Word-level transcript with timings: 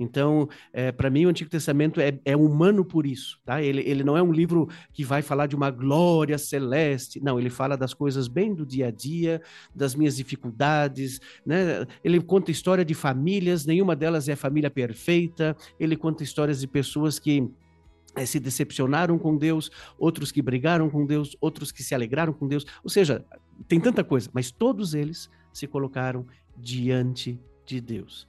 Então, 0.00 0.48
é, 0.72 0.90
para 0.90 1.10
mim, 1.10 1.26
o 1.26 1.28
Antigo 1.28 1.50
Testamento 1.50 2.00
é, 2.00 2.18
é, 2.24 2.34
humano 2.34 2.82
por 2.82 3.06
isso, 3.06 3.38
tá? 3.44 3.60
Ele, 3.60 3.82
ele 3.82 4.02
não 4.02 4.16
é 4.16 4.22
um 4.22 4.32
livro 4.32 4.66
que 4.94 5.04
vai 5.04 5.20
falar 5.20 5.46
de 5.46 5.54
uma 5.54 5.70
glória 5.70 6.38
celeste, 6.38 7.22
não, 7.22 7.38
ele 7.38 7.50
fala 7.50 7.76
das 7.76 7.92
coisas 7.92 8.26
bem 8.26 8.54
do 8.54 8.64
dia 8.64 8.88
a 8.88 8.90
dia, 8.90 9.42
das 9.74 9.94
minhas 9.94 10.16
dificuldades, 10.16 11.20
né? 11.44 11.86
Ele 12.02 12.18
conta 12.18 12.50
história 12.50 12.82
de 12.82 12.94
famílias, 12.94 13.66
nenhuma 13.66 13.94
delas 13.94 14.26
é 14.26 14.34
família 14.34 14.70
perfeita, 14.70 15.54
ele 15.78 15.96
conta 15.96 16.24
histórias 16.24 16.60
de 16.60 16.66
pessoas 16.66 17.18
que 17.18 17.46
é, 18.16 18.24
se 18.24 18.40
decepcionaram 18.40 19.18
com 19.18 19.36
Deus, 19.36 19.70
outros 19.98 20.32
que 20.32 20.40
brigaram 20.40 20.88
com 20.88 21.04
Deus, 21.04 21.36
outros 21.42 21.70
que 21.70 21.82
se 21.82 21.94
alegraram 21.94 22.32
com 22.32 22.48
Deus, 22.48 22.64
ou 22.82 22.88
seja, 22.88 23.22
tem 23.68 23.78
tanta 23.78 24.02
coisa, 24.02 24.30
mas 24.32 24.50
todos 24.50 24.94
eles 24.94 25.28
se 25.52 25.66
colocaram 25.66 26.26
diante 26.56 27.38
de 27.66 27.82
Deus. 27.82 28.26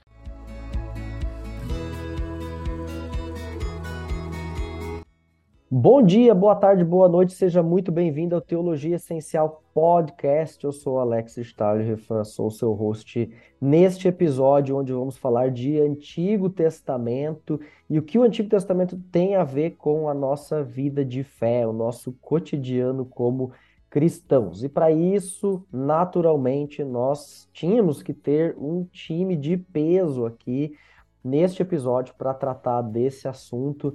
Bom 5.74 6.02
dia, 6.02 6.34
boa 6.34 6.54
tarde, 6.54 6.84
boa 6.84 7.08
noite, 7.08 7.32
seja 7.32 7.62
muito 7.62 7.90
bem-vindo 7.90 8.34
ao 8.34 8.42
Teologia 8.42 8.96
Essencial 8.96 9.62
Podcast. 9.72 10.62
Eu 10.62 10.70
sou 10.70 10.98
Alex 10.98 11.38
Stahlhofer, 11.38 12.26
sou 12.26 12.50
seu 12.50 12.74
host 12.74 13.30
neste 13.58 14.06
episódio 14.06 14.76
onde 14.76 14.92
vamos 14.92 15.16
falar 15.16 15.50
de 15.50 15.80
Antigo 15.80 16.50
Testamento 16.50 17.58
e 17.88 17.98
o 17.98 18.02
que 18.02 18.18
o 18.18 18.22
Antigo 18.22 18.50
Testamento 18.50 19.00
tem 19.10 19.34
a 19.34 19.44
ver 19.44 19.76
com 19.78 20.10
a 20.10 20.12
nossa 20.12 20.62
vida 20.62 21.02
de 21.02 21.24
fé, 21.24 21.66
o 21.66 21.72
nosso 21.72 22.12
cotidiano 22.20 23.06
como 23.06 23.50
cristãos. 23.88 24.62
E 24.62 24.68
para 24.68 24.92
isso, 24.92 25.64
naturalmente, 25.72 26.84
nós 26.84 27.48
tínhamos 27.50 28.02
que 28.02 28.12
ter 28.12 28.54
um 28.58 28.84
time 28.92 29.34
de 29.36 29.56
peso 29.56 30.26
aqui 30.26 30.76
neste 31.24 31.62
episódio 31.62 32.14
para 32.18 32.34
tratar 32.34 32.82
desse 32.82 33.26
assunto. 33.26 33.94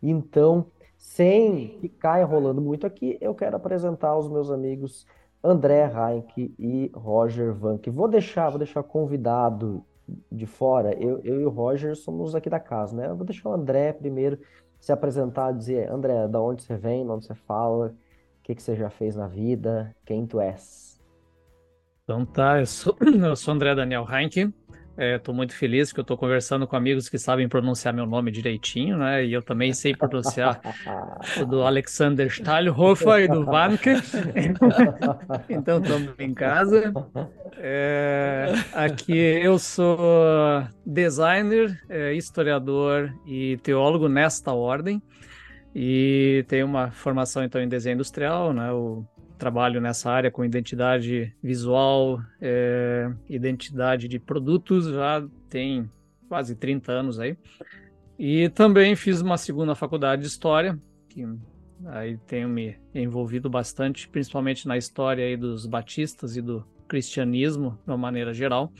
Então, 0.00 0.66
sem 1.06 1.78
ficar 1.80 2.20
enrolando 2.20 2.60
muito 2.60 2.84
aqui, 2.84 3.16
eu 3.20 3.32
quero 3.32 3.56
apresentar 3.56 4.18
os 4.18 4.28
meus 4.28 4.50
amigos 4.50 5.06
André 5.42 5.88
Heinck 5.88 6.52
e 6.58 6.90
Roger 6.92 7.54
Vanck. 7.54 7.88
Vou 7.88 8.08
deixar, 8.08 8.50
vou 8.50 8.58
deixar 8.58 8.82
convidado 8.82 9.84
de 10.30 10.46
fora. 10.46 10.92
Eu, 11.00 11.20
eu 11.22 11.40
e 11.40 11.46
o 11.46 11.48
Roger 11.48 11.94
somos 11.94 12.34
aqui 12.34 12.50
da 12.50 12.58
casa, 12.58 12.96
né? 12.96 13.06
Eu 13.06 13.14
vou 13.14 13.24
deixar 13.24 13.48
o 13.48 13.52
André 13.52 13.92
primeiro 13.92 14.36
se 14.80 14.90
apresentar, 14.90 15.52
dizer, 15.52 15.88
André, 15.88 16.26
da 16.26 16.40
onde 16.40 16.64
você 16.64 16.76
vem, 16.76 17.04
de 17.04 17.10
onde 17.10 17.24
você 17.24 17.36
fala, 17.36 17.94
o 18.40 18.42
que, 18.42 18.56
que 18.56 18.62
você 18.62 18.74
já 18.74 18.90
fez 18.90 19.14
na 19.14 19.28
vida, 19.28 19.94
quem 20.04 20.26
tu 20.26 20.40
és. 20.40 21.00
Então 22.02 22.26
tá, 22.26 22.58
eu 22.58 22.66
sou, 22.66 22.96
eu 23.24 23.36
sou 23.36 23.54
André 23.54 23.76
Daniel 23.76 24.04
Heinck, 24.10 24.52
Estou 24.98 25.34
é, 25.34 25.36
muito 25.36 25.54
feliz 25.54 25.92
que 25.92 26.00
eu 26.00 26.02
estou 26.02 26.16
conversando 26.16 26.66
com 26.66 26.74
amigos 26.74 27.06
que 27.08 27.18
sabem 27.18 27.46
pronunciar 27.46 27.92
meu 27.92 28.06
nome 28.06 28.30
direitinho, 28.30 28.96
né? 28.96 29.24
E 29.24 29.32
eu 29.32 29.42
também 29.42 29.74
sei 29.74 29.94
pronunciar 29.94 30.58
o 31.38 31.44
do 31.44 31.62
Alexander 31.62 32.28
Stahlhofer 32.28 33.24
e 33.24 33.28
do 33.28 33.44
Vanke. 33.44 33.90
então, 35.50 35.82
estamos 35.82 36.14
em 36.18 36.32
casa. 36.32 36.94
É, 37.58 38.46
aqui 38.72 39.18
eu 39.18 39.58
sou 39.58 39.98
designer, 40.84 41.78
é, 41.90 42.14
historiador 42.14 43.12
e 43.26 43.58
teólogo 43.58 44.08
nesta 44.08 44.54
ordem. 44.54 45.02
E 45.74 46.42
tenho 46.48 46.64
uma 46.64 46.90
formação, 46.90 47.44
então, 47.44 47.60
em 47.60 47.68
desenho 47.68 47.94
industrial, 47.96 48.54
né? 48.54 48.72
O 48.72 49.04
trabalho 49.38 49.80
nessa 49.80 50.10
área 50.10 50.30
com 50.30 50.44
identidade 50.44 51.34
visual, 51.42 52.20
é, 52.40 53.10
identidade 53.28 54.08
de 54.08 54.18
produtos, 54.18 54.86
já 54.86 55.26
tem 55.48 55.90
quase 56.28 56.54
30 56.54 56.92
anos 56.92 57.20
aí. 57.20 57.36
E 58.18 58.48
também 58.50 58.96
fiz 58.96 59.20
uma 59.20 59.36
segunda 59.36 59.74
faculdade 59.74 60.22
de 60.22 60.28
História, 60.28 60.78
que 61.08 61.26
aí 61.86 62.16
tenho 62.26 62.48
me 62.48 62.76
envolvido 62.94 63.50
bastante, 63.50 64.08
principalmente 64.08 64.66
na 64.66 64.76
história 64.76 65.24
aí 65.24 65.36
dos 65.36 65.66
batistas 65.66 66.36
e 66.36 66.40
do 66.40 66.64
cristianismo, 66.88 67.78
de 67.84 67.90
uma 67.90 67.98
maneira 67.98 68.32
geral. 68.32 68.72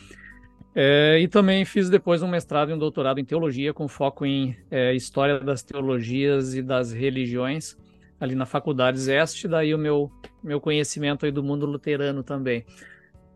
É, 0.75 1.19
e 1.21 1.27
também 1.27 1.65
fiz 1.65 1.89
depois 1.89 2.23
um 2.23 2.29
mestrado 2.29 2.71
e 2.71 2.75
um 2.75 2.79
doutorado 2.79 3.19
em 3.19 3.25
teologia, 3.25 3.73
com 3.73 3.89
foco 3.89 4.27
em 4.27 4.57
é, 4.71 4.95
história 4.95 5.41
das 5.41 5.63
teologias 5.63 6.55
e 6.55 6.63
das 6.63 6.93
religiões, 6.93 7.77
ali 8.19 8.35
na 8.35 8.47
faculdade 8.47 8.99
Zeste, 8.99 9.47
daí 9.47 9.75
o 9.75 9.79
meu, 9.79 10.11
meu 10.43 10.61
conhecimento 10.61 11.27
aí 11.27 11.33
do 11.33 11.43
mundo 11.43 11.67
luterano 11.67 12.23
também. 12.23 12.65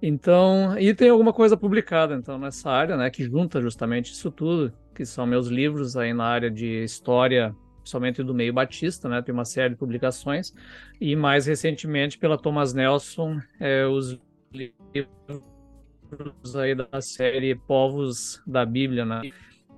Então, 0.02 0.78
e 0.78 0.94
tem 0.94 1.10
alguma 1.10 1.32
coisa 1.32 1.56
publicada 1.56 2.14
então 2.14 2.38
nessa 2.38 2.70
área, 2.70 2.96
né, 2.96 3.10
que 3.10 3.24
junta 3.24 3.60
justamente 3.60 4.12
isso 4.12 4.30
tudo, 4.30 4.72
que 4.94 5.04
são 5.04 5.26
meus 5.26 5.48
livros 5.48 5.96
aí 5.96 6.14
na 6.14 6.24
área 6.24 6.50
de 6.50 6.82
história, 6.82 7.54
somente 7.84 8.22
do 8.22 8.32
meio 8.32 8.52
batista, 8.52 9.08
né, 9.08 9.20
tem 9.20 9.34
uma 9.34 9.44
série 9.44 9.74
de 9.74 9.76
publicações, 9.76 10.54
e 10.98 11.14
mais 11.14 11.46
recentemente 11.46 12.16
pela 12.16 12.38
Thomas 12.38 12.72
Nelson, 12.72 13.38
é, 13.58 13.84
os 13.84 14.19
livros 14.54 16.56
aí 16.56 16.74
da 16.74 17.00
série 17.02 17.54
Povos 17.54 18.42
da 18.46 18.64
Bíblia, 18.64 19.04
né. 19.04 19.20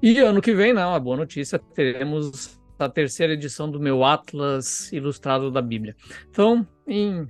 E 0.01 0.19
ano 0.19 0.41
que 0.41 0.55
vem, 0.55 0.73
não, 0.73 0.91
né, 0.91 0.97
a 0.97 1.01
boa 1.01 1.17
notícia, 1.17 1.59
teremos 1.59 2.62
a 2.85 2.89
terceira 2.89 3.33
edição 3.33 3.71
do 3.71 3.81
meu 3.81 4.05
Atlas 4.05 4.93
Ilustrado 4.93 5.51
da 5.51 5.63
Bíblia. 5.63 5.97
Então, 6.31 6.67
em 6.87 7.27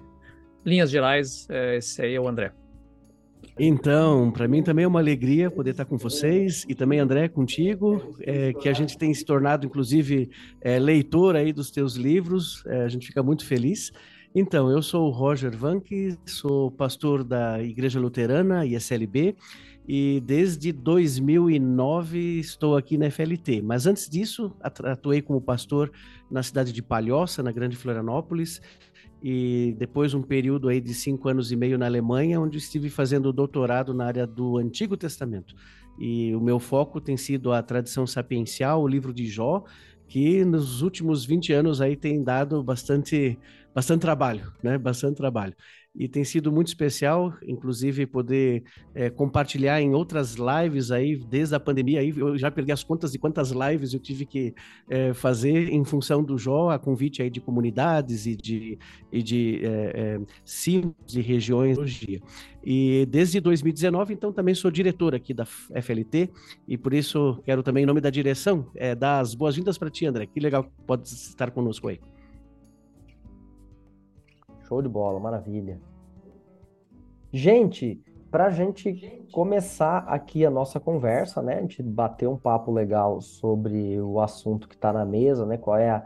linhas 0.65 0.91
gerais, 0.91 1.47
é, 1.51 1.77
esse 1.77 2.03
aí 2.03 2.15
é 2.15 2.21
o 2.21 2.29
André. 2.29 2.53
Então, 3.59 4.31
para 4.31 4.49
mim 4.49 4.63
também 4.63 4.85
é 4.85 4.89
uma 4.89 5.01
alegria 5.01 5.51
poder 5.51 5.73
estar 5.73 5.85
com 5.85 5.99
vocês 5.99 6.65
e 6.69 6.75
também, 6.75 6.99
André, 6.99 7.29
contigo, 7.29 8.17
é, 8.21 8.53
que 8.55 8.69
a 8.69 8.73
gente 8.73 8.97
tem 8.97 9.13
se 9.13 9.25
tornado, 9.25 9.67
inclusive, 9.67 10.31
é, 10.61 10.79
leitor 10.79 11.37
aí 11.37 11.53
dos 11.53 11.71
teus 11.71 11.95
livros, 11.95 12.65
é, 12.67 12.83
a 12.83 12.89
gente 12.89 13.07
fica 13.07 13.23
muito 13.23 13.45
feliz. 13.45 13.93
Então, 14.35 14.71
eu 14.71 14.81
sou 14.81 15.09
o 15.09 15.11
Roger 15.11 15.55
Vanck, 15.55 16.17
sou 16.25 16.71
pastor 16.71 17.23
da 17.23 17.63
Igreja 17.63 18.01
Luterana, 18.01 18.65
ISLB, 18.65 19.37
e 19.87 20.23
desde 20.25 20.73
2009 20.73 22.39
estou 22.39 22.77
aqui 22.77 22.97
na 22.97 23.11
FLT. 23.11 23.63
Mas 23.63 23.87
antes 23.87 24.09
disso, 24.09 24.55
atuei 24.61 25.21
como 25.21 25.41
pastor 25.41 25.91
na 26.31 26.43
cidade 26.43 26.73
de 26.73 26.83
Palhoça, 26.83 27.43
na 27.43 27.51
Grande 27.51 27.77
Florianópolis, 27.77 28.61
e 29.23 29.75
depois 29.79 30.15
um 30.15 30.23
período 30.23 30.69
aí 30.69 30.81
de 30.81 30.95
cinco 30.95 31.29
anos 31.29 31.53
e 31.53 31.57
meio 31.57 31.79
na 31.79 31.87
Alemanha, 31.87 32.41
onde 32.41 32.59
estive 32.59 32.91
fazendo 32.91 33.33
doutorado 33.33 33.93
na 33.93 34.07
área 34.07 34.27
do 34.27 34.57
Antigo 34.57 34.97
Testamento. 34.97 35.55
E 35.99 36.35
o 36.35 36.41
meu 36.41 36.59
foco 36.59 37.01
tem 37.01 37.17
sido 37.17 37.53
a 37.53 37.63
tradição 37.63 38.07
sapiencial, 38.07 38.83
o 38.83 38.89
livro 38.89 39.13
de 39.13 39.27
Jó, 39.27 39.65
que 40.09 40.45
nos 40.45 40.83
últimos 40.83 41.25
20 41.25 41.53
anos 41.53 41.81
aí 41.81 41.97
tem 41.97 42.23
dado 42.23 42.63
bastante, 42.63 43.39
bastante 43.75 44.01
trabalho, 44.01 44.53
né? 44.63 44.77
Bastante 44.79 45.17
trabalho 45.17 45.55
e 45.95 46.09
tem 46.09 46.25
sido 46.25 46.51
muito 46.51 46.69
especial, 46.69 47.35
inclusive 47.47 48.07
poder 48.07 48.63
é, 48.95 49.11
compartilhar 49.11 49.81
em 49.81 49.95
outras 49.95 50.37
lives 50.37 50.91
aí, 50.91 51.17
desde 51.17 51.55
a 51.55 51.61
pandemia, 51.61 52.01
aí 52.01 52.15
eu 52.17 52.37
já 52.39 52.51
perdi 52.51 52.73
as 52.73 52.83
contas 52.83 53.13
de 53.13 53.19
quantas 53.19 53.51
lives 53.51 53.93
eu 53.93 54.01
tive 54.01 54.25
que 54.25 54.55
é, 54.89 55.13
fazer 55.13 55.69
em 55.69 55.85
função 55.85 56.25
do 56.25 56.39
Jó, 56.39 56.71
a 56.71 56.79
convite 56.79 57.21
aí 57.21 57.29
de 57.29 57.41
comunidades 57.41 58.27
e 58.27 58.35
de, 58.35 58.79
e 59.13 59.23
de 59.23 59.61
é, 59.65 60.21
de 61.07 61.21
regiões 61.21 61.79
e 62.65 63.07
desde 63.07 63.41
2019, 63.41 64.15
então, 64.15 64.33
também 64.33 64.55
sou 64.55 64.71
diretor 64.71 65.15
aqui 65.15 65.35
da 65.35 65.45
FLT 65.45 66.31
e 66.67 66.79
por 66.79 66.95
isso 66.95 67.41
quero 67.45 67.63
também, 67.63 67.83
em 67.83 67.87
nome 67.87 68.01
da 68.01 68.09
direção, 68.09 68.71
dar 68.99 69.19
as 69.19 69.35
boas-vindas 69.35 69.77
para 69.77 69.91
ti, 69.91 70.07
André. 70.07 70.27
Que 70.27 70.39
legal 70.39 70.65
que 70.65 70.71
pode 70.87 71.09
estar 71.09 71.51
conosco 71.51 71.89
aí. 71.89 71.99
Show 74.73 74.81
de 74.81 74.89
bola, 74.89 75.21
maravilha. 75.21 75.79
Gente, 77.31 78.03
para 78.31 78.47
a 78.47 78.51
gente 78.51 79.23
começar 79.31 79.99
aqui 80.09 80.47
a 80.47 80.51
nossa 80.51 80.81
conversa, 80.81 81.43
né? 81.43 81.59
A 81.59 81.61
gente 81.61 81.83
bater 81.83 82.27
um 82.27 82.39
papo 82.39 82.73
legal 82.73 83.21
sobre 83.21 84.01
o 84.01 84.19
assunto 84.19 84.67
que 84.67 84.75
está 84.75 84.91
na 84.91 85.05
mesa, 85.05 85.45
né? 85.45 85.59
Qual 85.59 85.77
é 85.77 85.91
a, 85.91 86.03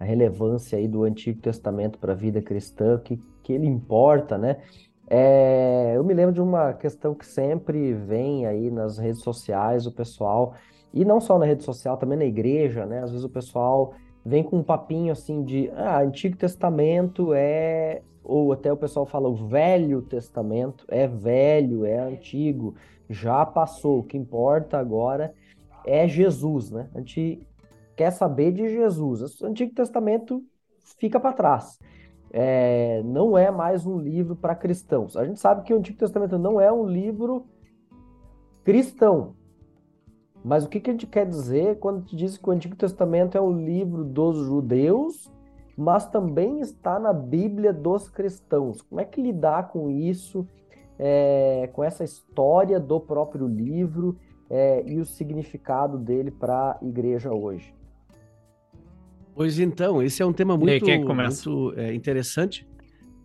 a 0.00 0.04
relevância 0.04 0.78
aí 0.78 0.88
do 0.88 1.04
Antigo 1.04 1.42
Testamento 1.42 1.98
para 1.98 2.14
a 2.14 2.16
vida 2.16 2.40
cristã, 2.40 2.98
que, 3.04 3.22
que 3.42 3.52
ele 3.52 3.66
importa, 3.66 4.38
né? 4.38 4.62
É, 5.06 5.92
eu 5.94 6.02
me 6.02 6.14
lembro 6.14 6.32
de 6.32 6.40
uma 6.40 6.72
questão 6.72 7.14
que 7.14 7.26
sempre 7.26 7.92
vem 7.92 8.46
aí 8.46 8.70
nas 8.70 8.96
redes 8.96 9.20
sociais, 9.20 9.86
o 9.86 9.92
pessoal, 9.92 10.54
e 10.90 11.04
não 11.04 11.20
só 11.20 11.38
na 11.38 11.44
rede 11.44 11.64
social, 11.64 11.98
também 11.98 12.16
na 12.16 12.24
igreja, 12.24 12.86
né? 12.86 13.02
Às 13.02 13.10
vezes 13.10 13.26
o 13.26 13.30
pessoal 13.30 13.92
vem 14.26 14.42
com 14.42 14.58
um 14.58 14.62
papinho 14.62 15.12
assim 15.12 15.44
de 15.44 15.70
ah, 15.70 16.00
Antigo 16.00 16.36
Testamento 16.36 17.32
é 17.32 18.02
ou 18.24 18.52
até 18.52 18.72
o 18.72 18.76
pessoal 18.76 19.06
fala 19.06 19.28
o 19.28 19.36
Velho 19.36 20.02
Testamento 20.02 20.84
é 20.88 21.06
velho, 21.06 21.86
é 21.86 21.96
antigo, 21.96 22.74
já 23.08 23.46
passou. 23.46 24.00
O 24.00 24.02
que 24.02 24.18
importa 24.18 24.78
agora 24.78 25.32
é 25.86 26.08
Jesus, 26.08 26.72
né? 26.72 26.90
A 26.92 26.98
gente 26.98 27.46
quer 27.94 28.10
saber 28.10 28.50
de 28.50 28.68
Jesus. 28.68 29.40
O 29.40 29.46
Antigo 29.46 29.72
Testamento 29.72 30.42
fica 30.98 31.20
para 31.20 31.32
trás. 31.32 31.78
É, 32.32 33.02
não 33.04 33.38
é 33.38 33.52
mais 33.52 33.86
um 33.86 33.96
livro 33.96 34.34
para 34.34 34.56
cristãos. 34.56 35.16
A 35.16 35.24
gente 35.24 35.38
sabe 35.38 35.62
que 35.62 35.72
o 35.72 35.78
Antigo 35.78 35.98
Testamento 35.98 36.36
não 36.36 36.60
é 36.60 36.72
um 36.72 36.84
livro 36.84 37.46
cristão, 38.64 39.36
Mas 40.46 40.64
o 40.64 40.68
que, 40.68 40.78
que 40.78 40.88
a 40.88 40.92
gente 40.92 41.08
quer 41.08 41.26
dizer 41.26 41.80
quando 41.80 41.96
a 41.96 42.00
gente 42.02 42.14
diz 42.14 42.38
que 42.38 42.48
o 42.48 42.52
Antigo 42.52 42.76
Testamento 42.76 43.36
é 43.36 43.40
o 43.40 43.50
livro 43.50 44.04
dos 44.04 44.36
judeus, 44.46 45.28
mas 45.76 46.08
também 46.08 46.60
está 46.60 47.00
na 47.00 47.12
Bíblia 47.12 47.72
dos 47.72 48.08
cristãos? 48.08 48.80
Como 48.80 49.00
é 49.00 49.04
que 49.04 49.20
lidar 49.20 49.70
com 49.70 49.90
isso, 49.90 50.46
é, 51.00 51.68
com 51.72 51.82
essa 51.82 52.04
história 52.04 52.78
do 52.78 53.00
próprio 53.00 53.48
livro 53.48 54.16
é, 54.48 54.84
e 54.86 55.00
o 55.00 55.04
significado 55.04 55.98
dele 55.98 56.30
para 56.30 56.78
a 56.80 56.84
igreja 56.86 57.34
hoje? 57.34 57.74
Pois 59.34 59.58
então, 59.58 60.00
esse 60.00 60.22
é 60.22 60.26
um 60.26 60.32
tema 60.32 60.56
muito, 60.56 60.86
muito 60.86 61.74
é, 61.76 61.92
interessante, 61.92 62.64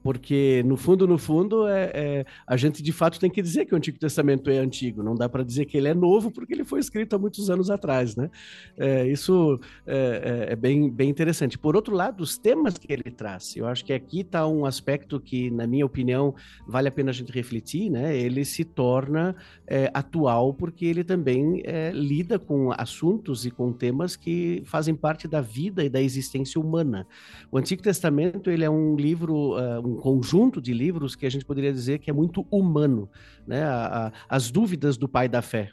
porque 0.04 0.64
no 0.66 0.76
fundo, 0.76 1.08
no 1.08 1.18
fundo, 1.18 1.68
é, 1.68 1.92
é, 1.94 2.26
a 2.46 2.58
gente 2.58 2.82
de 2.82 2.92
fato 2.92 3.20
tem 3.20 3.30
que 3.30 3.42
dizer 3.42 3.66
que 3.66 3.74
o 3.74 3.78
Antigo 3.78 4.00
Testamento 4.00 4.50
é 4.50 4.58
antigo. 4.58 5.04
Não 5.04 5.16
dá 5.16 5.30
para 5.30 5.44
dizer 5.44 5.66
que 5.66 5.78
ele 5.78 5.88
é 5.88 5.94
novo, 5.94 6.32
porque 6.32 6.54
ele 6.54 6.64
foi 6.64 6.80
escrito 6.80 7.16
há 7.16 7.20
muitos 7.20 7.50
anos 7.50 7.70
atrás, 7.70 8.16
né? 8.16 8.30
É, 8.78 9.08
isso 9.08 9.60
é, 9.86 10.48
é, 10.50 10.54
é, 10.54 10.56
bem, 10.56 10.90
bem 10.90 11.10
interessante. 11.10 11.58
Por 11.58 11.76
outro 11.76 11.96
lado, 11.96 12.22
os 12.22 12.38
temas 12.38 12.78
que 12.78 12.92
ele 12.92 13.12
traz, 13.12 13.56
eu 13.56 13.68
acho 13.68 13.86
que 13.86 13.94
aqui 13.94 14.22
está 14.22 14.48
um 14.48 14.66
aspecto 14.66 15.20
que, 15.20 15.52
na 15.52 15.68
minha 15.68 15.86
opinião, 15.86 16.34
vale 16.68 16.88
a 16.88 16.92
pena 16.92 17.12
a 17.12 17.14
gente 17.14 17.32
refletir, 17.32 17.90
né? 17.90 18.18
Ele 18.18 18.44
se 18.44 18.64
torna 18.64 19.36
é, 19.68 19.92
atual 19.94 20.54
porque 20.54 20.86
ele 20.86 21.04
também 21.04 21.64
lida 21.94 22.40
com 22.40 22.72
assuntos 22.72 23.46
e 23.46 23.52
com 23.52 23.72
temas 23.72 24.16
que 24.16 24.64
fazem 24.66 24.96
parte 24.96 25.28
da 25.28 25.42
vida 25.42 25.84
e 25.84 25.90
da 25.90 26.02
existência 26.02 26.60
humana. 26.60 27.08
O 27.52 27.58
Antigo 27.58 27.82
Testamento 27.82 28.50
ele 28.50 28.64
é 28.64 28.70
um 28.70 28.96
livro, 28.96 29.58
uh, 29.58 29.82
um 29.92 29.98
conjunto 29.98 30.62
de 30.62 30.74
livros 30.74 31.16
que 31.16 31.26
a 31.26 31.30
gente 31.30 31.46
poderia 31.46 31.72
dizer 31.72 32.00
que 32.00 32.10
é 32.10 32.14
muito 32.14 32.46
humano, 32.50 33.10
né? 33.46 33.64
A, 33.64 34.08
a, 34.08 34.12
as 34.30 34.50
dúvidas 34.52 34.98
do 34.98 35.08
pai 35.08 35.28
da 35.28 35.42
fé, 35.42 35.72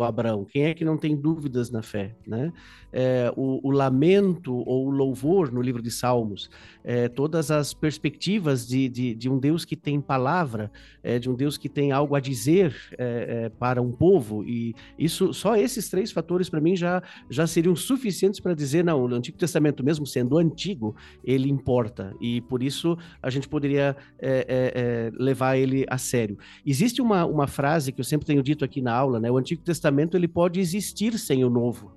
o 0.00 0.04
Abraão? 0.04 0.44
Quem 0.44 0.64
é 0.64 0.74
que 0.74 0.84
não 0.84 0.96
tem 0.96 1.16
dúvidas 1.16 1.70
na 1.70 1.82
fé? 1.82 2.14
Né? 2.26 2.52
É, 2.92 3.32
o, 3.36 3.60
o, 3.66 3.70
lamento 3.70 4.54
ou 4.54 4.86
o 4.86 4.90
louvor 4.90 5.52
no 5.52 5.62
livro 5.62 5.82
de 5.82 5.90
Salmos, 5.90 6.50
é, 6.82 7.08
todas 7.08 7.50
as 7.50 7.72
perspectivas 7.72 8.66
de, 8.66 8.88
de, 8.88 9.14
de, 9.14 9.28
um 9.28 9.38
Deus 9.38 9.64
que 9.64 9.76
tem 9.76 10.00
palavra, 10.00 10.70
é, 11.02 11.18
de 11.18 11.28
um 11.30 11.34
Deus 11.34 11.56
que 11.56 11.68
tem 11.68 11.92
algo 11.92 12.14
a 12.14 12.20
dizer 12.20 12.74
é, 12.98 13.44
é, 13.44 13.48
para 13.48 13.80
um 13.80 13.90
povo, 13.92 14.44
e 14.44 14.74
isso 14.98 15.32
só 15.32 15.56
esses 15.56 15.88
três 15.88 16.12
fatores 16.12 16.48
para 16.48 16.60
mim 16.60 16.76
já, 16.76 17.02
já 17.28 17.46
seriam 17.46 17.74
suficientes 17.74 18.40
para 18.40 18.54
dizer, 18.54 18.84
não, 18.84 19.02
o 19.02 19.14
Antigo 19.14 19.38
Testamento, 19.38 19.84
mesmo 19.84 20.06
sendo 20.06 20.38
antigo, 20.38 20.94
ele 21.24 21.48
importa, 21.48 22.14
e 22.20 22.40
por 22.42 22.62
isso 22.62 22.96
a 23.22 23.30
gente 23.30 23.48
poderia 23.48 23.96
é, 24.18 25.10
levar 25.18 25.56
ele 25.56 25.84
a 25.88 25.98
sério. 25.98 26.38
Existe 26.64 27.02
uma, 27.02 27.24
uma 27.24 27.46
frase 27.46 27.92
que 27.92 28.00
eu 28.00 28.04
sempre 28.04 28.26
tenho 28.26 28.42
dito 28.42 28.64
aqui 28.64 28.80
na 28.80 28.94
aula, 28.94 29.18
né? 29.18 29.30
O 29.30 29.36
Antigo 29.36 29.62
Testamento 29.62 29.83
Testamento 29.84 30.16
ele 30.16 30.26
pode 30.26 30.60
existir 30.60 31.18
sem 31.18 31.44
o 31.44 31.50
Novo, 31.50 31.92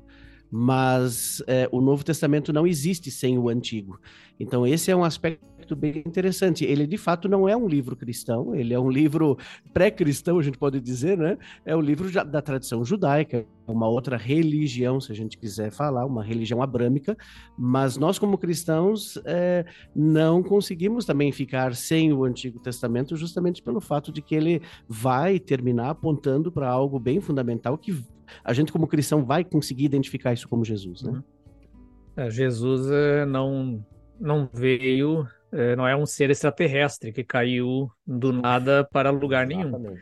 mas 0.52 1.44
é, 1.48 1.68
o 1.72 1.82
Novo 1.82 2.04
Testamento 2.04 2.54
não 2.54 2.66
existe 2.66 3.12
sem 3.12 3.38
o 3.38 3.50
Antigo. 3.50 4.00
Então 4.40 4.66
esse 4.66 4.92
é 4.92 4.96
um 4.96 5.04
aspecto 5.04 5.76
bem 5.76 6.04
interessante. 6.06 6.64
Ele 6.64 6.88
de 6.88 6.98
fato 6.98 7.28
não 7.28 7.48
é 7.50 7.56
um 7.56 7.68
livro 7.68 7.96
cristão, 7.96 8.56
ele 8.56 8.74
é 8.74 8.80
um 8.80 8.90
livro 8.90 9.38
pré-cristão, 9.74 10.40
a 10.40 10.44
gente 10.44 10.58
pode 10.58 10.80
dizer, 10.80 11.18
né? 11.18 11.38
É 11.66 11.76
um 11.76 11.82
livro 11.82 12.10
da 12.26 12.42
tradição 12.42 12.86
judaica, 12.86 13.46
uma 13.68 13.88
outra 13.88 14.16
religião, 14.16 15.02
se 15.02 15.12
a 15.12 15.16
gente 15.16 15.38
quiser 15.38 15.72
falar, 15.72 16.06
uma 16.06 16.24
religião 16.24 16.62
abrâmica. 16.62 17.18
Mas 17.58 17.98
nós 17.98 18.18
como 18.18 18.38
cristãos 18.38 19.20
é, 19.26 19.66
não 19.96 20.42
conseguimos 20.42 21.04
também 21.04 21.32
ficar 21.32 21.76
sem 21.76 22.14
o 22.14 22.24
Antigo 22.24 22.60
Testamento, 22.60 23.16
justamente 23.18 23.62
pelo 23.62 23.82
fato 23.82 24.12
de 24.12 24.22
que 24.22 24.36
ele 24.36 24.62
vai 24.88 25.40
terminar 25.40 25.90
apontando 25.90 26.52
para 26.52 26.70
algo 26.70 27.00
bem 27.00 27.20
fundamental 27.20 27.78
que 27.78 27.92
a 28.44 28.54
gente 28.54 28.72
como 28.72 28.88
cristão 28.88 29.26
vai 29.26 29.44
conseguir 29.44 29.86
identificar 29.86 30.34
isso 30.34 30.48
como 30.48 30.64
Jesus, 30.66 31.02
né? 31.04 31.12
Uhum. 31.12 31.24
É, 32.16 32.30
Jesus 32.30 32.90
é, 32.90 33.26
não 33.26 33.86
não 34.20 34.50
veio, 34.52 35.28
é, 35.52 35.76
não 35.76 35.88
é 35.88 35.96
um 35.96 36.06
ser 36.06 36.30
extraterrestre 36.32 37.12
que 37.12 37.24
caiu 37.24 37.92
do 38.06 38.34
nada 38.34 38.84
para 38.84 39.12
lugar 39.12 39.50
Exatamente. 39.50 39.84
nenhum. 39.84 39.98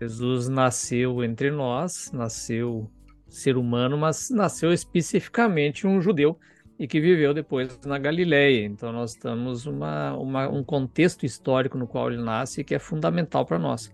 Jesus 0.00 0.48
nasceu 0.48 1.24
entre 1.24 1.50
nós, 1.50 2.10
nasceu 2.12 2.90
ser 3.28 3.56
humano, 3.56 3.96
mas 3.96 4.28
nasceu 4.30 4.72
especificamente 4.72 5.86
um 5.86 6.00
judeu 6.00 6.38
e 6.78 6.86
que 6.86 7.00
viveu 7.00 7.32
depois 7.32 7.78
na 7.84 7.98
Galileia. 7.98 8.64
Então 8.64 8.92
nós 8.92 9.12
estamos 9.12 9.66
uma, 9.66 10.14
uma 10.16 10.48
um 10.48 10.62
contexto 10.62 11.24
histórico 11.24 11.78
no 11.78 11.86
qual 11.86 12.10
ele 12.10 12.22
nasce 12.22 12.64
que 12.64 12.74
é 12.74 12.78
fundamental 12.78 13.46
para 13.46 13.58
nós. 13.58 13.90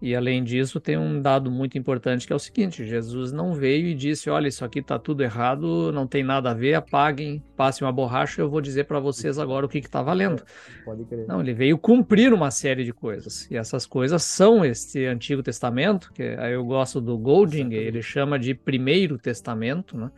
E 0.00 0.14
além 0.14 0.44
disso, 0.44 0.78
tem 0.78 0.98
um 0.98 1.22
dado 1.22 1.50
muito 1.50 1.78
importante 1.78 2.26
que 2.26 2.32
é 2.32 2.36
o 2.36 2.38
seguinte: 2.38 2.84
Jesus 2.84 3.32
não 3.32 3.54
veio 3.54 3.86
e 3.86 3.94
disse: 3.94 4.28
Olha, 4.28 4.46
isso 4.48 4.64
aqui 4.64 4.80
está 4.80 4.98
tudo 4.98 5.22
errado, 5.22 5.90
não 5.92 6.06
tem 6.06 6.22
nada 6.22 6.50
a 6.50 6.54
ver, 6.54 6.74
apaguem, 6.74 7.42
passem 7.56 7.86
uma 7.86 7.92
borracha, 7.92 8.42
eu 8.42 8.50
vou 8.50 8.60
dizer 8.60 8.84
para 8.84 9.00
vocês 9.00 9.38
agora 9.38 9.64
o 9.64 9.68
que 9.68 9.78
está 9.78 10.02
valendo. 10.02 10.42
Pode 10.84 11.04
crer. 11.04 11.26
Não, 11.26 11.40
ele 11.40 11.54
veio 11.54 11.78
cumprir 11.78 12.32
uma 12.32 12.50
série 12.50 12.84
de 12.84 12.92
coisas. 12.92 13.50
E 13.50 13.56
essas 13.56 13.86
coisas 13.86 14.22
são 14.22 14.64
este 14.64 15.06
Antigo 15.06 15.42
Testamento, 15.42 16.12
que 16.12 16.22
aí 16.22 16.52
eu 16.52 16.64
gosto 16.64 17.00
do 17.00 17.16
Golding, 17.16 17.72
ele 17.72 18.02
chama 18.02 18.38
de 18.38 18.54
Primeiro 18.54 19.16
Testamento, 19.16 19.96
né? 19.96 20.10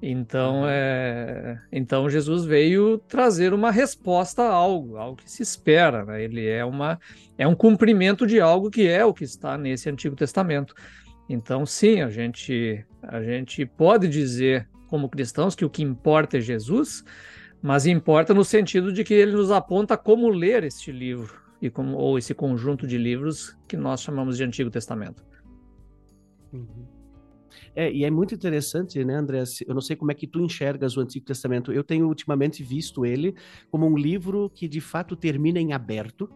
Então, 0.00 0.62
é... 0.66 1.60
então 1.72 2.08
Jesus 2.08 2.44
veio 2.44 2.98
trazer 2.98 3.52
uma 3.52 3.70
resposta 3.70 4.42
a 4.42 4.52
algo, 4.52 4.96
algo 4.96 5.16
que 5.16 5.30
se 5.30 5.42
espera. 5.42 6.04
Né? 6.04 6.22
Ele 6.24 6.46
é, 6.46 6.64
uma... 6.64 6.98
é 7.36 7.46
um 7.46 7.54
cumprimento 7.54 8.26
de 8.26 8.40
algo 8.40 8.70
que 8.70 8.86
é 8.86 9.04
o 9.04 9.12
que 9.12 9.24
está 9.24 9.58
nesse 9.58 9.90
Antigo 9.90 10.14
Testamento. 10.14 10.74
Então, 11.28 11.66
sim, 11.66 12.00
a 12.00 12.08
gente, 12.08 12.84
a 13.02 13.22
gente 13.22 13.66
pode 13.66 14.08
dizer, 14.08 14.68
como 14.88 15.08
cristãos, 15.08 15.54
que 15.54 15.64
o 15.64 15.70
que 15.70 15.82
importa 15.82 16.38
é 16.38 16.40
Jesus, 16.40 17.04
mas 17.60 17.84
importa 17.84 18.32
no 18.32 18.44
sentido 18.44 18.92
de 18.92 19.04
que 19.04 19.14
ele 19.14 19.32
nos 19.32 19.50
aponta 19.50 19.96
como 19.96 20.28
ler 20.30 20.64
este 20.64 20.90
livro, 20.90 21.38
e 21.60 21.68
como, 21.68 21.96
ou 21.98 22.16
esse 22.16 22.32
conjunto 22.32 22.86
de 22.86 22.96
livros 22.96 23.56
que 23.66 23.76
nós 23.76 24.00
chamamos 24.00 24.36
de 24.36 24.44
Antigo 24.44 24.70
Testamento. 24.70 25.22
Uhum. 26.52 26.97
É, 27.74 27.90
e 27.92 28.04
é 28.04 28.10
muito 28.10 28.34
interessante, 28.34 29.02
né, 29.04 29.14
André? 29.14 29.42
Eu 29.66 29.74
não 29.74 29.80
sei 29.80 29.96
como 29.96 30.10
é 30.10 30.14
que 30.14 30.26
tu 30.26 30.40
enxergas 30.40 30.96
o 30.96 31.00
Antigo 31.00 31.24
Testamento. 31.24 31.72
Eu 31.72 31.84
tenho 31.84 32.06
ultimamente 32.06 32.62
visto 32.62 33.04
ele 33.04 33.34
como 33.70 33.86
um 33.86 33.96
livro 33.96 34.50
que 34.54 34.68
de 34.68 34.80
fato 34.80 35.16
termina 35.16 35.60
em 35.60 35.72
aberto 35.72 36.28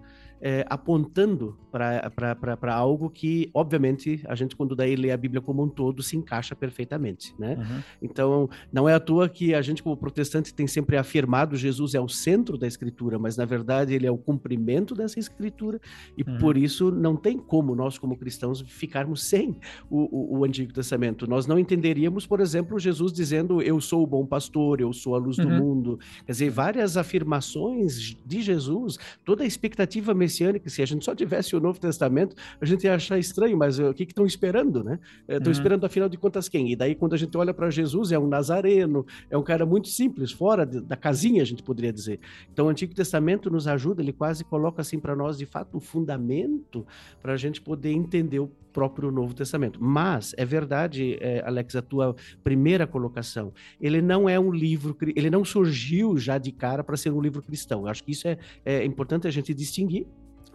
é, 0.42 0.66
apontando 0.68 1.56
para 1.70 2.74
algo 2.74 3.08
que, 3.08 3.48
obviamente, 3.54 4.20
a 4.26 4.34
gente, 4.34 4.56
quando 4.56 4.74
daí 4.74 4.96
lê 4.96 5.12
a 5.12 5.16
Bíblia 5.16 5.40
como 5.40 5.62
um 5.62 5.68
todo, 5.68 6.02
se 6.02 6.16
encaixa 6.16 6.54
perfeitamente, 6.54 7.32
né? 7.38 7.56
Uhum. 7.56 7.82
Então, 8.02 8.50
não 8.70 8.88
é 8.88 8.94
à 8.94 9.00
toa 9.00 9.28
que 9.28 9.55
a 9.55 9.62
gente, 9.62 9.82
como 9.82 9.96
protestante, 9.96 10.52
tem 10.52 10.67
sempre 10.67 10.96
afirmado 10.96 11.56
Jesus 11.56 11.94
é 11.94 12.00
o 12.00 12.08
centro 12.08 12.58
da 12.58 12.67
Escritura, 12.67 13.19
mas, 13.19 13.36
na 13.36 13.44
verdade, 13.44 13.94
ele 13.94 14.06
é 14.06 14.10
o 14.10 14.19
cumprimento 14.19 14.96
dessa 14.96 15.19
Escritura, 15.19 15.81
e 16.19 16.28
uhum. 16.28 16.38
por 16.38 16.58
isso 16.58 16.90
não 16.90 17.14
tem 17.14 17.38
como 17.38 17.74
nós, 17.76 17.96
como 17.96 18.17
cristãos, 18.17 18.62
ficarmos 18.67 19.22
sem 19.22 19.56
o, 19.88 20.36
o, 20.36 20.38
o, 20.40 20.44
Antigo 20.44 20.72
Testamento. 20.72 21.28
Nós 21.28 21.46
não 21.46 21.58
entenderíamos, 21.58 22.26
por 22.26 22.40
exemplo, 22.40 22.81
Jesus 22.81 23.12
dizendo 23.12 23.62
eu 23.62 23.81
sou 23.81 24.02
o 24.02 24.06
bom 24.06 24.26
pastor, 24.26 24.81
eu 24.81 24.93
sou 24.93 25.14
a 25.14 25.19
luz 25.19 25.38
uhum. 25.38 25.44
do 25.44 25.50
mundo. 25.50 25.98
Quer 26.26 26.32
dizer, 26.32 26.50
várias 26.50 26.96
afirmações 26.96 28.17
de 28.26 28.43
Jesus, 28.43 28.98
toda 29.24 29.44
a 29.44 29.46
expectativa 29.46 30.12
messiânica 30.12 30.31
messiânica, 30.32 30.70
se 30.70 30.82
a 30.82 30.86
gente 30.86 31.05
só 31.05 31.15
tivesse 31.15 31.55
o 31.55 31.60
Novo 31.60 31.79
Testamento, 31.79 32.34
a 32.60 32.65
gente 32.65 32.84
ia 32.84 32.94
achar 32.94 33.19
estranho, 33.19 33.56
mas 33.56 33.79
uh, 33.79 33.91
o 33.91 33.94
que 33.94 34.05
estão 34.05 34.24
esperando, 34.24 34.82
né? 34.82 34.98
Estão 35.29 35.46
uhum. 35.46 35.53
esperando, 35.53 35.84
afinal 35.84 36.08
de 36.08 36.17
contas, 36.17 36.48
quem? 36.48 36.72
E 36.72 36.77
daí, 36.77 36.94
quando 36.94 37.12
a 37.15 37.17
gente 37.19 37.36
olha 37.36 37.53
para 37.53 37.70
Jesus, 37.70 38.10
é 38.12 38.19
um 38.19 38.27
nazareno, 38.27 39.05
é 39.31 39.36
um 39.36 39.43
cara 39.43 39.67
muito 39.67 39.89
simples, 39.89 40.32
fora 40.32 40.65
de, 40.65 40.81
da 40.81 40.96
casinha, 40.96 41.43
a 41.43 41.46
gente 41.46 41.62
poderia 41.62 41.93
dizer. 41.93 42.19
Então, 42.53 42.67
o 42.67 42.69
Antigo 42.69 42.94
Testamento 42.94 43.51
nos 43.51 43.69
ajuda, 43.69 44.03
ele 44.03 44.12
quase 44.12 44.44
coloca 44.44 44.81
assim 44.81 44.98
para 44.98 45.15
nós, 45.15 45.36
de 45.36 45.46
fato, 45.46 45.77
o 45.77 45.81
fundamento 45.81 46.86
para 47.20 47.34
a 47.34 47.36
gente 47.36 47.60
poder 47.60 47.93
entender 47.93 48.41
o 48.41 48.51
próprio 48.72 49.10
Novo 49.10 49.34
Testamento. 49.34 49.79
Mas 49.82 50.34
é 50.36 50.44
verdade, 50.44 51.19
é, 51.20 51.43
Alex, 51.44 51.77
a 51.77 51.82
tua 51.82 52.17
primeira 52.43 52.86
colocação. 52.86 53.53
Ele 53.81 54.01
não 54.01 54.29
é 54.29 54.41
um 54.41 54.51
livro, 54.51 54.96
ele 55.15 55.31
não 55.31 55.44
surgiu 55.44 56.17
já 56.17 56.39
de 56.39 56.51
cara 56.51 56.82
para 56.82 56.96
ser 56.96 57.12
um 57.12 57.20
livro 57.20 57.43
cristão. 57.43 57.82
Eu 57.82 57.89
acho 57.89 58.03
que 58.03 58.12
isso 58.12 58.27
é, 58.27 58.39
é 58.65 58.84
importante 58.84 59.29
a 59.29 59.31
gente 59.31 59.53
distinguir. 59.53 60.06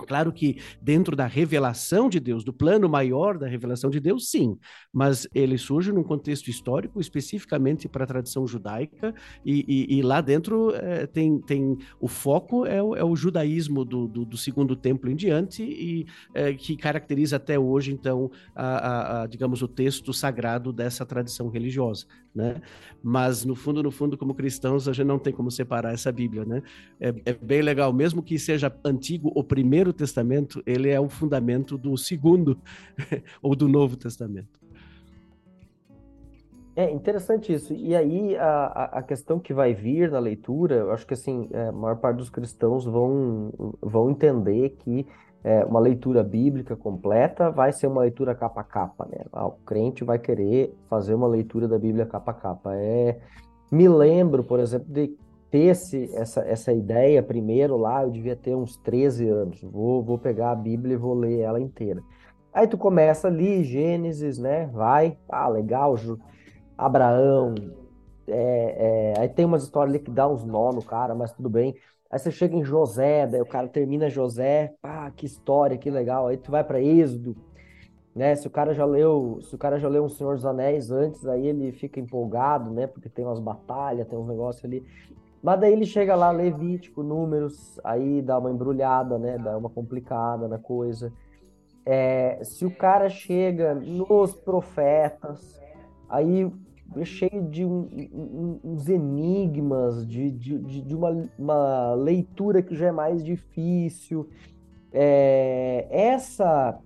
Claro 0.05 0.31
que 0.31 0.57
dentro 0.81 1.15
da 1.15 1.25
revelação 1.25 2.09
de 2.09 2.19
Deus, 2.19 2.43
do 2.43 2.53
plano 2.53 2.87
maior 2.87 3.37
da 3.37 3.47
revelação 3.47 3.89
de 3.89 3.99
Deus, 3.99 4.29
sim, 4.29 4.57
mas 4.93 5.27
ele 5.33 5.57
surge 5.57 5.91
num 5.91 6.03
contexto 6.03 6.49
histórico, 6.49 6.99
especificamente 6.99 7.87
para 7.87 8.03
a 8.03 8.07
tradição 8.07 8.45
judaica, 8.45 9.13
e, 9.45 9.65
e, 9.67 9.97
e 9.97 10.01
lá 10.01 10.21
dentro 10.21 10.73
é, 10.75 11.07
tem, 11.07 11.39
tem 11.41 11.77
o 11.99 12.07
foco 12.07 12.65
é 12.65 12.81
o, 12.81 12.95
é 12.95 13.03
o 13.03 13.15
judaísmo 13.15 13.83
do, 13.83 14.07
do, 14.07 14.25
do, 14.25 14.37
segundo 14.37 14.75
templo 14.75 15.09
em 15.09 15.15
diante, 15.15 15.63
e 15.63 16.05
é, 16.33 16.53
que 16.53 16.75
caracteriza 16.77 17.37
até 17.37 17.57
hoje, 17.57 17.91
então, 17.91 18.29
a, 18.55 18.65
a, 18.65 19.21
a, 19.23 19.27
digamos, 19.27 19.61
o 19.61 19.67
texto 19.67 20.13
sagrado 20.13 20.71
dessa 20.71 21.05
tradição 21.05 21.49
religiosa 21.49 22.05
né? 22.37 22.61
Mas 23.01 23.43
no 23.43 23.55
fundo, 23.55 23.81
no 23.81 23.89
fundo, 23.89 24.15
como 24.15 24.35
cristãos, 24.35 24.87
a 24.87 24.93
gente 24.93 25.07
não 25.07 25.17
tem 25.17 25.33
como 25.33 25.49
separar 25.49 25.91
essa 25.91 26.11
Bíblia, 26.11 26.45
né? 26.45 26.61
É, 26.99 27.13
é, 27.25 27.33
bem 27.33 27.63
legal, 27.63 27.91
mesmo 27.91 28.21
que 28.21 28.37
seja 28.37 28.71
antigo 28.85 29.31
o 29.35 29.43
Primeiro 29.43 29.86
Testamento, 29.93 30.61
ele 30.65 30.89
é 30.89 30.99
o 30.99 31.09
fundamento 31.09 31.77
do 31.77 31.97
Segundo 31.97 32.57
ou 33.41 33.55
do 33.55 33.67
Novo 33.67 33.95
Testamento. 33.95 34.59
É 36.75 36.91
interessante 36.91 37.51
isso. 37.51 37.73
E 37.73 37.95
aí 37.95 38.37
a, 38.37 38.99
a 38.99 39.01
questão 39.01 39.39
que 39.39 39.51
vai 39.51 39.73
vir 39.73 40.11
na 40.11 40.19
leitura, 40.19 40.75
eu 40.75 40.91
acho 40.91 41.07
que 41.07 41.15
assim, 41.15 41.49
é, 41.51 41.69
a 41.69 41.71
maior 41.71 41.95
parte 41.95 42.17
dos 42.17 42.29
cristãos 42.29 42.85
vão, 42.85 43.51
vão 43.81 44.11
entender 44.11 44.77
que 44.77 45.07
é, 45.43 45.65
uma 45.65 45.79
leitura 45.79 46.23
bíblica 46.23 46.75
completa 46.75 47.49
vai 47.49 47.71
ser 47.71 47.87
uma 47.87 48.01
leitura 48.01 48.35
capa 48.35 48.61
a 48.61 48.63
capa, 48.63 49.07
né? 49.09 49.25
Ah, 49.31 49.47
o 49.47 49.53
crente 49.65 50.03
vai 50.03 50.19
querer 50.19 50.75
fazer 50.89 51.13
uma 51.13 51.27
leitura 51.27 51.67
da 51.67 51.79
Bíblia 51.79 52.05
capa 52.05 52.31
a 52.31 52.35
capa. 52.35 52.75
É, 52.75 53.19
me 53.71 53.87
lembro, 53.87 54.43
por 54.43 54.59
exemplo, 54.59 54.87
de 54.87 55.17
ter 55.49 55.67
esse, 55.67 56.13
essa, 56.15 56.41
essa 56.41 56.73
ideia 56.73 57.23
primeiro 57.23 57.77
lá, 57.77 58.03
eu 58.03 58.11
devia 58.11 58.35
ter 58.35 58.55
uns 58.55 58.77
13 58.77 59.27
anos. 59.27 59.61
Vou, 59.61 60.03
vou 60.03 60.17
pegar 60.17 60.51
a 60.51 60.55
Bíblia 60.55 60.93
e 60.93 60.97
vou 60.97 61.13
ler 61.13 61.39
ela 61.39 61.59
inteira. 61.59 62.01
Aí 62.53 62.67
tu 62.67 62.77
começa 62.77 63.27
ali, 63.27 63.63
Gênesis, 63.63 64.37
né? 64.37 64.67
Vai, 64.73 65.17
ah, 65.29 65.47
legal, 65.47 65.95
Abraão. 66.77 67.55
É, 68.27 69.13
é, 69.15 69.21
aí 69.21 69.29
tem 69.29 69.45
umas 69.45 69.63
histórias 69.63 69.95
ali 69.95 70.03
que 70.03 70.11
dá 70.11 70.27
uns 70.27 70.43
nó 70.43 70.71
no 70.71 70.83
cara, 70.83 71.15
mas 71.15 71.31
tudo 71.31 71.49
bem. 71.49 71.75
Aí 72.09 72.19
você 72.19 72.31
chega 72.31 72.55
em 72.55 72.63
José, 72.63 73.27
daí 73.27 73.41
o 73.41 73.45
cara 73.45 73.67
termina 73.67 74.09
José, 74.09 74.73
pá, 74.81 75.11
que 75.11 75.25
história, 75.25 75.77
que 75.77 75.89
legal. 75.89 76.27
Aí 76.27 76.37
tu 76.37 76.51
vai 76.51 76.63
para 76.63 76.81
Êxodo, 76.81 77.35
né? 78.15 78.35
Se 78.35 78.47
o 78.47 78.49
cara 78.49 78.73
já 78.73 78.85
leu, 78.85 79.39
se 79.41 79.53
o 79.55 79.57
cara 79.57 79.77
já 79.79 79.87
leu 79.87 80.03
um 80.03 80.09
Senhor 80.09 80.35
dos 80.35 80.45
Anéis 80.45 80.89
antes, 80.89 81.25
aí 81.25 81.47
ele 81.47 81.71
fica 81.71 81.99
empolgado, 81.99 82.71
né? 82.71 82.87
Porque 82.87 83.09
tem 83.09 83.25
umas 83.25 83.39
batalhas, 83.39 84.07
tem 84.07 84.17
uns 84.17 84.27
negócios 84.27 84.63
ali. 84.65 84.83
Mas 85.41 85.59
daí 85.59 85.73
ele 85.73 85.85
chega 85.85 86.15
lá, 86.15 86.31
Levítico, 86.31 87.03
Números, 87.03 87.79
aí 87.83 88.21
dá 88.21 88.37
uma 88.39 88.51
embrulhada, 88.51 89.17
né? 89.17 89.37
Dá 89.37 89.57
uma 89.57 89.69
complicada 89.69 90.47
na 90.47 90.57
coisa. 90.57 91.11
É, 91.85 92.39
se 92.43 92.65
o 92.65 92.75
cara 92.75 93.07
chega 93.09 93.73
nos 93.73 94.35
profetas, 94.35 95.59
aí 96.09 96.51
é 96.95 97.05
cheio 97.05 97.43
de 97.49 97.65
um, 97.65 98.59
uns 98.63 98.87
enigmas, 98.87 100.05
de, 100.07 100.31
de, 100.31 100.81
de 100.81 100.95
uma, 100.95 101.29
uma, 101.37 101.93
leitura 101.93 102.61
que 102.61 102.75
já 102.75 102.87
é 102.87 102.91
mais 102.91 103.23
difícil. 103.23 104.27
É, 104.91 105.87
essa, 105.89 106.79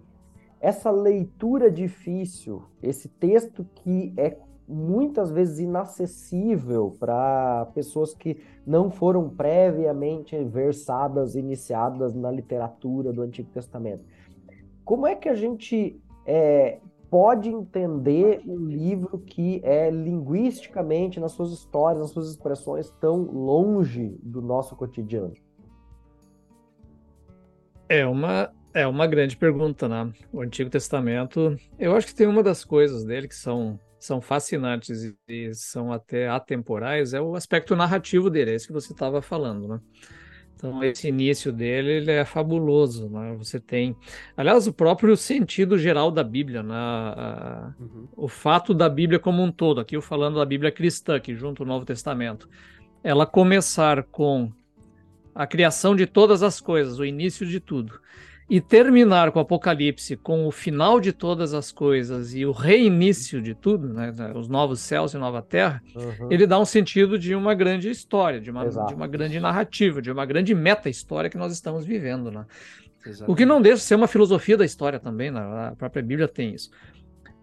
essa 0.59 0.91
leitura 0.91 1.71
difícil, 1.71 2.63
esse 2.81 3.07
texto 3.07 3.65
que 3.75 4.13
é 4.17 4.37
muitas 4.71 5.29
vezes 5.31 5.59
inacessível 5.59 6.95
para 6.99 7.67
pessoas 7.75 8.13
que 8.13 8.41
não 8.65 8.89
foram 8.89 9.29
previamente 9.29 10.41
versadas, 10.43 11.35
iniciadas 11.35 12.15
na 12.15 12.31
literatura 12.31 13.11
do 13.11 13.21
Antigo 13.21 13.49
Testamento. 13.51 14.03
Como 14.85 15.05
é 15.05 15.15
que 15.15 15.29
a 15.29 15.35
gente 15.35 16.01
é, 16.25 16.79
pode 17.09 17.49
entender 17.49 18.41
um 18.47 18.65
livro 18.65 19.19
que 19.19 19.61
é 19.65 19.91
linguisticamente, 19.91 21.19
nas 21.19 21.33
suas 21.33 21.51
histórias, 21.51 22.01
nas 22.01 22.11
suas 22.11 22.29
expressões, 22.29 22.89
tão 23.01 23.23
longe 23.23 24.17
do 24.23 24.41
nosso 24.41 24.75
cotidiano? 24.77 25.33
É 27.89 28.07
uma, 28.07 28.49
é 28.73 28.87
uma 28.87 29.05
grande 29.05 29.35
pergunta, 29.35 29.89
né? 29.89 30.13
O 30.31 30.39
Antigo 30.39 30.69
Testamento, 30.69 31.57
eu 31.77 31.93
acho 31.93 32.07
que 32.07 32.15
tem 32.15 32.27
uma 32.27 32.41
das 32.41 32.63
coisas 32.63 33.03
dele 33.03 33.27
que 33.27 33.35
são, 33.35 33.77
são 34.01 34.19
fascinantes 34.19 35.13
e, 35.27 35.53
são 35.53 35.93
até 35.93 36.27
atemporais, 36.27 37.13
é 37.13 37.21
o 37.21 37.35
aspecto 37.35 37.75
narrativo 37.75 38.29
dele, 38.29 38.51
é 38.51 38.55
isso 38.55 38.67
que 38.67 38.73
você 38.73 38.93
estava 38.93 39.21
falando, 39.21 39.67
né? 39.67 39.79
Então, 40.55 40.83
esse 40.83 41.07
início 41.07 41.51
dele 41.51 41.91
ele 41.93 42.11
é 42.11 42.23
fabuloso. 42.23 43.09
Né? 43.09 43.35
Você 43.35 43.59
tem. 43.59 43.95
Aliás, 44.37 44.67
o 44.67 44.73
próprio 44.73 45.17
sentido 45.17 45.75
geral 45.75 46.11
da 46.11 46.23
Bíblia, 46.23 46.61
né? 46.61 47.73
uhum. 47.79 48.07
o 48.15 48.27
fato 48.27 48.71
da 48.71 48.87
Bíblia 48.87 49.17
como 49.17 49.41
um 49.41 49.51
todo, 49.51 49.81
aqui 49.81 49.95
eu 49.95 50.03
falando 50.03 50.35
da 50.35 50.45
Bíblia 50.45 50.71
cristã, 50.71 51.19
que 51.19 51.33
junto 51.33 51.63
ao 51.63 51.67
Novo 51.67 51.83
Testamento, 51.83 52.47
ela 53.03 53.25
começar 53.25 54.03
com 54.03 54.51
a 55.33 55.47
criação 55.47 55.95
de 55.95 56.05
todas 56.05 56.43
as 56.43 56.61
coisas, 56.61 56.99
o 56.99 57.05
início 57.05 57.43
de 57.43 57.59
tudo 57.59 57.99
e 58.51 58.59
terminar 58.59 59.31
com 59.31 59.39
o 59.39 59.41
Apocalipse 59.43 60.17
com 60.17 60.45
o 60.45 60.51
final 60.51 60.99
de 60.99 61.13
todas 61.13 61.53
as 61.53 61.71
coisas 61.71 62.35
e 62.35 62.45
o 62.45 62.51
reinício 62.51 63.41
de 63.41 63.55
tudo, 63.55 63.87
né, 63.87 64.13
os 64.35 64.49
novos 64.49 64.81
céus 64.81 65.13
e 65.13 65.17
nova 65.17 65.41
terra, 65.41 65.81
uhum. 65.95 66.27
ele 66.29 66.45
dá 66.45 66.59
um 66.59 66.65
sentido 66.65 67.17
de 67.17 67.33
uma 67.33 67.53
grande 67.53 67.89
história, 67.89 68.41
de 68.41 68.51
uma, 68.51 68.67
de 68.67 68.93
uma 68.93 69.07
grande 69.07 69.39
narrativa, 69.39 70.01
de 70.01 70.11
uma 70.11 70.25
grande 70.25 70.53
meta-história 70.53 71.29
que 71.29 71.37
nós 71.37 71.53
estamos 71.53 71.85
vivendo. 71.85 72.29
Né? 72.29 72.45
O 73.25 73.37
que 73.37 73.45
não 73.45 73.61
deixa 73.61 73.77
de 73.77 73.83
ser 73.83 73.95
uma 73.95 74.05
filosofia 74.05 74.57
da 74.57 74.65
história 74.65 74.99
também, 74.99 75.31
né? 75.31 75.39
a 75.39 75.73
própria 75.77 76.03
Bíblia 76.03 76.27
tem 76.27 76.53
isso. 76.53 76.71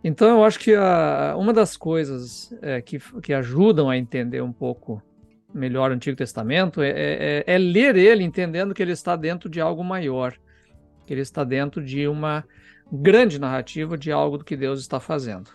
Então, 0.04 0.28
eu 0.28 0.44
acho 0.44 0.58
que 0.58 0.74
a, 0.74 1.34
uma 1.38 1.54
das 1.54 1.74
coisas 1.74 2.54
é, 2.60 2.82
que, 2.82 2.98
que 3.22 3.32
ajudam 3.32 3.88
a 3.88 3.96
entender 3.96 4.42
um 4.42 4.52
pouco 4.52 5.02
melhor 5.54 5.90
o 5.90 5.94
Antigo 5.94 6.18
Testamento 6.18 6.82
é, 6.82 6.90
é, 6.90 7.44
é 7.46 7.56
ler 7.56 7.96
ele 7.96 8.22
entendendo 8.24 8.74
que 8.74 8.82
ele 8.82 8.92
está 8.92 9.16
dentro 9.16 9.48
de 9.48 9.58
algo 9.58 9.82
maior 9.82 10.34
que 11.08 11.14
ele 11.14 11.22
está 11.22 11.42
dentro 11.42 11.82
de 11.82 12.06
uma 12.06 12.44
grande 12.92 13.38
narrativa 13.38 13.96
de 13.96 14.12
algo 14.12 14.36
do 14.36 14.44
que 14.44 14.54
Deus 14.54 14.78
está 14.78 15.00
fazendo. 15.00 15.50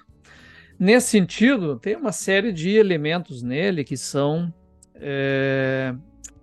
Nesse 0.80 1.10
sentido, 1.10 1.78
tem 1.78 1.96
uma 1.96 2.12
série 2.12 2.52
de 2.52 2.72
elementos 2.72 3.44
nele 3.44 3.84
que 3.84 3.96
são 3.96 4.52
é, 4.96 5.94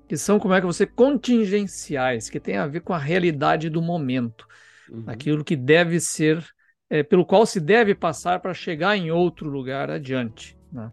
que 0.06 0.16
são 0.16 0.38
como 0.38 0.54
é 0.54 0.60
que 0.60 0.66
você 0.66 0.86
contingenciais, 0.86 2.30
que 2.30 2.38
tem 2.38 2.56
a 2.56 2.68
ver 2.68 2.82
com 2.82 2.92
a 2.92 2.98
realidade 2.98 3.68
do 3.68 3.82
momento, 3.82 4.46
uhum. 4.88 5.02
aquilo 5.08 5.44
que 5.44 5.56
deve 5.56 5.98
ser, 5.98 6.44
é, 6.88 7.02
pelo 7.02 7.26
qual 7.26 7.44
se 7.44 7.58
deve 7.58 7.96
passar 7.96 8.38
para 8.38 8.54
chegar 8.54 8.96
em 8.96 9.10
outro 9.10 9.48
lugar 9.48 9.90
adiante. 9.90 10.56
Né? 10.72 10.88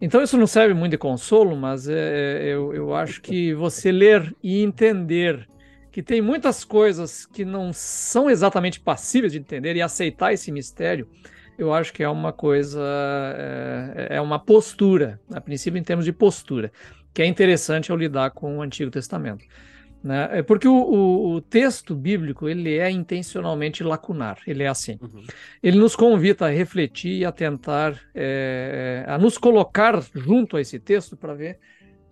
Então 0.00 0.22
isso 0.22 0.38
não 0.38 0.46
serve 0.46 0.74
muito 0.74 0.92
de 0.92 0.98
consolo, 0.98 1.56
mas 1.56 1.88
é, 1.88 2.40
eu, 2.44 2.72
eu 2.72 2.94
acho 2.94 3.20
que 3.20 3.52
você 3.52 3.90
ler 3.90 4.32
e 4.40 4.62
entender 4.62 5.48
que 5.98 6.02
tem 6.04 6.22
muitas 6.22 6.62
coisas 6.62 7.26
que 7.26 7.44
não 7.44 7.72
são 7.72 8.30
exatamente 8.30 8.78
passíveis 8.78 9.32
de 9.32 9.40
entender 9.40 9.74
e 9.74 9.82
aceitar 9.82 10.32
esse 10.32 10.52
mistério, 10.52 11.08
eu 11.58 11.74
acho 11.74 11.92
que 11.92 12.04
é 12.04 12.08
uma 12.08 12.32
coisa, 12.32 12.80
é, 13.96 14.06
é 14.10 14.20
uma 14.20 14.38
postura, 14.38 15.20
a 15.32 15.40
princípio 15.40 15.76
em 15.76 15.82
termos 15.82 16.04
de 16.04 16.12
postura, 16.12 16.70
que 17.12 17.20
é 17.20 17.26
interessante 17.26 17.90
ao 17.90 17.98
lidar 17.98 18.30
com 18.30 18.58
o 18.58 18.62
Antigo 18.62 18.92
Testamento. 18.92 19.44
Né? 20.00 20.28
É 20.34 20.40
porque 20.40 20.68
o, 20.68 20.72
o, 20.72 21.32
o, 21.32 21.40
texto 21.40 21.96
bíblico 21.96 22.48
ele 22.48 22.78
é 22.78 22.88
intencionalmente 22.88 23.82
lacunar, 23.82 24.38
ele 24.46 24.62
é 24.62 24.68
assim. 24.68 25.00
Uhum. 25.02 25.24
Ele 25.60 25.78
nos 25.80 25.96
convida 25.96 26.46
a 26.46 26.48
refletir 26.48 27.22
e 27.22 27.24
a 27.24 27.32
tentar, 27.32 28.00
é, 28.14 29.04
a 29.08 29.18
nos 29.18 29.36
colocar 29.36 30.00
junto 30.14 30.56
a 30.56 30.60
esse 30.60 30.78
texto 30.78 31.16
para 31.16 31.34
ver 31.34 31.58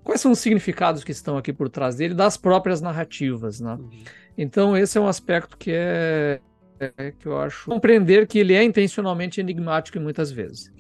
quais 0.07 0.21
são 0.21 0.33
os 0.33 0.39
significados 0.39 1.05
que 1.05 1.11
estão 1.11 1.37
aqui 1.37 1.53
por 1.53 1.69
trás 1.69 1.97
dele 1.97 2.15
das 2.15 2.37
próprias 2.37 2.81
narrativas, 2.81 3.61
né? 3.61 3.75
Uhum. 3.75 3.91
Então 4.39 4.77
esse 4.77 4.97
é 4.97 5.01
um 5.01 5.09
aspecto 5.09 5.57
que 5.59 5.73
é, 5.73 6.41
é, 6.79 7.13
que 7.19 7.27
eu 7.27 7.39
acho 7.39 7.69
compreender 7.69 8.27
que 8.27 8.39
ele 8.39 8.55
é 8.55 8.63
intencionalmente 8.63 9.41
enigmático 9.41 9.99
muitas 10.01 10.31
vezes. 10.31 10.73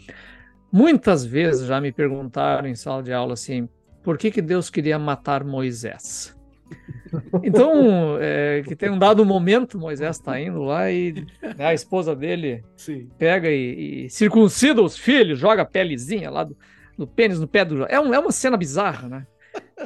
Muitas 0.72 1.24
vezes 1.24 1.66
já 1.66 1.80
me 1.80 1.90
perguntaram 1.92 2.68
em 2.68 2.74
sala 2.74 3.02
de 3.02 3.12
aula 3.12 3.34
assim, 3.34 3.68
por 4.02 4.16
que 4.16 4.30
que 4.30 4.40
Deus 4.40 4.70
queria 4.70 4.98
matar 4.98 5.44
Moisés? 5.44 6.34
Então, 7.42 8.18
é, 8.20 8.62
que 8.66 8.74
tem 8.74 8.90
um 8.90 8.98
dado 8.98 9.24
momento, 9.24 9.78
Moisés 9.78 10.16
está 10.16 10.38
indo 10.40 10.62
lá 10.62 10.90
e 10.90 11.24
né, 11.56 11.66
a 11.66 11.72
esposa 11.72 12.14
dele 12.14 12.62
Sim. 12.76 13.08
pega 13.16 13.48
e, 13.48 14.04
e, 14.04 14.10
circuncida 14.10 14.82
os 14.82 14.98
filhos, 14.98 15.38
joga 15.38 15.62
a 15.62 15.64
pelezinha 15.64 16.28
lá 16.30 16.44
do, 16.44 16.56
no 16.96 17.06
pênis, 17.06 17.38
no 17.38 17.48
pé 17.48 17.64
do. 17.64 17.84
É, 17.86 18.00
um, 18.00 18.12
é 18.12 18.18
uma 18.18 18.32
cena 18.32 18.56
bizarra, 18.56 19.08
né? 19.08 19.26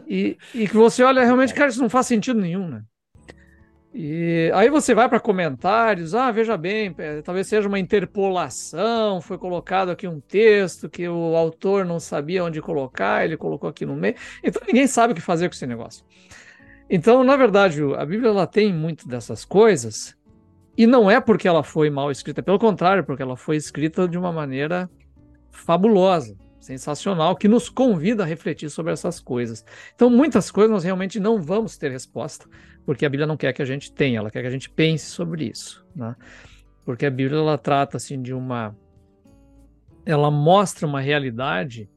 E, 0.07 0.37
e 0.55 0.69
que 0.69 0.76
você 0.76 1.02
olha, 1.02 1.25
realmente, 1.25 1.55
cara, 1.55 1.69
isso 1.69 1.81
não 1.81 1.88
faz 1.88 2.07
sentido 2.07 2.40
nenhum, 2.40 2.69
né? 2.69 2.83
E 3.93 4.50
aí 4.55 4.71
você 4.71 4.95
vai 4.95 5.09
para 5.09 5.19
comentários, 5.19 6.14
ah, 6.14 6.31
veja 6.31 6.57
bem, 6.57 6.95
é, 6.97 7.23
talvez 7.23 7.49
seja 7.49 7.67
uma 7.67 7.79
interpolação, 7.79 9.21
foi 9.21 9.37
colocado 9.37 9.90
aqui 9.90 10.07
um 10.07 10.21
texto 10.21 10.88
que 10.88 11.09
o 11.09 11.35
autor 11.35 11.85
não 11.85 11.99
sabia 11.99 12.45
onde 12.45 12.62
colocar, 12.62 13.25
ele 13.25 13.37
colocou 13.37 13.69
aqui 13.69 13.85
no 13.85 13.97
meio. 13.97 14.14
Então 14.45 14.62
ninguém 14.64 14.87
sabe 14.87 15.12
o 15.12 15.17
que 15.17 15.21
fazer 15.21 15.49
com 15.49 15.55
esse 15.57 15.67
negócio. 15.67 16.05
Então, 16.88 17.25
na 17.25 17.37
verdade, 17.37 17.83
a 17.97 18.05
Bíblia 18.05 18.31
ela 18.31 18.47
tem 18.47 18.73
muito 18.73 19.09
dessas 19.09 19.45
coisas, 19.45 20.17
e 20.76 20.87
não 20.87 21.11
é 21.11 21.21
porque 21.21 21.49
ela 21.49 21.64
foi 21.64 21.90
mal 21.90 22.12
escrita, 22.12 22.43
pelo 22.45 22.61
contrário, 22.61 23.05
porque 23.05 23.23
ela 23.23 23.37
foi 23.37 23.57
escrita 23.57 24.07
de 24.07 24.17
uma 24.17 24.31
maneira 24.31 24.88
fabulosa 25.50 26.37
sensacional 26.61 27.35
que 27.35 27.49
nos 27.49 27.69
convida 27.69 28.23
a 28.23 28.26
refletir 28.26 28.71
sobre 28.71 28.93
essas 28.93 29.19
coisas. 29.19 29.64
Então, 29.95 30.11
muitas 30.11 30.50
coisas 30.50 30.71
nós 30.71 30.85
realmente 30.85 31.19
não 31.19 31.43
vamos 31.43 31.76
ter 31.76 31.90
resposta, 31.90 32.47
porque 32.85 33.07
a 33.07 33.09
Bíblia 33.09 33.26
não 33.26 33.37
quer 33.37 33.52
que 33.52 33.62
a 33.62 33.67
gente 33.67 33.93
tenha, 33.93 34.19
ela 34.19 34.31
quer 34.31 34.43
que 34.43 34.49
a 34.49 34.52
gente 34.52 34.71
pense 34.71 35.07
sobre 35.07 35.47
isso, 35.47 35.85
né? 35.97 36.14
Porque 36.85 37.07
a 37.07 37.11
Bíblia 37.11 37.38
ela 37.38 37.59
trata 37.59 37.97
assim 37.97 38.21
de 38.21 38.33
uma 38.35 38.76
ela 40.05 40.31
mostra 40.31 40.87
uma 40.87 41.00
realidade 41.00 41.88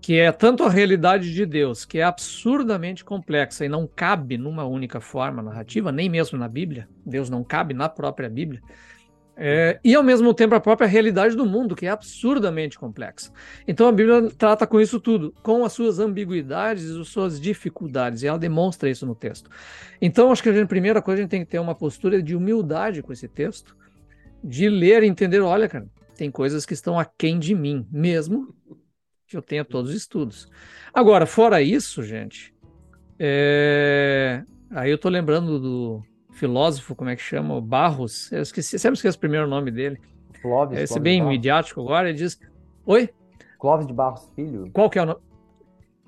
que 0.00 0.18
é 0.18 0.30
tanto 0.30 0.64
a 0.64 0.68
realidade 0.68 1.32
de 1.32 1.46
Deus, 1.46 1.84
que 1.86 1.98
é 1.98 2.02
absurdamente 2.02 3.02
complexa 3.02 3.64
e 3.64 3.70
não 3.70 3.86
cabe 3.86 4.36
numa 4.36 4.64
única 4.64 5.00
forma 5.00 5.42
narrativa, 5.42 5.90
nem 5.90 6.10
mesmo 6.10 6.38
na 6.38 6.46
Bíblia. 6.46 6.86
Deus 7.06 7.30
não 7.30 7.42
cabe 7.42 7.72
na 7.72 7.88
própria 7.88 8.28
Bíblia 8.28 8.60
É, 9.36 9.80
e 9.82 9.94
ao 9.94 10.02
mesmo 10.02 10.32
tempo 10.32 10.54
a 10.54 10.60
própria 10.60 10.86
realidade 10.86 11.36
do 11.36 11.44
mundo, 11.44 11.74
que 11.74 11.86
é 11.86 11.90
absurdamente 11.90 12.78
complexa. 12.78 13.32
Então 13.66 13.88
a 13.88 13.92
Bíblia 13.92 14.30
trata 14.38 14.66
com 14.66 14.80
isso 14.80 15.00
tudo, 15.00 15.34
com 15.42 15.64
as 15.64 15.72
suas 15.72 15.98
ambiguidades 15.98 16.84
e 16.84 17.00
as 17.00 17.08
suas 17.08 17.40
dificuldades, 17.40 18.22
e 18.22 18.28
ela 18.28 18.38
demonstra 18.38 18.88
isso 18.88 19.04
no 19.04 19.14
texto. 19.14 19.50
Então 20.00 20.30
acho 20.30 20.42
que 20.42 20.48
a, 20.48 20.52
gente, 20.52 20.68
primeira 20.68 21.02
coisa 21.02 21.20
a 21.20 21.22
gente 21.22 21.30
tem 21.30 21.44
que 21.44 21.50
ter 21.50 21.58
uma 21.58 21.74
postura 21.74 22.22
de 22.22 22.36
humildade 22.36 23.02
com 23.02 23.12
esse 23.12 23.26
texto, 23.26 23.76
de 24.42 24.68
ler 24.68 25.02
e 25.02 25.06
entender, 25.06 25.40
olha, 25.40 25.68
cara, 25.68 25.86
tem 26.16 26.30
coisas 26.30 26.64
que 26.64 26.74
estão 26.74 26.98
aquém 26.98 27.38
de 27.38 27.54
mim, 27.54 27.86
mesmo 27.90 28.54
que 29.26 29.36
eu 29.36 29.42
tenha 29.42 29.64
todos 29.64 29.90
os 29.90 29.96
estudos. 29.96 30.48
Agora, 30.92 31.26
fora 31.26 31.60
isso, 31.60 32.04
gente, 32.04 32.54
é... 33.18 34.44
aí 34.70 34.92
eu 34.92 34.98
tô 34.98 35.08
lembrando 35.08 35.58
do 35.58 36.02
filósofo, 36.34 36.94
como 36.94 37.10
é 37.10 37.16
que 37.16 37.22
chama? 37.22 37.60
Barros. 37.60 38.30
Eu 38.32 38.42
esqueci, 38.42 38.78
sempre 38.78 38.96
esqueço 38.96 39.16
o 39.16 39.20
primeiro 39.20 39.46
nome 39.46 39.70
dele. 39.70 40.00
Clóvis. 40.42 40.78
Esse 40.78 40.94
Clóvis 40.94 41.02
bem 41.02 41.18
Barros. 41.20 41.32
midiático 41.34 41.80
agora, 41.80 42.08
ele 42.08 42.18
diz. 42.18 42.38
Oi? 42.84 43.08
Clóvis 43.58 43.86
de 43.86 43.92
Barros 43.92 44.30
Filho. 44.34 44.70
Qual 44.72 44.90
que 44.90 44.98
é 44.98 45.02
o 45.02 45.06
nome? 45.06 45.20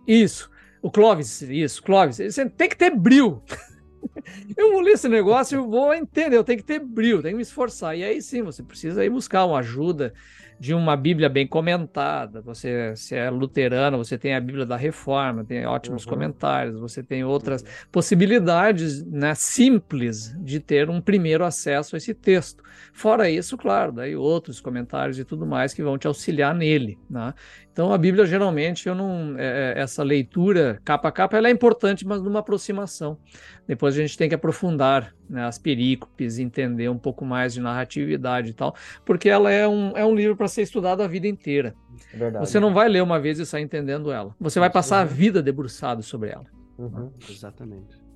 Isso. 0.06 0.50
O 0.83 0.90
Clóvis, 0.90 1.42
isso, 1.42 1.83
Clóvis. 1.83 2.18
Você 2.18 2.49
tem 2.49 2.68
que 2.68 2.76
ter 2.76 2.90
brilho. 2.90 3.42
eu 4.56 4.73
vou 4.73 4.80
ler 4.80 4.92
esse 4.92 5.09
negócio 5.09 5.59
e 5.59 5.66
vou 5.66 5.95
entender, 5.95 6.37
eu 6.37 6.45
tenho 6.45 6.59
que 6.59 6.64
ter 6.64 6.78
brilho, 6.78 7.23
tenho 7.23 7.33
que 7.33 7.37
me 7.37 7.42
esforçar. 7.42 7.97
E 7.97 8.04
aí 8.04 8.21
sim, 8.21 8.42
você 8.42 8.62
precisa 8.62 9.04
ir 9.04 9.11
buscar 9.11 9.47
uma 9.47 9.59
ajuda 9.59 10.12
de 10.59 10.75
uma 10.75 10.97
Bíblia 10.97 11.29
bem 11.29 11.47
comentada. 11.47 12.41
Você, 12.41 12.95
se 12.97 13.15
é 13.15 13.29
luterano, 13.31 13.99
você 13.99 14.17
tem 14.17 14.35
a 14.35 14.41
Bíblia 14.41 14.65
da 14.65 14.77
Reforma, 14.77 15.45
tem 15.45 15.67
ótimos 15.67 16.05
uhum. 16.05 16.11
comentários, 16.11 16.79
você 16.79 17.03
tem 17.03 17.25
outras 17.25 17.63
uhum. 17.63 17.69
possibilidades 17.93 19.05
né, 19.05 19.35
simples 19.35 20.35
de 20.39 20.61
ter 20.61 20.89
um 20.89 21.01
primeiro 21.01 21.45
acesso 21.45 21.97
a 21.97 21.99
esse 21.99 22.15
texto. 22.15 22.63
Fora 22.93 23.29
isso, 23.29 23.57
claro, 23.57 23.93
daí 23.93 24.17
outros 24.17 24.61
comentários 24.61 25.19
e 25.19 25.25
tudo 25.25 25.47
mais 25.47 25.75
que 25.75 25.83
vão 25.83 25.99
te 25.99 26.07
auxiliar 26.07 26.55
nele. 26.55 26.99
Né? 27.09 27.35
Então 27.71 27.93
a 27.93 27.99
Bíblia 27.99 28.25
geralmente 28.25 28.89
eu 28.89 28.95
não 28.95 29.35
é, 29.37 29.75
é, 29.77 29.81
essa 29.83 30.03
leitura 30.03 30.81
capa 30.83 31.09
a 31.09 31.13
capa 31.13 31.37
ela 31.37 31.49
é 31.49 31.51
importante, 31.51 32.07
mas 32.07 32.23
numa 32.23 32.39
aproximação. 32.39 33.19
Depois 33.67 33.95
a 33.95 34.01
gente 34.01 34.17
tem 34.17 34.29
que 34.29 34.35
aprofundar 34.35 35.15
né, 35.29 35.45
as 35.45 35.59
perícopes, 35.59 36.39
entender 36.39 36.89
um 36.89 36.99
pouco 36.99 37.25
mais 37.25 37.55
de 37.55 37.61
narratividade 37.61 38.51
e 38.51 38.55
tal, 38.55 38.75
porque 39.05 39.29
ela 39.29 39.51
é 39.51 39.67
um, 39.67 39.97
é 39.97 40.05
um 40.05 40.15
livro 40.15 40.37
para 40.37 40.49
ser 40.49 40.63
estudado 40.63 41.03
a 41.03 41.09
vida 41.09 41.27
inteira. 41.27 41.75
É 42.13 42.17
verdade. 42.17 42.47
Você 42.47 42.61
não 42.61 42.73
vai 42.73 42.89
ler 42.89 43.03
uma 43.03 43.19
vez 43.19 43.39
e 43.39 43.47
sair 43.47 43.63
entendendo 43.63 44.13
ela. 44.13 44.35
Você 44.39 44.61
vai 44.61 44.71
passar 44.71 45.01
a 45.01 45.05
vida 45.05 45.43
debruçado 45.43 46.03
sobre 46.03 46.31
ela. 46.31 46.45
Uhum. 46.79 47.11
Exatamente. 47.29 48.07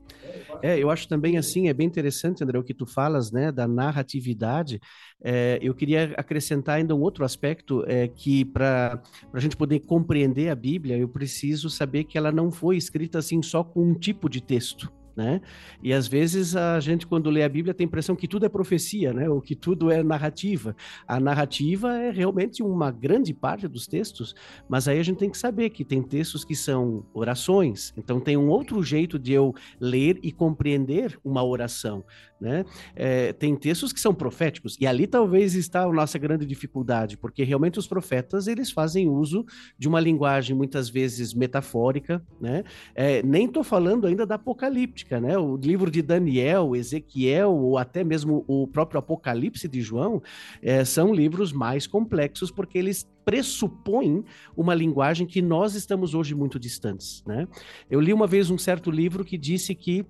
É, 0.63 0.79
eu 0.79 0.91
acho 0.91 1.09
também 1.09 1.39
assim, 1.39 1.69
é 1.69 1.75
bem 1.75 1.87
interessante, 1.87 2.45
André, 2.45 2.59
o 2.59 2.63
que 2.63 2.75
tu 2.75 2.87
falas, 2.87 3.33
né, 3.33 3.51
da 3.51 3.67
narratividade. 3.67 4.79
É, 5.23 5.59
eu 5.61 5.75
queria 5.75 6.15
acrescentar 6.17 6.77
ainda 6.77 6.95
um 6.95 7.01
outro 7.01 7.25
aspecto, 7.25 7.85
é, 7.89 8.07
que 8.07 8.45
para 8.45 9.03
a 9.33 9.41
gente 9.41 9.57
poder 9.57 9.81
compreender 9.81 10.51
a 10.51 10.55
Bíblia, 10.55 10.97
eu 10.97 11.09
preciso 11.09 11.69
saber 11.69 12.05
que 12.05 12.17
ela 12.17 12.31
não 12.31 12.51
foi 12.53 12.77
escrita 12.77 13.19
assim 13.19 13.43
só 13.43 13.65
com 13.65 13.83
um 13.83 13.95
tipo 13.95 14.29
de 14.29 14.41
texto 14.41 14.93
né? 15.21 15.41
E 15.83 15.93
às 15.93 16.09
vezes 16.09 16.57
a 16.57 16.81
gente, 16.81 17.07
quando 17.07 17.29
lê 17.29 17.43
a 17.43 17.49
Bíblia, 17.49 17.75
tem 17.75 17.85
a 17.85 17.89
impressão 17.89 18.17
que 18.17 18.27
tudo 18.27 18.47
é 18.47 18.49
profecia, 18.49 19.13
né? 19.13 19.29
Ou 19.29 19.41
que 19.41 19.55
tudo 19.55 19.91
é 19.91 20.03
narrativa. 20.03 20.75
A 21.07 21.21
narrativa 21.21 21.95
é 21.95 22.11
realmente 22.11 22.63
uma 22.63 22.91
grande 22.91 23.35
parte 23.35 23.69
dos 23.69 23.87
textos, 23.87 24.35
mas 24.67 24.89
aí 24.89 24.99
a 24.99 25.03
gente 25.03 25.19
tem 25.19 25.29
que 25.29 25.37
saber 25.37 25.69
que 25.71 25.85
tem 25.85 26.03
textos 26.03 26.43
que 26.43 26.57
são 26.57 27.05
orações. 27.13 27.93
Então 27.99 28.19
tem 28.19 28.37
um 28.37 28.49
outro 28.49 28.83
jeito 28.83 29.19
de 29.19 29.33
eu 29.33 29.55
ler 29.79 30.19
e 30.23 30.33
compreender 30.33 31.19
uma 31.23 31.45
oração, 31.45 32.03
né? 32.41 32.65
É, 32.97 33.33
tem 33.33 33.55
textos 33.55 33.93
que 33.93 34.01
são 34.01 34.15
proféticos 34.15 34.77
e 34.81 34.87
ali 34.87 35.07
talvez 35.07 35.55
está 35.55 35.83
a 35.83 35.93
nossa 35.93 36.19
grande 36.19 36.47
dificuldade, 36.47 37.17
porque 37.17 37.45
realmente 37.45 37.79
os 37.79 37.87
profetas 37.87 38.47
eles 38.47 38.71
fazem 38.71 39.09
uso 39.09 39.45
de 39.79 39.89
uma 39.89 40.01
linguagem 40.01 40.57
muitas 40.57 40.89
vezes 40.89 41.35
metafórica, 41.35 42.23
né? 42.41 42.65
É, 42.95 43.23
nem 43.23 43.47
estou 43.47 43.63
falando 43.63 44.07
ainda 44.07 44.25
da 44.25 44.37
apocalíptica 44.37 45.11
né? 45.21 45.37
O 45.39 45.57
livro 45.57 45.91
de 45.91 46.03
Daniel, 46.03 46.77
Ezequiel, 46.77 47.53
ou 47.53 47.79
até 47.79 48.05
mesmo 48.05 48.45
o 48.47 48.67
próprio 48.67 48.99
Apocalipse 48.99 49.67
de 49.67 49.81
João, 49.81 50.23
é, 50.63 50.85
são 50.85 51.15
livros 51.15 51.53
mais 51.53 51.87
complexos 51.87 52.51
porque 52.51 52.79
eles 52.79 53.09
pressupõem 53.25 54.25
uma 54.57 54.75
linguagem 54.75 55.27
que 55.27 55.43
nós 55.43 55.75
estamos 55.75 56.15
hoje 56.15 56.35
muito 56.35 56.59
distantes, 56.59 57.23
né? 57.27 57.47
Eu 57.91 58.01
li 58.01 58.13
uma 58.13 58.27
vez 58.27 58.51
um 58.51 58.59
certo 58.59 58.91
livro 58.91 59.25
que 59.25 59.39
disse 59.39 59.75
que 59.75 60.05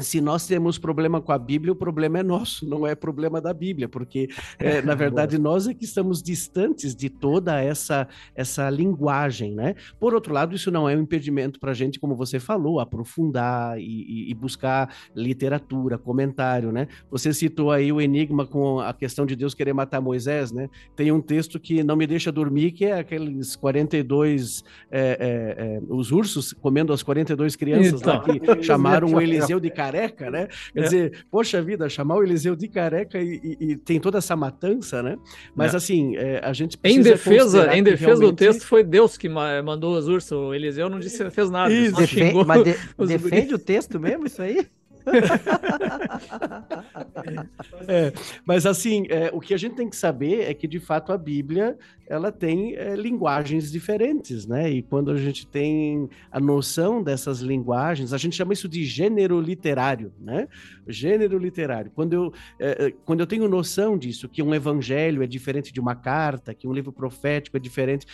se 0.00 0.20
nós 0.20 0.46
temos 0.46 0.78
problema 0.78 1.20
com 1.20 1.32
a 1.32 1.38
Bíblia, 1.38 1.72
o 1.72 1.76
problema 1.76 2.18
é 2.18 2.22
nosso, 2.22 2.68
não 2.68 2.86
é 2.86 2.94
problema 2.94 3.40
da 3.40 3.52
Bíblia, 3.52 3.88
porque 3.88 4.28
é, 4.58 4.80
na 4.82 4.94
verdade 4.94 5.38
nós 5.38 5.66
é 5.66 5.74
que 5.74 5.84
estamos 5.84 6.22
distantes 6.22 6.94
de 6.94 7.08
toda 7.08 7.60
essa 7.60 8.06
essa 8.34 8.68
linguagem, 8.70 9.54
né? 9.54 9.74
Por 9.98 10.14
outro 10.14 10.32
lado, 10.32 10.54
isso 10.54 10.70
não 10.70 10.88
é 10.88 10.96
um 10.96 11.00
impedimento 11.00 11.58
para 11.58 11.72
a 11.72 11.74
gente, 11.74 11.98
como 11.98 12.14
você 12.14 12.38
falou, 12.38 12.80
aprofundar 12.80 13.78
e, 13.78 14.30
e, 14.30 14.34
buscar 14.34 14.94
literatura, 15.14 15.98
comentário, 15.98 16.72
né? 16.72 16.88
Você 17.10 17.32
citou 17.32 17.70
aí 17.70 17.92
o 17.92 18.00
enigma 18.00 18.46
com 18.46 18.80
a 18.80 18.92
questão 18.92 19.26
de 19.26 19.34
Deus 19.34 19.54
querer 19.54 19.72
matar 19.72 20.00
Moisés, 20.00 20.52
né? 20.52 20.68
Tem 20.94 21.10
um 21.10 21.20
texto 21.20 21.58
que 21.58 21.82
não 21.82 21.96
me 21.96 22.06
deixa 22.06 22.30
dormir, 22.30 22.72
que 22.72 22.84
é 22.84 22.98
aqueles 22.98 23.56
42 23.56 24.64
é, 24.90 25.80
é, 25.80 25.82
os 25.88 26.12
ursos 26.12 26.52
comendo 26.52 26.92
as 26.92 27.02
42 27.02 27.56
crianças 27.56 28.00
então, 28.00 28.14
lá 28.14 28.22
que 28.22 28.62
chamaram 28.62 29.14
o 29.14 29.20
Eliseu 29.20 29.60
de 29.60 29.70
careca, 29.88 30.30
né? 30.30 30.48
Quer 30.72 30.80
é. 30.80 30.82
dizer, 30.82 31.24
poxa 31.30 31.62
vida, 31.62 31.88
chamar 31.88 32.16
o 32.16 32.22
Eliseu 32.22 32.54
de 32.54 32.68
careca 32.68 33.18
e, 33.18 33.40
e, 33.42 33.70
e 33.70 33.76
tem 33.76 33.98
toda 33.98 34.18
essa 34.18 34.36
matança, 34.36 35.02
né? 35.02 35.16
Mas 35.54 35.74
é. 35.74 35.76
assim, 35.76 36.16
é, 36.16 36.40
a 36.44 36.52
gente 36.52 36.76
precisa. 36.76 37.00
Em 37.00 37.12
defesa, 37.12 37.76
em 37.76 37.82
defesa 37.82 38.06
realmente... 38.06 38.30
do 38.30 38.36
texto, 38.36 38.66
foi 38.66 38.84
Deus 38.84 39.16
que 39.16 39.28
mandou 39.28 39.96
as 39.96 40.06
ursas. 40.06 40.32
O 40.32 40.54
Eliseu 40.54 40.88
não 40.88 41.00
disse, 41.00 41.28
fez 41.30 41.50
nada. 41.50 41.72
Isso. 41.72 41.96
Defe 41.96 42.32
mas 42.46 42.64
de, 42.64 42.74
defende 43.06 43.54
o 43.54 43.58
texto 43.58 43.98
mesmo, 43.98 44.26
isso 44.26 44.42
aí? 44.42 44.66
é, 47.88 48.12
mas 48.44 48.66
assim, 48.66 49.06
é, 49.08 49.30
o 49.32 49.40
que 49.40 49.54
a 49.54 49.56
gente 49.56 49.76
tem 49.76 49.88
que 49.88 49.96
saber 49.96 50.48
é 50.48 50.54
que 50.54 50.66
de 50.66 50.80
fato 50.80 51.12
a 51.12 51.18
Bíblia 51.18 51.78
ela 52.08 52.32
tem 52.32 52.74
é, 52.74 52.96
linguagens 52.96 53.70
diferentes, 53.70 54.46
né? 54.46 54.70
E 54.70 54.82
quando 54.82 55.10
a 55.10 55.16
gente 55.16 55.46
tem 55.46 56.08
a 56.32 56.40
noção 56.40 57.02
dessas 57.02 57.40
linguagens, 57.40 58.12
a 58.12 58.18
gente 58.18 58.34
chama 58.34 58.54
isso 58.54 58.68
de 58.68 58.84
gênero 58.84 59.40
literário, 59.40 60.12
né? 60.18 60.48
Gênero 60.86 61.38
literário. 61.38 61.92
Quando 61.94 62.14
eu, 62.14 62.32
é, 62.58 62.86
é 62.86 62.94
quando 63.04 63.20
eu 63.20 63.26
tenho 63.26 63.46
noção 63.46 63.98
disso, 63.98 64.28
que 64.28 64.42
um 64.42 64.54
evangelho 64.54 65.22
é 65.22 65.26
diferente 65.26 65.72
de 65.72 65.80
uma 65.80 65.94
carta, 65.94 66.54
que 66.54 66.66
um 66.66 66.72
livro 66.72 66.92
profético 66.92 67.58
é 67.58 67.60
diferente. 67.60 68.06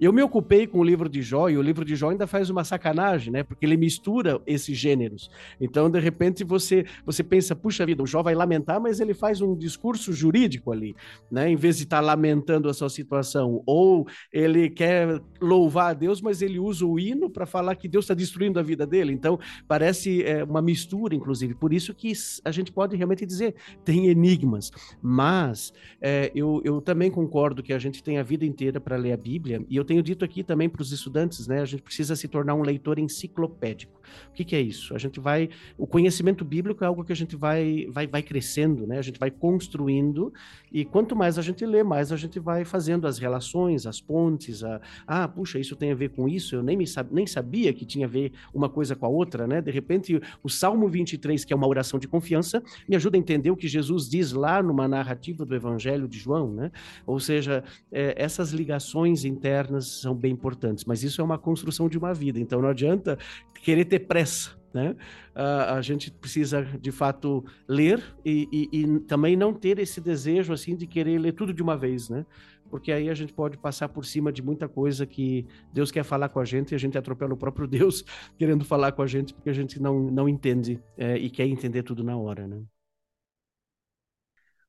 Eu 0.00 0.12
me 0.12 0.22
ocupei 0.22 0.66
com 0.66 0.78
o 0.78 0.84
livro 0.84 1.08
de 1.08 1.20
Jó, 1.20 1.50
e 1.50 1.58
o 1.58 1.62
livro 1.62 1.84
de 1.84 1.94
Jó 1.94 2.10
ainda 2.10 2.26
faz 2.26 2.48
uma 2.48 2.64
sacanagem, 2.64 3.32
né? 3.32 3.42
Porque 3.42 3.66
ele 3.66 3.76
mistura 3.76 4.40
esses 4.46 4.76
gêneros. 4.76 5.30
Então, 5.60 5.90
de 5.90 6.00
repente, 6.00 6.17
você, 6.44 6.84
você 7.04 7.22
pensa, 7.22 7.54
puxa 7.54 7.86
vida, 7.86 8.02
o 8.02 8.06
Jó 8.06 8.22
vai 8.22 8.34
lamentar, 8.34 8.80
mas 8.80 9.00
ele 9.00 9.14
faz 9.14 9.40
um 9.40 9.56
discurso 9.56 10.12
jurídico 10.12 10.72
ali, 10.72 10.94
né? 11.30 11.50
Em 11.50 11.56
vez 11.56 11.76
de 11.76 11.84
estar 11.84 12.00
lamentando 12.00 12.68
a 12.68 12.74
sua 12.74 12.88
situação, 12.88 13.62
ou 13.66 14.06
ele 14.32 14.70
quer 14.70 15.20
louvar 15.40 15.90
a 15.90 15.94
Deus, 15.94 16.20
mas 16.20 16.42
ele 16.42 16.58
usa 16.58 16.84
o 16.84 16.98
hino 16.98 17.30
para 17.30 17.46
falar 17.46 17.74
que 17.76 17.88
Deus 17.88 18.04
está 18.04 18.14
destruindo 18.14 18.58
a 18.58 18.62
vida 18.62 18.86
dele. 18.86 19.12
Então, 19.12 19.38
parece 19.66 20.22
é, 20.22 20.44
uma 20.44 20.62
mistura, 20.62 21.14
inclusive. 21.14 21.54
Por 21.54 21.72
isso 21.72 21.94
que 21.94 22.12
a 22.44 22.50
gente 22.50 22.72
pode 22.72 22.96
realmente 22.96 23.24
dizer, 23.24 23.54
tem 23.84 24.08
enigmas. 24.08 24.70
Mas 25.02 25.72
é, 26.00 26.30
eu, 26.34 26.60
eu 26.64 26.80
também 26.80 27.10
concordo 27.10 27.62
que 27.62 27.72
a 27.72 27.78
gente 27.78 28.02
tem 28.02 28.18
a 28.18 28.22
vida 28.22 28.44
inteira 28.44 28.80
para 28.80 28.96
ler 28.96 29.12
a 29.12 29.16
Bíblia, 29.16 29.64
e 29.68 29.76
eu 29.76 29.84
tenho 29.84 30.02
dito 30.02 30.24
aqui 30.24 30.42
também 30.42 30.68
para 30.68 30.82
os 30.82 30.92
estudantes, 30.92 31.46
né? 31.46 31.60
A 31.60 31.64
gente 31.64 31.82
precisa 31.82 32.16
se 32.16 32.28
tornar 32.28 32.54
um 32.54 32.62
leitor 32.62 32.98
enciclopédico. 32.98 33.98
O 34.30 34.32
que, 34.32 34.44
que, 34.44 34.56
é 34.56 34.60
isso? 34.60 34.94
A 34.94 34.98
gente 34.98 35.20
vai. 35.20 35.50
O 35.76 35.86
conhecimento 35.86 36.07
bíblico 36.44 36.84
é 36.84 36.86
algo 36.86 37.04
que 37.04 37.12
a 37.12 37.16
gente 37.16 37.36
vai, 37.36 37.86
vai, 37.90 38.06
vai 38.06 38.22
crescendo, 38.22 38.86
né? 38.86 38.98
A 38.98 39.02
gente 39.02 39.18
vai 39.18 39.30
construindo, 39.30 40.32
e 40.72 40.84
quanto 40.84 41.14
mais 41.14 41.38
a 41.38 41.42
gente 41.42 41.64
lê, 41.64 41.82
mais 41.82 42.12
a 42.12 42.16
gente 42.16 42.38
vai 42.38 42.64
fazendo 42.64 43.06
as 43.06 43.18
relações, 43.18 43.86
as 43.86 44.00
pontes, 44.00 44.62
a, 44.64 44.80
ah, 45.06 45.28
puxa, 45.28 45.58
isso 45.58 45.76
tem 45.76 45.92
a 45.92 45.94
ver 45.94 46.10
com 46.10 46.28
isso, 46.28 46.54
eu 46.54 46.62
nem, 46.62 46.76
me, 46.76 46.84
nem 47.10 47.26
sabia 47.26 47.72
que 47.72 47.84
tinha 47.84 48.06
a 48.06 48.08
ver 48.08 48.32
uma 48.52 48.68
coisa 48.68 48.94
com 48.94 49.06
a 49.06 49.08
outra, 49.08 49.46
né? 49.46 49.60
De 49.60 49.70
repente, 49.70 50.20
o 50.42 50.48
Salmo 50.48 50.88
23, 50.88 51.44
que 51.44 51.52
é 51.52 51.56
uma 51.56 51.66
oração 51.66 51.98
de 51.98 52.08
confiança, 52.08 52.62
me 52.88 52.96
ajuda 52.96 53.16
a 53.16 53.20
entender 53.20 53.50
o 53.50 53.56
que 53.56 53.68
Jesus 53.68 54.08
diz 54.08 54.32
lá 54.32 54.62
numa 54.62 54.88
narrativa 54.88 55.44
do 55.44 55.54
Evangelho 55.54 56.08
de 56.08 56.18
João, 56.18 56.52
né? 56.52 56.70
Ou 57.06 57.20
seja, 57.20 57.62
é, 57.90 58.14
essas 58.16 58.50
ligações 58.52 59.24
internas 59.24 60.00
são 60.00 60.14
bem 60.14 60.32
importantes, 60.32 60.84
mas 60.84 61.02
isso 61.02 61.20
é 61.20 61.24
uma 61.24 61.38
construção 61.38 61.88
de 61.88 61.98
uma 61.98 62.14
vida, 62.14 62.38
então 62.38 62.60
não 62.60 62.68
adianta 62.68 63.18
querer 63.62 63.84
ter 63.84 64.00
pressa, 64.00 64.58
né? 64.72 64.94
Uh, 65.34 65.74
a 65.74 65.80
gente 65.80 66.10
precisa 66.10 66.62
de 66.62 66.92
fato 66.92 67.44
ler 67.66 68.02
e, 68.24 68.48
e, 68.52 68.80
e, 68.80 69.00
também 69.00 69.36
não 69.36 69.52
ter 69.52 69.78
esse 69.78 70.00
desejo 70.00 70.52
assim 70.52 70.76
de 70.76 70.86
querer 70.86 71.18
ler 71.18 71.32
tudo 71.32 71.52
de 71.52 71.62
uma 71.62 71.76
vez, 71.76 72.08
né? 72.08 72.24
porque 72.68 72.92
aí 72.92 73.08
a 73.08 73.14
gente 73.14 73.32
pode 73.32 73.56
passar 73.56 73.88
por 73.88 74.04
cima 74.04 74.32
de 74.32 74.42
muita 74.42 74.68
coisa 74.68 75.06
que 75.06 75.46
Deus 75.72 75.90
quer 75.90 76.04
falar 76.04 76.28
com 76.28 76.38
a 76.38 76.44
gente 76.44 76.72
e 76.72 76.74
a 76.74 76.78
gente 76.78 76.96
atropela 76.96 77.34
o 77.34 77.36
próprio 77.36 77.66
Deus 77.68 78.04
querendo 78.38 78.64
falar 78.64 78.92
com 78.92 79.02
a 79.02 79.06
gente 79.06 79.34
porque 79.34 79.50
a 79.50 79.54
gente 79.54 79.80
não, 79.80 79.98
não 79.98 80.28
entende 80.28 80.80
é, 80.96 81.16
e 81.16 81.30
quer 81.30 81.46
entender 81.46 81.82
tudo 81.82 82.04
na 82.04 82.16
hora, 82.16 82.46
né? 82.46 82.62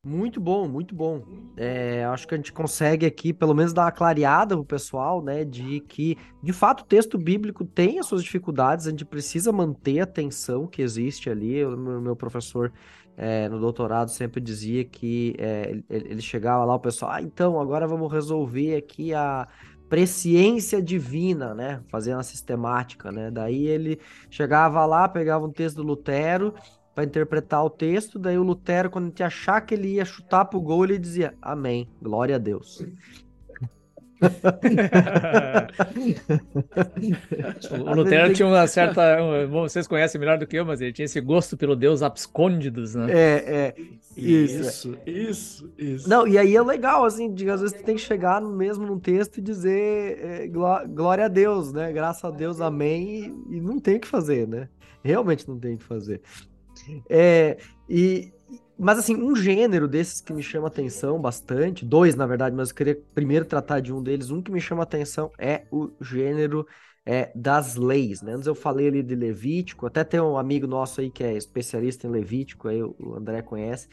Muito 0.10 0.42
bom, 0.42 0.68
muito 0.68 0.96
bom. 0.96 1.22
É, 1.56 2.04
acho 2.06 2.28
que 2.28 2.34
a 2.34 2.38
gente 2.38 2.52
consegue 2.52 3.06
aqui, 3.06 3.32
pelo 3.32 3.54
menos, 3.54 3.74
dar 3.74 3.84
uma 3.84 3.92
clareada 3.92 4.56
pro 4.56 4.66
pessoal, 4.66 5.22
né, 5.22 5.46
de 5.46 5.82
que, 5.82 6.18
de 6.42 6.52
fato, 6.52 6.82
o 6.82 6.86
texto 6.86 7.16
bíblico 7.16 7.64
tem 7.64 8.00
as 8.00 8.08
suas 8.08 8.24
dificuldades, 8.24 8.88
a 8.88 8.90
gente 8.90 9.06
precisa 9.06 9.52
manter 9.52 10.00
a 10.00 10.08
tensão 10.08 10.66
que 10.66 10.82
existe 10.82 11.30
ali. 11.30 11.64
O 11.64 11.78
meu 11.78 12.16
professor 12.16 12.74
é, 13.16 13.48
no 13.50 13.60
doutorado 13.60 14.10
sempre 14.10 14.42
dizia 14.42 14.84
que 14.84 15.36
é, 15.38 15.80
ele, 15.88 16.22
chegava 16.24 16.66
lá, 16.66 16.74
o 16.74 16.80
pessoal, 16.80 17.12
ah, 17.12 17.22
então, 17.22 17.62
agora 17.62 17.88
vamos 17.88 18.12
resolver 18.12 18.78
aqui 18.78 19.14
a 19.14 19.48
presciência 19.88 20.82
divina, 20.82 21.54
né, 21.54 21.84
fazendo 21.88 22.20
a 22.20 22.24
sistemática, 22.24 23.12
né, 23.12 23.30
daí 23.30 23.68
ele 23.68 24.00
chegava 24.30 24.84
lá, 24.88 25.08
pegava 25.08 25.46
um 25.46 25.52
texto 25.52 25.78
do 25.78 25.84
Lutero 25.84 26.54
para 27.00 27.06
interpretar 27.06 27.64
o 27.64 27.70
texto. 27.70 28.20
Daí 28.20 28.38
o 28.38 28.44
Lutero, 28.44 28.90
quando 28.90 29.06
a 29.06 29.08
gente 29.08 29.24
achar 29.24 29.62
que 29.62 29.74
ele 29.74 29.94
ia 29.94 30.04
chutar 30.04 30.44
pro 30.46 30.60
gol, 30.60 30.84
ele 30.84 31.00
dizia: 31.00 31.34
Amém, 31.42 31.88
glória 32.02 32.36
a 32.36 32.40
Deus. 32.40 32.86
o 37.72 37.96
Lutero 37.96 38.34
tinha 38.34 38.46
uma 38.46 38.68
certa. 38.68 39.16
Vocês 39.48 39.88
conhecem 39.88 40.20
melhor 40.20 40.38
do 40.38 40.46
que 40.46 40.58
eu, 40.58 40.66
mas 40.66 40.82
ele 40.82 40.92
tinha 40.92 41.06
esse 41.06 41.22
gosto 41.22 41.56
pelo 41.56 41.74
Deus 41.74 42.04
abscôndidos, 42.04 42.96
né? 42.96 43.08
É, 43.10 43.46
é. 43.48 43.74
Isso, 44.18 44.98
isso, 45.06 45.72
isso. 45.78 46.10
Não, 46.10 46.28
e 46.28 46.38
aí 46.38 46.54
é 46.54 46.62
legal, 46.62 47.06
assim, 47.06 47.34
de, 47.34 47.50
às 47.50 47.62
vezes 47.62 47.78
tu 47.78 47.84
tem 47.86 47.96
que 47.96 48.02
chegar 48.02 48.42
mesmo 48.42 48.86
num 48.86 49.00
texto 49.00 49.38
e 49.38 49.42
dizer 49.42 50.20
é, 50.22 50.50
glória 50.50 51.24
a 51.24 51.30
Deus, 51.30 51.72
né? 51.72 51.94
Graças 51.94 52.26
a 52.26 52.30
Deus, 52.30 52.60
amém, 52.60 53.34
e, 53.50 53.56
e 53.56 53.62
não 53.62 53.80
tem 53.80 53.96
o 53.96 54.02
que 54.02 54.08
fazer, 54.08 54.46
né? 54.46 54.68
Realmente 55.04 55.48
não 55.48 55.58
tem 55.58 55.76
o 55.76 55.78
que 55.78 55.86
fazer. 55.86 56.22
É, 57.10 57.58
e, 57.90 58.32
mas 58.78 58.98
assim, 58.98 59.16
um 59.16 59.36
gênero 59.36 59.88
desses 59.88 60.22
que 60.22 60.32
me 60.32 60.42
chama 60.42 60.68
atenção 60.68 61.20
bastante, 61.20 61.86
dois 61.86 62.16
na 62.16 62.26
verdade, 62.26 62.56
mas 62.56 62.70
eu 62.70 62.76
queria 62.76 62.98
primeiro 63.14 63.46
tratar 63.46 63.82
de 63.82 63.92
um 63.92 64.02
deles. 64.02 64.32
Um 64.32 64.42
que 64.42 64.52
me 64.52 64.62
chama 64.62 64.84
atenção 64.84 65.32
é 65.38 65.66
o 65.70 65.90
gênero 66.00 66.66
é, 67.06 67.32
das 67.36 67.76
leis. 67.76 68.22
Né? 68.22 68.34
Antes 68.34 68.48
eu 68.48 68.56
falei 68.56 68.88
ali 68.88 69.04
de 69.04 69.16
Levítico, 69.16 69.86
até 69.86 70.04
tem 70.04 70.22
um 70.22 70.38
amigo 70.38 70.66
nosso 70.66 71.02
aí 71.02 71.10
que 71.10 71.24
é 71.24 71.36
especialista 71.36 72.08
em 72.08 72.10
Levítico, 72.10 72.68
aí 72.68 72.82
o 72.82 73.16
André 73.16 73.42
conhece. 73.42 73.90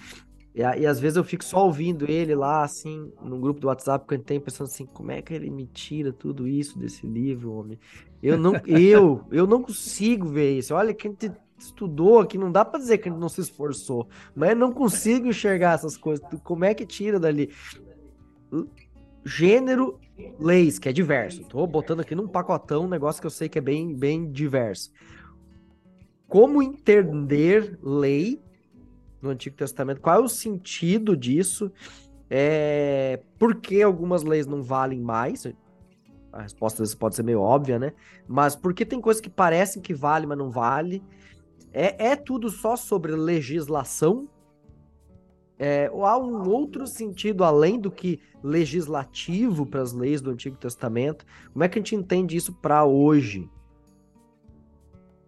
E, 0.54 0.60
e 0.60 0.86
às 0.86 1.00
vezes 1.00 1.16
eu 1.16 1.24
fico 1.24 1.44
só 1.44 1.64
ouvindo 1.66 2.08
ele 2.08 2.34
lá, 2.34 2.62
assim, 2.62 3.12
no 3.22 3.38
grupo 3.38 3.58
do 3.58 3.66
WhatsApp 3.66 4.06
que 4.06 4.14
gente 4.14 4.24
tem, 4.24 4.40
pensando 4.40 4.68
assim, 4.68 4.86
como 4.86 5.10
é 5.10 5.20
que 5.20 5.34
ele 5.34 5.50
me 5.50 5.66
tira 5.66 6.12
tudo 6.12 6.46
isso 6.46 6.78
desse 6.78 7.06
livro, 7.06 7.52
homem? 7.52 7.78
Eu 8.22 8.38
não, 8.38 8.52
eu, 8.66 9.24
eu 9.30 9.46
não 9.46 9.62
consigo 9.62 10.28
ver 10.28 10.56
isso. 10.58 10.74
Olha 10.74 10.94
que 10.94 11.08
estudou 11.58 12.20
aqui, 12.20 12.36
não 12.36 12.52
dá 12.52 12.64
para 12.64 12.78
dizer 12.78 12.98
que 12.98 13.10
não 13.10 13.28
se 13.28 13.40
esforçou, 13.40 14.08
mas 14.34 14.56
não 14.56 14.72
consigo 14.72 15.26
enxergar 15.26 15.74
essas 15.74 15.96
coisas. 15.96 16.24
Como 16.42 16.64
é 16.64 16.74
que 16.74 16.86
tira 16.86 17.18
dali? 17.18 17.50
Gênero, 19.24 19.98
leis, 20.38 20.78
que 20.78 20.88
é 20.88 20.92
diverso. 20.92 21.44
Tô 21.44 21.66
botando 21.66 22.00
aqui 22.00 22.14
num 22.14 22.28
pacotão 22.28 22.84
um 22.84 22.88
negócio 22.88 23.20
que 23.20 23.26
eu 23.26 23.30
sei 23.30 23.48
que 23.48 23.58
é 23.58 23.62
bem, 23.62 23.94
bem 23.94 24.30
diverso. 24.30 24.92
Como 26.28 26.62
entender 26.62 27.78
lei 27.82 28.40
no 29.20 29.30
Antigo 29.30 29.56
Testamento? 29.56 30.00
Qual 30.00 30.16
é 30.16 30.24
o 30.24 30.28
sentido 30.28 31.16
disso? 31.16 31.72
É... 32.28 33.20
Por 33.38 33.56
que 33.56 33.82
algumas 33.82 34.22
leis 34.22 34.46
não 34.46 34.62
valem 34.62 35.00
mais? 35.00 35.46
A 36.32 36.42
resposta 36.42 36.84
pode 36.98 37.16
ser 37.16 37.22
meio 37.22 37.40
óbvia, 37.40 37.78
né? 37.78 37.92
Mas 38.28 38.54
por 38.54 38.74
que 38.74 38.84
tem 38.84 39.00
coisas 39.00 39.20
que 39.20 39.30
parecem 39.30 39.80
que 39.80 39.94
vale, 39.94 40.26
mas 40.26 40.36
não 40.36 40.50
vale? 40.50 41.02
É, 41.78 42.12
é 42.12 42.16
tudo 42.16 42.48
só 42.48 42.74
sobre 42.74 43.14
legislação? 43.14 44.26
É, 45.58 45.90
ou 45.92 46.06
há 46.06 46.16
um 46.16 46.48
outro 46.48 46.86
sentido 46.86 47.44
além 47.44 47.78
do 47.78 47.90
que 47.90 48.18
legislativo 48.42 49.66
para 49.66 49.82
as 49.82 49.92
leis 49.92 50.22
do 50.22 50.30
Antigo 50.30 50.56
Testamento? 50.56 51.26
Como 51.52 51.62
é 51.62 51.68
que 51.68 51.78
a 51.78 51.82
gente 51.82 51.94
entende 51.94 52.34
isso 52.34 52.54
para 52.54 52.82
hoje? 52.86 53.46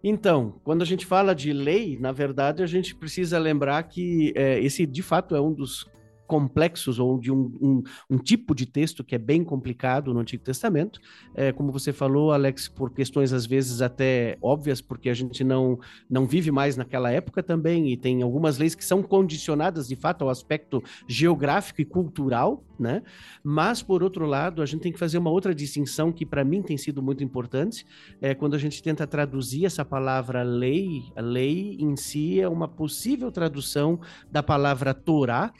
Então, 0.03 0.59
quando 0.63 0.81
a 0.81 0.85
gente 0.85 1.05
fala 1.05 1.35
de 1.35 1.53
lei, 1.53 1.99
na 1.99 2.11
verdade, 2.11 2.63
a 2.63 2.67
gente 2.67 2.95
precisa 2.95 3.37
lembrar 3.37 3.83
que 3.83 4.33
é, 4.35 4.59
esse 4.59 4.87
de 4.87 5.03
fato 5.03 5.35
é 5.35 5.41
um 5.41 5.53
dos 5.53 5.85
complexos 6.29 6.99
ou 6.99 7.19
de 7.19 7.31
um, 7.31 7.51
um, 7.59 7.83
um, 8.07 8.17
tipo 8.19 8.53
de 8.53 8.67
texto 8.67 9.03
que 9.03 9.15
é 9.15 9.17
bem 9.17 9.43
complicado 9.43 10.13
no 10.13 10.19
Antigo 10.19 10.43
Testamento. 10.43 11.01
É, 11.33 11.51
como 11.51 11.71
você 11.71 11.91
falou, 11.91 12.31
Alex, 12.31 12.67
por 12.67 12.93
questões 12.93 13.33
às 13.33 13.47
vezes 13.47 13.81
até 13.81 14.37
óbvias, 14.39 14.79
porque 14.79 15.09
a 15.09 15.13
gente 15.15 15.43
não, 15.43 15.79
não 16.07 16.27
vive 16.27 16.51
mais 16.51 16.77
naquela 16.77 17.11
época 17.11 17.41
também, 17.41 17.91
e 17.91 17.97
tem 17.97 18.21
algumas 18.21 18.59
leis 18.59 18.75
que 18.75 18.85
são 18.85 19.01
condicionadas 19.01 19.87
de 19.87 19.95
fato 19.95 20.23
ao 20.23 20.29
aspecto 20.29 20.83
geográfico 21.07 21.81
e 21.81 21.85
cultural, 21.85 22.63
né? 22.79 23.01
Mas, 23.43 23.81
por 23.81 24.03
outro 24.03 24.27
lado, 24.27 24.61
a 24.61 24.67
gente 24.67 24.81
tem 24.81 24.91
que 24.91 24.99
fazer 24.99 25.17
uma 25.17 25.31
outra 25.31 25.55
distinção 25.55 26.11
que 26.11 26.27
para 26.27 26.45
mim 26.45 26.61
tem 26.61 26.77
sido 26.77 27.01
muito 27.01 27.23
importante, 27.23 27.87
é 28.21 28.35
quando 28.35 28.53
a 28.53 28.59
gente 28.59 28.83
tenta 28.83 29.07
traduzir 29.07 29.65
essa 29.65 29.83
palavra 29.83 30.43
lei, 30.43 31.11
a 31.15 31.21
lei 31.21 31.75
em 31.79 31.95
si 31.95 32.39
é 32.39 32.47
uma 32.47 32.67
possível 32.67 33.31
tradução 33.31 33.99
da 34.31 34.43
palavra 34.43 34.93
Torá, 34.93 35.51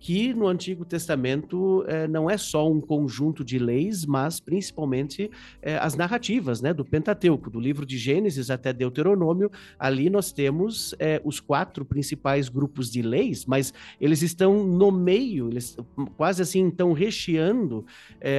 que 0.00 0.32
no 0.32 0.46
Antigo 0.46 0.84
Testamento 0.84 1.84
é, 1.88 2.06
não 2.06 2.30
é 2.30 2.36
só 2.36 2.70
um 2.70 2.80
conjunto 2.80 3.44
de 3.44 3.58
leis, 3.58 4.06
mas 4.06 4.38
principalmente 4.38 5.30
é, 5.60 5.76
as 5.76 5.96
narrativas 5.96 6.60
né, 6.60 6.72
do 6.72 6.84
Pentateuco, 6.84 7.50
do 7.50 7.58
livro 7.58 7.84
de 7.84 7.98
Gênesis 7.98 8.50
até 8.50 8.72
Deuteronômio. 8.72 9.50
Ali 9.78 10.08
nós 10.08 10.30
temos 10.30 10.94
é, 10.98 11.20
os 11.24 11.40
quatro 11.40 11.84
principais 11.84 12.48
grupos 12.48 12.90
de 12.90 13.02
leis, 13.02 13.44
mas 13.44 13.74
eles 14.00 14.22
estão 14.22 14.64
no 14.64 14.92
meio, 14.92 15.48
eles 15.50 15.76
quase 16.16 16.42
assim 16.42 16.68
estão 16.68 16.92
recheando 16.92 17.84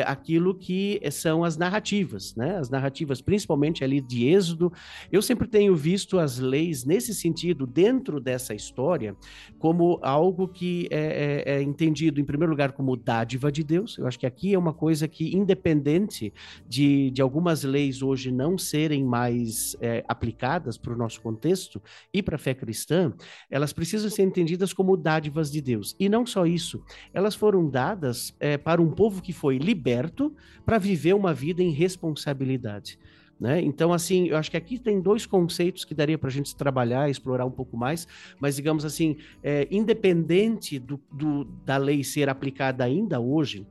aquilo 0.06 0.54
que 0.54 1.00
são 1.12 1.44
as 1.44 1.58
narrativas, 1.58 2.36
né? 2.36 2.58
as 2.58 2.70
narrativas 2.70 3.22
principalmente 3.22 3.84
ali 3.84 4.02
de 4.02 4.28
Êxodo. 4.28 4.72
Eu 5.12 5.22
sempre 5.22 5.48
tenho 5.48 5.76
visto 5.76 6.20
as 6.20 6.40
leis 6.40 6.86
nesse 6.86 7.14
sentido, 7.14 7.66
dentro 7.66 8.20
dessa 8.20 8.54
história, 8.54 9.16
como 9.58 10.00
algo 10.02 10.48
que 10.48 10.88
é 10.92 11.49
é 11.50 11.64
entendido, 11.64 12.22
em 12.22 12.24
primeiro 12.24 12.52
lugar, 12.52 12.74
como 12.74 12.96
dádiva 12.96 13.52
de 13.52 13.64
Deus. 13.64 13.98
Eu 13.98 14.06
acho 14.06 14.20
que 14.20 14.28
aqui 14.28 14.54
é 14.54 14.60
uma 14.60 14.72
coisa 14.72 15.08
que, 15.08 15.36
independente 15.36 16.32
de, 16.68 17.10
de 17.10 17.24
algumas 17.24 17.64
leis 17.64 18.04
hoje 18.04 18.32
não 18.32 18.56
serem 18.56 19.04
mais 19.04 19.76
é, 19.82 20.04
aplicadas 20.08 20.78
para 20.78 20.94
o 20.94 20.96
nosso 20.96 21.20
contexto 21.20 21.82
e 22.14 22.22
para 22.22 22.36
a 22.36 22.40
fé 22.40 22.54
cristã, 22.54 23.12
elas 23.50 23.74
precisam 23.74 24.12
ser 24.12 24.22
entendidas 24.22 24.74
como 24.74 24.96
dádivas 24.96 25.52
de 25.52 25.60
Deus. 25.60 25.96
E 26.00 26.08
não 26.08 26.24
só 26.24 26.46
isso, 26.46 26.84
elas 27.12 27.34
foram 27.34 27.68
dadas 27.68 28.36
é, 28.40 28.56
para 28.56 28.80
um 28.80 28.92
povo 28.92 29.20
que 29.20 29.34
foi 29.34 29.58
liberto 29.58 30.32
para 30.64 30.78
viver 30.78 31.16
uma 31.16 31.34
vida 31.34 31.64
em 31.64 31.72
responsabilidade. 31.72 33.00
Né? 33.40 33.62
Então, 33.62 33.94
assim, 33.94 34.28
eu 34.28 34.36
acho 34.36 34.52
que 34.52 34.58
aqui 34.58 34.78
tem 34.78 35.00
dois 35.00 35.26
conceitos 35.26 35.86
que 35.86 35.94
daria 35.94 36.18
para 36.18 36.28
a 36.28 36.32
gente 36.32 36.54
trabalhar, 36.56 37.10
explorar 37.10 37.46
um 37.46 37.52
pouco 37.52 37.78
mais, 37.78 38.06
mas 38.40 38.58
digamos 38.58 38.84
assim, 38.84 39.16
é, 39.42 39.66
independente 39.72 40.78
do, 40.78 41.00
do, 41.10 41.46
da 41.66 41.78
lei 41.78 42.04
ser 42.04 42.28
aplicada 42.28 42.84
ainda 42.84 43.20
hoje, 43.20 43.66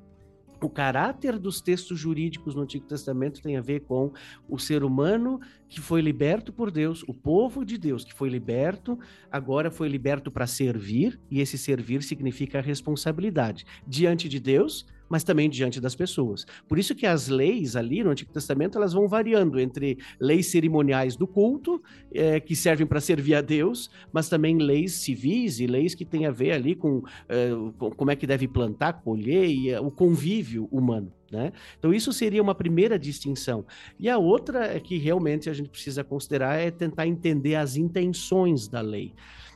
o 0.61 0.69
caráter 0.69 1.39
dos 1.39 1.61
textos 1.61 1.99
jurídicos 1.99 2.55
no 2.55 2.63
Antigo 2.63 2.87
Testamento 2.87 3.41
tem 3.41 3.57
a 3.57 3.61
ver 3.61 3.81
com 3.81 4.13
o 4.49 4.59
ser 4.59 4.83
humano 4.83 5.39
que 5.69 5.81
foi 5.81 6.01
liberto 6.01 6.53
por 6.53 6.71
Deus, 6.71 7.05
o 7.07 7.15
povo 7.15 7.65
de 7.65 7.79
Deus 7.79 8.05
que 8.05 8.15
foi 8.15 8.29
liberto, 8.29 8.99
agora 9.31 9.71
foi 9.71 9.89
liberto 9.89 10.31
para 10.31 10.47
servir, 10.47 11.21
e 11.31 11.41
esse 11.41 11.57
servir 11.57 12.03
significa 12.03 12.61
responsabilidade 12.61 13.65
diante 13.87 14.29
de 14.29 14.41
Deus, 14.41 14.87
mas 15.09 15.25
também 15.25 15.49
diante 15.49 15.81
das 15.81 15.95
pessoas. 15.95 16.47
Por 16.69 16.79
isso 16.79 16.95
que 16.95 17.07
as 17.07 17.29
leis 17.29 17.77
ali 17.77 18.03
no 18.03 18.11
Antigo 18.11 18.33
Testamento 18.33 18.79
elas 18.79 18.93
vão 18.93 19.09
variando 19.09 19.59
entre 19.59 19.99
leis 20.21 20.47
cerimoniais 20.47 21.17
do 21.17 21.27
culto, 21.27 21.83
é, 22.13 22.41
que 22.41 22.55
servem 22.55 22.87
para 22.87 23.01
servir 23.01 23.35
a 23.35 23.41
Deus, 23.41 23.91
mas 24.13 24.29
também 24.29 24.59
leis 24.59 24.93
civis 24.93 25.61
e 25.61 25.67
leis 25.67 25.95
que 25.95 26.05
têm 26.05 26.27
a 26.27 26.31
ver 26.31 26.53
ali 26.53 26.75
com, 26.75 27.03
é, 27.29 27.51
com 27.79 27.91
como 27.91 28.11
é 28.11 28.17
que 28.17 28.27
deve 28.27 28.47
plantar, 28.47 28.95
colher 28.95 29.49
e 29.49 29.71
é, 29.71 29.81
o 29.81 29.91
convívio 29.91 30.69
humano. 30.71 31.13
Né? 31.31 31.53
Então, 31.79 31.93
isso 31.93 32.13
seria 32.13 32.43
uma 32.43 32.55
primeira 32.55 32.99
distinção. 32.99 33.65
E 33.99 34.09
a 34.09 34.17
outra 34.17 34.65
é 34.65 34.81
que 34.81 34.97
realmente 34.97 35.51
a 35.51 35.53
gente 35.53 35.69
precisa 35.69 36.03
considerar 36.03 36.59
é 36.59 36.71
tentar 36.71 37.07
entender 37.07 37.55
as 37.55 37.77
intenções 37.77 38.67
da 38.67 38.81
lei. 38.81 39.15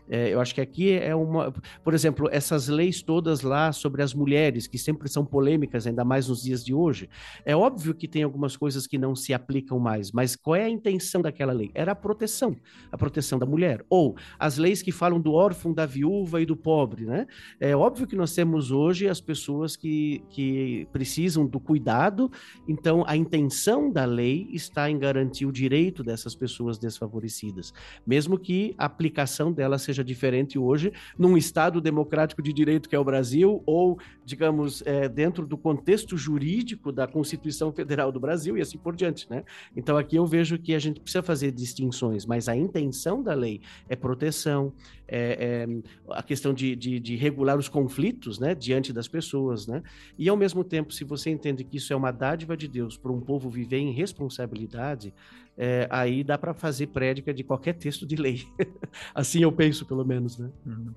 É, 0.08 0.28
eu 0.28 0.40
acho 0.40 0.54
que 0.54 0.60
aqui 0.60 0.92
é 0.92 1.14
uma. 1.14 1.52
Por 1.82 1.94
exemplo, 1.94 2.28
essas 2.30 2.68
leis 2.68 3.02
todas 3.02 3.42
lá 3.42 3.72
sobre 3.72 4.02
as 4.02 4.14
mulheres, 4.14 4.66
que 4.66 4.78
sempre 4.78 5.08
são 5.08 5.24
polêmicas, 5.24 5.86
ainda 5.86 6.04
mais 6.04 6.28
nos 6.28 6.42
dias 6.42 6.64
de 6.64 6.74
hoje. 6.74 7.08
É 7.44 7.56
óbvio 7.56 7.94
que 7.94 8.08
tem 8.08 8.22
algumas 8.22 8.56
coisas 8.56 8.86
que 8.86 8.98
não 8.98 9.14
se 9.14 9.32
aplicam 9.32 9.78
mais, 9.78 10.12
mas 10.12 10.36
qual 10.36 10.56
é 10.56 10.64
a 10.64 10.70
intenção 10.70 11.22
daquela 11.22 11.52
lei? 11.52 11.70
Era 11.74 11.92
a 11.92 11.94
proteção, 11.94 12.56
a 12.90 12.98
proteção 12.98 13.38
da 13.38 13.46
mulher. 13.46 13.84
Ou 13.88 14.16
as 14.38 14.58
leis 14.58 14.82
que 14.82 14.92
falam 14.92 15.20
do 15.20 15.32
órfão, 15.32 15.72
da 15.72 15.86
viúva 15.86 16.40
e 16.40 16.46
do 16.46 16.56
pobre, 16.56 17.04
né? 17.04 17.26
É 17.60 17.74
óbvio 17.76 18.06
que 18.06 18.16
nós 18.16 18.34
temos 18.34 18.70
hoje 18.70 19.08
as 19.08 19.20
pessoas 19.20 19.76
que, 19.76 20.22
que 20.30 20.86
precisam 20.92 21.46
do 21.46 21.60
cuidado, 21.60 22.30
então 22.68 23.04
a 23.06 23.16
intenção 23.16 23.90
da 23.90 24.04
lei 24.04 24.48
está 24.52 24.90
em 24.90 24.98
garantir 24.98 25.46
o 25.46 25.52
direito 25.52 26.02
dessas 26.02 26.34
pessoas 26.34 26.78
desfavorecidas, 26.78 27.72
mesmo 28.06 28.38
que 28.38 28.74
a 28.76 28.84
aplicação 28.84 29.52
dela 29.52 29.78
seja 29.78 29.91
seja 29.92 30.02
diferente 30.02 30.58
hoje, 30.58 30.92
num 31.18 31.36
Estado 31.36 31.80
democrático 31.80 32.42
de 32.42 32.52
direito 32.52 32.88
que 32.88 32.96
é 32.96 32.98
o 32.98 33.04
Brasil, 33.04 33.62
ou, 33.66 33.98
digamos, 34.24 34.82
é, 34.86 35.08
dentro 35.08 35.46
do 35.46 35.56
contexto 35.56 36.16
jurídico 36.16 36.90
da 36.90 37.06
Constituição 37.06 37.70
Federal 37.72 38.10
do 38.10 38.18
Brasil 38.18 38.56
e 38.56 38.60
assim 38.60 38.78
por 38.78 38.96
diante, 38.96 39.28
né? 39.30 39.44
Então 39.76 39.96
aqui 39.96 40.16
eu 40.16 40.26
vejo 40.26 40.58
que 40.58 40.74
a 40.74 40.78
gente 40.78 41.00
precisa 41.00 41.22
fazer 41.22 41.52
distinções, 41.52 42.24
mas 42.24 42.48
a 42.48 42.56
intenção 42.56 43.22
da 43.22 43.34
lei 43.34 43.60
é 43.88 43.94
proteção, 43.94 44.72
é, 45.06 45.66
é 45.68 45.68
a 46.10 46.22
questão 46.22 46.54
de, 46.54 46.74
de, 46.74 46.98
de, 46.98 47.16
regular 47.16 47.58
os 47.58 47.68
conflitos, 47.68 48.38
né, 48.38 48.54
diante 48.54 48.92
das 48.92 49.06
pessoas, 49.06 49.66
né? 49.66 49.82
E 50.18 50.28
ao 50.28 50.36
mesmo 50.36 50.64
tempo, 50.64 50.92
se 50.92 51.04
você 51.04 51.28
entende 51.28 51.64
que 51.64 51.76
isso 51.76 51.92
é 51.92 51.96
uma 51.96 52.10
dádiva 52.10 52.56
de 52.56 52.66
Deus 52.66 52.96
para 52.96 53.12
um 53.12 53.20
povo 53.20 53.50
viver 53.50 53.78
em 53.78 53.92
responsabilidade, 53.92 55.12
é, 55.56 55.86
aí 55.90 56.24
dá 56.24 56.38
para 56.38 56.54
fazer 56.54 56.88
prédica 56.88 57.32
de 57.32 57.44
qualquer 57.44 57.74
texto 57.74 58.06
de 58.06 58.16
lei. 58.16 58.42
assim 59.14 59.42
eu 59.42 59.52
penso, 59.52 59.86
pelo 59.86 60.04
menos, 60.04 60.38
né? 60.38 60.50
Uhum. 60.66 60.92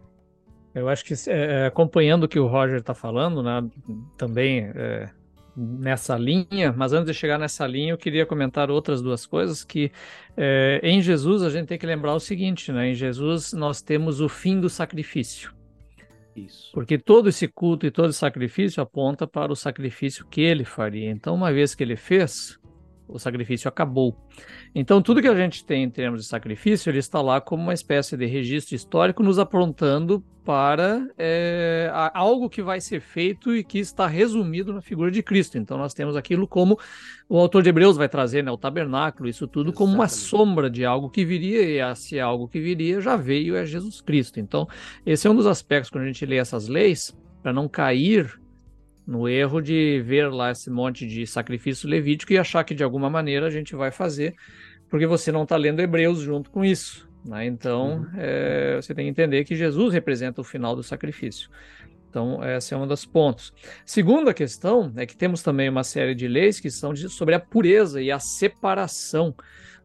Eu 0.74 0.90
acho 0.90 1.06
que 1.06 1.14
é, 1.30 1.68
acompanhando 1.68 2.26
o 2.26 2.28
que 2.28 2.38
o 2.38 2.48
Roger 2.48 2.80
está 2.80 2.94
falando, 2.94 3.42
né, 3.42 3.66
também 4.18 4.70
é, 4.76 5.10
nessa 5.56 6.18
linha, 6.18 6.74
mas 6.76 6.92
antes 6.92 7.08
de 7.08 7.14
chegar 7.14 7.40
nessa 7.40 7.66
linha, 7.66 7.94
eu 7.94 7.98
queria 7.98 8.26
comentar 8.26 8.70
outras 8.70 9.02
duas 9.02 9.26
coisas 9.26 9.64
que 9.64 9.90
é, 10.36 10.82
em 10.84 11.02
Jesus 11.02 11.44
a 11.44 11.50
gente 11.50 11.68
tem 11.68 11.78
que 11.78 11.86
lembrar 11.86 12.14
o 12.14 12.20
seguinte, 12.20 12.74
né? 12.74 12.90
Em 12.90 12.94
Jesus 12.94 13.54
nós 13.54 13.82
temos 13.82 14.20
o 14.20 14.28
fim 14.28 14.60
do 14.60 14.70
sacrifício. 14.70 15.56
Isso. 16.36 16.72
Porque 16.74 16.98
todo 16.98 17.30
esse 17.30 17.48
culto 17.48 17.86
e 17.86 17.92
todo 17.92 18.10
esse 18.10 18.20
sacrifício 18.20 18.84
aponta 18.84 19.26
para 19.26 19.54
o 19.54 19.56
sacrifício 19.56 20.26
que 20.26 20.42
ele 20.42 20.66
faria. 20.66 21.10
Então, 21.10 21.34
uma 21.34 21.54
vez 21.54 21.74
que 21.74 21.82
ele 21.82 21.96
fez, 21.96 22.60
o 23.08 23.20
sacrifício 23.20 23.68
acabou. 23.68 24.16
Então, 24.74 25.02
tudo 25.02 25.22
que 25.22 25.28
a 25.28 25.36
gente 25.36 25.64
tem 25.64 25.84
em 25.84 25.90
termos 25.90 26.22
de 26.22 26.28
sacrifício, 26.28 26.90
ele 26.90 27.00
está 27.00 27.22
lá 27.22 27.40
como 27.40 27.64
uma 27.64 27.74
espécie 27.74 28.18
de 28.18 28.26
registro 28.26 28.76
histórico, 28.76 29.24
nos 29.24 29.40
aprontando 29.40 30.24
para 30.44 31.08
é, 31.18 31.90
algo 32.14 32.50
que 32.50 32.62
vai 32.62 32.80
ser 32.80 33.02
feito 33.02 33.56
e 33.56 33.64
que 33.64 33.80
está 33.80 34.06
resumido 34.06 34.72
na 34.74 34.82
figura 34.82 35.10
de 35.10 35.24
Cristo. 35.24 35.58
Então, 35.58 35.78
nós 35.78 35.94
temos 35.94 36.16
aquilo 36.16 36.48
como 36.48 36.78
o 37.28 37.40
autor 37.40 37.64
de 37.64 37.70
Hebreus 37.70 37.98
vai 37.98 38.08
trazer, 38.08 38.44
né, 38.44 38.52
o 38.52 38.58
tabernáculo, 38.58 39.28
isso 39.28 39.48
tudo 39.48 39.70
Exatamente. 39.70 39.78
como 39.78 39.94
uma 39.96 40.08
sombra 40.08 40.70
de 40.70 40.86
algo 40.86 41.10
que 41.10 41.26
viria, 41.26 41.64
e 41.64 41.92
esse 41.92 42.20
algo 42.20 42.48
que 42.48 42.60
viria 42.60 43.02
já 43.02 43.16
veio, 43.16 43.56
é 43.56 43.66
Jesus 43.66 44.02
Cristo. 44.02 44.40
Então, 44.40 44.68
esse 45.06 45.28
é 45.28 45.32
um 45.32 45.36
dos 45.36 45.48
aspectos 45.48 45.90
quando 45.90 46.04
a 46.04 46.08
gente 46.08 46.26
lê 46.26 46.38
essas 46.38 46.68
leis, 46.68 47.16
para 47.42 47.52
não 47.54 47.68
cair 47.68 48.40
no 49.06 49.28
erro 49.28 49.62
de 49.62 50.02
ver 50.06 50.32
lá 50.32 50.52
esse 50.52 50.70
monte 50.70 51.06
de 51.08 51.26
sacrifício 51.28 51.88
levítico 51.88 52.34
e 52.34 52.38
achar 52.38 52.64
que 52.64 52.74
de 52.74 52.84
alguma 52.84 53.10
maneira 53.10 53.48
a 53.48 53.52
gente 53.52 53.76
vai 53.76 53.92
fazer, 53.92 54.36
porque 54.90 55.06
você 55.06 55.32
não 55.32 55.44
está 55.44 55.56
lendo 55.56 55.82
Hebreus 55.82 56.20
junto 56.20 56.50
com 56.50 56.64
isso. 56.64 57.08
Né? 57.24 57.46
Então, 57.46 58.00
uhum. 58.00 58.08
é, 58.18 58.76
você 58.76 58.94
tem 58.94 59.06
que 59.06 59.12
entender 59.12 59.44
que 59.44 59.56
Jesus 59.56 59.94
representa 59.94 60.42
o 60.42 60.44
final 60.44 60.76
do 60.76 60.84
sacrifício. 60.84 61.50
Então, 62.10 62.40
esse 62.44 62.74
é 62.74 62.78
um 62.78 62.88
dos 62.88 63.06
pontos. 63.06 63.54
Segunda 63.86 64.34
questão 64.34 64.94
é 64.96 65.06
que 65.06 65.18
temos 65.18 65.42
também 65.42 65.68
uma 65.68 65.84
série 65.84 66.16
de 66.16 66.28
leis 66.28 66.62
que 66.62 66.72
são 66.72 66.94
de, 66.94 67.10
sobre 67.10 67.36
a 67.36 67.40
pureza 67.40 68.02
e 68.02 68.10
a 68.10 68.20
separação 68.20 69.36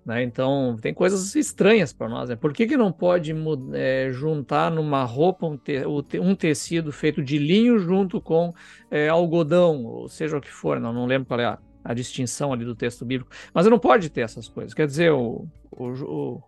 né? 0.05 0.23
Então, 0.23 0.77
tem 0.81 0.95
coisas 0.95 1.35
estranhas 1.35 1.93
para 1.93 2.09
nós. 2.09 2.29
Né? 2.29 2.37
Por 2.37 2.53
que, 2.53 2.67
que 2.67 2.77
não 2.77 2.91
pode 2.91 3.35
é, 3.75 4.11
juntar 4.11 4.71
numa 4.71 5.05
roupa 5.05 5.47
um, 5.47 5.57
te, 5.57 5.83
um, 6.19 6.35
tecido 6.35 6.91
feito 6.91 7.23
de 7.23 7.39
linho 7.39 7.79
junto 7.79 8.21
com 8.21 8.55
é, 8.91 9.09
algodão, 9.09 9.85
ou 9.85 10.09
seja 10.09 10.39
o 10.39 10.41
que 10.41 10.51
for? 10.51 10.81
Não, 10.81 10.93
não 10.93 11.07
lembro 11.07 11.29
qual 11.29 11.41
é 11.41 11.45
a, 11.45 11.59
a, 11.85 11.95
distinção 11.95 12.53
ali 12.53 12.65
do 12.65 12.75
texto 12.75 13.05
bíblico. 13.05 13.31
Mas 13.53 13.67
não 13.67 13.79
pode 13.79 14.11
ter 14.11 14.23
essas 14.23 14.49
coisas. 14.49 14.75
Quer 14.75 14.87
dizer, 14.87 15.13
o, 15.13 15.47
o, 15.71 15.87
o 15.89 16.43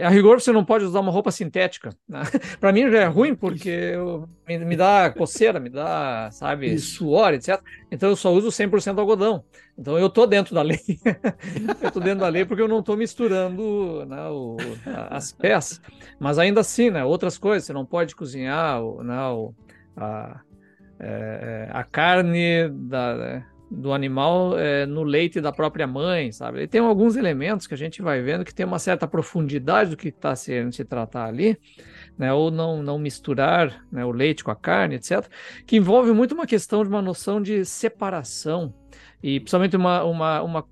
a 0.00 0.08
rigor, 0.08 0.40
você 0.40 0.52
não 0.52 0.64
pode 0.64 0.84
usar 0.84 1.00
uma 1.00 1.10
roupa 1.10 1.30
sintética. 1.30 1.90
Né? 2.08 2.22
para 2.60 2.72
mim 2.72 2.90
já 2.90 3.00
é 3.00 3.06
ruim 3.06 3.34
porque 3.34 3.68
eu, 3.68 4.28
me, 4.46 4.58
me, 4.58 4.76
dá 4.76 5.10
coceira, 5.10 5.58
me 5.58 5.68
dá, 5.68 6.30
sabe, 6.30 6.72
Isso. 6.72 6.96
suor, 6.96 7.34
etc. 7.34 7.60
Então 7.90 8.08
eu 8.08 8.16
só 8.16 8.32
uso 8.32 8.48
100% 8.48 8.98
algodão. 8.98 9.44
Então 9.76 9.98
eu 9.98 10.08
tô 10.08 10.26
dentro 10.26 10.54
da 10.54 10.62
lei. 10.62 10.80
eu 11.82 11.90
tô 11.90 11.98
dentro 11.98 12.20
da 12.20 12.28
lei 12.28 12.44
porque 12.44 12.62
eu 12.62 12.68
não 12.68 12.82
tô 12.82 12.96
misturando 12.96 14.04
né, 14.06 14.28
o, 14.28 14.56
as 15.10 15.32
peças. 15.32 15.80
Mas 16.20 16.38
ainda 16.38 16.60
assim, 16.60 16.90
né, 16.90 17.04
outras 17.04 17.36
coisas, 17.36 17.66
você 17.66 17.72
não 17.72 17.84
pode 17.84 18.14
cozinhar 18.14 18.80
né, 19.02 19.26
o, 19.28 19.52
a, 19.96 20.40
é, 21.00 21.68
a 21.72 21.82
carne 21.82 22.68
da, 22.68 23.16
né, 23.16 23.46
do 23.72 23.92
animal 23.92 24.58
é, 24.58 24.84
no 24.84 25.02
leite 25.02 25.40
da 25.40 25.50
própria 25.50 25.86
mãe, 25.86 26.30
sabe? 26.30 26.62
E 26.62 26.68
tem 26.68 26.80
alguns 26.80 27.16
elementos 27.16 27.66
que 27.66 27.74
a 27.74 27.76
gente 27.76 28.02
vai 28.02 28.20
vendo 28.20 28.44
que 28.44 28.54
tem 28.54 28.66
uma 28.66 28.78
certa 28.78 29.08
profundidade 29.08 29.90
do 29.90 29.96
que 29.96 30.08
está 30.08 30.36
sendo 30.36 30.72
se 30.72 30.84
tratar 30.84 31.26
ali, 31.26 31.58
né? 32.18 32.32
Ou 32.32 32.50
não, 32.50 32.82
não 32.82 32.98
misturar 32.98 33.84
né, 33.90 34.04
o 34.04 34.10
leite 34.10 34.44
com 34.44 34.50
a 34.50 34.56
carne, 34.56 34.96
etc. 34.96 35.26
Que 35.66 35.76
envolve 35.76 36.12
muito 36.12 36.34
uma 36.34 36.46
questão 36.46 36.82
de 36.82 36.88
uma 36.90 37.00
noção 37.00 37.40
de 37.40 37.64
separação 37.64 38.74
e 39.22 39.40
principalmente 39.40 39.76
uma, 39.76 40.02
uma, 40.04 40.42
uma 40.42 40.66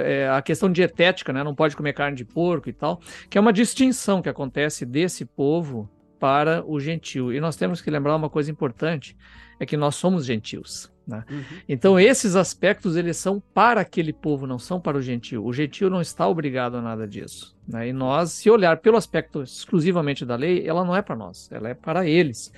é, 0.00 0.28
a 0.30 0.40
questão 0.40 0.70
dietética, 0.70 1.32
né? 1.32 1.44
Não 1.44 1.54
pode 1.54 1.76
comer 1.76 1.92
carne 1.92 2.16
de 2.16 2.24
porco 2.24 2.70
e 2.70 2.72
tal, 2.72 3.00
que 3.28 3.36
é 3.36 3.40
uma 3.40 3.52
distinção 3.52 4.22
que 4.22 4.28
acontece 4.28 4.86
desse 4.86 5.24
povo 5.24 5.90
para 6.18 6.64
o 6.66 6.80
gentil. 6.80 7.32
E 7.32 7.40
nós 7.40 7.56
temos 7.56 7.80
que 7.80 7.90
lembrar 7.90 8.16
uma 8.16 8.30
coisa 8.30 8.50
importante, 8.50 9.16
é 9.58 9.66
que 9.66 9.76
nós 9.76 9.94
somos 9.94 10.24
gentios. 10.24 10.90
Né? 11.06 11.24
Uhum. 11.30 11.44
Então 11.68 12.00
esses 12.00 12.34
aspectos 12.34 12.96
eles 12.96 13.16
são 13.16 13.40
para 13.54 13.80
aquele 13.80 14.12
povo, 14.12 14.46
não 14.46 14.58
são 14.58 14.80
para 14.80 14.98
o 14.98 15.02
gentil. 15.02 15.44
O 15.44 15.52
gentil 15.52 15.88
não 15.88 16.00
está 16.00 16.26
obrigado 16.26 16.76
a 16.76 16.82
nada 16.82 17.06
disso. 17.06 17.56
Né? 17.66 17.88
E 17.88 17.92
nós, 17.92 18.32
se 18.32 18.50
olhar 18.50 18.78
pelo 18.78 18.96
aspecto 18.96 19.42
exclusivamente 19.42 20.24
da 20.24 20.34
lei, 20.34 20.66
ela 20.66 20.84
não 20.84 20.96
é 20.96 21.02
para 21.02 21.14
nós, 21.14 21.48
ela 21.52 21.68
é 21.68 21.74
para 21.74 22.06
eles. 22.06 22.52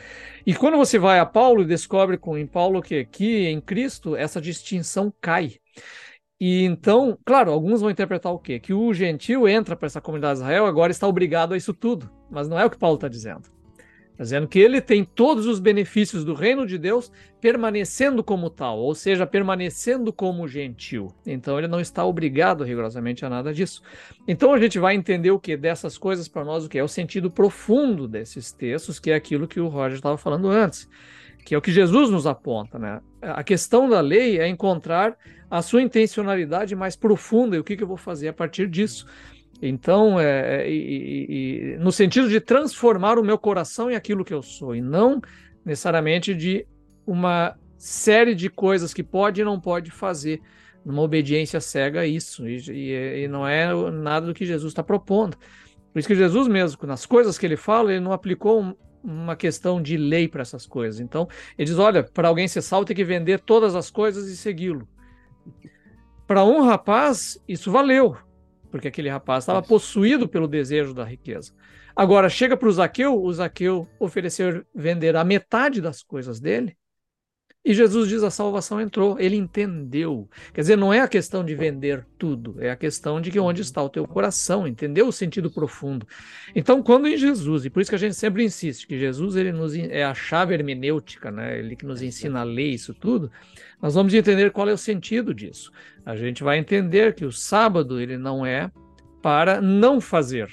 E 0.47 0.55
quando 0.55 0.79
você 0.79 0.99
vai 0.99 1.18
a 1.18 1.27
Paulo 1.27 1.62
e 1.62 1.66
descobre 1.66 2.16
com 2.16 2.38
em 2.38 2.47
Paulo 2.47 2.81
que 2.81 2.99
aqui 2.99 3.47
em 3.47 3.61
Cristo 3.61 4.16
essa 4.16 4.40
distinção 4.40 5.12
cai. 5.21 5.57
E 6.40 6.62
então, 6.62 7.18
claro, 7.25 7.51
alguns 7.51 7.81
vão 7.81 7.90
interpretar 7.90 8.33
o 8.33 8.38
quê? 8.38 8.61
Que 8.61 8.73
o 8.73 8.94
gentil 8.94 9.49
entra 9.49 9.77
para 9.77 9.87
essa 9.87 10.01
comunidade 10.01 10.38
de 10.38 10.44
Israel 10.44 10.66
agora 10.66 10.92
está 10.92 11.07
obrigado 11.07 11.53
a 11.53 11.57
isso 11.57 11.75
tudo. 11.75 12.17
Mas 12.31 12.49
não 12.49 12.59
é 12.59 12.64
o 12.64 12.71
que 12.71 12.79
Paulo 12.79 12.97
está 12.97 13.09
dizendo 13.09 13.59
dizendo 14.19 14.49
que 14.49 14.59
ele 14.59 14.81
tem 14.81 15.05
todos 15.05 15.47
os 15.47 15.61
benefícios 15.61 16.25
do 16.25 16.35
reino 16.35 16.67
de 16.67 16.77
Deus 16.77 17.11
permanecendo 17.41 18.25
como 18.25 18.51
tal, 18.51 18.79
ou 18.79 18.95
seja, 18.95 19.25
permanecendo 19.25 20.12
como 20.12 20.49
gentil. 20.49 21.12
Então 21.25 21.57
ele 21.57 21.69
não 21.69 21.79
está 21.79 22.05
obrigado 22.05 22.64
rigorosamente 22.64 23.25
a 23.25 23.31
nada 23.31 23.55
disso. 23.55 23.81
Então 24.27 24.53
a 24.53 24.59
gente 24.59 24.79
vai 24.79 24.97
entender 24.97 25.31
o 25.31 25.38
que 25.38 25.57
dessas 25.57 25.97
coisas 25.97 26.27
para 26.27 26.45
nós 26.45 26.64
o 26.64 26.69
que 26.69 26.79
é 26.79 26.83
o 26.83 26.88
sentido 26.88 27.31
profundo 27.31 28.09
desses 28.09 28.51
textos, 28.51 28.99
que 28.99 29.11
é 29.11 29.14
aquilo 29.14 29.47
que 29.47 29.61
o 29.61 29.69
Roger 29.69 29.97
estava 29.97 30.19
falando 30.19 30.49
antes, 30.49 30.88
que 31.45 31.55
é 31.55 31.59
o 31.59 31.62
que 31.62 31.71
Jesus 31.71 32.11
nos 32.11 32.27
aponta, 32.27 32.79
né? 32.79 33.01
A 33.23 33.45
questão 33.45 33.88
da 33.88 34.01
lei 34.01 34.41
é 34.41 34.49
encontrar 34.49 35.17
a 35.49 35.62
sua 35.62 35.81
intencionalidade 35.81 36.75
mais 36.75 36.97
profunda 36.97 37.57
e 37.57 37.59
o 37.61 37.64
que, 37.64 37.77
que 37.77 37.83
eu 37.83 37.88
vou 37.88 37.97
fazer 37.97 38.29
a 38.29 38.33
partir 38.33 38.69
disso. 38.69 39.07
Então, 39.61 40.21
é, 40.21 40.62
é, 40.62 40.71
e, 40.71 41.75
e, 41.75 41.77
no 41.79 41.90
sentido 41.90 42.29
de 42.29 42.40
transformar 42.40 43.18
o 43.18 43.25
meu 43.25 43.37
coração 43.37 43.90
em 43.90 43.97
aquilo 43.97 44.25
que 44.25 44.33
eu 44.33 44.42
sou, 44.42 44.75
e 44.75 44.81
não 44.81 45.21
necessariamente 45.64 46.35
de 46.35 46.66
uma 47.07 47.57
série 47.77 48.35
de 48.35 48.49
coisas 48.49 48.94
que 48.94 49.03
pode 49.03 49.40
e 49.40 49.44
não 49.44 49.61
pode 49.61 49.90
fazer, 49.90 50.40
numa 50.85 51.03
obediência 51.03 51.61
cega 51.61 52.01
a 52.01 52.07
isso, 52.07 52.49
e, 52.49 53.25
e 53.25 53.29
não 53.29 53.47
é 53.47 53.68
nada 53.90 54.27
do 54.27 54.35
que 54.35 54.47
Jesus 54.47 54.71
está 54.71 54.83
propondo. 54.83 55.37
Por 55.92 55.99
isso 55.99 56.09
que 56.09 56.14
Jesus 56.14 56.47
mesmo, 56.47 56.87
nas 56.87 57.05
coisas 57.05 57.37
que 57.37 57.44
ele 57.44 57.57
fala, 57.57 57.90
ele 57.90 58.01
não 58.01 58.12
aplicou 58.12 58.62
um, 58.62 58.75
uma 59.03 59.35
questão 59.35 59.83
de 59.83 59.97
lei 59.97 60.29
para 60.29 60.42
essas 60.42 60.66
coisas. 60.66 61.01
Então, 61.01 61.29
ele 61.57 61.68
diz: 61.68 61.79
olha, 61.79 62.05
para 62.05 62.29
alguém 62.29 62.47
ser 62.47 62.62
salvo 62.62 62.87
tem 62.87 62.94
que 62.94 63.05
vender 63.05 63.40
todas 63.40 63.75
as 63.75 63.90
coisas 63.90 64.29
e 64.29 64.37
segui-lo. 64.37 64.87
Para 66.27 66.44
um 66.44 66.62
rapaz, 66.62 67.42
isso 67.49 67.73
valeu 67.73 68.16
porque 68.70 68.88
aquele 68.88 69.09
rapaz 69.09 69.44
estava 69.44 69.62
possuído 69.62 70.28
pelo 70.28 70.48
desejo 70.48 70.94
da 70.94 71.04
riqueza. 71.04 71.52
Agora, 71.94 72.28
chega 72.28 72.57
para 72.57 72.68
o 72.68 72.72
Zaqueu, 72.72 73.20
o 73.20 73.33
Zaqueu 73.33 73.88
ofereceu 73.98 74.64
vender 74.74 75.16
a 75.16 75.24
metade 75.24 75.81
das 75.81 76.02
coisas 76.02 76.38
dele, 76.38 76.76
e 77.68 77.74
Jesus 77.74 78.09
diz: 78.09 78.22
a 78.22 78.31
salvação 78.31 78.81
entrou, 78.81 79.18
ele 79.20 79.37
entendeu. 79.37 80.26
Quer 80.54 80.62
dizer, 80.62 80.76
não 80.76 80.90
é 80.90 81.00
a 81.00 81.09
questão 81.09 81.44
de 81.44 81.54
vender 81.54 82.07
tudo, 82.16 82.57
é 82.59 82.70
a 82.70 82.76
questão 82.76 83.20
de 83.20 83.31
que 83.31 83.38
onde 83.38 83.61
está 83.61 83.83
o 83.83 83.90
teu 83.90 84.07
coração, 84.07 84.66
entendeu 84.66 85.09
o 85.09 85.12
sentido 85.12 85.50
profundo. 85.50 86.07
Então, 86.54 86.83
quando 86.83 87.09
em 87.09 87.16
Jesus, 87.16 87.66
e 87.66 87.70
por 87.70 87.81
isso 87.81 87.90
que 87.90 87.94
a 87.94 87.98
gente 87.98 88.14
sempre 88.14 88.42
insiste 88.42 88.87
que 88.87 88.98
Jesus 88.98 89.37
ele 89.37 89.52
nos, 89.52 89.74
é 89.74 90.02
a 90.02 90.14
chave 90.14 90.54
hermenêutica, 90.54 91.31
né? 91.31 91.59
ele 91.59 91.76
que 91.76 91.85
nos 91.85 92.00
ensina 92.00 92.40
a 92.40 92.44
ler 92.44 92.68
isso 92.68 92.94
tudo, 92.94 93.31
nós 93.81 93.95
vamos 93.95 94.12
entender 94.12 94.51
qual 94.51 94.69
é 94.69 94.73
o 94.73 94.79
sentido 94.79 95.33
disso. 95.33 95.71
A 96.05 96.17
gente 96.17 96.43
vai 96.43 96.59
entender 96.59 97.14
que 97.14 97.25
o 97.25 97.33
sábado 97.33 98.01
ele 98.01 98.19
não 98.19 98.45
é 98.45 98.71
para 99.23 99.61
não 99.61 100.01
fazer. 100.01 100.49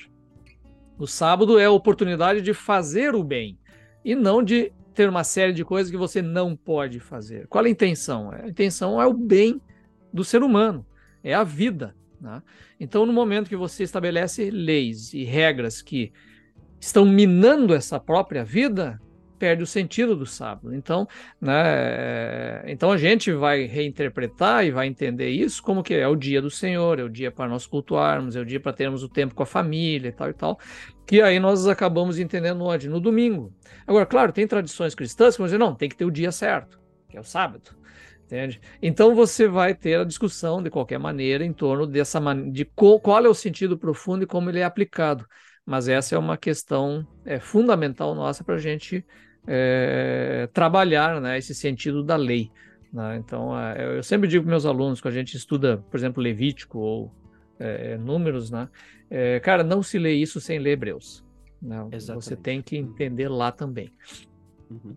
O 0.97 1.07
sábado 1.07 1.59
é 1.59 1.65
a 1.65 1.71
oportunidade 1.71 2.41
de 2.41 2.53
fazer 2.53 3.15
o 3.15 3.23
bem 3.23 3.57
e 4.03 4.15
não 4.15 4.43
de 4.43 4.71
ter 4.93 5.09
uma 5.09 5.23
série 5.23 5.51
de 5.51 5.65
coisas 5.65 5.91
que 5.91 5.97
você 5.97 6.21
não 6.21 6.55
pode 6.55 6.99
fazer. 6.99 7.47
Qual 7.47 7.63
é 7.65 7.67
a 7.67 7.71
intenção? 7.71 8.31
A 8.31 8.47
intenção 8.47 9.01
é 9.01 9.05
o 9.05 9.13
bem 9.13 9.61
do 10.13 10.23
ser 10.23 10.41
humano, 10.41 10.85
é 11.21 11.33
a 11.33 11.43
vida. 11.43 11.93
Né? 12.21 12.41
Então, 12.79 13.05
no 13.05 13.11
momento 13.11 13.49
que 13.49 13.57
você 13.57 13.83
estabelece 13.83 14.49
leis 14.49 15.13
e 15.13 15.23
regras 15.23 15.81
que 15.81 16.13
estão 16.79 17.05
minando 17.05 17.73
essa 17.73 17.99
própria 17.99 18.45
vida, 18.45 19.01
perde 19.37 19.63
o 19.63 19.67
sentido 19.67 20.15
do 20.15 20.25
sábado. 20.25 20.73
Então, 20.73 21.07
né, 21.39 22.63
então 22.71 22.91
a 22.91 22.97
gente 22.97 23.31
vai 23.31 23.63
reinterpretar 23.63 24.65
e 24.65 24.71
vai 24.71 24.87
entender 24.87 25.29
isso 25.29 25.61
como 25.61 25.83
que 25.83 25.93
é 25.93 26.07
o 26.07 26.15
dia 26.15 26.41
do 26.41 26.49
Senhor, 26.49 26.99
é 26.99 27.03
o 27.03 27.09
dia 27.09 27.31
para 27.31 27.49
nós 27.49 27.67
cultuarmos, 27.67 28.35
é 28.35 28.39
o 28.39 28.45
dia 28.45 28.59
para 28.59 28.73
termos 28.73 29.03
o 29.03 29.09
tempo 29.09 29.35
com 29.35 29.43
a 29.43 29.45
família 29.45 30.09
e 30.09 30.11
tal 30.11 30.29
e 30.29 30.33
tal, 30.33 30.59
que 31.05 31.21
aí 31.21 31.39
nós 31.39 31.67
acabamos 31.67 32.19
entendendo 32.19 32.63
onde? 32.63 32.89
No 32.89 32.99
domingo. 32.99 33.53
Agora, 33.85 34.05
claro, 34.05 34.31
tem 34.31 34.47
tradições 34.47 34.95
cristãs 34.95 35.35
que 35.35 35.39
vão 35.39 35.47
dizer, 35.47 35.57
não, 35.57 35.75
tem 35.75 35.89
que 35.89 35.95
ter 35.95 36.05
o 36.05 36.11
dia 36.11 36.31
certo, 36.31 36.79
que 37.09 37.17
é 37.17 37.19
o 37.19 37.23
sábado. 37.23 37.71
Entende? 38.25 38.59
Então 38.81 39.13
você 39.13 39.47
vai 39.47 39.75
ter 39.75 39.99
a 39.99 40.03
discussão 40.03 40.61
de 40.61 40.71
qualquer 40.71 40.97
maneira 40.97 41.45
em 41.45 41.53
torno 41.53 41.85
dessa 41.85 42.19
man... 42.19 42.49
de 42.49 42.65
qual 42.65 43.23
é 43.23 43.29
o 43.29 43.35
sentido 43.35 43.77
profundo 43.77 44.23
e 44.23 44.27
como 44.27 44.49
ele 44.49 44.59
é 44.59 44.63
aplicado. 44.63 45.27
Mas 45.65 45.87
essa 45.87 46.15
é 46.15 46.17
uma 46.17 46.37
questão 46.37 47.05
é, 47.25 47.39
fundamental 47.39 48.13
nossa 48.13 48.43
para 48.43 48.55
a 48.55 48.59
gente 48.59 49.03
é, 49.47 50.47
trabalhar 50.53 51.19
né, 51.19 51.37
esse 51.37 51.55
sentido 51.55 52.03
da 52.03 52.15
lei. 52.15 52.51
Né? 52.93 53.17
Então, 53.17 53.57
é, 53.59 53.97
eu 53.97 54.03
sempre 54.03 54.27
digo 54.27 54.43
para 54.43 54.51
meus 54.51 54.65
alunos, 54.65 55.01
quando 55.01 55.13
a 55.13 55.17
gente 55.17 55.35
estuda, 55.35 55.77
por 55.89 55.97
exemplo, 55.97 56.21
Levítico 56.21 56.79
ou 56.79 57.11
é, 57.59 57.97
Números, 57.97 58.51
né? 58.51 58.69
É, 59.09 59.39
cara, 59.39 59.63
não 59.63 59.81
se 59.83 59.97
lê 59.97 60.13
isso 60.13 60.39
sem 60.39 60.59
ler 60.59 60.71
Hebreus. 60.71 61.23
Não, 61.61 61.89
você 61.89 62.35
tem 62.35 62.61
que 62.61 62.77
entender 62.77 63.27
lá 63.27 63.51
também. 63.51 63.91
Uhum. 64.83 64.95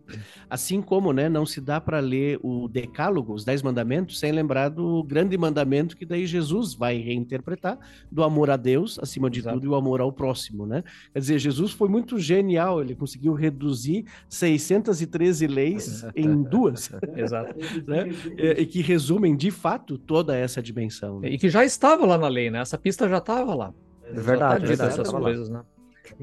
Assim 0.49 0.81
como 0.83 1.13
né, 1.13 1.29
não 1.29 1.47
se 1.47 1.61
dá 1.61 1.81
para 1.81 2.01
ler 2.01 2.39
o 2.43 2.69
Decálogo, 2.69 3.33
os 3.33 3.45
Dez 3.45 3.63
Mandamentos, 3.63 4.19
sem 4.19 4.33
lembrar 4.33 4.69
do 4.69 5.03
grande 5.03 5.37
mandamento 5.37 5.97
que 5.97 6.05
daí 6.05 6.27
Jesus 6.27 6.75
vai 6.75 6.99
reinterpretar, 6.99 7.79
do 8.11 8.23
amor 8.23 8.51
a 8.51 8.57
Deus, 8.57 8.99
acima 8.99 9.31
de 9.31 9.41
Exato. 9.41 9.57
tudo, 9.57 9.67
e 9.67 9.69
o 9.69 9.75
amor 9.75 10.01
ao 10.01 10.13
próximo. 10.13 10.67
Né? 10.67 10.83
Quer 11.13 11.19
dizer, 11.19 11.39
Jesus 11.39 11.73
foi 11.73 11.89
muito 11.89 12.19
genial, 12.19 12.81
ele 12.81 12.95
conseguiu 12.95 13.33
reduzir 13.35 14.05
613 14.29 15.47
leis 15.47 16.05
em 16.17 16.43
duas. 16.43 16.91
Exato. 17.17 17.55
né? 17.87 18.09
e, 18.37 18.63
e, 18.63 18.67
que 18.67 18.83
resumem, 18.83 19.37
de 19.37 19.51
fato, 19.51 19.99
toda 19.99 20.37
essa 20.37 20.63
dimensão. 20.63 21.21
Né? 21.21 21.31
E 21.31 21.39
que 21.39 21.49
já 21.49 21.65
estava 21.65 22.07
lá 22.07 22.19
na 22.19 22.29
lei, 22.29 22.51
né? 22.51 22.61
Essa 22.61 22.79
pista 22.79 23.09
já 23.09 23.19
estava 23.19 23.55
lá. 23.55 23.75
É 24.05 24.13
verdade, 24.21 24.65
é 24.65 24.69
verdade. 24.69 24.93
Essas 24.93 25.11
coisas, 25.11 25.49
né? 25.49 25.63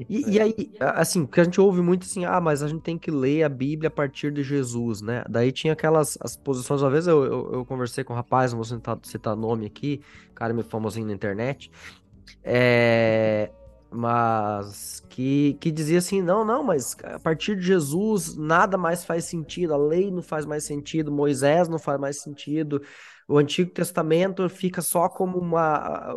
E, 0.08 0.34
e, 0.34 0.40
aí, 0.40 0.72
assim, 0.80 1.24
porque 1.24 1.40
a 1.40 1.44
gente 1.44 1.60
ouve 1.60 1.80
muito 1.80 2.04
assim, 2.04 2.24
ah, 2.24 2.40
mas 2.40 2.62
a 2.62 2.68
gente 2.68 2.82
tem 2.82 2.98
que 2.98 3.10
ler 3.10 3.42
a 3.42 3.48
Bíblia 3.48 3.88
a 3.88 3.90
partir 3.90 4.32
de 4.32 4.42
Jesus, 4.42 5.00
né? 5.00 5.24
Daí 5.28 5.52
tinha 5.52 5.72
aquelas 5.72 6.18
as 6.20 6.36
posições, 6.36 6.82
uma 6.82 6.90
vez 6.90 7.06
eu, 7.06 7.24
eu, 7.24 7.52
eu 7.54 7.64
conversei 7.64 8.04
com 8.04 8.12
um 8.12 8.16
rapaz, 8.16 8.52
não 8.52 8.58
vou 8.58 8.64
citar, 8.64 8.98
citar 9.02 9.36
nome 9.36 9.66
aqui, 9.66 10.00
cara 10.34 10.52
meio 10.52 10.66
famosinho 10.66 11.06
na 11.06 11.12
internet, 11.12 11.70
é, 12.42 13.50
mas 13.90 15.00
que, 15.08 15.56
que 15.60 15.70
dizia 15.70 15.98
assim, 15.98 16.22
não, 16.22 16.44
não, 16.44 16.62
mas 16.62 16.96
a 17.04 17.18
partir 17.18 17.56
de 17.56 17.62
Jesus 17.62 18.36
nada 18.36 18.76
mais 18.76 19.04
faz 19.04 19.24
sentido, 19.24 19.74
a 19.74 19.76
lei 19.76 20.10
não 20.10 20.22
faz 20.22 20.44
mais 20.44 20.64
sentido, 20.64 21.10
Moisés 21.12 21.68
não 21.68 21.78
faz 21.78 21.98
mais 21.98 22.20
sentido, 22.20 22.82
o 23.28 23.38
Antigo 23.38 23.70
Testamento 23.70 24.48
fica 24.48 24.82
só 24.82 25.08
como 25.08 25.38
uma 25.38 26.14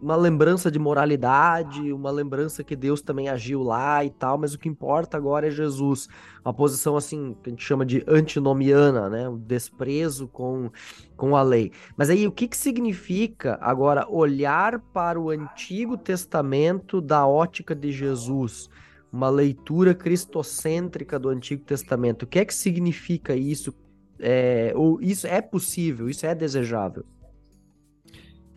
uma 0.00 0.16
lembrança 0.16 0.70
de 0.70 0.78
moralidade, 0.78 1.92
uma 1.92 2.10
lembrança 2.10 2.64
que 2.64 2.74
Deus 2.74 3.02
também 3.02 3.28
agiu 3.28 3.62
lá 3.62 4.04
e 4.04 4.10
tal, 4.10 4.38
mas 4.38 4.54
o 4.54 4.58
que 4.58 4.68
importa 4.68 5.16
agora 5.16 5.48
é 5.48 5.50
Jesus. 5.50 6.08
Uma 6.44 6.54
posição 6.54 6.96
assim, 6.96 7.36
que 7.42 7.50
a 7.50 7.52
gente 7.52 7.62
chama 7.62 7.84
de 7.84 8.02
antinomiana, 8.08 9.10
né? 9.10 9.28
O 9.28 9.36
desprezo 9.36 10.26
com, 10.26 10.70
com 11.16 11.36
a 11.36 11.42
lei. 11.42 11.70
Mas 11.96 12.08
aí 12.08 12.26
o 12.26 12.32
que, 12.32 12.48
que 12.48 12.56
significa 12.56 13.58
agora 13.60 14.08
olhar 14.08 14.78
para 14.78 15.20
o 15.20 15.28
Antigo 15.28 15.98
Testamento 15.98 17.00
da 17.00 17.26
ótica 17.26 17.74
de 17.74 17.92
Jesus? 17.92 18.70
Uma 19.12 19.28
leitura 19.28 19.94
cristocêntrica 19.94 21.18
do 21.18 21.28
Antigo 21.28 21.62
Testamento. 21.62 22.22
O 22.22 22.26
que 22.26 22.38
é 22.38 22.44
que 22.44 22.54
significa 22.54 23.36
isso? 23.36 23.74
É, 24.18 24.72
ou 24.74 25.00
isso 25.00 25.26
é 25.26 25.42
possível, 25.42 26.08
isso 26.08 26.24
é 26.24 26.34
desejável? 26.34 27.04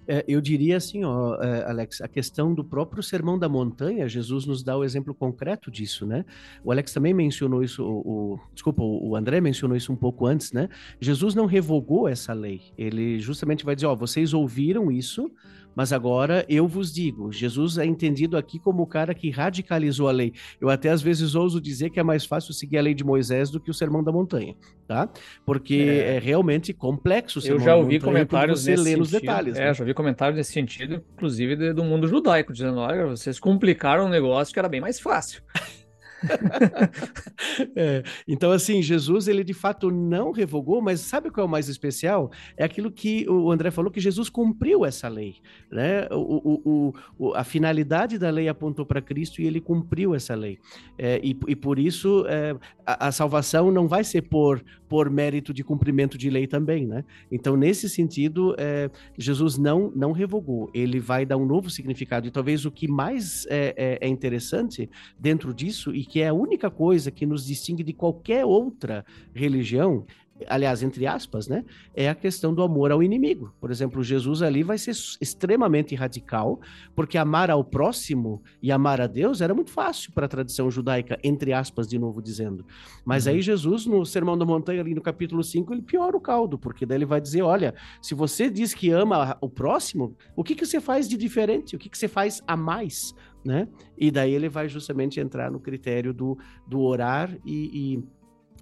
É, 0.08 0.24
eu 0.28 0.42
diria 0.42 0.78
assim, 0.78 1.04
ó, 1.04 1.36
é, 1.42 1.63
Alex, 1.70 2.02
a 2.02 2.08
questão 2.08 2.54
do 2.54 2.63
próprio 2.63 3.02
Sermão 3.02 3.38
da 3.39 3.48
Montanha, 3.48 4.08
Jesus 4.08 4.46
nos 4.46 4.63
dá 4.63 4.78
o 4.78 4.84
exemplo 4.84 5.13
concreto 5.13 5.72
disso, 5.72 6.06
né? 6.06 6.26
O 6.63 6.72
Alex 6.72 6.94
também 6.94 7.13
mencionou 7.13 7.63
isso, 7.63 7.84
o, 7.84 8.34
o, 8.34 8.39
desculpa, 8.54 8.84
o 8.84 9.16
André 9.16 9.39
mencionou 9.39 9.78
isso 9.78 9.92
um 9.92 9.96
pouco 9.96 10.26
antes, 10.26 10.52
né? 10.52 10.70
Jesus 11.00 11.36
não 11.36 11.46
revogou 11.46 12.08
essa 12.08 12.34
lei. 12.34 12.62
Ele 12.78 13.20
justamente 13.20 13.63
vai 13.63 13.76
dizer, 13.76 13.88
ó, 13.88 13.96
vocês 13.96 14.34
ouviram 14.34 14.92
isso, 14.92 15.32
mas 15.75 15.93
agora 15.93 16.45
eu 16.47 16.67
vos 16.67 16.93
digo, 16.93 17.31
Jesus 17.31 17.77
é 17.77 17.86
entendido 17.86 18.38
aqui 18.38 18.59
como 18.59 18.83
o 18.83 18.88
cara 18.88 19.13
que 19.13 19.29
radicalizou 19.29 20.07
a 20.07 20.12
lei. 20.12 20.33
Eu 20.59 20.69
até 20.69 20.89
às 20.89 21.01
vezes 21.01 21.36
ouso 21.36 21.59
dizer 21.59 21.89
que 21.89 21.99
é 21.99 22.03
mais 22.03 22.25
fácil 22.25 22.53
seguir 22.53 22.77
a 22.77 22.81
lei 22.81 22.93
de 22.93 23.03
Moisés 23.03 23.49
do 23.49 23.59
que 23.59 23.71
o 23.71 23.73
Sermão 23.73 24.03
da 24.03 24.12
Montanha, 24.12 24.55
tá? 24.88 25.09
Porque 25.45 25.75
é, 25.75 26.15
é 26.15 26.19
realmente 26.19 26.73
complexo. 26.73 27.39
eu 27.45 27.59
já 27.59 27.75
ouvi 27.75 27.99
comentários 27.99 28.62
você 28.62 28.71
nesse 28.71 28.83
lê 28.83 28.95
nos 28.95 29.12
detalhes. 29.12 29.57
É, 29.57 29.65
né? 29.65 29.73
já 29.73 29.83
ouvi 29.83 29.93
comentários 29.93 30.38
nesse 30.38 30.51
sentido, 30.51 31.03
inclusive 31.13 31.73
do 31.73 31.83
mundo 31.83 32.07
judaico, 32.07 32.53
dizendo, 32.53 32.79
olha, 32.79 33.07
vocês 33.07 33.39
complicaram 33.39 34.05
um 34.05 34.09
negócio 34.09 34.53
que 34.53 34.59
era 34.59 34.69
bem 34.69 34.81
mais 34.81 34.99
fácil. 34.99 35.41
é, 37.75 38.03
então, 38.27 38.51
assim, 38.51 38.81
Jesus, 38.81 39.27
ele 39.27 39.43
de 39.43 39.53
fato 39.53 39.91
não 39.91 40.31
revogou, 40.31 40.81
mas 40.81 40.99
sabe 41.01 41.29
qual 41.29 41.45
é 41.45 41.47
o 41.47 41.51
mais 41.51 41.69
especial? 41.69 42.31
É 42.57 42.63
aquilo 42.63 42.91
que 42.91 43.27
o 43.29 43.51
André 43.51 43.71
falou, 43.71 43.91
que 43.91 43.99
Jesus 43.99 44.29
cumpriu 44.29 44.86
essa 44.86 45.07
lei. 45.07 45.38
Né? 45.71 46.07
O, 46.12 46.62
o, 46.65 46.93
o 47.17 47.33
a 47.33 47.43
finalidade 47.43 48.17
da 48.17 48.29
lei 48.29 48.47
apontou 48.47 48.86
para 48.86 49.01
Cristo 49.01 49.41
e 49.41 49.45
ele 49.45 49.59
cumpriu 49.59 50.15
essa 50.15 50.36
lei. 50.36 50.59
É, 50.97 51.19
e, 51.23 51.38
e, 51.47 51.55
por 51.55 51.79
isso, 51.79 52.25
é, 52.27 52.55
a, 52.86 53.07
a, 53.07 53.12
salvação 53.12 53.71
não 53.71 53.88
vai 53.88 54.03
ser 54.03 54.23
por, 54.23 54.63
por 54.88 55.09
mérito 55.09 55.53
de 55.53 55.63
cumprimento 55.63 56.17
de 56.17 56.29
lei 56.29 56.47
também. 56.47 56.86
Né? 56.86 57.03
Então, 57.31 57.55
nesse 57.55 57.89
sentido, 57.89 58.55
é, 58.57 58.89
Jesus 59.17 59.57
não, 59.57 59.91
não 59.95 60.12
revogou, 60.12 60.69
ele 60.73 60.99
vai 60.99 61.25
dar 61.25 61.38
um 61.38 61.45
novo 61.45 61.69
significado. 61.69 62.27
E 62.27 62.31
talvez 62.31 62.65
o 62.65 62.71
que 62.71 62.88
mais 62.88 63.45
é, 63.47 63.73
é, 63.75 64.07
é 64.07 64.07
interessante 64.07 64.89
dentro 65.19 65.53
disso, 65.53 65.93
e 65.95 66.05
que 66.13 66.21
é 66.21 66.28
a 66.28 66.34
única 66.34 66.69
coisa 66.69 67.10
que 67.10 67.26
nos 67.26 67.43
distingue 67.43 67.82
de 67.82 67.91
qualquer 67.91 68.45
outra 68.45 69.04
religião, 69.34 70.06
aliás, 70.47 70.84
entre 70.84 71.08
aspas, 71.08 71.47
né, 71.47 71.65
é 71.95 72.08
a 72.08 72.13
questão 72.13 72.54
do 72.54 72.62
amor 72.62 72.91
ao 72.91 73.02
inimigo. 73.02 73.52
Por 73.60 73.71
exemplo, 73.71 74.04
Jesus 74.04 74.43
ali 74.43 74.62
vai 74.62 74.78
ser 74.78 74.91
extremamente 75.19 75.95
radical, 75.95 76.62
porque 76.95 77.17
amar 77.17 77.49
ao 77.49 77.63
próximo 77.63 78.43
e 78.62 78.71
amar 78.71 79.02
a 79.02 79.08
Deus 79.08 79.41
era 79.41 79.56
muito 79.56 79.71
fácil 79.71 80.12
para 80.12 80.28
a 80.28 80.30
tradição 80.30 80.69
judaica, 80.69 81.17
entre 81.23 81.52
aspas, 81.52 81.88
de 81.88 81.97
novo 81.97 82.21
dizendo. 82.21 82.63
Mas 83.04 83.26
uhum. 83.26 83.32
aí 83.32 83.41
Jesus, 83.41 83.88
no 83.88 84.06
Sermão 84.06 84.38
da 84.38 84.45
Montanha, 84.45 84.82
ali 84.82 84.93
no 84.93 85.02
capítulo 85.02 85.43
5, 85.43 85.73
ele 85.73 85.82
piora 85.82 86.15
o 86.15 86.21
caldo, 86.21 86.60
porque 86.60 86.86
daí 86.86 86.99
ele 86.99 87.06
vai 87.06 87.19
dizer, 87.19 87.41
olha, 87.41 87.73
se 87.99 88.13
você 88.13 88.52
diz 88.52 88.71
que 88.71 88.91
ama 88.91 89.36
o 89.41 89.49
próximo, 89.49 90.15
o 90.36 90.43
que, 90.43 90.54
que 90.54 90.63
você 90.67 90.80
faz 90.80 91.10
de 91.10 91.17
diferente? 91.17 91.76
O 91.76 91.80
que, 91.80 91.89
que 91.89 91.97
você 91.97 92.08
faz 92.08 92.43
a 92.45 92.56
mais? 92.56 93.15
Né? 93.43 93.67
E 93.97 94.10
daí 94.12 94.34
ele 94.34 94.49
vai 94.49 94.69
justamente 94.69 95.19
entrar 95.19 95.51
no 95.51 95.60
critério 95.60 96.13
do, 96.13 96.38
do 96.67 96.82
orar 96.82 97.38
e, 97.45 98.03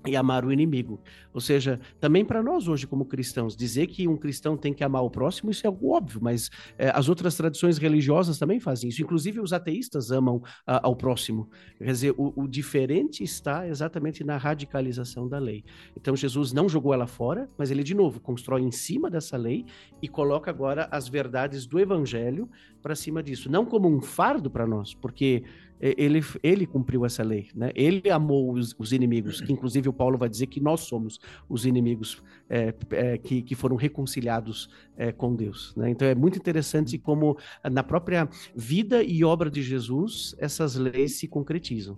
e 0.05 0.15
amar 0.15 0.43
o 0.43 0.51
inimigo. 0.51 0.99
Ou 1.33 1.39
seja, 1.39 1.79
também 1.99 2.25
para 2.25 2.41
nós 2.41 2.67
hoje 2.67 2.87
como 2.87 3.05
cristãos, 3.05 3.55
dizer 3.55 3.87
que 3.87 4.07
um 4.07 4.17
cristão 4.17 4.57
tem 4.57 4.73
que 4.73 4.83
amar 4.83 5.03
o 5.03 5.09
próximo, 5.09 5.51
isso 5.51 5.65
é 5.65 5.67
algo 5.67 5.91
óbvio, 5.91 6.19
mas 6.21 6.49
é, 6.77 6.89
as 6.89 7.07
outras 7.07 7.35
tradições 7.35 7.77
religiosas 7.77 8.37
também 8.37 8.59
fazem 8.59 8.89
isso. 8.89 9.01
Inclusive 9.01 9.39
os 9.39 9.53
ateístas 9.53 10.11
amam 10.11 10.41
a, 10.65 10.85
ao 10.85 10.95
próximo. 10.95 11.49
Quer 11.77 11.85
dizer, 11.85 12.15
o, 12.17 12.33
o, 12.35 12.47
diferente 12.47 13.23
está 13.23 13.67
exatamente 13.67 14.23
na 14.23 14.37
radicalização 14.37 15.27
da 15.27 15.39
lei. 15.39 15.63
Então 15.95 16.15
Jesus 16.15 16.51
não 16.51 16.67
jogou 16.67 16.93
ela 16.93 17.07
fora, 17.07 17.47
mas 17.57 17.71
ele 17.71 17.83
de 17.83 17.93
novo 17.93 18.19
constrói 18.19 18.61
em 18.61 18.71
cima 18.71 19.09
dessa 19.09 19.37
lei 19.37 19.65
e 20.01 20.07
coloca 20.07 20.49
agora 20.49 20.87
as 20.91 21.07
verdades 21.07 21.65
do 21.65 21.79
evangelho 21.79 22.49
para 22.81 22.95
cima 22.95 23.21
disso, 23.21 23.49
não 23.49 23.65
como 23.65 23.87
um 23.87 24.01
fardo 24.01 24.49
para 24.49 24.65
nós, 24.65 24.93
porque 24.93 25.43
ele, 25.81 26.23
ele 26.43 26.65
cumpriu 26.67 27.05
essa 27.05 27.23
lei, 27.23 27.49
né? 27.55 27.71
Ele 27.75 28.09
amou 28.09 28.53
os, 28.53 28.75
os, 28.77 28.91
inimigos, 28.91 29.41
que 29.41 29.51
inclusive 29.51 29.89
o 29.89 29.93
Paulo 29.93 30.17
vai 30.17 30.29
dizer 30.29 30.47
que 30.47 30.61
nós 30.61 30.81
somos 30.81 31.19
os 31.49 31.65
inimigos 31.65 32.21
é, 32.49 32.73
é, 32.91 33.17
que, 33.17 33.41
que 33.41 33.55
foram 33.55 33.75
reconciliados 33.75 34.69
é, 34.95 35.11
com 35.11 35.35
Deus, 35.35 35.73
né? 35.75 35.89
Então 35.89 36.07
é 36.07 36.13
muito 36.13 36.37
interessante 36.37 36.97
como 36.97 37.37
na 37.69 37.83
própria 37.83 38.29
vida 38.55 39.03
e 39.03 39.23
obra 39.23 39.49
de 39.49 39.61
Jesus 39.61 40.35
essas 40.37 40.75
leis 40.75 41.17
se 41.17 41.27
concretizam. 41.27 41.97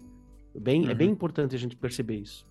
Bem, 0.55 0.83
uhum. 0.83 0.91
É 0.91 0.93
bem 0.93 1.07
uhum. 1.07 1.13
importante 1.13 1.55
a 1.55 1.59
gente 1.59 1.75
perceber 1.75 2.17
isso. 2.17 2.47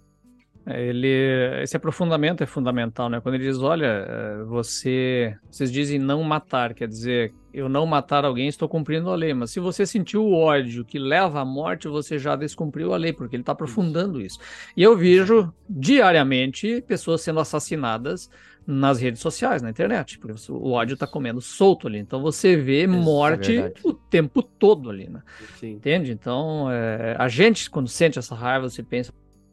Ele, 0.66 1.60
esse 1.62 1.76
aprofundamento 1.76 2.42
é 2.42 2.46
fundamental, 2.46 3.08
né? 3.08 3.20
Quando 3.20 3.34
ele 3.34 3.44
diz, 3.44 3.58
olha, 3.58 4.06
eh, 4.08 4.44
você, 4.46 5.36
vocês 5.50 5.72
dizem 5.72 5.98
não 5.98 6.22
matar, 6.22 6.72
quer 6.72 6.86
dizer, 6.86 7.34
eu 7.52 7.68
não 7.68 7.84
matar 7.84 8.24
alguém, 8.24 8.46
estou 8.46 8.68
cumprindo 8.68 9.10
a 9.10 9.16
lei. 9.16 9.34
Mas 9.34 9.50
se 9.50 9.58
você 9.58 9.84
sentiu 9.84 10.24
o 10.24 10.32
ódio 10.32 10.84
que 10.84 10.98
leva 10.98 11.40
à 11.40 11.44
morte, 11.44 11.88
você 11.88 12.18
já 12.18 12.36
descumpriu 12.36 12.94
a 12.94 12.96
lei, 12.96 13.12
porque 13.12 13.34
ele 13.34 13.42
está 13.42 13.52
aprofundando 13.52 14.20
isso. 14.20 14.38
E 14.76 14.82
eu 14.82 14.96
vejo 14.96 15.52
diariamente 15.68 16.82
pessoas 16.86 17.22
sendo 17.22 17.40
assassinadas 17.40 18.30
nas 18.64 19.00
redes 19.00 19.20
sociais, 19.20 19.60
na 19.60 19.70
internet, 19.70 20.18
porque 20.20 20.36
o 20.48 20.70
ódio 20.70 20.94
está 20.94 21.06
comendo 21.06 21.40
solto 21.40 21.88
ali. 21.88 21.98
Então 21.98 22.22
você 22.22 22.56
vê 22.56 22.84
Isso 22.84 22.94
é 22.94 22.96
morte 22.96 23.58
é 23.58 23.72
o 23.82 23.92
tempo 23.92 24.42
todo 24.42 24.88
ali, 24.88 25.08
né? 25.08 25.22
Sim. 25.58 25.72
Entende? 25.72 26.12
Então 26.12 26.70
é, 26.70 27.16
a 27.18 27.26
gente, 27.26 27.68
quando 27.68 27.88
sente 27.88 28.18
essa 28.18 28.36
raiva, 28.36 28.70
você 28.70 28.82
pensa, 28.82 29.12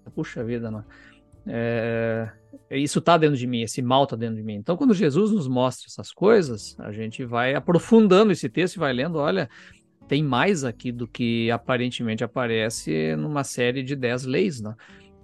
puxa 0.09 0.43
vida, 0.43 0.69
né? 0.71 0.83
É, 1.47 2.29
isso 2.71 2.99
está 2.99 3.17
dentro 3.17 3.37
de 3.37 3.47
mim, 3.47 3.61
esse 3.61 3.81
mal 3.81 4.03
está 4.03 4.15
dentro 4.15 4.35
de 4.35 4.43
mim. 4.43 4.55
Então, 4.55 4.77
quando 4.77 4.93
Jesus 4.93 5.31
nos 5.31 5.47
mostra 5.47 5.87
essas 5.87 6.11
coisas, 6.11 6.75
a 6.79 6.91
gente 6.91 7.25
vai 7.25 7.55
aprofundando 7.55 8.31
esse 8.31 8.49
texto 8.49 8.75
e 8.75 8.79
vai 8.79 8.93
lendo, 8.93 9.17
olha, 9.17 9.49
tem 10.07 10.23
mais 10.23 10.63
aqui 10.63 10.91
do 10.91 11.07
que 11.07 11.49
aparentemente 11.51 12.23
aparece 12.23 13.15
numa 13.15 13.43
série 13.43 13.83
de 13.83 13.95
dez 13.95 14.25
leis, 14.25 14.61
né? 14.61 14.75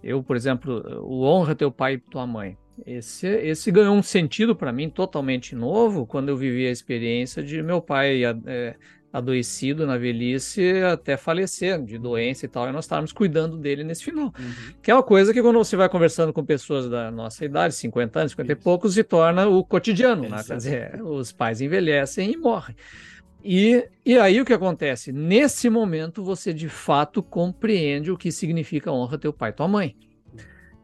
Eu, 0.03 0.21
por 0.21 0.35
exemplo, 0.35 1.01
o 1.03 1.23
honra 1.23 1.55
teu 1.55 1.71
pai 1.71 1.95
e 1.95 1.97
tua 1.97 2.27
mãe. 2.27 2.55
Esse, 2.85 3.27
esse 3.27 3.71
ganhou 3.71 3.95
um 3.95 4.03
sentido 4.03 4.55
para 4.55 4.71
mim 4.71 4.89
totalmente 4.89 5.55
novo 5.55 6.05
quando 6.05 6.29
eu 6.29 6.37
vivi 6.37 6.67
a 6.67 6.71
experiência 6.71 7.41
de 7.41 7.63
meu 7.63 7.81
pai 7.81 8.23
é, 8.23 8.75
adoecido 9.15 9.87
na 9.87 9.97
velhice 9.97 10.81
até 10.81 11.15
falecer 11.15 11.81
de 11.81 11.97
doença 11.97 12.45
e 12.45 12.49
tal, 12.49 12.67
e 12.67 12.71
nós 12.73 12.83
estávamos 12.83 13.13
cuidando 13.13 13.55
dele 13.55 13.81
nesse 13.81 14.03
final. 14.03 14.25
Uhum. 14.37 14.73
Que 14.81 14.91
é 14.91 14.93
uma 14.93 15.03
coisa 15.03 15.33
que 15.33 15.41
quando 15.41 15.57
você 15.57 15.77
vai 15.77 15.87
conversando 15.87 16.33
com 16.33 16.43
pessoas 16.43 16.89
da 16.89 17.09
nossa 17.09 17.45
idade, 17.45 17.73
50 17.75 18.19
anos, 18.19 18.31
50 18.33 18.51
Isso. 18.51 18.61
e 18.61 18.63
poucos, 18.63 18.93
se 18.93 19.03
torna 19.03 19.47
o 19.47 19.63
cotidiano, 19.63 20.23
né? 20.27 20.43
Quer 20.45 20.57
dizer, 20.57 21.01
os 21.01 21.31
pais 21.31 21.61
envelhecem 21.61 22.33
e 22.33 22.37
morrem. 22.37 22.75
E, 23.41 23.87
e 24.05 24.17
aí 24.17 24.41
o 24.41 24.45
que 24.45 24.53
acontece? 24.53 25.13
Nesse 25.13 25.69
momento 25.69 26.21
você 26.21 26.53
de 26.53 26.67
fato 26.67 27.23
compreende 27.23 28.11
o 28.11 28.17
que 28.17 28.31
significa 28.31 28.91
honra 28.91 29.17
teu 29.17 29.31
pai 29.31 29.51
e 29.51 29.53
tua 29.53 29.67
mãe 29.67 29.95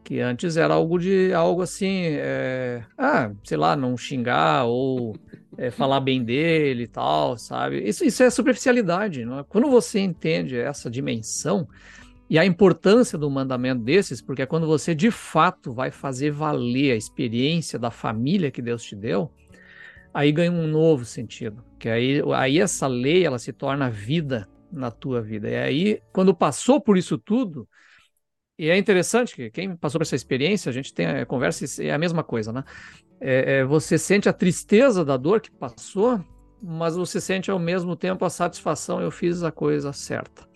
que 0.04 0.20
antes 0.20 0.56
era 0.56 0.74
algo 0.74 0.98
de 0.98 1.32
algo 1.32 1.62
assim, 1.62 2.02
é, 2.06 2.82
ah, 2.98 3.30
sei 3.44 3.56
lá, 3.56 3.76
não 3.76 3.96
xingar 3.96 4.64
ou 4.64 5.16
é, 5.56 5.70
falar 5.70 6.00
bem 6.00 6.24
dele 6.24 6.84
e 6.84 6.88
tal, 6.88 7.36
sabe? 7.36 7.80
Isso, 7.86 8.04
isso 8.04 8.22
é 8.22 8.30
superficialidade. 8.30 9.24
Não 9.24 9.40
é? 9.40 9.44
Quando 9.44 9.68
você 9.68 10.00
entende 10.00 10.56
essa 10.56 10.90
dimensão 10.90 11.68
e 12.28 12.38
a 12.38 12.46
importância 12.46 13.18
do 13.18 13.30
mandamento 13.30 13.82
desses, 13.82 14.22
porque 14.22 14.42
é 14.42 14.46
quando 14.46 14.66
você 14.66 14.94
de 14.94 15.10
fato 15.10 15.72
vai 15.72 15.90
fazer 15.90 16.30
valer 16.30 16.92
a 16.92 16.96
experiência 16.96 17.78
da 17.78 17.90
família 17.90 18.50
que 18.50 18.62
Deus 18.62 18.82
te 18.82 18.96
deu, 18.96 19.30
aí 20.14 20.32
ganha 20.32 20.50
um 20.50 20.66
novo 20.66 21.04
sentido. 21.04 21.62
Que 21.78 21.88
aí, 21.88 22.22
aí 22.34 22.58
essa 22.58 22.86
lei 22.86 23.24
ela 23.24 23.38
se 23.38 23.52
torna 23.52 23.90
vida 23.90 24.48
na 24.70 24.90
tua 24.90 25.20
vida. 25.20 25.50
E 25.50 25.56
aí, 25.56 26.02
quando 26.12 26.34
passou 26.34 26.80
por 26.80 26.96
isso 26.96 27.18
tudo, 27.18 27.68
e 28.58 28.68
é 28.68 28.76
interessante 28.76 29.34
que 29.34 29.50
quem 29.50 29.74
passou 29.76 29.98
por 29.98 30.02
essa 30.02 30.16
experiência, 30.16 30.70
a 30.70 30.72
gente 30.72 30.92
tem 30.92 31.06
a 31.06 31.26
conversa 31.26 31.82
e 31.82 31.88
é 31.88 31.94
a 31.94 31.98
mesma 31.98 32.22
coisa, 32.22 32.52
né? 32.52 32.64
É, 33.20 33.58
é, 33.58 33.64
você 33.64 33.96
sente 33.96 34.28
a 34.28 34.32
tristeza 34.32 35.04
da 35.04 35.16
dor 35.16 35.40
que 35.40 35.50
passou, 35.50 36.22
mas 36.62 36.96
você 36.96 37.20
sente 37.20 37.50
ao 37.50 37.58
mesmo 37.58 37.96
tempo 37.96 38.24
a 38.24 38.30
satisfação, 38.30 39.00
eu 39.00 39.10
fiz 39.10 39.42
a 39.42 39.50
coisa 39.50 39.92
certa. 39.92 40.46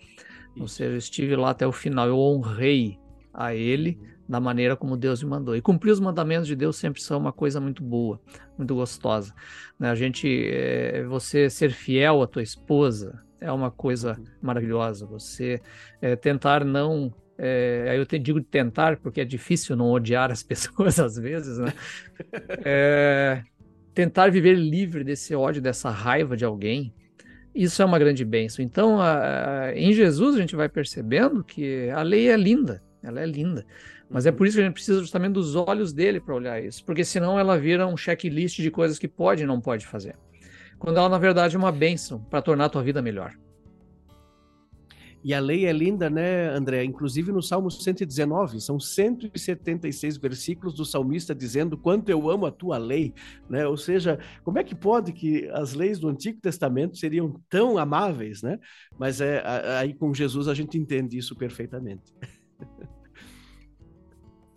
Isso. 0.55 0.61
Ou 0.61 0.67
seja, 0.67 0.97
estive 0.97 1.35
lá 1.35 1.51
até 1.51 1.65
o 1.65 1.71
final, 1.71 2.07
eu 2.07 2.17
honrei 2.17 2.99
a 3.33 3.53
ele 3.53 3.99
da 4.27 4.39
maneira 4.39 4.75
como 4.75 4.97
Deus 4.97 5.23
me 5.23 5.29
mandou. 5.29 5.55
E 5.55 5.61
cumprir 5.61 5.91
os 5.91 5.99
mandamentos 5.99 6.47
de 6.47 6.55
Deus 6.55 6.75
sempre 6.75 7.01
são 7.01 7.17
uma 7.17 7.31
coisa 7.31 7.61
muito 7.61 7.81
boa, 7.81 8.19
muito 8.57 8.75
gostosa. 8.75 9.33
Né? 9.79 9.89
A 9.89 9.95
gente, 9.95 10.27
é, 10.51 11.03
você 11.03 11.49
ser 11.49 11.71
fiel 11.71 12.21
à 12.21 12.27
tua 12.27 12.43
esposa 12.43 13.23
é 13.39 13.51
uma 13.51 13.71
coisa 13.71 14.17
uhum. 14.17 14.25
maravilhosa. 14.41 15.05
Você 15.05 15.61
é, 16.01 16.15
tentar 16.15 16.65
não 16.65 17.13
é, 17.37 17.93
eu 17.95 18.05
te 18.05 18.17
digo 18.17 18.41
tentar, 18.41 18.97
porque 18.97 19.21
é 19.21 19.25
difícil 19.25 19.75
não 19.75 19.91
odiar 19.91 20.31
as 20.31 20.41
pessoas 20.43 20.99
às 20.99 21.17
vezes, 21.17 21.57
né? 21.57 21.73
É, 22.65 23.43
tentar 23.93 24.29
viver 24.31 24.55
livre 24.55 25.03
desse 25.03 25.35
ódio, 25.35 25.61
dessa 25.61 25.89
raiva 25.89 26.35
de 26.35 26.45
alguém, 26.45 26.93
isso 27.53 27.81
é 27.81 27.85
uma 27.85 27.97
grande 27.97 28.23
bênção. 28.23 28.63
Então, 28.63 29.01
a, 29.01 29.65
a, 29.65 29.75
em 29.75 29.91
Jesus, 29.91 30.35
a 30.35 30.39
gente 30.39 30.55
vai 30.55 30.69
percebendo 30.69 31.43
que 31.43 31.89
a 31.89 32.03
lei 32.03 32.29
é 32.29 32.37
linda, 32.37 32.83
ela 33.01 33.21
é 33.21 33.25
linda. 33.25 33.65
Mas 34.09 34.25
é 34.25 34.31
por 34.31 34.47
isso 34.47 34.55
que 34.55 34.61
a 34.61 34.65
gente 34.65 34.73
precisa 34.73 34.99
justamente 34.99 35.33
dos 35.33 35.55
olhos 35.55 35.91
dele 35.91 36.19
para 36.19 36.33
olhar 36.35 36.63
isso, 36.63 36.83
porque 36.85 37.03
senão 37.03 37.37
ela 37.37 37.57
vira 37.57 37.85
um 37.85 37.97
checklist 37.97 38.61
de 38.61 38.71
coisas 38.71 38.97
que 38.97 39.07
pode 39.07 39.43
e 39.43 39.47
não 39.47 39.59
pode 39.59 39.85
fazer. 39.85 40.15
Quando 40.79 40.97
ela, 40.97 41.09
na 41.09 41.17
verdade, 41.17 41.55
é 41.55 41.59
uma 41.59 41.71
bênção 41.71 42.19
para 42.19 42.41
tornar 42.41 42.65
a 42.65 42.69
tua 42.69 42.83
vida 42.83 43.01
melhor. 43.01 43.33
E 45.27 45.33
a 45.33 45.41
lei 45.41 45.65
é 45.65 45.73
linda, 45.73 46.09
né, 46.09 46.47
André? 46.47 46.85
Inclusive 46.85 47.33
no 47.33 47.43
Salmo 47.43 47.69
119, 47.69 48.61
são 48.61 48.79
176 48.79 50.15
versículos 50.15 50.73
do 50.73 50.85
salmista 50.85 51.35
dizendo 51.35 51.77
quanto 51.77 52.07
eu 52.07 52.29
amo 52.29 52.45
a 52.45 52.51
tua 52.51 52.77
lei, 52.77 53.13
né? 53.49 53.67
Ou 53.67 53.75
seja, 53.75 54.17
como 54.41 54.57
é 54.57 54.63
que 54.63 54.73
pode 54.73 55.11
que 55.11 55.45
as 55.49 55.73
leis 55.73 55.99
do 55.99 56.07
Antigo 56.07 56.39
Testamento 56.39 56.95
seriam 56.95 57.41
tão 57.49 57.77
amáveis, 57.77 58.41
né? 58.41 58.57
Mas 58.97 59.19
é 59.19 59.43
aí 59.77 59.93
com 59.93 60.13
Jesus 60.13 60.47
a 60.47 60.53
gente 60.53 60.77
entende 60.77 61.17
isso 61.17 61.35
perfeitamente. 61.35 62.13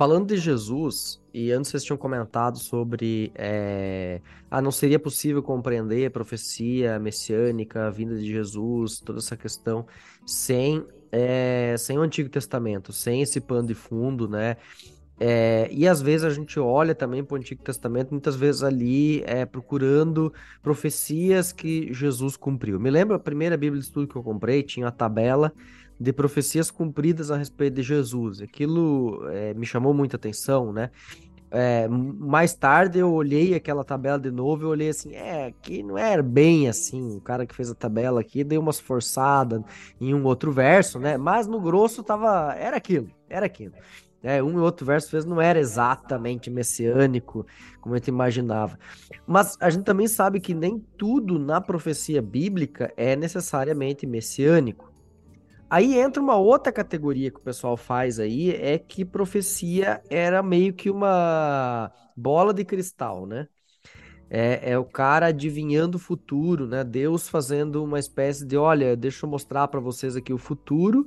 Falando 0.01 0.29
de 0.29 0.39
Jesus, 0.39 1.21
e 1.31 1.53
antes 1.53 1.71
vocês 1.71 1.85
tinham 1.85 1.99
comentado 1.99 2.57
sobre. 2.57 3.31
É... 3.35 4.23
Ah, 4.51 4.63
não 4.63 4.73
seria 4.73 4.99
possível 4.99 5.43
compreender 5.43 6.07
a 6.07 6.11
profecia 6.11 6.99
messiânica, 6.99 7.87
a 7.87 7.91
vinda 7.91 8.17
de 8.17 8.27
Jesus, 8.27 8.99
toda 8.99 9.19
essa 9.19 9.37
questão, 9.37 9.87
sem, 10.25 10.83
é... 11.13 11.75
sem 11.77 11.99
o 11.99 12.01
Antigo 12.01 12.31
Testamento, 12.31 12.95
sem 12.95 13.21
esse 13.21 13.43
pano 13.43 13.69
de 13.69 13.75
fundo, 13.75 14.27
né? 14.27 14.57
É, 15.23 15.69
e 15.71 15.87
às 15.87 16.01
vezes 16.01 16.25
a 16.25 16.31
gente 16.31 16.59
olha 16.59 16.95
também 16.95 17.23
para 17.23 17.35
o 17.35 17.39
Antigo 17.39 17.63
Testamento, 17.63 18.11
muitas 18.11 18.35
vezes 18.35 18.63
ali 18.63 19.23
é, 19.27 19.45
procurando 19.45 20.33
profecias 20.63 21.53
que 21.53 21.93
Jesus 21.93 22.39
cumpriu. 22.39 22.81
Me 22.81 22.91
lembro 22.91 23.15
a 23.15 23.19
primeira 23.19 23.55
Bíblia 23.55 23.79
de 23.79 23.87
estudo 23.87 24.09
que 24.09 24.17
eu 24.17 24.23
comprei, 24.23 24.63
tinha 24.63 24.89
a 24.89 24.91
tabela 24.91 25.53
de 26.01 26.13
profecias 26.15 26.71
cumpridas 26.71 27.31
a 27.31 27.37
respeito 27.37 27.75
de 27.75 27.83
Jesus. 27.83 28.41
Aquilo 28.41 29.29
é, 29.29 29.53
me 29.53 29.67
chamou 29.67 29.93
muita 29.93 30.17
atenção, 30.17 30.73
né? 30.73 30.91
É, 31.53 31.89
mais 31.89 32.55
tarde 32.55 33.01
eu 33.01 33.13
olhei 33.13 33.55
aquela 33.55 33.85
tabela 33.85 34.19
de 34.19 34.31
novo 34.31 34.63
e 34.63 34.67
olhei 34.67 34.89
assim, 34.89 35.15
é, 35.17 35.53
que 35.61 35.83
não 35.83 35.99
era 35.99 36.23
bem 36.23 36.69
assim, 36.69 37.17
o 37.17 37.21
cara 37.21 37.45
que 37.45 37.53
fez 37.53 37.69
a 37.69 37.75
tabela 37.75 38.21
aqui 38.21 38.45
deu 38.45 38.61
umas 38.61 38.79
forçadas 38.79 39.61
em 40.01 40.15
um 40.15 40.25
outro 40.25 40.53
verso, 40.53 41.01
né? 41.01 41.19
Mas 41.19 41.49
no 41.49 41.61
grosso 41.61 42.05
tava, 42.05 42.55
era 42.55 42.77
aquilo, 42.77 43.11
era 43.29 43.47
aquilo. 43.47 43.75
É, 44.23 44.43
um 44.43 44.53
e 44.53 44.57
outro 44.59 44.87
verso 44.87 45.11
fez 45.11 45.25
não 45.25 45.41
era 45.41 45.59
exatamente 45.59 46.51
messiânico 46.51 47.47
como 47.81 47.95
a 47.95 47.99
gente 47.99 48.09
imaginava. 48.09 48.79
Mas 49.27 49.57
a 49.59 49.71
gente 49.71 49.85
também 49.85 50.07
sabe 50.07 50.41
que 50.41 50.55
nem 50.55 50.79
tudo 50.97 51.39
na 51.39 51.61
profecia 51.61 52.21
bíblica 52.21 52.93
é 52.97 53.17
necessariamente 53.17 54.07
messiânico. 54.07 54.90
Aí 55.71 55.97
entra 55.97 56.21
uma 56.21 56.37
outra 56.37 56.73
categoria 56.73 57.31
que 57.31 57.39
o 57.39 57.43
pessoal 57.43 57.77
faz 57.77 58.19
aí, 58.19 58.51
é 58.51 58.77
que 58.77 59.05
profecia 59.05 60.03
era 60.11 60.43
meio 60.43 60.75
que 60.75 60.91
uma 60.91 61.93
bola 62.17 62.53
de 62.53 62.65
cristal, 62.65 63.25
né? 63.25 63.47
É, 64.29 64.73
é 64.73 64.79
o 64.79 64.85
cara 64.85 65.27
adivinhando 65.27 65.97
o 65.97 66.01
futuro, 66.01 66.67
né? 66.67 66.83
Deus 66.83 67.29
fazendo 67.29 67.85
uma 67.85 68.01
espécie 68.01 68.45
de, 68.45 68.57
olha, 68.57 68.97
deixa 68.97 69.25
eu 69.25 69.31
mostrar 69.31 69.69
para 69.69 69.79
vocês 69.79 70.17
aqui 70.17 70.33
o 70.33 70.39
futuro. 70.39 71.07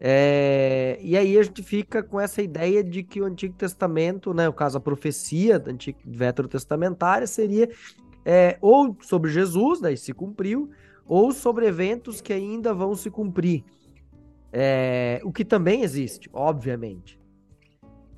É, 0.00 0.98
e 1.00 1.16
aí 1.16 1.38
a 1.38 1.42
gente 1.42 1.62
fica 1.62 2.02
com 2.02 2.20
essa 2.20 2.42
ideia 2.42 2.82
de 2.82 3.02
que 3.04 3.20
o 3.20 3.24
Antigo 3.24 3.54
Testamento, 3.54 4.34
né, 4.34 4.48
o 4.48 4.52
caso 4.52 4.76
a 4.76 4.80
profecia 4.80 5.62
Veterotestamentária 6.04 7.26
seria 7.26 7.70
é, 8.24 8.58
ou 8.60 8.96
sobre 9.00 9.30
Jesus, 9.30 9.80
daí 9.80 9.96
se 9.96 10.12
cumpriu, 10.12 10.70
ou 11.06 11.32
sobre 11.32 11.66
eventos 11.66 12.20
que 12.20 12.32
ainda 12.32 12.74
vão 12.74 12.96
se 12.96 13.10
cumprir. 13.10 13.64
É, 14.58 15.20
o 15.22 15.30
que 15.30 15.44
também 15.44 15.82
existe, 15.82 16.30
obviamente. 16.32 17.20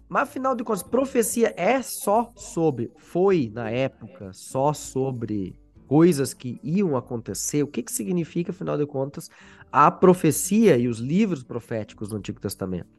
Mas 0.09 0.23
afinal 0.23 0.55
de 0.55 0.63
contas, 0.63 0.85
profecia 0.85 1.53
é 1.57 1.83
só 1.83 2.31
sobre, 2.37 2.93
foi 2.97 3.51
na 3.53 3.69
época, 3.69 4.33
só 4.33 4.73
sobre 4.73 5.59
coisas 5.89 6.33
que 6.33 6.61
iam 6.63 6.97
acontecer. 6.97 7.65
O 7.65 7.67
que, 7.67 7.83
que 7.83 7.91
significa, 7.91 8.53
afinal 8.53 8.79
de 8.79 8.87
contas, 8.87 9.29
a 9.73 9.91
profecia 9.91 10.79
e 10.79 10.87
os 10.87 11.01
livros 11.01 11.43
proféticos 11.43 12.11
do 12.11 12.17
Antigo 12.17 12.41
Testamento? 12.41 12.99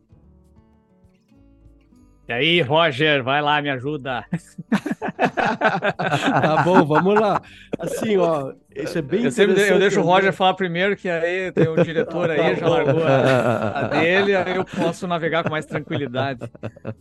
E 2.27 2.33
aí, 2.33 2.61
Roger, 2.61 3.23
vai 3.23 3.41
lá, 3.41 3.61
me 3.61 3.69
ajuda. 3.69 4.25
tá 5.17 6.61
bom, 6.63 6.85
vamos 6.85 7.15
lá. 7.19 7.41
Assim, 7.79 8.17
ó, 8.17 8.53
isso 8.83 8.97
é 8.97 9.01
bem 9.01 9.23
eu 9.23 9.31
sempre 9.31 9.61
eu 9.61 9.79
deixo 9.79 9.99
o 9.99 10.03
Roger 10.03 10.33
falar 10.33 10.53
primeiro, 10.53 10.95
que 10.95 11.09
aí 11.09 11.51
tem 11.51 11.67
um 11.69 11.81
diretor 11.83 12.29
aí, 12.29 12.55
já 12.55 12.67
largou 12.67 13.03
a, 13.03 13.79
a, 13.79 13.83
dele, 13.99 14.35
aí 14.35 14.55
eu 14.55 14.65
posso 14.65 15.07
navegar 15.07 15.43
com 15.43 15.49
mais 15.49 15.65
tranquilidade. 15.65 16.39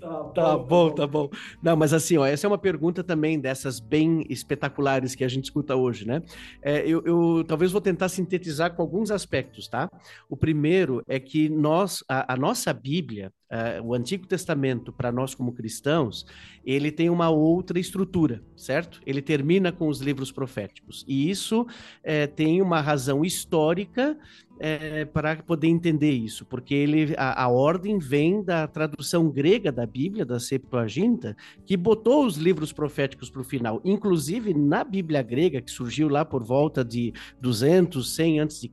Tá, 0.01 0.25
tá 0.35 0.59
bom, 0.59 0.91
tá 0.91 1.07
bom. 1.07 1.29
Não, 1.63 1.77
mas 1.77 1.93
assim, 1.93 2.17
ó, 2.17 2.27
essa 2.27 2.47
é 2.47 2.49
uma 2.49 2.59
pergunta 2.59 3.03
também 3.03 3.39
dessas 3.39 3.81
bem 3.81 4.25
espetaculares 4.29 5.15
que 5.15 5.25
a 5.25 5.29
gente 5.29 5.45
escuta 5.45 5.77
hoje, 5.77 6.07
né? 6.07 6.23
É, 6.63 6.81
eu, 6.87 7.03
eu 7.05 7.45
talvez 7.47 7.73
vou 7.73 7.81
tentar 7.81 8.09
sintetizar 8.09 8.75
com 8.75 8.83
alguns 8.83 9.11
aspectos, 9.11 9.69
tá? 9.69 9.91
O 10.29 10.37
primeiro 10.37 11.03
é 11.09 11.19
que 11.19 11.49
nós, 11.49 12.05
a, 12.09 12.35
a 12.35 12.37
nossa 12.37 12.73
Bíblia, 12.73 13.33
Uh, 13.51 13.83
o 13.83 13.95
Antigo 13.95 14.27
Testamento, 14.27 14.93
para 14.93 15.11
nós 15.11 15.35
como 15.35 15.55
cristãos, 15.55 16.27
ele 16.63 16.93
tem 16.93 17.09
uma 17.09 17.31
outra 17.31 17.81
estrutura, 17.81 18.43
certo? 18.55 19.01
Ele 19.07 19.23
termina 19.23 19.73
com 19.73 19.89
os 19.89 20.03
livros 20.03 20.31
proféticos. 20.31 21.03
E 21.09 21.31
isso 21.31 21.67
é, 22.03 22.27
tem 22.27 22.61
uma 22.61 22.81
razão 22.81 23.25
histórica 23.25 24.17
é, 24.61 25.05
para 25.05 25.37
poder 25.37 25.69
entender 25.69 26.11
isso, 26.11 26.45
porque 26.45 26.75
ele, 26.75 27.15
a, 27.17 27.45
a, 27.45 27.49
ordem 27.49 27.99
vem 27.99 28.43
da 28.43 28.67
tradução 28.67 29.29
grega 29.31 29.71
da 29.71 29.87
Bíblia, 29.87 30.25
da 30.25 30.41
Septuaginta, 30.41 31.37
que 31.65 31.77
botou 31.77 32.27
os 32.27 32.37
livros 32.37 32.73
proféticos 32.73 33.31
para 33.31 33.41
o 33.41 33.45
final. 33.45 33.81
Inclusive, 33.85 34.53
na 34.55 34.83
Bíblia 34.83 35.23
grega, 35.23 35.61
que 35.61 35.71
surgiu 35.71 36.09
lá 36.09 36.25
por 36.25 36.43
volta 36.43 36.85
de 36.85 37.13
200, 37.41 38.15
100 38.15 38.41
a.C., 38.41 38.71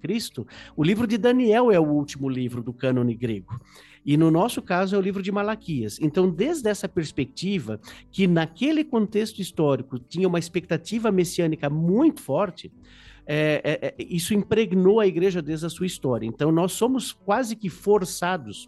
o 0.76 0.84
livro 0.84 1.06
de 1.06 1.18
Daniel 1.18 1.72
é 1.72 1.80
o 1.80 1.88
último 1.88 2.28
livro 2.30 2.64
do 2.64 2.74
cânone 2.74 3.16
grego. 3.16 3.60
E 4.06 4.16
no 4.16 4.30
nosso 4.30 4.62
caso 4.62 4.96
é 4.96 5.00
o 5.00 5.02
livro 5.02 5.24
de 5.24 5.32
Malaquias. 5.32 5.98
Então, 6.00 6.30
desde 6.30 6.70
essa 6.70 6.88
perspectiva, 6.88 7.80
que 8.12 8.28
naquele 8.28 8.84
contexto 8.84 9.42
histórico 9.42 9.98
tinha 9.98 10.28
uma 10.28 10.40
expectativa 10.40 11.12
messiânica 11.12 11.70
muito 11.70 12.22
forte, 12.22 12.72
é, 13.26 13.62
é, 13.64 13.88
é, 13.88 13.96
isso 14.00 14.34
impregnou 14.34 15.00
a 15.00 15.08
igreja 15.08 15.42
desde 15.42 15.66
a 15.66 15.70
sua 15.70 15.88
história. 15.88 16.28
Então, 16.28 16.52
nós 16.52 16.74
somos 16.74 17.12
quase 17.12 17.56
que 17.56 17.70
forçados 17.70 18.68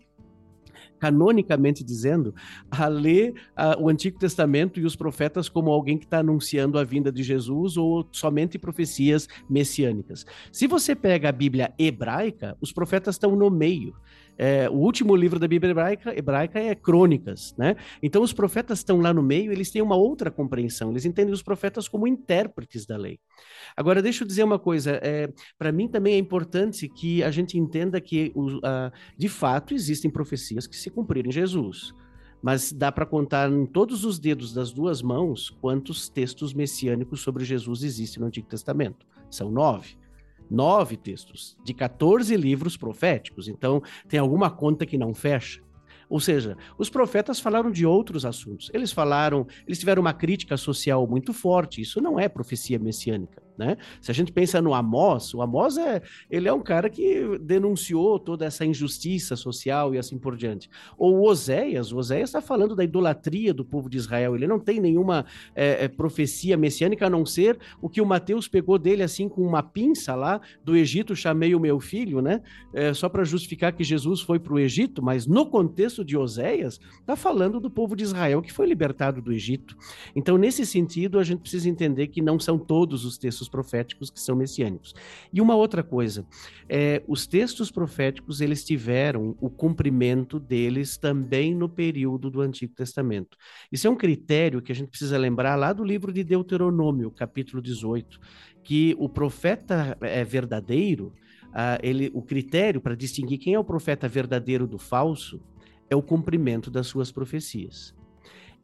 canonicamente 1.00 1.84
dizendo, 1.84 2.34
a 2.70 2.88
ler 2.88 3.34
uh, 3.56 3.82
o 3.82 3.90
Antigo 3.90 4.18
Testamento 4.18 4.80
e 4.80 4.86
os 4.86 4.96
profetas 4.96 5.48
como 5.48 5.72
alguém 5.72 5.98
que 5.98 6.06
está 6.06 6.20
anunciando 6.20 6.78
a 6.80 6.84
vinda 6.84 7.12
de 7.12 7.24
Jesus 7.24 7.78
ou 7.78 8.08
somente 8.12 8.58
profecias 8.58 9.28
messiânicas. 9.50 10.26
Se 10.52 10.68
você 10.68 10.96
pega 10.96 11.30
a 11.30 11.32
Bíblia 11.32 11.74
hebraica, 11.78 12.58
os 12.60 12.72
profetas 12.72 13.16
estão 13.16 13.36
no 13.36 13.50
meio. 13.50 13.96
É, 14.38 14.70
o 14.70 14.76
último 14.76 15.16
livro 15.16 15.40
da 15.40 15.48
Bíblia 15.48 15.72
hebraica, 15.72 16.18
hebraica 16.18 16.60
é 16.60 16.76
Crônicas, 16.76 17.56
né? 17.58 17.76
Então 18.02 18.22
os 18.22 18.34
profetas 18.34 18.80
estão 18.80 19.00
lá 19.00 19.14
no 19.14 19.24
meio, 19.24 19.52
eles 19.52 19.72
têm 19.72 19.82
uma 19.82 19.96
outra 19.96 20.30
compreensão, 20.30 20.92
eles 20.92 21.06
entendem 21.06 21.34
os 21.34 21.42
profetas 21.42 21.88
como 21.88 22.08
intérpretes 22.08 22.86
da 22.86 22.98
lei. 22.98 23.20
Agora, 23.76 24.02
deixa 24.02 24.24
eu 24.24 24.28
dizer 24.28 24.44
uma 24.44 24.60
coisa, 24.60 25.00
é, 25.02 25.32
para 25.58 25.72
mim 25.72 25.88
também 25.88 26.14
é 26.14 26.18
importante 26.18 26.88
que 26.88 27.24
a 27.24 27.32
gente 27.32 27.58
entenda 27.58 28.00
que, 28.00 28.34
de 29.18 29.30
fato, 29.30 29.74
existem 29.74 30.12
profecias 30.12 30.68
que 30.68 30.76
se 30.76 30.90
cumpriram 30.90 31.30
em 31.30 31.34
Jesus 31.34 31.94
mas 32.42 32.72
dá 32.72 32.92
para 32.92 33.06
contar 33.06 33.52
em 33.52 33.66
todos 33.66 34.06
os 34.06 34.20
dedos 34.20 34.54
das 34.54 34.72
duas 34.72 35.02
mãos 35.02 35.50
quantos 35.50 36.08
textos 36.08 36.54
messiânicos 36.54 37.22
sobre 37.22 37.44
Jesus 37.44 37.84
existem 37.84 38.22
no 38.22 38.28
Antigo 38.28 38.48
Testamento. 38.48 39.06
São 39.30 39.52
nove 39.52 39.98
nove 40.50 40.98
textos 40.98 41.58
de 41.64 41.74
14 41.74 42.36
livros 42.36 42.78
proféticos. 42.78 43.48
Então, 43.48 43.82
tem 44.08 44.20
alguma 44.20 44.50
conta 44.50 44.86
que 44.86 44.98
não 44.98 45.14
fecha. 45.14 45.62
Ou 46.10 46.20
seja, 46.20 46.58
os 46.78 46.90
profetas 46.90 47.40
falaram 47.40 47.70
de 47.70 47.86
outros 47.86 48.26
assuntos. 48.26 48.72
Eles 48.74 48.92
falaram, 48.92 49.46
eles 49.66 49.80
tiveram 49.80 50.02
uma 50.02 50.14
crítica 50.14 50.56
social 50.56 51.06
muito 51.06 51.34
forte. 51.34 51.82
Isso 51.82 52.02
não 52.02 52.20
é 52.20 52.30
profecia 52.30 52.80
messiânica. 52.80 53.47
Né? 53.58 53.76
Se 54.00 54.12
a 54.12 54.14
gente 54.14 54.32
pensa 54.32 54.62
no 54.62 54.74
Amós, 54.74 55.34
o 55.34 55.42
Amós 55.42 55.78
é, 55.78 56.02
ele 56.30 56.48
é 56.48 56.54
um 56.54 56.62
cara 56.62 56.90
que 56.90 57.38
denunciou 57.40 58.20
toda 58.20 58.46
essa 58.46 58.64
injustiça 58.64 59.36
social 59.36 59.96
e 59.96 59.98
assim 59.98 60.18
por 60.18 60.36
diante. 60.38 60.70
Ou 60.98 61.16
o 61.16 61.28
Oséias, 61.28 61.92
o 61.92 61.98
Oséias 61.98 62.30
está 62.30 62.42
falando 62.42 62.76
da 62.76 62.84
idolatria 62.84 63.54
do 63.54 63.66
povo 63.66 63.90
de 63.90 63.98
Israel, 63.98 64.36
ele 64.36 64.46
não 64.46 64.60
tem 64.60 64.80
nenhuma 64.80 65.26
é, 65.56 65.86
é, 65.86 65.88
profecia 65.88 66.56
messiânica 66.56 67.08
a 67.08 67.10
não 67.10 67.26
ser 67.26 67.58
o 67.82 67.90
que 67.90 68.02
o 68.02 68.06
Mateus 68.06 68.48
pegou 68.48 68.78
dele 68.78 69.02
assim 69.02 69.28
com 69.28 69.42
uma 69.42 69.64
pinça 69.64 70.14
lá 70.14 70.40
do 70.64 70.76
Egito, 70.76 71.16
chamei 71.16 71.56
o 71.56 71.60
meu 71.60 71.80
filho, 71.80 72.22
né? 72.22 72.42
É, 72.74 72.94
só 72.94 73.10
para 73.10 73.24
justificar 73.24 73.74
que 73.74 73.84
Jesus 73.84 74.22
foi 74.22 74.40
para 74.40 74.54
o 74.54 74.60
Egito, 74.60 75.02
mas 75.02 75.26
no 75.26 75.46
contexto 75.48 76.06
de 76.06 76.16
Oséias, 76.16 76.80
está 77.00 77.16
falando 77.16 77.60
do 77.60 77.72
povo 77.72 77.96
de 77.96 78.04
Israel 78.04 78.42
que 78.42 78.54
foi 78.54 78.68
libertado 78.68 79.22
do 79.22 79.34
Egito. 79.34 79.76
Então, 80.16 80.38
nesse 80.38 80.66
sentido, 80.66 81.18
a 81.18 81.24
gente 81.24 81.40
precisa 81.40 81.70
entender 81.70 82.08
que 82.08 82.22
não 82.22 82.40
são 82.40 82.60
todos 82.60 83.06
os 83.06 83.18
textos 83.18 83.47
textos 83.48 83.50
proféticos 83.50 84.10
que 84.10 84.20
são 84.20 84.36
messiânicos. 84.36 84.94
E 85.34 85.42
uma 85.42 85.56
outra 85.56 85.82
coisa, 85.82 86.26
é, 86.70 87.02
os 87.08 87.26
textos 87.26 87.72
proféticos 87.72 88.42
eles 88.42 88.64
tiveram 88.64 89.36
o 89.40 89.50
cumprimento 89.50 90.40
deles 90.40 90.98
também 90.98 91.56
no 91.56 91.70
período 91.70 92.30
do 92.30 92.42
Antigo 92.42 92.74
Testamento. 92.76 93.38
Isso 93.72 93.88
é 93.88 93.90
um 93.90 93.96
critério 93.96 94.62
que 94.62 94.72
a 94.72 94.76
gente 94.76 94.90
precisa 94.90 95.18
lembrar 95.18 95.56
lá 95.56 95.74
do 95.74 95.84
livro 95.84 96.12
de 96.12 96.24
Deuteronômio, 96.24 97.12
capítulo 97.12 97.62
18, 97.62 98.20
que 98.64 98.96
o 99.00 99.10
profeta 99.10 99.98
é 100.02 100.24
verdadeiro, 100.24 101.14
ah, 101.54 101.80
ele, 101.82 102.12
o 102.14 102.22
critério 102.22 102.82
para 102.82 102.96
distinguir 102.96 103.40
quem 103.40 103.54
é 103.54 103.60
o 103.60 103.64
profeta 103.64 104.08
verdadeiro 104.08 104.68
do 104.68 104.78
falso 104.78 105.42
é 105.90 105.96
o 105.96 106.02
cumprimento 106.02 106.70
das 106.70 106.88
suas 106.88 107.12
profecias. 107.12 107.96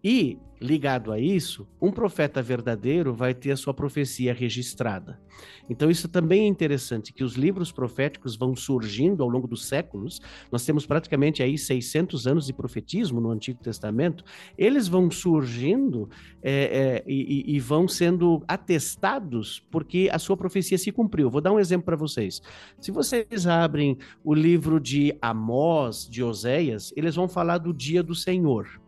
E, 0.04 0.38
ligado 0.60 1.14
a 1.14 1.20
isso, 1.20 1.66
um 1.82 1.89
profeta 1.89 2.41
verdadeiro 2.41 3.14
vai 3.14 3.34
ter 3.34 3.51
a 3.51 3.58
sua 3.58 3.74
profecia 3.74 4.34
registrada. 4.34 5.18
Então, 5.70 5.89
isso 5.89 6.10
também 6.10 6.43
é 6.43 6.47
interessante, 6.47 7.14
que 7.14 7.24
os 7.24 7.36
livros 7.36 7.72
proféticos 7.72 8.36
vão 8.36 8.54
surgindo 8.54 9.24
ao 9.24 9.30
longo 9.30 9.47
dos 9.47 9.66
séculos. 9.66 10.20
Nós 10.51 10.66
temos 10.66 10.86
praticamente 10.86 11.41
aí 11.41 11.58
600 11.58 12.28
anos 12.28 12.45
de 12.45 12.51
profetismo 12.51 13.22
no 13.22 13.32
Antigo 13.32 13.64
Testamento. 13.64 14.26
Eles 14.58 14.89
vão 14.89 15.10
surgindo 15.10 16.10
é, 16.41 16.51
é, 16.51 17.04
e, 17.08 17.56
e 17.56 17.60
vão 17.62 17.88
sendo 17.88 18.43
atestados 18.45 19.66
porque 19.72 20.10
a 20.12 20.20
sua 20.20 20.36
profecia 20.36 20.78
se 20.78 20.91
cumpriu. 20.91 21.30
Vou 21.30 21.39
dar 21.39 21.54
um 21.54 21.60
exemplo 21.60 21.86
para 21.86 21.95
vocês. 21.95 22.41
Se 22.82 22.91
vocês 22.91 23.47
abrem 23.47 23.97
o 24.22 24.34
livro 24.34 24.82
de 24.82 25.18
Amós, 25.22 26.06
de 26.10 26.22
Oséias, 26.22 26.91
eles 26.97 27.16
vão 27.16 27.30
falar 27.30 27.58
do 27.58 27.74
dia 27.74 28.04
do 28.04 28.14
Senhor. 28.14 28.82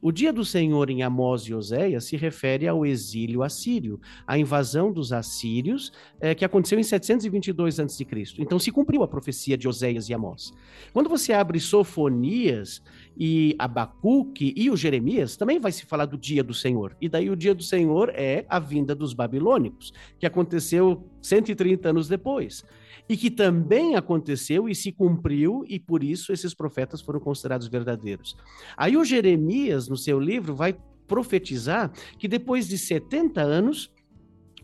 O 0.00 0.12
dia 0.12 0.32
do 0.32 0.44
Senhor 0.44 0.90
em 0.90 1.02
Amós 1.02 1.42
e 1.42 1.54
Oséias 1.54 2.04
se 2.04 2.16
refere 2.16 2.68
ao 2.68 2.84
exílio 2.84 3.42
assírio, 3.42 3.98
a 4.26 4.38
invasão 4.38 4.92
dos 4.92 5.12
assírios, 5.12 5.90
é, 6.20 6.34
que 6.34 6.44
aconteceu 6.44 6.78
em 6.78 6.82
722 6.82 7.80
a.C. 7.80 8.06
Então 8.38 8.58
se 8.58 8.70
cumpriu 8.70 9.02
a 9.02 9.08
profecia 9.08 9.56
de 9.56 9.66
Oséias 9.66 10.08
e 10.08 10.14
Amós. 10.14 10.52
Quando 10.92 11.08
você 11.08 11.32
abre 11.32 11.58
Sofonias 11.58 12.82
e 13.16 13.56
Abacuque 13.58 14.52
e 14.56 14.70
o 14.70 14.76
Jeremias, 14.76 15.36
também 15.36 15.58
vai 15.58 15.72
se 15.72 15.86
falar 15.86 16.06
do 16.06 16.18
dia 16.18 16.44
do 16.44 16.52
Senhor. 16.52 16.96
E 17.00 17.08
daí 17.08 17.30
o 17.30 17.36
dia 17.36 17.54
do 17.54 17.62
Senhor 17.62 18.10
é 18.14 18.44
a 18.48 18.58
vinda 18.58 18.94
dos 18.94 19.14
babilônicos, 19.14 19.92
que 20.18 20.26
aconteceu 20.26 21.08
130 21.22 21.88
anos 21.88 22.08
depois 22.08 22.64
e 23.08 23.16
que 23.16 23.30
também 23.30 23.94
aconteceu 23.94 24.68
e 24.68 24.74
se 24.74 24.92
cumpriu, 24.92 25.64
e 25.68 25.78
por 25.78 26.02
isso 26.02 26.32
esses 26.32 26.54
profetas 26.54 27.00
foram 27.00 27.20
considerados 27.20 27.68
verdadeiros. 27.68 28.36
Aí 28.76 28.96
o 28.96 29.04
Jeremias, 29.04 29.88
no 29.88 29.96
seu 29.96 30.18
livro, 30.18 30.54
vai 30.54 30.76
profetizar 31.06 31.92
que 32.18 32.26
depois 32.26 32.66
de 32.66 32.76
70 32.76 33.40
anos, 33.40 33.92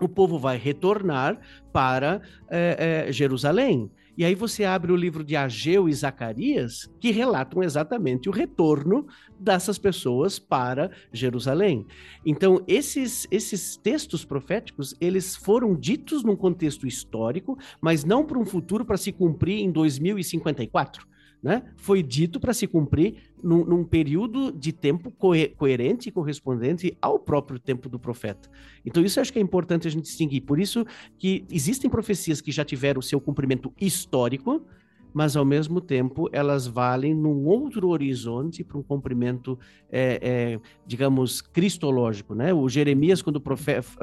o 0.00 0.08
povo 0.08 0.38
vai 0.38 0.56
retornar 0.56 1.40
para 1.72 2.20
é, 2.50 3.06
é, 3.08 3.12
Jerusalém. 3.12 3.90
E 4.16 4.24
aí 4.24 4.34
você 4.34 4.64
abre 4.64 4.92
o 4.92 4.96
livro 4.96 5.24
de 5.24 5.36
Ageu 5.36 5.88
e 5.88 5.92
Zacarias, 5.92 6.90
que 7.00 7.10
relatam 7.10 7.62
exatamente 7.62 8.28
o 8.28 8.32
retorno 8.32 9.06
dessas 9.38 9.78
pessoas 9.78 10.38
para 10.38 10.90
Jerusalém. 11.12 11.86
Então, 12.24 12.62
esses, 12.68 13.26
esses 13.30 13.76
textos 13.76 14.24
proféticos, 14.24 14.94
eles 15.00 15.34
foram 15.34 15.74
ditos 15.74 16.22
num 16.22 16.36
contexto 16.36 16.86
histórico, 16.86 17.58
mas 17.80 18.04
não 18.04 18.24
para 18.24 18.38
um 18.38 18.44
futuro 18.44 18.84
para 18.84 18.98
se 18.98 19.12
cumprir 19.12 19.60
em 19.60 19.70
2054 19.70 21.11
né, 21.42 21.64
foi 21.76 22.02
dito 22.02 22.38
para 22.38 22.54
se 22.54 22.66
cumprir 22.68 23.16
num, 23.42 23.64
num, 23.64 23.82
período 23.82 24.52
de 24.52 24.72
tempo 24.72 25.10
coerente 25.10 26.08
e 26.08 26.12
correspondente 26.12 26.96
ao 27.02 27.18
próprio 27.18 27.58
tempo 27.58 27.88
do 27.88 27.98
profeta. 27.98 28.48
Então, 28.86 29.02
isso 29.02 29.20
acho 29.20 29.32
que 29.32 29.40
é 29.40 29.42
importante 29.42 29.88
a 29.88 29.90
gente 29.90 30.04
distinguir. 30.04 30.42
Por 30.42 30.60
isso 30.60 30.86
que 31.18 31.44
existem 31.50 31.90
profecias 31.90 32.40
que 32.40 32.52
já 32.52 32.64
tiveram 32.64 33.00
o 33.00 33.02
seu 33.02 33.20
cumprimento 33.20 33.72
histórico, 33.80 34.64
mas 35.12 35.36
ao 35.36 35.44
mesmo 35.44 35.80
tempo 35.80 36.28
elas 36.32 36.66
valem 36.66 37.14
num 37.14 37.44
outro 37.44 37.88
horizonte 37.88 38.64
para 38.64 38.78
um 38.78 38.82
cumprimento, 38.82 39.58
é, 39.90 40.18
é, 40.22 40.60
digamos, 40.86 41.40
cristológico. 41.40 42.34
Né? 42.34 42.54
O 42.54 42.68
Jeremias, 42.68 43.20
quando 43.20 43.42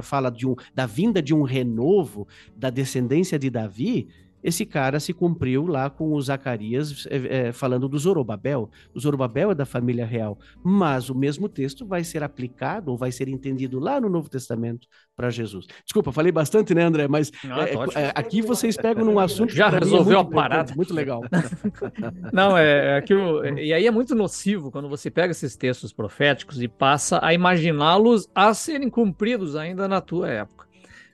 fala 0.02 0.30
de 0.30 0.46
um, 0.46 0.56
da 0.76 0.86
vinda 0.86 1.22
de 1.22 1.34
um 1.34 1.44
renovo 1.44 2.28
da 2.56 2.70
descendência 2.70 3.40
de 3.40 3.50
Davi, 3.50 4.08
esse 4.44 4.66
cara 4.66 5.00
se 5.00 5.14
cumpriu 5.14 5.66
lá 5.68 5.90
com 5.90 6.14
o 6.14 6.22
Zacarias 6.22 7.08
é, 7.10 7.48
é, 7.48 7.52
falando 7.52 7.88
do 7.88 7.98
Zorobabel. 7.98 8.70
O 8.94 9.00
Zorobabel 9.00 9.52
é 9.52 9.56
da 9.56 9.66
família 9.66 10.06
real, 10.06 10.38
mas 10.64 11.10
o 11.10 11.16
mesmo 11.16 11.50
texto 11.50 11.86
vai 11.86 12.04
ser 12.04 12.24
aplicado 12.24 12.92
ou 12.92 12.98
vai 12.98 13.12
ser 13.12 13.28
entendido 13.28 13.80
lá 13.80 14.00
no 14.00 14.10
Novo 14.10 14.30
Testamento 14.30 14.88
para 15.16 15.30
Jesus. 15.30 15.68
Desculpa, 15.84 16.12
falei 16.12 16.32
bastante, 16.32 16.74
né, 16.74 16.84
André? 16.84 17.08
Mas 17.08 17.32
Não, 17.44 17.62
é, 17.62 17.74
é 17.96 18.12
aqui 18.16 18.42
vocês 18.42 18.78
pegam 18.78 19.04
num 19.04 19.20
assunto 19.20 19.54
já 19.54 19.68
é 19.68 19.80
resolveu 19.80 20.20
a 20.20 20.26
parada, 20.26 20.74
muito 20.76 20.94
legal. 20.94 21.22
Não 22.32 22.58
é 22.58 22.98
aquilo 22.98 23.46
e 23.58 23.74
aí 23.74 23.86
é 23.86 23.92
muito 23.92 24.16
nocivo 24.16 24.72
quando 24.72 24.88
você 24.88 25.12
pega 25.12 25.32
esses 25.32 25.56
textos 25.56 25.92
proféticos 25.92 26.62
e 26.62 26.68
passa 26.68 27.20
a 27.22 27.34
imaginá-los 27.34 28.30
a 28.34 28.54
serem 28.54 28.90
cumpridos 28.90 29.56
ainda 29.56 29.88
na 29.88 30.00
tua 30.00 30.30
época. 30.30 30.69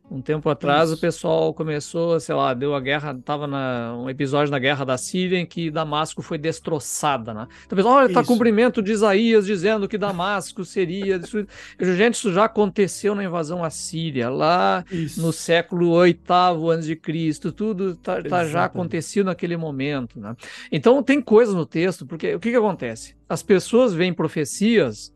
Um 0.09 0.21
tempo 0.21 0.47
atrás 0.49 0.89
Isso. 0.89 0.97
o 0.97 1.01
pessoal 1.01 1.53
começou, 1.53 2.19
sei 2.19 2.35
lá, 2.35 2.53
deu 2.53 2.75
a 2.75 2.79
guerra, 2.79 3.17
tava 3.25 3.47
na, 3.47 3.95
um 3.97 4.07
episódio 4.07 4.51
na 4.51 4.59
guerra 4.59 4.85
da 4.85 4.97
Síria 4.97 5.39
em 5.39 5.45
que 5.45 5.71
Damasco 5.71 6.21
foi 6.21 6.37
destroçada, 6.37 7.33
né? 7.33 7.47
Então, 7.65 7.75
pessoal, 7.75 7.95
olha, 7.95 8.13
tá 8.13 8.23
cumprimento 8.23 8.83
de 8.83 8.91
Isaías 8.91 9.47
dizendo 9.47 9.87
que 9.87 9.97
Damasco 9.97 10.63
seria 10.63 11.17
destruído. 11.17 11.49
Gente, 11.79 12.15
isso 12.15 12.31
já 12.31 12.45
aconteceu 12.45 13.15
na 13.15 13.23
invasão 13.23 13.63
à 13.63 13.71
Síria, 13.71 14.29
lá 14.29 14.85
isso. 14.91 15.19
no 15.19 15.33
século 15.33 16.03
VIII 16.03 16.95
Cristo, 16.97 17.51
tudo 17.51 17.95
tá, 17.95 18.21
tá 18.21 18.45
já 18.45 18.65
acontecido 18.65 19.25
naquele 19.25 19.57
momento, 19.57 20.19
né? 20.19 20.35
Então 20.71 21.01
tem 21.01 21.19
coisas 21.19 21.55
no 21.55 21.65
texto, 21.65 22.05
porque 22.05 22.35
o 22.35 22.39
que 22.39 22.51
que 22.51 22.57
acontece? 22.57 23.15
As 23.27 23.41
pessoas 23.41 23.91
veem 23.91 24.13
profecias 24.13 25.14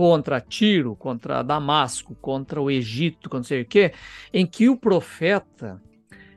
contra 0.00 0.40
Tiro, 0.40 0.96
contra 0.96 1.42
Damasco, 1.42 2.14
contra 2.22 2.58
o 2.58 2.70
Egito, 2.70 3.28
contra 3.28 3.36
não 3.36 3.44
sei 3.44 3.60
o 3.60 3.66
quê, 3.66 3.92
em 4.32 4.46
que 4.46 4.66
o 4.66 4.74
profeta 4.74 5.78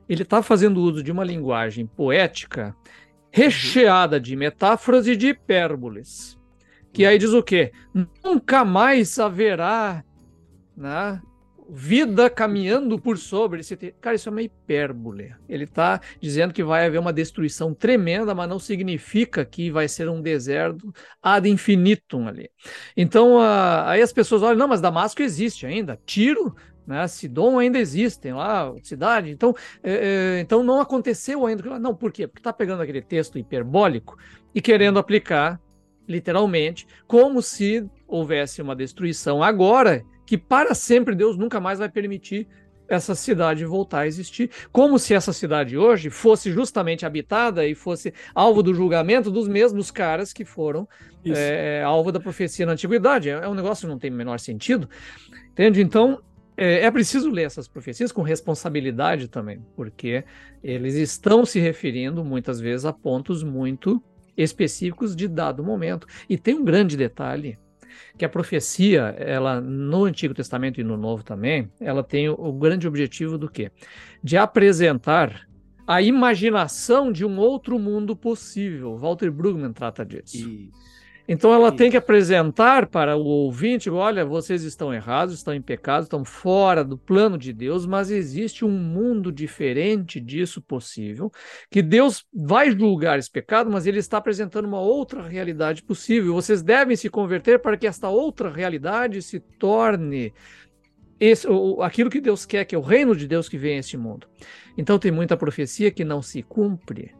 ele 0.09 0.23
está 0.23 0.43
fazendo 0.43 0.81
uso 0.81 1.01
de 1.01 1.13
uma 1.13 1.23
linguagem 1.23 1.87
poética 1.87 2.75
recheada 3.31 4.19
de 4.19 4.35
metáforas 4.35 5.07
e 5.07 5.15
de 5.15 5.27
hipérboles. 5.27 6.37
Que 6.91 7.05
aí 7.05 7.17
diz 7.17 7.29
o 7.31 7.41
quê? 7.41 7.71
Nunca 8.21 8.65
mais 8.65 9.17
haverá 9.17 10.03
né, 10.75 11.21
vida 11.69 12.29
caminhando 12.29 12.99
por 12.99 13.17
sobre 13.17 13.61
esse 13.61 13.75
cara 13.99 14.15
isso 14.15 14.29
é 14.29 14.31
uma 14.31 14.41
hipérbole. 14.41 15.33
Ele 15.47 15.63
está 15.63 15.99
dizendo 16.19 16.53
que 16.53 16.63
vai 16.63 16.85
haver 16.85 16.99
uma 16.99 17.13
destruição 17.13 17.73
tremenda 17.73 18.33
mas 18.33 18.49
não 18.49 18.59
significa 18.59 19.45
que 19.45 19.71
vai 19.71 19.87
ser 19.87 20.09
um 20.09 20.21
deserto 20.21 20.93
ad 21.21 21.49
infinitum 21.49 22.27
ali. 22.27 22.49
Então 22.95 23.37
uh, 23.37 23.85
aí 23.85 24.01
as 24.01 24.13
pessoas 24.13 24.41
olham 24.41 24.57
não 24.57 24.67
mas 24.67 24.81
Damasco 24.81 25.21
existe 25.21 25.65
ainda. 25.65 25.99
Tiro 26.05 26.55
né 26.85 27.07
Sidom 27.07 27.59
ainda 27.59 27.79
existem 27.79 28.33
lá 28.33 28.73
cidade. 28.83 29.31
Então 29.31 29.55
é, 29.81 29.93
é, 30.37 30.39
então 30.41 30.63
não 30.63 30.81
aconteceu 30.81 31.45
ainda. 31.45 31.79
Não 31.79 31.95
por 31.95 32.11
quê? 32.11 32.27
Porque 32.27 32.39
está 32.39 32.53
pegando 32.53 32.81
aquele 32.81 33.01
texto 33.01 33.37
hiperbólico 33.37 34.17
e 34.53 34.61
querendo 34.61 34.99
aplicar 34.99 35.59
literalmente 36.07 36.85
como 37.07 37.41
se 37.41 37.87
houvesse 38.07 38.61
uma 38.61 38.75
destruição 38.75 39.41
agora 39.41 40.03
que 40.25 40.37
para 40.37 40.73
sempre 40.73 41.15
Deus 41.15 41.37
nunca 41.37 41.59
mais 41.59 41.79
vai 41.79 41.89
permitir 41.89 42.47
essa 42.87 43.15
cidade 43.15 43.65
voltar 43.65 44.01
a 44.01 44.07
existir, 44.07 44.49
como 44.71 44.99
se 44.99 45.13
essa 45.13 45.31
cidade 45.33 45.77
hoje 45.77 46.09
fosse 46.09 46.51
justamente 46.51 47.05
habitada 47.05 47.65
e 47.65 47.73
fosse 47.73 48.13
alvo 48.35 48.61
do 48.61 48.73
julgamento 48.73 49.31
dos 49.31 49.47
mesmos 49.47 49.89
caras 49.89 50.33
que 50.33 50.43
foram 50.43 50.87
é, 51.25 51.81
alvo 51.83 52.11
da 52.11 52.19
profecia 52.19 52.65
na 52.65 52.73
antiguidade. 52.73 53.29
É, 53.29 53.33
é 53.33 53.47
um 53.47 53.53
negócio 53.53 53.87
que 53.87 53.91
não 53.91 53.99
tem 53.99 54.11
o 54.11 54.15
menor 54.15 54.39
sentido, 54.39 54.89
entende? 55.51 55.81
Então 55.81 56.21
é, 56.57 56.85
é 56.85 56.91
preciso 56.91 57.29
ler 57.29 57.43
essas 57.43 57.67
profecias 57.67 58.11
com 58.11 58.21
responsabilidade 58.21 59.27
também, 59.27 59.61
porque 59.75 60.23
eles 60.63 60.95
estão 60.95 61.45
se 61.45 61.59
referindo 61.59 62.23
muitas 62.23 62.59
vezes 62.59 62.85
a 62.85 62.93
pontos 62.93 63.43
muito 63.43 64.03
específicos 64.35 65.15
de 65.15 65.27
dado 65.27 65.63
momento. 65.63 66.07
E 66.29 66.37
tem 66.37 66.55
um 66.55 66.63
grande 66.63 66.97
detalhe 66.97 67.57
que 68.17 68.25
a 68.25 68.29
profecia, 68.29 69.15
ela 69.17 69.59
no 69.59 70.05
Antigo 70.05 70.33
Testamento 70.33 70.79
e 70.79 70.83
no 70.83 70.97
Novo 70.97 71.23
também, 71.23 71.69
ela 71.79 72.03
tem 72.03 72.29
o, 72.29 72.53
grande 72.53 72.87
objetivo 72.87 73.37
do 73.37 73.49
quê? 73.49 73.71
De 74.23 74.37
apresentar 74.37 75.47
a 75.85 76.01
imaginação 76.01 77.11
de 77.11 77.25
um 77.25 77.37
outro 77.37 77.77
mundo 77.77 78.15
possível. 78.15 78.97
Walter 78.97 79.31
Brueggemann 79.31 79.73
trata 79.73 80.05
disso. 80.05 80.37
Isso. 80.37 80.92
Então 81.27 81.53
ela 81.53 81.69
Isso. 81.69 81.77
tem 81.77 81.89
que 81.89 81.97
apresentar 81.97 82.87
para 82.87 83.15
o 83.15 83.23
ouvinte: 83.23 83.89
olha, 83.89 84.25
vocês 84.25 84.63
estão 84.63 84.93
errados, 84.93 85.35
estão 85.35 85.53
em 85.53 85.61
pecado, 85.61 86.03
estão 86.03 86.25
fora 86.25 86.83
do 86.83 86.97
plano 86.97 87.37
de 87.37 87.53
Deus, 87.53 87.85
mas 87.85 88.11
existe 88.11 88.65
um 88.65 88.71
mundo 88.71 89.31
diferente 89.31 90.19
disso 90.19 90.61
possível, 90.61 91.31
que 91.71 91.81
Deus 91.81 92.25
vai 92.33 92.71
julgar 92.71 93.17
esse 93.17 93.31
pecado, 93.31 93.71
mas 93.71 93.87
ele 93.87 93.99
está 93.99 94.17
apresentando 94.17 94.65
uma 94.65 94.81
outra 94.81 95.21
realidade 95.21 95.81
possível. 95.83 96.33
Vocês 96.33 96.61
devem 96.61 96.95
se 96.95 97.09
converter 97.09 97.59
para 97.59 97.77
que 97.77 97.87
esta 97.87 98.09
outra 98.09 98.49
realidade 98.49 99.21
se 99.21 99.39
torne 99.39 100.33
esse, 101.19 101.47
aquilo 101.81 102.09
que 102.09 102.19
Deus 102.19 102.45
quer, 102.45 102.65
que 102.65 102.75
é 102.75 102.77
o 102.77 102.81
reino 102.81 103.15
de 103.15 103.27
Deus 103.27 103.47
que 103.47 103.57
vem 103.57 103.77
a 103.77 103.79
esse 103.79 103.95
mundo. 103.95 104.27
Então 104.77 104.99
tem 104.99 105.11
muita 105.11 105.37
profecia 105.37 105.89
que 105.89 106.03
não 106.03 106.21
se 106.21 106.43
cumpre. 106.43 107.13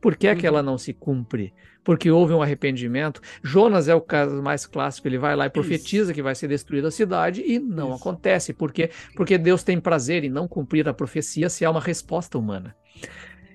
Por 0.00 0.16
que, 0.16 0.28
é 0.28 0.36
que 0.36 0.46
ela 0.46 0.60
uhum. 0.60 0.66
não 0.66 0.78
se 0.78 0.92
cumpre? 0.92 1.52
porque 1.88 2.10
houve 2.10 2.34
um 2.34 2.42
arrependimento. 2.42 3.18
Jonas 3.42 3.88
é 3.88 3.94
o 3.94 4.00
caso 4.02 4.42
mais 4.42 4.66
clássico, 4.66 5.08
ele 5.08 5.16
vai 5.16 5.34
lá 5.34 5.46
e 5.46 5.48
profetiza 5.48 6.10
Isso. 6.10 6.12
que 6.12 6.22
vai 6.22 6.34
ser 6.34 6.46
destruída 6.46 6.88
a 6.88 6.90
cidade 6.90 7.42
e 7.42 7.58
não 7.58 7.94
Isso. 7.94 7.96
acontece. 7.96 8.52
Por 8.52 8.70
quê? 8.70 8.90
Porque 9.16 9.38
Deus 9.38 9.62
tem 9.62 9.80
prazer 9.80 10.22
em 10.22 10.28
não 10.28 10.46
cumprir 10.46 10.86
a 10.86 10.92
profecia 10.92 11.48
se 11.48 11.64
há 11.64 11.70
uma 11.70 11.80
resposta 11.80 12.36
humana. 12.36 12.76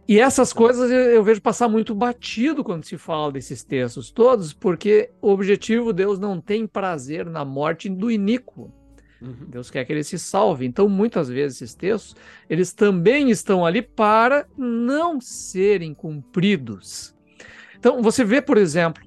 E 0.07 0.19
essas 0.19 0.51
coisas 0.51 0.89
eu 0.89 1.23
vejo 1.23 1.43
passar 1.43 1.69
muito 1.69 1.93
batido 1.93 2.63
quando 2.63 2.83
se 2.85 2.97
fala 2.97 3.31
desses 3.31 3.63
textos 3.63 4.09
todos, 4.09 4.51
porque 4.51 5.11
o 5.21 5.29
objetivo 5.29 5.93
Deus 5.93 6.17
não 6.17 6.41
tem 6.41 6.65
prazer 6.65 7.27
na 7.27 7.45
morte 7.45 7.87
do 7.87 8.09
iníquo. 8.09 8.73
Uhum. 9.23 9.47
Deus 9.47 9.71
quer 9.71 9.85
que 9.85 9.93
ele 9.93 10.03
se 10.03 10.19
salve. 10.19 10.65
Então, 10.65 10.89
muitas 10.89 11.29
vezes 11.29 11.61
esses 11.61 11.75
textos, 11.75 12.15
eles 12.49 12.73
também 12.73 13.29
estão 13.29 13.65
ali 13.65 13.81
para 13.81 14.45
não 14.57 15.21
serem 15.21 15.93
cumpridos. 15.93 17.15
Então, 17.79 18.01
você 18.01 18.23
vê, 18.23 18.41
por 18.41 18.57
exemplo, 18.57 19.01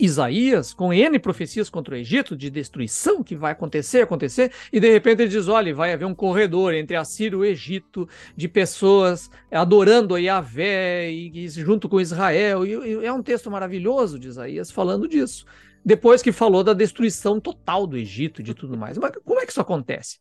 Isaías 0.00 0.72
com 0.72 0.94
N 0.94 1.18
profecias 1.18 1.68
contra 1.68 1.94
o 1.94 1.98
Egito 1.98 2.34
de 2.34 2.48
destruição 2.48 3.22
que 3.22 3.36
vai 3.36 3.52
acontecer, 3.52 4.00
acontecer, 4.00 4.50
e 4.72 4.80
de 4.80 4.90
repente 4.90 5.22
ele 5.22 5.28
diz: 5.28 5.46
olha, 5.46 5.74
vai 5.74 5.92
haver 5.92 6.06
um 6.06 6.14
corredor 6.14 6.72
entre 6.72 6.96
a 6.96 7.04
Síria 7.04 7.36
e 7.36 7.38
o 7.38 7.44
Egito 7.44 8.08
de 8.34 8.48
pessoas 8.48 9.30
adorando 9.52 10.14
a 10.14 10.18
Yahvé 10.18 11.10
e, 11.10 11.44
e 11.44 11.48
junto 11.48 11.88
com 11.88 12.00
Israel. 12.00 12.64
E, 12.64 12.70
e, 12.72 13.04
é 13.04 13.12
um 13.12 13.22
texto 13.22 13.50
maravilhoso 13.50 14.18
de 14.18 14.28
Isaías 14.28 14.70
falando 14.70 15.06
disso. 15.06 15.44
Depois 15.84 16.22
que 16.22 16.32
falou 16.32 16.62
da 16.62 16.72
destruição 16.72 17.40
total 17.40 17.86
do 17.86 17.96
Egito 17.96 18.42
de 18.42 18.54
tudo 18.54 18.76
mais. 18.76 18.98
Mas 18.98 19.12
como 19.24 19.40
é 19.40 19.46
que 19.46 19.52
isso 19.52 19.60
acontece? 19.60 20.18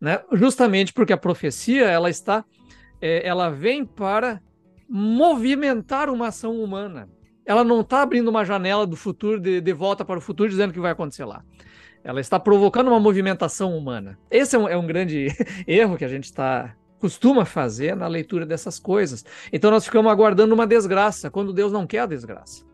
Né? 0.00 0.20
Justamente 0.32 0.92
porque 0.92 1.12
a 1.12 1.16
profecia 1.16 1.84
ela 1.86 2.10
está, 2.10 2.44
é, 3.00 3.26
ela 3.26 3.50
vem 3.50 3.84
para 3.84 4.40
movimentar 4.88 6.10
uma 6.10 6.28
ação 6.28 6.60
humana. 6.60 7.08
Ela 7.44 7.62
não 7.62 7.80
está 7.80 8.02
abrindo 8.02 8.28
uma 8.28 8.44
janela 8.44 8.86
do 8.86 8.96
futuro, 8.96 9.40
de, 9.40 9.60
de 9.60 9.72
volta 9.72 10.04
para 10.04 10.18
o 10.18 10.22
futuro, 10.22 10.48
dizendo 10.48 10.72
que 10.72 10.80
vai 10.80 10.92
acontecer 10.92 11.24
lá. 11.24 11.44
Ela 12.02 12.20
está 12.20 12.38
provocando 12.38 12.88
uma 12.88 13.00
movimentação 13.00 13.76
humana. 13.76 14.18
Esse 14.30 14.56
é 14.56 14.58
um, 14.58 14.68
é 14.68 14.76
um 14.76 14.86
grande 14.86 15.28
erro 15.66 15.96
que 15.96 16.04
a 16.04 16.08
gente 16.08 16.24
está 16.24 16.74
costuma 16.98 17.44
fazer 17.44 17.94
na 17.94 18.08
leitura 18.08 18.46
dessas 18.46 18.78
coisas. 18.78 19.24
Então 19.52 19.70
nós 19.70 19.84
ficamos 19.84 20.10
aguardando 20.10 20.54
uma 20.54 20.66
desgraça, 20.66 21.30
quando 21.30 21.52
Deus 21.52 21.72
não 21.72 21.86
quer 21.86 22.00
a 22.00 22.06
desgraça. 22.06 22.64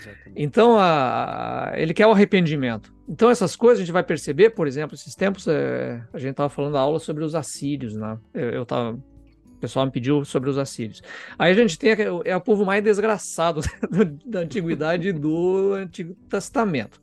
Exatamente. 0.00 0.32
Então 0.34 0.76
a, 0.78 1.72
ele 1.76 1.92
quer 1.92 2.06
o 2.06 2.12
arrependimento. 2.12 2.92
Então 3.08 3.28
essas 3.28 3.54
coisas 3.54 3.78
a 3.78 3.84
gente 3.84 3.92
vai 3.92 4.02
perceber, 4.02 4.50
por 4.50 4.66
exemplo, 4.66 4.94
esses 4.94 5.14
tempos 5.14 5.46
é, 5.46 6.02
a 6.12 6.18
gente 6.18 6.30
estava 6.30 6.48
falando 6.48 6.72
da 6.72 6.80
aula 6.80 6.98
sobre 6.98 7.24
os 7.24 7.34
assírios, 7.34 7.94
né? 7.94 8.18
Eu 8.34 8.62
estava 8.62 8.92
o 8.92 9.60
pessoal 9.60 9.84
me 9.84 9.92
pediu 9.92 10.24
sobre 10.24 10.48
os 10.48 10.56
assírios. 10.56 11.02
Aí 11.38 11.52
a 11.52 11.54
gente 11.54 11.78
tem 11.78 11.90
é 12.24 12.34
o 12.34 12.40
povo 12.40 12.64
mais 12.64 12.82
desgraçado 12.82 13.60
da 14.24 14.40
antiguidade 14.40 15.12
do 15.12 15.74
Antigo 15.74 16.14
Testamento. 16.30 16.98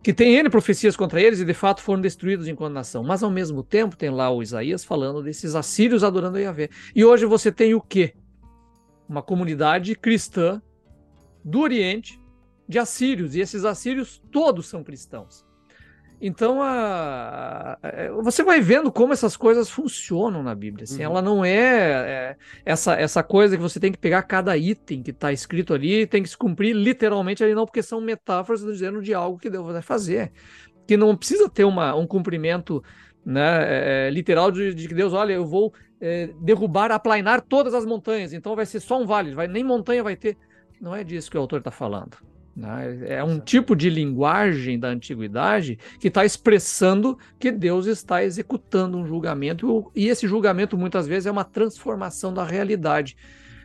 Que 0.00 0.12
tem 0.12 0.36
N 0.36 0.48
profecias 0.50 0.94
contra 0.94 1.20
eles 1.20 1.40
e 1.40 1.44
de 1.44 1.54
fato 1.54 1.82
foram 1.82 2.00
destruídos 2.00 2.46
em 2.46 2.54
condenação. 2.54 3.02
Mas 3.02 3.24
ao 3.24 3.30
mesmo 3.30 3.62
tempo 3.64 3.96
tem 3.96 4.10
lá 4.10 4.30
o 4.30 4.40
Isaías 4.40 4.84
falando 4.84 5.20
desses 5.20 5.56
assírios 5.56 6.04
adorando 6.04 6.36
a 6.36 6.40
Yahvé. 6.40 6.68
E 6.94 7.04
hoje 7.04 7.26
você 7.26 7.50
tem 7.50 7.74
o 7.74 7.80
quê? 7.80 8.14
Uma 9.08 9.22
comunidade 9.22 9.96
cristã 9.96 10.62
do 11.44 11.60
Oriente 11.60 12.20
de 12.68 12.78
assírios. 12.78 13.34
E 13.34 13.40
esses 13.40 13.64
assírios 13.64 14.22
todos 14.30 14.66
são 14.66 14.82
cristãos. 14.82 15.44
Então, 16.20 16.62
a, 16.62 17.76
a, 17.82 18.22
você 18.22 18.42
vai 18.42 18.60
vendo 18.60 18.90
como 18.90 19.12
essas 19.12 19.36
coisas 19.36 19.68
funcionam 19.68 20.42
na 20.42 20.54
Bíblia. 20.54 20.84
Assim, 20.84 21.04
uhum. 21.04 21.10
Ela 21.10 21.20
não 21.20 21.44
é, 21.44 21.56
é, 21.56 22.36
essa, 22.64 22.94
essa 22.94 23.22
coisa 23.22 23.56
que 23.56 23.62
você 23.62 23.78
tem 23.78 23.92
que 23.92 23.98
pegar 23.98 24.22
cada 24.22 24.56
item 24.56 25.02
que 25.02 25.10
está 25.10 25.32
escrito 25.32 25.74
ali 25.74 26.02
e 26.02 26.06
tem 26.06 26.22
que 26.22 26.28
se 26.28 26.36
cumprir 26.36 26.74
literalmente 26.74 27.44
ali, 27.44 27.54
não, 27.54 27.66
porque 27.66 27.82
são 27.82 28.00
metáforas 28.00 28.62
dizendo 28.62 29.02
de 29.02 29.12
algo 29.12 29.38
que 29.38 29.50
Deus 29.50 29.70
vai 29.70 29.82
fazer. 29.82 30.32
Que 30.86 30.96
não 30.96 31.14
precisa 31.16 31.48
ter 31.48 31.64
uma, 31.64 31.94
um 31.94 32.06
cumprimento 32.06 32.82
né, 33.24 34.06
é, 34.06 34.10
literal 34.10 34.50
de, 34.50 34.72
de, 34.72 34.86
que 34.86 34.94
Deus, 34.94 35.12
olha, 35.12 35.32
eu 35.32 35.44
vou 35.44 35.74
é, 36.00 36.30
derrubar, 36.40 36.92
aplainar 36.92 37.40
todas 37.40 37.74
as 37.74 37.84
montanhas, 37.84 38.32
então 38.32 38.54
vai 38.54 38.66
ser 38.66 38.80
só 38.80 39.00
um 39.00 39.06
vale, 39.06 39.34
vai, 39.34 39.48
nem 39.48 39.64
montanha 39.64 40.02
vai 40.02 40.16
ter. 40.16 40.36
Não 40.80 40.94
é 40.94 41.02
disso 41.02 41.30
que 41.30 41.36
o 41.36 41.40
autor 41.40 41.58
está 41.58 41.70
falando. 41.70 42.16
Né? 42.56 43.16
É 43.16 43.24
um 43.24 43.40
tipo 43.40 43.74
de 43.74 43.90
linguagem 43.90 44.78
da 44.78 44.88
antiguidade 44.88 45.78
que 45.98 46.08
está 46.08 46.24
expressando 46.24 47.18
que 47.38 47.50
Deus 47.50 47.86
está 47.86 48.22
executando 48.22 48.96
um 48.96 49.06
julgamento, 49.06 49.90
e 49.94 50.08
esse 50.08 50.28
julgamento 50.28 50.78
muitas 50.78 51.06
vezes 51.06 51.26
é 51.26 51.30
uma 51.30 51.44
transformação 51.44 52.32
da 52.32 52.44
realidade 52.44 53.16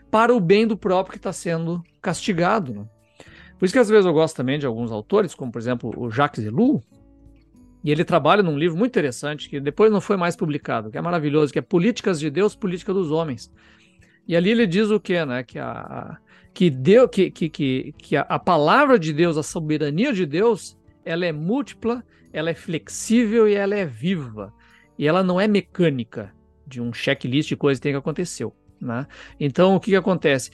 para 0.10 0.34
o 0.34 0.40
bem 0.40 0.66
do 0.66 0.76
próprio 0.76 1.12
que 1.12 1.20
está 1.20 1.32
sendo 1.32 1.84
castigado. 2.02 2.74
Né? 2.74 2.86
Por 3.60 3.66
isso 3.66 3.74
que 3.74 3.80
às 3.80 3.90
vezes 3.90 4.06
eu 4.06 4.14
gosto 4.14 4.36
também 4.36 4.58
de 4.58 4.66
alguns 4.66 4.92
autores, 4.92 5.36
como 5.36 5.52
por 5.52 5.60
exemplo 5.60 5.94
o 5.96 6.10
Jacques 6.10 6.44
Ellul, 6.44 6.84
e 7.84 7.92
ele 7.92 8.04
trabalha 8.04 8.44
num 8.44 8.58
livro 8.58 8.78
muito 8.78 8.92
interessante, 8.92 9.48
que 9.50 9.60
depois 9.60 9.92
não 9.92 10.02
foi 10.02 10.18
mais 10.18 10.36
publicado, 10.36 10.90
que 10.90 10.98
é 10.98 11.02
maravilhoso, 11.02 11.54
que 11.54 11.60
é 11.60 11.62
Políticas 11.62 12.20
de 12.20 12.30
Deus, 12.30 12.56
Política 12.56 12.94
dos 12.94 13.12
Homens. 13.12 13.52
E 14.28 14.36
ali 14.36 14.50
ele 14.50 14.68
diz 14.68 14.90
o 14.90 15.00
quê? 15.00 15.26
Né? 15.26 15.44
Que, 15.44 15.58
a, 15.60 16.18
que, 16.54 16.70
Deus, 16.70 17.10
que, 17.12 17.32
que, 17.32 17.50
que, 17.50 17.94
que 17.98 18.18
a, 18.18 18.22
a 18.22 18.40
palavra 18.40 19.00
de 19.00 19.14
Deus, 19.14 19.38
a 19.38 19.44
soberania 19.44 20.14
de 20.14 20.26
Deus, 20.26 20.78
ela 21.06 21.26
é 21.26 21.32
múltipla, 21.32 22.04
ela 22.32 22.50
é 22.50 22.54
flexível 22.54 23.48
e 23.48 23.54
ela 23.54 23.76
é 23.76 23.86
viva. 23.86 24.54
E 24.98 25.08
ela 25.08 25.24
não 25.24 25.40
é 25.40 25.48
mecânica, 25.48 26.34
de 26.68 26.82
um 26.82 26.94
checklist 26.94 27.50
de 27.50 27.56
coisas 27.56 27.80
que 27.80 27.84
tem 27.84 27.94
que 27.94 27.98
acontecer. 27.98 28.48
Né? 28.80 29.08
Então, 29.40 29.76
o 29.76 29.80
que, 29.80 29.92
que 29.92 29.98
acontece? 29.98 30.52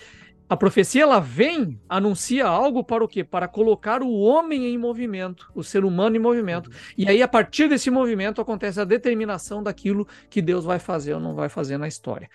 A 0.47 0.55
profecia 0.55 1.01
ela 1.01 1.19
vem, 1.19 1.79
anuncia 1.89 2.45
algo 2.45 2.83
para 2.83 3.03
o 3.03 3.07
quê? 3.07 3.23
Para 3.23 3.47
colocar 3.47 4.03
o 4.03 4.13
homem 4.13 4.67
em 4.67 4.77
movimento, 4.77 5.51
o 5.55 5.63
ser 5.63 5.83
humano 5.83 6.15
em 6.15 6.19
movimento. 6.19 6.67
Uhum. 6.67 6.75
E 6.99 7.09
aí, 7.09 7.23
a 7.23 7.27
partir 7.27 7.67
desse 7.67 7.89
movimento, 7.89 8.39
acontece 8.39 8.79
a 8.79 8.85
determinação 8.85 9.63
daquilo 9.63 10.07
que 10.29 10.43
Deus 10.43 10.63
vai 10.63 10.77
fazer 10.77 11.15
ou 11.15 11.19
não 11.19 11.33
vai 11.33 11.49
fazer 11.49 11.79
na 11.79 11.87
história. 11.87 12.29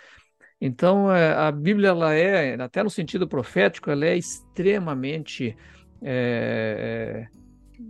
Então, 0.61 1.11
é, 1.11 1.33
a 1.33 1.51
Bíblia, 1.51 1.89
ela 1.89 2.15
é, 2.15 2.55
até 2.61 2.83
no 2.83 2.91
sentido 2.91 3.27
profético, 3.27 3.91
ela 3.91 4.05
é 4.05 4.17
extremamente 4.17 5.57
é, 6.03 7.27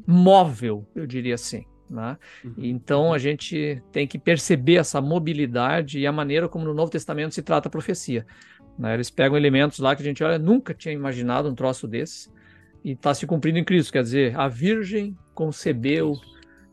móvel, 0.07 0.87
eu 0.95 1.07
diria 1.07 1.35
assim. 1.35 1.65
Né? 1.89 2.17
Uhum. 2.45 2.55
Então, 2.59 3.13
a 3.13 3.19
gente 3.19 3.83
tem 3.91 4.07
que 4.07 4.19
perceber 4.19 4.77
essa 4.77 5.01
mobilidade 5.01 5.99
e 5.99 6.07
a 6.07 6.13
maneira 6.13 6.49
como 6.49 6.65
no 6.65 6.73
Novo 6.73 6.93
Testamento 6.93 7.35
se 7.35 7.43
trata 7.43 7.67
a 7.67 7.71
profecia. 7.71 8.25
Né? 8.79 8.95
Eles 8.95 9.11
pegam 9.11 9.37
elementos 9.37 9.81
lá 9.81 9.97
que 9.97 10.03
a 10.03 10.05
gente 10.05 10.23
olha, 10.23 10.39
nunca 10.39 10.73
tinha 10.73 10.95
imaginado 10.95 11.49
um 11.49 11.55
troço 11.55 11.89
desse, 11.89 12.31
e 12.85 12.93
está 12.93 13.13
se 13.13 13.27
cumprindo 13.27 13.59
em 13.59 13.65
Cristo. 13.65 13.93
Quer 13.93 14.03
dizer, 14.03 14.39
a 14.39 14.49
Virgem 14.49 15.17
concebeu. 15.35 16.15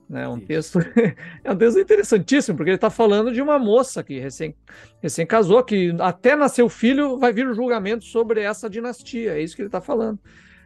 Né, 0.10 0.26
um 0.26 0.40
texto 0.40 0.80
é 1.44 1.52
um 1.52 1.56
texto 1.56 1.80
interessantíssimo, 1.80 2.56
porque 2.56 2.70
ele 2.70 2.78
está 2.78 2.90
falando 2.90 3.34
de 3.34 3.42
uma 3.42 3.60
moça 3.60 4.02
que 4.02 4.18
recém, 4.20 4.56
recém 5.02 5.26
casou, 5.26 5.62
que 5.62 5.94
até 6.00 6.34
nasceu 6.34 6.70
filho 6.70 7.18
vai 7.18 7.34
vir 7.34 7.46
o 7.46 7.54
julgamento 7.54 8.06
sobre 8.06 8.42
essa 8.42 8.70
dinastia. 8.70 9.34
É 9.34 9.42
isso 9.42 9.56
que 9.56 9.62
ele 9.62 9.68
está 9.68 9.82
falando. 9.82 10.18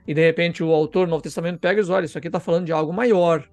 E 0.08 0.14
de 0.14 0.22
repente 0.22 0.64
o 0.64 0.72
autor 0.72 1.08
do 1.08 1.10
Novo 1.10 1.24
Testamento 1.24 1.60
pega 1.60 1.80
e 1.80 1.84
diz: 1.84 1.90
olha, 1.90 2.06
isso 2.06 2.18
aqui 2.18 2.28
está 2.28 2.40
falando 2.40 2.66
de 2.66 2.72
algo 2.72 2.94
maior 2.94 3.48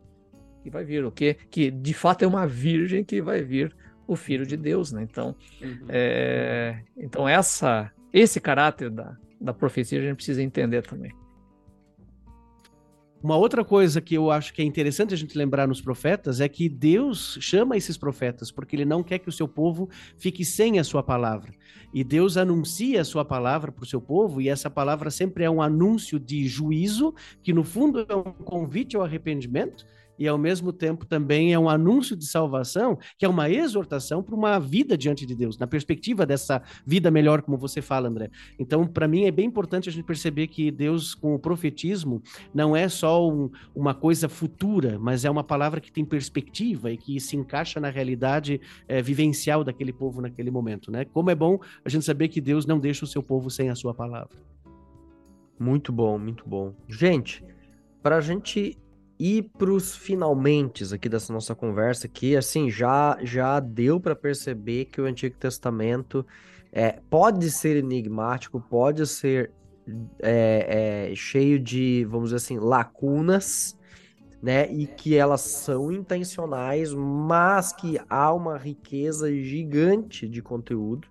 que 0.63 0.71
vai 0.71 0.85
vir, 0.85 1.05
o 1.05 1.11
quê? 1.11 1.37
Que 1.51 1.71
de 1.71 1.95
fato 1.95 2.23
é 2.23 2.29
uma 2.29 2.47
virgem 2.47 3.03
que 3.03 3.23
vai 3.23 3.43
vir 3.43 3.75
o 4.07 4.17
Filho 4.17 4.47
de 4.47 4.57
Deus, 4.57 4.93
né? 4.93 5.03
Então, 5.03 5.35
uhum. 5.63 5.87
é, 5.89 6.81
então 6.97 7.29
essa, 7.29 7.91
esse 8.13 8.41
caráter 8.41 8.91
da, 8.91 9.17
da 9.41 9.53
profecia 9.53 9.99
a 9.99 10.03
gente 10.03 10.17
precisa 10.17 10.43
entender 10.43 10.83
também. 10.83 11.13
Uma 13.21 13.37
outra 13.37 13.65
coisa 13.65 14.01
que 14.01 14.15
eu 14.15 14.31
acho 14.31 14.55
que 14.55 14.63
é 14.63 14.65
interessante 14.65 15.13
a 15.13 15.17
gente 15.17 15.37
lembrar 15.37 15.67
nos 15.67 15.81
profetas 15.81 16.41
é 16.41 16.49
que 16.49 16.69
Deus 16.69 17.37
chama 17.41 17.77
esses 17.77 17.97
profetas 17.97 18.53
porque 18.53 18.77
ele 18.77 18.85
não 18.85 19.03
quer 19.03 19.19
que 19.19 19.29
o 19.29 19.33
seu 19.33 19.49
povo 19.49 19.89
fique 20.17 20.45
sem 20.45 20.79
a 20.79 20.85
sua 20.85 21.03
palavra. 21.03 21.53
E 21.93 22.05
Deus 22.05 22.37
anuncia 22.37 23.01
a 23.01 23.05
sua 23.05 23.25
palavra 23.25 23.73
para 23.73 23.83
o 23.83 23.87
seu 23.87 24.01
povo, 24.01 24.41
e 24.41 24.49
essa 24.49 24.71
palavra 24.71 25.11
sempre 25.11 25.43
é 25.43 25.51
um 25.51 25.61
anúncio 25.61 26.21
de 26.21 26.47
juízo, 26.47 27.13
que 27.43 27.53
no 27.53 27.65
fundo 27.65 28.07
é 28.09 28.15
um 28.15 28.23
convite 28.23 28.95
ao 28.95 29.03
arrependimento, 29.03 29.85
e 30.19 30.27
ao 30.27 30.39
mesmo 30.39 30.73
tempo 30.73 31.07
também 31.07 31.53
é 31.53 31.59
um 31.59 31.69
anúncio 31.69 32.17
de 32.17 32.27
salvação, 32.27 32.99
que 33.17 33.25
é 33.25 33.29
uma 33.29 33.49
exortação 33.51 34.23
para 34.23 34.35
uma 34.35 34.59
vida 34.59 34.97
diante 34.97 35.25
de 35.25 35.35
Deus, 35.35 35.59
na 35.59 35.67
perspectiva 35.67 36.27
dessa 36.27 36.63
vida 36.87 37.11
melhor, 37.11 37.43
como 37.43 37.57
você 37.57 37.81
fala, 37.81 38.09
André. 38.09 38.31
Então, 38.59 38.87
para 38.87 39.07
mim 39.09 39.25
é 39.25 39.31
bem 39.31 39.47
importante 39.47 39.89
a 39.89 39.93
gente 39.93 40.05
perceber 40.05 40.49
que 40.49 40.71
Deus, 40.71 41.15
com 41.15 41.35
o 41.35 41.39
profetismo, 41.39 42.23
não 42.55 42.77
é 42.77 42.89
só 42.89 43.29
um, 43.29 43.51
uma 43.75 43.95
coisa 43.95 44.29
futura, 44.29 44.99
mas 44.99 45.25
é 45.25 45.31
uma 45.31 45.45
palavra 45.45 45.81
que 45.81 45.93
tem 45.93 46.05
perspectiva 46.05 46.91
e 46.91 46.97
que 46.97 47.21
se 47.21 47.37
encaixa 47.37 47.81
na 47.81 47.91
realidade 47.91 48.61
é, 48.87 49.01
vivencial 49.03 49.63
daquele 49.63 49.93
povo 49.93 50.21
naquele 50.21 50.51
momento, 50.51 50.91
né? 50.91 51.05
Como 51.05 51.31
é 51.31 51.35
bom 51.35 51.59
a 51.85 51.89
gente 51.89 52.05
saber 52.05 52.29
que 52.29 52.41
Deus 52.41 52.67
não 52.67 52.79
deixa 52.79 53.05
o 53.05 53.09
seu 53.09 53.23
povo 53.23 53.51
sem 53.51 53.71
a 53.71 53.75
sua 53.75 53.95
palavra. 53.95 54.37
Muito 55.59 55.93
bom, 55.93 56.19
muito 56.19 56.49
bom. 56.49 56.73
Gente, 56.89 57.45
para 58.03 58.17
a 58.17 58.21
gente 58.21 58.79
ir 59.19 59.51
para 59.59 59.71
os 59.71 59.97
finalmente 59.97 60.95
aqui 60.95 61.09
dessa 61.09 61.33
nossa 61.33 61.55
conversa, 61.55 62.07
que 62.07 62.37
assim 62.37 62.71
já 62.71 63.19
já 63.23 63.59
deu 63.59 63.99
para 63.99 64.15
perceber 64.15 64.87
que 64.87 65.01
o 65.01 65.05
Antigo 65.05 65.37
Testamento 65.37 66.25
é, 66.73 67.01
pode 67.11 67.51
ser 67.51 67.77
enigmático, 67.77 68.61
pode 68.61 69.07
ser 69.07 69.51
é, 70.21 71.09
é, 71.11 71.15
cheio 71.15 71.59
de, 71.59 72.05
vamos 72.05 72.31
dizer 72.31 72.37
assim, 72.37 72.59
lacunas, 72.59 73.77
né? 74.43 74.71
E 74.71 74.87
que 74.87 75.17
elas 75.17 75.41
são 75.41 75.91
intencionais, 75.91 76.93
mas 76.95 77.73
que 77.73 77.99
há 78.09 78.33
uma 78.33 78.57
riqueza 78.57 79.33
gigante 79.33 80.29
de 80.29 80.43
conteúdo, 80.43 81.09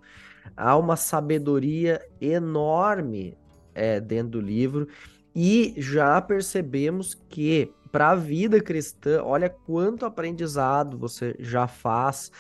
há 0.55 0.77
uma 0.77 0.95
sabedoria 0.95 2.01
enorme 2.21 3.37
é, 3.73 3.99
dentro 3.99 4.39
do 4.39 4.41
livro. 4.41 4.87
E 5.35 5.75
já 5.77 6.19
percebemos 6.21 7.13
que 7.13 7.71
para 7.97 8.11
a 8.11 8.15
vida 8.15 8.61
cristã, 8.61 9.23
olha 9.23 9.49
quanto 9.49 10.05
aprendizado 10.05 10.99
você 10.99 11.35
já 11.39 11.67
faz. 11.67 12.31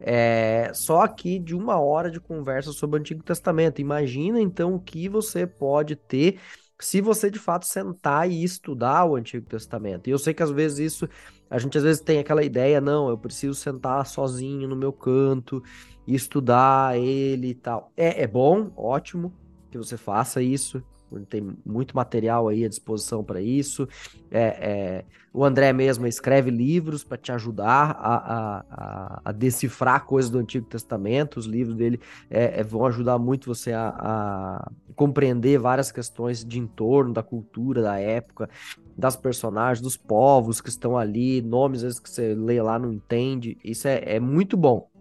É, 0.00 0.70
só 0.72 1.02
aqui 1.02 1.38
de 1.38 1.54
uma 1.54 1.78
hora 1.78 2.10
de 2.10 2.18
conversa 2.18 2.72
sobre 2.72 2.96
o 2.96 3.00
Antigo 3.00 3.22
Testamento. 3.22 3.78
Imagina 3.78 4.40
então 4.40 4.74
o 4.74 4.80
que 4.80 5.10
você 5.10 5.46
pode 5.46 5.96
ter 5.96 6.40
se 6.80 7.02
você 7.02 7.30
de 7.30 7.38
fato 7.38 7.66
sentar 7.66 8.30
e 8.30 8.42
estudar 8.42 9.04
o 9.04 9.14
Antigo 9.14 9.44
Testamento. 9.44 10.08
E 10.08 10.12
eu 10.12 10.18
sei 10.18 10.32
que 10.32 10.42
às 10.42 10.50
vezes 10.50 10.78
isso, 10.78 11.06
a 11.50 11.58
gente 11.58 11.76
às 11.76 11.84
vezes 11.84 12.00
tem 12.00 12.18
aquela 12.18 12.42
ideia, 12.42 12.80
não, 12.80 13.10
eu 13.10 13.18
preciso 13.18 13.54
sentar 13.54 14.06
sozinho 14.06 14.66
no 14.66 14.74
meu 14.74 14.94
canto 14.94 15.62
e 16.06 16.14
estudar 16.14 16.98
ele 16.98 17.48
e 17.48 17.54
tal. 17.54 17.92
É, 17.94 18.22
é 18.22 18.26
bom, 18.26 18.72
ótimo 18.74 19.30
que 19.70 19.76
você 19.76 19.98
faça 19.98 20.40
isso 20.40 20.82
tem 21.28 21.56
muito 21.64 21.94
material 21.94 22.48
aí 22.48 22.64
à 22.64 22.68
disposição 22.68 23.22
para 23.22 23.40
isso. 23.40 23.88
É, 24.30 24.40
é, 24.40 25.04
o 25.32 25.44
André 25.44 25.72
mesmo 25.72 26.06
escreve 26.06 26.50
livros 26.50 27.02
para 27.02 27.16
te 27.16 27.32
ajudar 27.32 27.96
a, 27.98 28.14
a, 28.16 29.20
a, 29.24 29.32
decifrar 29.32 30.04
coisas 30.04 30.30
do 30.30 30.38
Antigo 30.38 30.66
Testamento. 30.66 31.38
Os 31.38 31.46
livros 31.46 31.74
dele 31.74 32.00
é, 32.28 32.60
é 32.60 32.62
vão 32.62 32.84
ajudar 32.84 33.18
muito 33.18 33.52
você 33.52 33.72
a, 33.72 33.94
a, 33.98 34.70
compreender 34.94 35.58
várias 35.58 35.90
questões 35.90 36.44
de 36.44 36.58
entorno, 36.58 37.14
da 37.14 37.22
cultura, 37.22 37.80
da 37.80 37.98
época, 37.98 38.50
das 38.96 39.16
personagens, 39.16 39.80
dos 39.80 39.96
povos 39.96 40.60
que 40.60 40.68
estão 40.68 40.98
ali, 40.98 41.40
nomes 41.40 41.78
às 41.78 41.84
vezes 41.84 42.00
que 42.00 42.10
você 42.10 42.34
lê 42.34 42.60
lá 42.60 42.78
não 42.78 42.92
entende. 42.92 43.56
Isso 43.64 43.88
é, 43.88 44.02
é 44.04 44.20
muito 44.20 44.56
bom. 44.56 44.91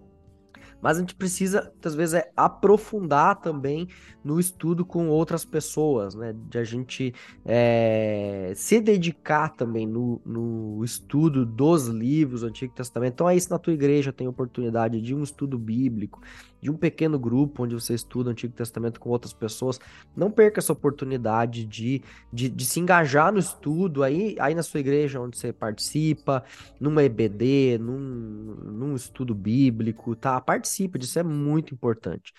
Mas 0.82 0.98
a 0.98 1.00
gente 1.00 1.16
precisa, 1.16 1.64
muitas 1.64 1.94
vezes, 1.96 2.16
é 2.16 2.32
aprofundar 2.36 3.40
também 3.40 3.88
no 4.24 4.40
estudo 4.40 4.86
com 4.86 5.08
outras 5.10 5.46
pessoas, 5.46 6.16
né? 6.16 6.34
De 6.50 6.58
a 6.58 6.64
gente 6.64 7.14
é, 7.46 8.54
se 8.56 8.80
dedicar 8.80 9.50
também 9.50 9.86
no, 9.86 10.22
no 10.26 10.84
estudo 10.84 11.46
dos 11.46 11.88
livros 11.88 12.42
do 12.42 12.48
Antigo 12.48 12.74
Testamento. 12.74 13.14
Então 13.14 13.30
é 13.30 13.36
isso 13.36 13.50
na 13.50 13.60
tua 13.60 13.74
igreja, 13.74 14.12
tem 14.12 14.28
oportunidade 14.28 15.02
de 15.02 15.14
um 15.14 15.24
estudo 15.24 15.58
bíblico, 15.58 16.22
de 16.62 16.70
um 16.70 16.78
pequeno 16.78 17.18
grupo 17.18 17.64
onde 17.64 17.74
você 17.74 17.96
estuda 17.96 18.30
o 18.30 18.32
Antigo 18.32 18.54
Testamento 18.54 19.00
com 19.00 19.10
outras 19.10 19.34
pessoas. 19.34 19.80
Não 20.16 20.30
perca 20.30 20.60
essa 20.60 20.72
oportunidade 20.72 21.66
de, 21.66 22.04
de, 22.32 22.48
de, 22.50 22.66
se 22.66 22.80
engajar 22.80 23.32
no 23.32 23.40
estudo 23.40 24.04
aí, 24.04 24.36
aí 24.40 24.54
na 24.54 24.62
sua 24.62 24.80
igreja 24.80 25.20
onde 25.20 25.38
você 25.38 25.52
participa, 25.52 26.44
numa 26.80 27.04
EBD, 27.04 27.80
num, 27.80 27.98
num 27.98 28.96
estudo 28.96 29.34
bíblico, 29.34 30.16
tá? 30.16 30.40
Participe 30.40 31.00
disso, 31.00 31.18
é 31.18 31.24
muito 31.24 31.74
importante. 31.74 32.32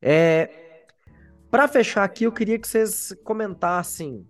É, 0.00 0.50
Para 1.48 1.68
fechar 1.68 2.02
aqui, 2.02 2.24
eu 2.24 2.32
queria 2.32 2.58
que 2.58 2.66
vocês 2.66 3.14
comentassem 3.22 4.26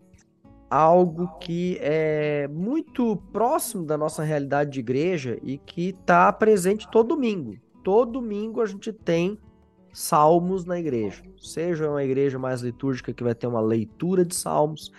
algo 0.68 1.38
que 1.38 1.78
é 1.80 2.48
muito 2.48 3.16
próximo 3.32 3.84
da 3.84 3.96
nossa 3.96 4.22
realidade 4.22 4.70
de 4.70 4.80
igreja 4.80 5.38
e 5.42 5.58
que 5.58 5.90
está 5.90 6.32
presente 6.32 6.90
todo 6.90 7.08
domingo 7.08 7.58
todo 7.82 8.12
domingo 8.12 8.60
a 8.60 8.66
gente 8.66 8.92
tem 8.92 9.38
salmos 9.92 10.64
na 10.64 10.78
igreja. 10.78 11.22
Seja 11.38 11.88
uma 11.88 12.02
igreja 12.02 12.38
mais 12.38 12.62
litúrgica 12.62 13.12
que 13.12 13.22
vai 13.22 13.34
ter 13.34 13.46
uma 13.46 13.60
leitura 13.60 14.24
de 14.24 14.34
salmos, 14.34 14.90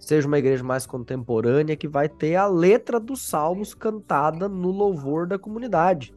seja 0.00 0.26
uma 0.26 0.38
igreja 0.38 0.64
mais 0.64 0.86
contemporânea 0.86 1.76
que 1.76 1.86
vai 1.86 2.08
ter 2.08 2.34
a 2.34 2.46
letra 2.46 2.98
dos 2.98 3.22
salmos 3.22 3.74
cantada 3.74 4.48
no 4.48 4.70
louvor 4.70 5.26
da 5.26 5.38
comunidade. 5.38 6.14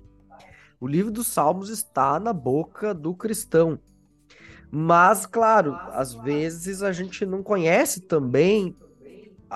O 0.79 0.87
livro 0.87 1.11
dos 1.11 1.27
salmos 1.27 1.69
está 1.69 2.19
na 2.19 2.33
boca 2.33 2.93
do 2.93 3.13
cristão. 3.13 3.79
Mas, 4.71 5.25
claro, 5.25 5.75
às 5.91 6.13
vezes 6.15 6.83
a 6.83 6.91
gente 6.91 7.25
não 7.25 7.41
conhece 7.41 8.01
também 8.01 8.75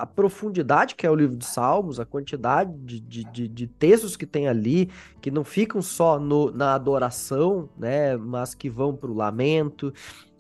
a 0.02 0.06
profundidade 0.06 0.96
que 0.96 1.06
é 1.06 1.12
o 1.12 1.16
livro 1.16 1.36
dos 1.36 1.48
Salmos, 1.48 2.00
a 2.00 2.06
quantidade 2.06 2.72
de, 2.80 3.00
de, 3.00 3.48
de, 3.48 3.68
textos 3.68 4.16
que 4.16 4.26
tem 4.26 4.48
ali, 4.48 4.90
que 5.22 5.32
não 5.32 5.44
ficam 5.44 5.82
só 5.82 6.20
no, 6.20 6.52
na 6.52 6.74
adoração, 6.74 7.70
né, 7.78 8.18
mas 8.18 8.54
que 8.54 8.70
vão 8.70 8.96
para 8.96 9.10
o 9.10 9.14
lamento, 9.14 9.94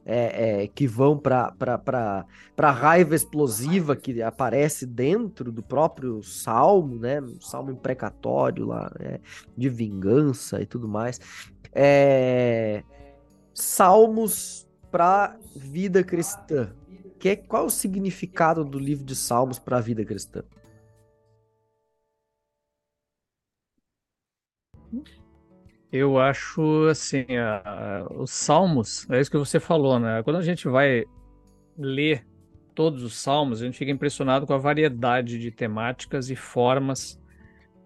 é, 0.05 0.63
é, 0.63 0.67
que 0.67 0.87
vão 0.87 1.19
para 1.19 1.53
a 2.57 2.71
raiva 2.71 3.13
explosiva 3.13 3.95
que 3.95 4.23
aparece 4.23 4.87
dentro 4.87 5.51
do 5.51 5.61
próprio 5.61 6.23
salmo, 6.23 6.95
né? 6.95 7.21
Um 7.21 7.39
salmo 7.39 7.69
imprecatório 7.69 8.65
lá, 8.65 8.91
né? 8.99 9.19
de 9.55 9.69
vingança 9.69 10.59
e 10.61 10.65
tudo 10.65 10.87
mais. 10.87 11.19
É, 11.71 12.83
salmos 13.53 14.67
para 14.89 15.37
vida 15.55 16.03
cristã. 16.03 16.73
Que, 17.19 17.35
qual 17.35 17.63
é 17.63 17.65
o 17.67 17.69
significado 17.69 18.63
do 18.63 18.79
livro 18.79 19.03
de 19.03 19.15
Salmos 19.15 19.59
para 19.59 19.77
a 19.77 19.81
vida 19.81 20.03
cristã? 20.05 20.41
Eu 25.91 26.19
acho 26.19 26.87
assim, 26.87 27.25
a, 27.35 27.61
a, 27.65 28.13
os 28.13 28.31
salmos, 28.31 29.09
é 29.09 29.19
isso 29.19 29.29
que 29.29 29.37
você 29.37 29.59
falou, 29.59 29.99
né? 29.99 30.21
Quando 30.23 30.37
a 30.37 30.41
gente 30.41 30.67
vai 30.67 31.03
ler 31.77 32.25
todos 32.75 33.03
os 33.03 33.15
salmos, 33.15 33.61
a 33.61 33.65
gente 33.65 33.77
fica 33.77 33.91
impressionado 33.91 34.45
com 34.45 34.53
a 34.53 34.57
variedade 34.57 35.39
de 35.39 35.51
temáticas 35.51 36.29
e 36.29 36.35
formas, 36.35 37.19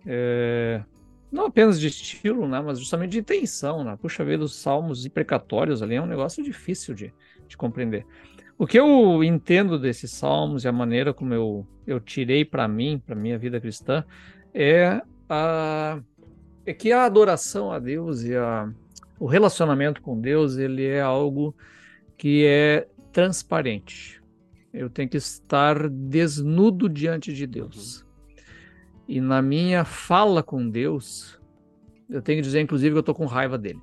é, 0.05 0.83
não 1.31 1.45
apenas 1.45 1.79
de 1.79 1.87
estilo, 1.87 2.47
né? 2.47 2.61
Mas 2.61 2.77
justamente 2.77 3.11
de 3.11 3.19
intenção, 3.19 3.83
né? 3.83 3.97
Puxa 3.99 4.23
vida, 4.25 4.43
os 4.43 4.55
salmos 4.55 5.05
imprecatórios 5.05 5.81
ali 5.81 5.95
é 5.95 6.01
um 6.01 6.05
negócio 6.05 6.43
difícil 6.43 6.93
de, 6.93 7.13
de 7.47 7.55
compreender. 7.55 8.05
O 8.57 8.67
que 8.67 8.79
eu 8.79 9.23
entendo 9.23 9.79
desses 9.79 10.11
salmos 10.11 10.63
e 10.63 10.67
a 10.67 10.71
maneira 10.71 11.13
como 11.13 11.33
eu, 11.33 11.67
eu 11.85 11.99
tirei 11.99 12.45
para 12.45 12.67
mim, 12.67 13.01
para 13.03 13.15
minha 13.15 13.37
vida 13.37 13.59
cristã, 13.59 14.03
é 14.53 15.01
a 15.29 15.99
é 16.65 16.73
que 16.73 16.91
a 16.91 17.03
adoração 17.03 17.71
a 17.71 17.79
Deus 17.79 18.23
e 18.23 18.35
a, 18.35 18.71
o 19.19 19.25
relacionamento 19.25 20.01
com 20.01 20.19
Deus 20.19 20.57
ele 20.57 20.85
é 20.85 21.01
algo 21.01 21.53
que 22.17 22.45
é 22.45 22.87
transparente. 23.11 24.21
Eu 24.73 24.89
tenho 24.89 25.09
que 25.09 25.17
estar 25.17 25.89
desnudo 25.89 26.87
diante 26.87 27.33
de 27.33 27.45
Deus. 27.45 28.05
E 29.07 29.19
na 29.19 29.41
minha 29.41 29.83
fala 29.83 30.41
com 30.41 30.67
Deus, 30.67 31.39
eu 32.09 32.21
tenho 32.21 32.37
que 32.37 32.43
dizer, 32.43 32.61
inclusive, 32.61 32.91
que 32.91 32.97
eu 32.97 33.01
estou 33.01 33.13
com 33.13 33.25
raiva 33.25 33.57
dele. 33.57 33.81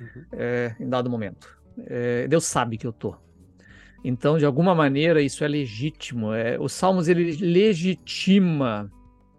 Uhum. 0.00 0.24
É, 0.32 0.76
em 0.80 0.88
dado 0.88 1.08
momento. 1.08 1.48
É, 1.86 2.26
Deus 2.26 2.44
sabe 2.44 2.76
que 2.76 2.86
eu 2.86 2.90
estou. 2.90 3.16
Então, 4.04 4.36
de 4.36 4.44
alguma 4.44 4.74
maneira, 4.74 5.22
isso 5.22 5.44
é 5.44 5.48
legítimo. 5.48 6.32
É, 6.32 6.58
os 6.58 6.72
Salmos 6.72 7.08
ele 7.08 7.36
legitima 7.36 8.90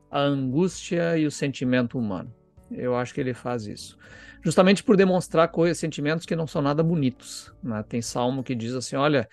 a 0.09 0.20
angústia 0.20 1.18
e 1.18 1.26
o 1.26 1.32
sentimento 1.32 1.97
humano. 1.97 2.34
Eu 2.72 2.95
acho 2.95 3.14
que 3.14 3.20
ele 3.20 3.34
faz 3.34 3.68
isso. 3.68 3.97
Justamente 4.41 4.84
por 4.84 4.95
demonstrar 4.95 5.47
coisas, 5.49 5.78
sentimentos 5.78 6.26
que 6.26 6.36
não 6.36 6.47
são 6.47 6.61
nada 6.61 6.84
bonitos. 6.84 7.53
Né? 7.61 7.84
Tem 7.84 8.01
salmo 8.01 8.43
que 8.43 8.55
diz 8.55 8.74
assim: 8.74 8.95
Olha, 8.95 9.28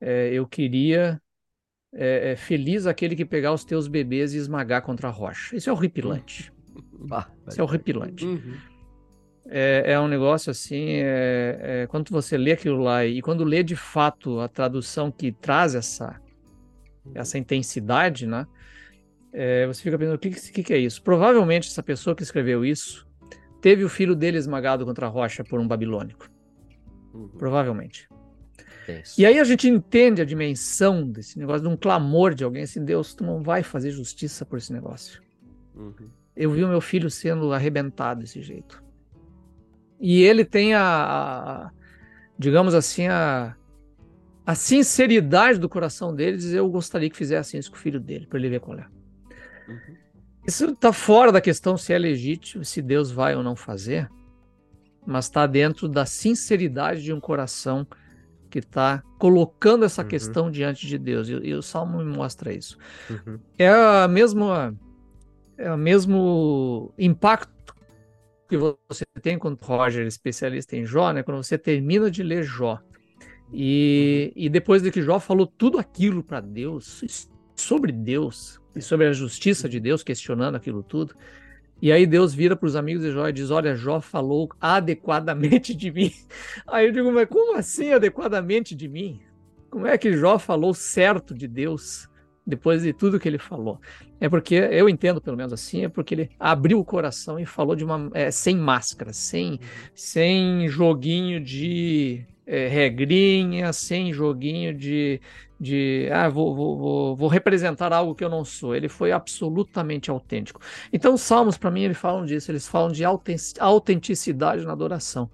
é, 0.00 0.30
eu 0.32 0.46
queria. 0.46 1.20
É, 1.96 2.32
é, 2.32 2.36
feliz 2.36 2.88
aquele 2.88 3.14
que 3.14 3.24
pegar 3.24 3.52
os 3.52 3.64
teus 3.64 3.86
bebês 3.86 4.34
e 4.34 4.36
esmagar 4.36 4.82
contra 4.82 5.06
a 5.06 5.12
rocha. 5.12 5.54
Isso 5.54 5.70
é 5.70 5.72
horripilante. 5.72 6.52
Isso 7.46 7.60
é 7.60 7.62
horripilante. 7.62 8.26
Uhum. 8.26 8.56
É, 9.46 9.92
é, 9.92 10.00
um 10.00 10.08
negócio 10.08 10.50
assim, 10.50 10.86
é, 10.88 11.58
é, 11.60 11.86
quando 11.86 12.10
você 12.10 12.36
lê 12.36 12.52
aquilo 12.52 12.82
lá 12.82 13.04
e 13.04 13.20
quando 13.20 13.44
lê 13.44 13.62
de 13.62 13.76
fato 13.76 14.40
a 14.40 14.48
tradução 14.48 15.10
que 15.10 15.30
traz 15.32 15.74
essa, 15.74 16.18
essa 17.14 17.36
intensidade, 17.36 18.26
né? 18.26 18.46
é, 19.34 19.66
você 19.66 19.82
fica 19.82 19.98
pensando, 19.98 20.14
o 20.14 20.18
que, 20.18 20.30
que, 20.30 20.62
que 20.62 20.72
é 20.72 20.78
isso? 20.78 21.02
Provavelmente 21.02 21.68
essa 21.68 21.82
pessoa 21.82 22.14
que 22.14 22.22
escreveu 22.22 22.64
isso 22.64 23.04
teve 23.60 23.82
o 23.82 23.88
filho 23.88 24.14
dele 24.14 24.38
esmagado 24.38 24.86
contra 24.86 25.06
a 25.06 25.08
rocha 25.08 25.42
por 25.42 25.58
um 25.58 25.66
babilônico. 25.66 26.30
Uhum. 27.12 27.28
Provavelmente. 27.36 28.08
Isso. 28.86 29.20
E 29.20 29.26
aí 29.26 29.40
a 29.40 29.44
gente 29.44 29.68
entende 29.68 30.22
a 30.22 30.24
dimensão 30.24 31.10
desse 31.10 31.38
negócio, 31.38 31.62
de 31.62 31.68
um 31.68 31.76
clamor 31.76 32.34
de 32.34 32.44
alguém 32.44 32.62
assim, 32.62 32.84
Deus, 32.84 33.14
tu 33.14 33.24
não 33.24 33.42
vai 33.42 33.62
fazer 33.62 33.90
justiça 33.90 34.44
por 34.44 34.58
esse 34.58 34.72
negócio. 34.72 35.20
Uhum. 35.74 36.08
Eu 36.36 36.52
vi 36.52 36.62
o 36.62 36.68
meu 36.68 36.80
filho 36.80 37.10
sendo 37.10 37.52
arrebentado 37.52 38.20
desse 38.20 38.40
jeito. 38.40 38.83
E 40.06 40.22
ele 40.22 40.44
tem 40.44 40.74
a, 40.74 40.82
a 40.82 41.70
digamos 42.38 42.74
assim, 42.74 43.08
a, 43.08 43.56
a 44.44 44.54
sinceridade 44.54 45.58
do 45.58 45.66
coração 45.66 46.14
dele 46.14 46.36
dizer, 46.36 46.58
eu 46.58 46.68
gostaria 46.68 47.08
que 47.08 47.16
fizesse 47.16 47.56
isso 47.56 47.70
com 47.70 47.78
o 47.78 47.80
filho 47.80 47.98
dele, 47.98 48.26
para 48.26 48.38
ele 48.38 48.50
ver 48.50 48.60
qual 48.60 48.78
é. 48.78 48.86
Uhum. 49.66 49.96
Isso 50.46 50.66
está 50.66 50.92
fora 50.92 51.32
da 51.32 51.40
questão 51.40 51.78
se 51.78 51.90
é 51.94 51.98
legítimo, 51.98 52.66
se 52.66 52.82
Deus 52.82 53.10
vai 53.10 53.34
ou 53.34 53.42
não 53.42 53.56
fazer, 53.56 54.10
mas 55.06 55.24
está 55.24 55.46
dentro 55.46 55.88
da 55.88 56.04
sinceridade 56.04 57.02
de 57.02 57.10
um 57.10 57.18
coração 57.18 57.86
que 58.50 58.58
está 58.58 59.02
colocando 59.18 59.86
essa 59.86 60.02
uhum. 60.02 60.08
questão 60.08 60.50
diante 60.50 60.86
de 60.86 60.98
Deus. 60.98 61.30
E, 61.30 61.32
e, 61.32 61.54
o 61.54 61.62
Salmo 61.62 62.04
me 62.04 62.14
mostra 62.14 62.52
isso. 62.52 62.76
Uhum. 63.08 63.38
É 63.58 63.70
a 63.70 64.06
mesma, 64.06 64.76
é 65.56 65.72
o 65.72 65.78
mesmo 65.78 66.92
impacto 66.98 67.53
que 68.48 68.56
você 68.56 69.04
tem 69.22 69.38
quando 69.38 69.58
Roger, 69.60 70.06
especialista 70.06 70.76
em 70.76 70.84
Jó, 70.84 71.12
né? 71.12 71.22
Quando 71.22 71.42
você 71.42 71.58
termina 71.58 72.10
de 72.10 72.22
ler 72.22 72.42
Jó 72.42 72.80
e, 73.52 74.32
uhum. 74.34 74.42
e 74.44 74.48
depois 74.48 74.82
de 74.82 74.90
que 74.90 75.02
Jó 75.02 75.18
falou 75.18 75.46
tudo 75.46 75.78
aquilo 75.78 76.22
para 76.22 76.40
Deus, 76.40 77.28
sobre 77.54 77.92
Deus, 77.92 78.60
e 78.74 78.82
sobre 78.82 79.06
a 79.06 79.12
justiça 79.12 79.68
de 79.68 79.78
Deus, 79.78 80.02
questionando 80.02 80.56
aquilo 80.56 80.82
tudo. 80.82 81.14
E 81.80 81.92
aí 81.92 82.06
Deus 82.06 82.34
vira 82.34 82.56
para 82.56 82.66
os 82.66 82.76
amigos 82.76 83.02
de 83.02 83.10
Jó 83.10 83.28
e 83.28 83.32
diz: 83.32 83.50
Olha, 83.50 83.76
Jó 83.76 84.00
falou 84.00 84.48
adequadamente 84.60 85.74
de 85.74 85.90
mim. 85.90 86.12
Aí 86.66 86.86
eu 86.86 86.92
digo: 86.92 87.12
Mas 87.12 87.28
como 87.28 87.56
assim 87.56 87.92
adequadamente 87.92 88.74
de 88.74 88.88
mim? 88.88 89.20
Como 89.70 89.86
é 89.86 89.98
que 89.98 90.16
Jó 90.16 90.38
falou 90.38 90.72
certo 90.72 91.34
de 91.34 91.48
Deus 91.48 92.08
depois 92.46 92.82
de 92.82 92.92
tudo 92.92 93.18
que 93.18 93.28
ele 93.28 93.38
falou? 93.38 93.80
É 94.20 94.28
porque 94.28 94.54
eu 94.54 94.88
entendo, 94.88 95.20
pelo 95.20 95.36
menos 95.36 95.52
assim, 95.52 95.84
é 95.84 95.88
porque 95.88 96.14
ele 96.14 96.30
abriu 96.38 96.78
o 96.78 96.84
coração 96.84 97.38
e 97.38 97.46
falou 97.46 97.74
de 97.74 97.84
uma 97.84 98.10
é, 98.14 98.30
sem 98.30 98.56
máscara, 98.56 99.12
sem, 99.12 99.58
sem 99.94 100.68
joguinho 100.68 101.40
de 101.40 102.26
é, 102.46 102.68
regrinha, 102.68 103.72
sem 103.72 104.12
joguinho 104.12 104.74
de 104.74 105.20
de 105.58 106.08
ah, 106.12 106.28
vou, 106.28 106.54
vou, 106.54 106.76
vou, 106.76 107.16
vou, 107.16 107.28
representar 107.28 107.92
algo 107.92 108.14
que 108.14 108.24
eu 108.24 108.28
não 108.28 108.44
sou. 108.44 108.74
Ele 108.74 108.88
foi 108.88 109.12
absolutamente 109.12 110.10
autêntico. 110.10 110.60
Então, 110.92 111.14
os 111.14 111.22
salmos, 111.22 111.56
para 111.56 111.70
mim, 111.70 111.82
eles 111.82 111.96
falam 111.96 112.24
disso, 112.24 112.50
eles 112.50 112.66
falam 112.66 112.90
de 112.90 113.04
autenticidade 113.04 114.64
na 114.64 114.72
adoração. 114.72 115.30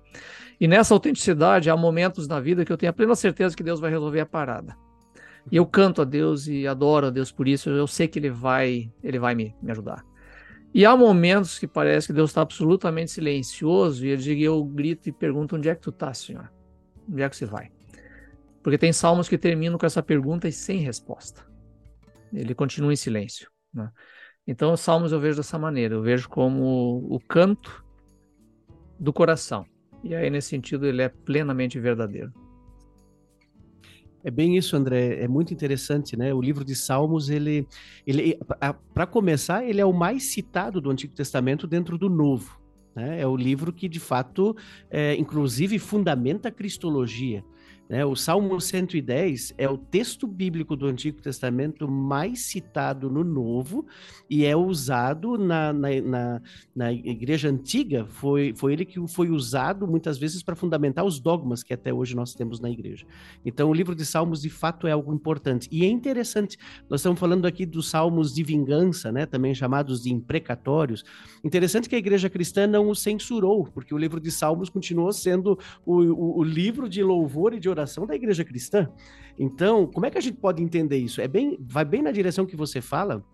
E 0.60 0.68
nessa 0.68 0.94
autenticidade, 0.94 1.70
há 1.70 1.76
momentos 1.76 2.28
na 2.28 2.38
vida 2.38 2.64
que 2.64 2.72
eu 2.72 2.76
tenho 2.76 2.90
a 2.90 2.92
plena 2.92 3.14
certeza 3.14 3.56
que 3.56 3.62
Deus 3.62 3.80
vai 3.80 3.90
resolver 3.90 4.20
a 4.20 4.26
parada. 4.26 4.76
E 5.50 5.56
eu 5.56 5.66
canto 5.66 6.02
a 6.02 6.04
Deus 6.04 6.46
e 6.46 6.66
adoro 6.66 7.06
a 7.06 7.10
Deus 7.10 7.32
por 7.32 7.48
isso, 7.48 7.70
eu 7.70 7.86
sei 7.86 8.06
que 8.06 8.18
Ele 8.18 8.30
vai, 8.30 8.92
ele 9.02 9.18
vai 9.18 9.34
me, 9.34 9.54
me 9.60 9.70
ajudar. 9.72 10.04
E 10.72 10.86
há 10.86 10.96
momentos 10.96 11.58
que 11.58 11.66
parece 11.66 12.06
que 12.06 12.12
Deus 12.12 12.30
está 12.30 12.42
absolutamente 12.42 13.10
silencioso 13.10 14.06
e 14.06 14.10
eu, 14.10 14.16
digo, 14.16 14.40
eu 14.40 14.64
grito 14.64 15.08
e 15.08 15.12
pergunto: 15.12 15.56
onde 15.56 15.68
é 15.68 15.74
que 15.74 15.80
tu 15.82 15.90
está, 15.90 16.14
Senhor? 16.14 16.50
Onde 17.10 17.22
é 17.22 17.28
que 17.28 17.36
você 17.36 17.44
vai? 17.44 17.70
Porque 18.62 18.78
tem 18.78 18.92
salmos 18.92 19.28
que 19.28 19.36
terminam 19.36 19.78
com 19.78 19.86
essa 19.86 20.02
pergunta 20.02 20.46
e 20.46 20.52
sem 20.52 20.78
resposta. 20.78 21.44
Ele 22.32 22.54
continua 22.54 22.92
em 22.92 22.96
silêncio. 22.96 23.50
Né? 23.74 23.90
Então, 24.46 24.72
os 24.72 24.80
salmos 24.80 25.10
eu 25.10 25.18
vejo 25.18 25.38
dessa 25.38 25.58
maneira. 25.58 25.94
Eu 25.94 26.02
vejo 26.02 26.28
como 26.28 26.98
o 27.10 27.18
canto 27.18 27.84
do 28.98 29.12
coração. 29.12 29.66
E 30.04 30.14
aí, 30.14 30.30
nesse 30.30 30.48
sentido, 30.48 30.86
ele 30.86 31.02
é 31.02 31.08
plenamente 31.08 31.80
verdadeiro. 31.80 32.32
É 34.22 34.30
bem 34.30 34.56
isso, 34.56 34.76
André. 34.76 35.22
É 35.22 35.28
muito 35.28 35.54
interessante, 35.54 36.16
né? 36.16 36.32
O 36.34 36.40
livro 36.40 36.64
de 36.64 36.74
Salmos, 36.74 37.30
ele, 37.30 37.66
ele 38.06 38.38
para 38.92 39.06
começar, 39.06 39.64
ele 39.64 39.80
é 39.80 39.84
o 39.84 39.92
mais 39.92 40.24
citado 40.24 40.80
do 40.80 40.90
Antigo 40.90 41.14
Testamento 41.14 41.66
dentro 41.66 41.96
do 41.96 42.10
Novo. 42.10 42.60
Né? 42.94 43.20
É 43.20 43.26
o 43.26 43.36
livro 43.36 43.72
que, 43.72 43.88
de 43.88 44.00
fato, 44.00 44.54
é, 44.90 45.14
inclusive 45.16 45.78
fundamenta 45.78 46.48
a 46.48 46.52
cristologia. 46.52 47.44
Né? 47.90 48.04
O 48.06 48.14
Salmo 48.14 48.60
110 48.60 49.54
é 49.58 49.68
o 49.68 49.76
texto 49.76 50.24
bíblico 50.24 50.76
do 50.76 50.86
Antigo 50.86 51.20
Testamento 51.20 51.88
mais 51.90 52.42
citado 52.42 53.10
no 53.10 53.24
Novo 53.24 53.84
e 54.30 54.44
é 54.44 54.54
usado 54.54 55.36
na, 55.36 55.72
na, 55.72 55.88
na, 56.00 56.42
na 56.72 56.92
igreja 56.92 57.48
antiga. 57.48 58.06
Foi, 58.06 58.54
foi 58.54 58.74
ele 58.74 58.84
que 58.84 59.04
foi 59.08 59.28
usado 59.28 59.88
muitas 59.88 60.18
vezes 60.18 60.40
para 60.40 60.54
fundamentar 60.54 61.04
os 61.04 61.18
dogmas 61.18 61.64
que 61.64 61.74
até 61.74 61.92
hoje 61.92 62.14
nós 62.14 62.32
temos 62.32 62.60
na 62.60 62.70
igreja. 62.70 63.04
Então, 63.44 63.68
o 63.68 63.74
livro 63.74 63.96
de 63.96 64.06
Salmos, 64.06 64.40
de 64.40 64.50
fato, 64.50 64.86
é 64.86 64.92
algo 64.92 65.12
importante. 65.12 65.68
E 65.72 65.84
é 65.84 65.88
interessante, 65.88 66.56
nós 66.88 67.00
estamos 67.00 67.18
falando 67.18 67.44
aqui 67.44 67.66
dos 67.66 67.90
salmos 67.90 68.32
de 68.32 68.44
vingança, 68.44 69.10
né? 69.10 69.26
também 69.26 69.52
chamados 69.52 70.00
de 70.00 70.12
imprecatórios. 70.12 71.04
Interessante 71.42 71.88
que 71.88 71.96
a 71.96 71.98
igreja 71.98 72.30
cristã 72.30 72.68
não 72.68 72.88
o 72.88 72.94
censurou, 72.94 73.64
porque 73.64 73.92
o 73.92 73.98
livro 73.98 74.20
de 74.20 74.30
Salmos 74.30 74.70
continuou 74.70 75.12
sendo 75.12 75.58
o, 75.84 75.96
o, 76.02 76.38
o 76.38 76.44
livro 76.44 76.88
de 76.88 77.02
louvor 77.02 77.52
e 77.52 77.58
de 77.58 77.68
oração 77.68 77.79
oração 77.80 78.06
da 78.06 78.14
igreja 78.14 78.44
cristã. 78.44 78.88
Então, 79.38 79.86
como 79.86 80.06
é 80.06 80.10
que 80.10 80.18
a 80.18 80.20
gente 80.20 80.36
pode 80.36 80.62
entender 80.62 80.98
isso? 80.98 81.20
É 81.20 81.28
bem, 81.28 81.58
vai 81.60 81.84
bem 81.84 82.02
na 82.02 82.12
direção 82.12 82.46
que 82.46 82.56
você 82.56 82.80
fala. 82.80 83.24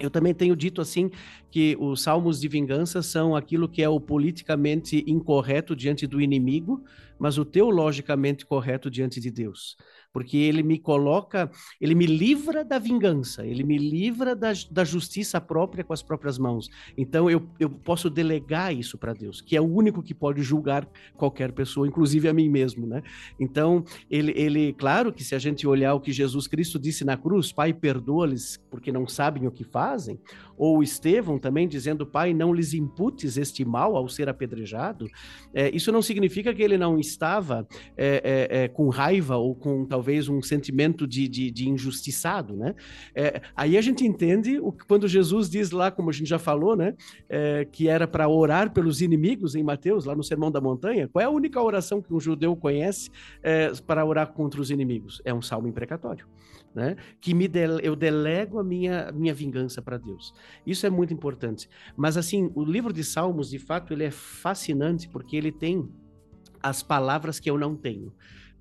Eu 0.00 0.10
também 0.10 0.34
tenho 0.34 0.56
dito 0.56 0.80
assim 0.80 1.08
que 1.50 1.76
os 1.78 2.02
salmos 2.02 2.40
de 2.40 2.48
vingança 2.48 3.00
são 3.00 3.36
aquilo 3.36 3.68
que 3.68 3.80
é 3.80 3.88
o 3.88 4.00
politicamente 4.00 5.04
incorreto 5.06 5.76
diante 5.76 6.06
do 6.06 6.20
inimigo, 6.20 6.82
mas 7.18 7.38
o 7.38 7.44
teologicamente 7.44 8.44
correto 8.44 8.90
diante 8.90 9.20
de 9.20 9.30
Deus 9.30 9.76
porque 10.14 10.36
ele 10.36 10.62
me 10.62 10.78
coloca, 10.78 11.50
ele 11.80 11.92
me 11.92 12.06
livra 12.06 12.64
da 12.64 12.78
vingança, 12.78 13.44
ele 13.44 13.64
me 13.64 13.76
livra 13.76 14.36
da, 14.36 14.52
da 14.70 14.84
justiça 14.84 15.40
própria 15.40 15.82
com 15.82 15.92
as 15.92 16.04
próprias 16.04 16.38
mãos. 16.38 16.70
Então 16.96 17.28
eu, 17.28 17.44
eu 17.58 17.68
posso 17.68 18.08
delegar 18.08 18.72
isso 18.72 18.96
para 18.96 19.12
Deus, 19.12 19.40
que 19.40 19.56
é 19.56 19.60
o 19.60 19.64
único 19.64 20.04
que 20.04 20.14
pode 20.14 20.40
julgar 20.40 20.88
qualquer 21.16 21.50
pessoa, 21.50 21.88
inclusive 21.88 22.28
a 22.28 22.32
mim 22.32 22.48
mesmo, 22.48 22.86
né? 22.86 23.02
Então, 23.40 23.84
ele, 24.08 24.32
ele 24.36 24.72
claro 24.74 25.12
que 25.12 25.24
se 25.24 25.34
a 25.34 25.38
gente 25.40 25.66
olhar 25.66 25.94
o 25.94 26.00
que 26.00 26.12
Jesus 26.12 26.46
Cristo 26.46 26.78
disse 26.78 27.04
na 27.04 27.16
cruz, 27.16 27.50
Pai, 27.50 27.74
perdoa-lhes 27.74 28.62
porque 28.70 28.92
não 28.92 29.08
sabem 29.08 29.48
o 29.48 29.50
que 29.50 29.64
fazem, 29.64 30.20
ou 30.56 30.80
Estevão 30.80 31.40
também 31.40 31.66
dizendo, 31.66 32.06
Pai, 32.06 32.32
não 32.32 32.54
lhes 32.54 32.72
imputes 32.72 33.36
este 33.36 33.64
mal 33.64 33.96
ao 33.96 34.08
ser 34.08 34.28
apedrejado, 34.28 35.08
é, 35.52 35.74
isso 35.74 35.90
não 35.90 36.00
significa 36.00 36.54
que 36.54 36.62
ele 36.62 36.78
não 36.78 37.00
estava 37.00 37.66
é, 37.96 38.48
é, 38.50 38.64
é 38.64 38.68
com 38.68 38.88
raiva 38.88 39.36
ou 39.36 39.56
com 39.56 39.84
talvez 39.84 40.03
talvez 40.04 40.28
um 40.28 40.42
sentimento 40.42 41.06
de, 41.06 41.26
de, 41.26 41.50
de 41.50 41.68
injustiçado, 41.70 42.54
né? 42.54 42.74
É, 43.14 43.40
aí 43.56 43.78
a 43.78 43.80
gente 43.80 44.04
entende 44.04 44.58
o, 44.58 44.70
quando 44.86 45.08
Jesus 45.08 45.48
diz 45.48 45.70
lá, 45.70 45.90
como 45.90 46.10
a 46.10 46.12
gente 46.12 46.28
já 46.28 46.38
falou, 46.38 46.76
né? 46.76 46.94
É, 47.26 47.64
que 47.64 47.88
era 47.88 48.06
para 48.06 48.28
orar 48.28 48.70
pelos 48.70 49.00
inimigos 49.00 49.54
em 49.54 49.62
Mateus, 49.62 50.04
lá 50.04 50.14
no 50.14 50.22
Sermão 50.22 50.50
da 50.50 50.60
Montanha. 50.60 51.08
Qual 51.08 51.22
é 51.22 51.24
a 51.24 51.30
única 51.30 51.62
oração 51.62 52.02
que 52.02 52.12
um 52.12 52.20
judeu 52.20 52.54
conhece 52.54 53.10
é, 53.42 53.72
para 53.86 54.04
orar 54.04 54.32
contra 54.32 54.60
os 54.60 54.70
inimigos? 54.70 55.22
É 55.24 55.32
um 55.32 55.40
salmo 55.40 55.68
imprecatório. 55.68 56.26
Né? 56.74 56.96
Que 57.20 57.32
me 57.32 57.48
eu 57.82 57.94
delego 57.94 58.58
a 58.58 58.64
minha, 58.64 59.10
minha 59.12 59.32
vingança 59.32 59.80
para 59.80 59.96
Deus. 59.96 60.34
Isso 60.66 60.84
é 60.84 60.90
muito 60.90 61.14
importante. 61.14 61.68
Mas 61.96 62.16
assim, 62.16 62.50
o 62.54 62.64
livro 62.64 62.92
de 62.92 63.04
Salmos, 63.04 63.48
de 63.48 63.60
fato, 63.60 63.92
ele 63.94 64.04
é 64.04 64.10
fascinante 64.10 65.08
porque 65.08 65.36
ele 65.36 65.52
tem 65.52 65.88
as 66.60 66.82
palavras 66.82 67.38
que 67.38 67.48
eu 67.48 67.56
não 67.56 67.76
tenho. 67.76 68.12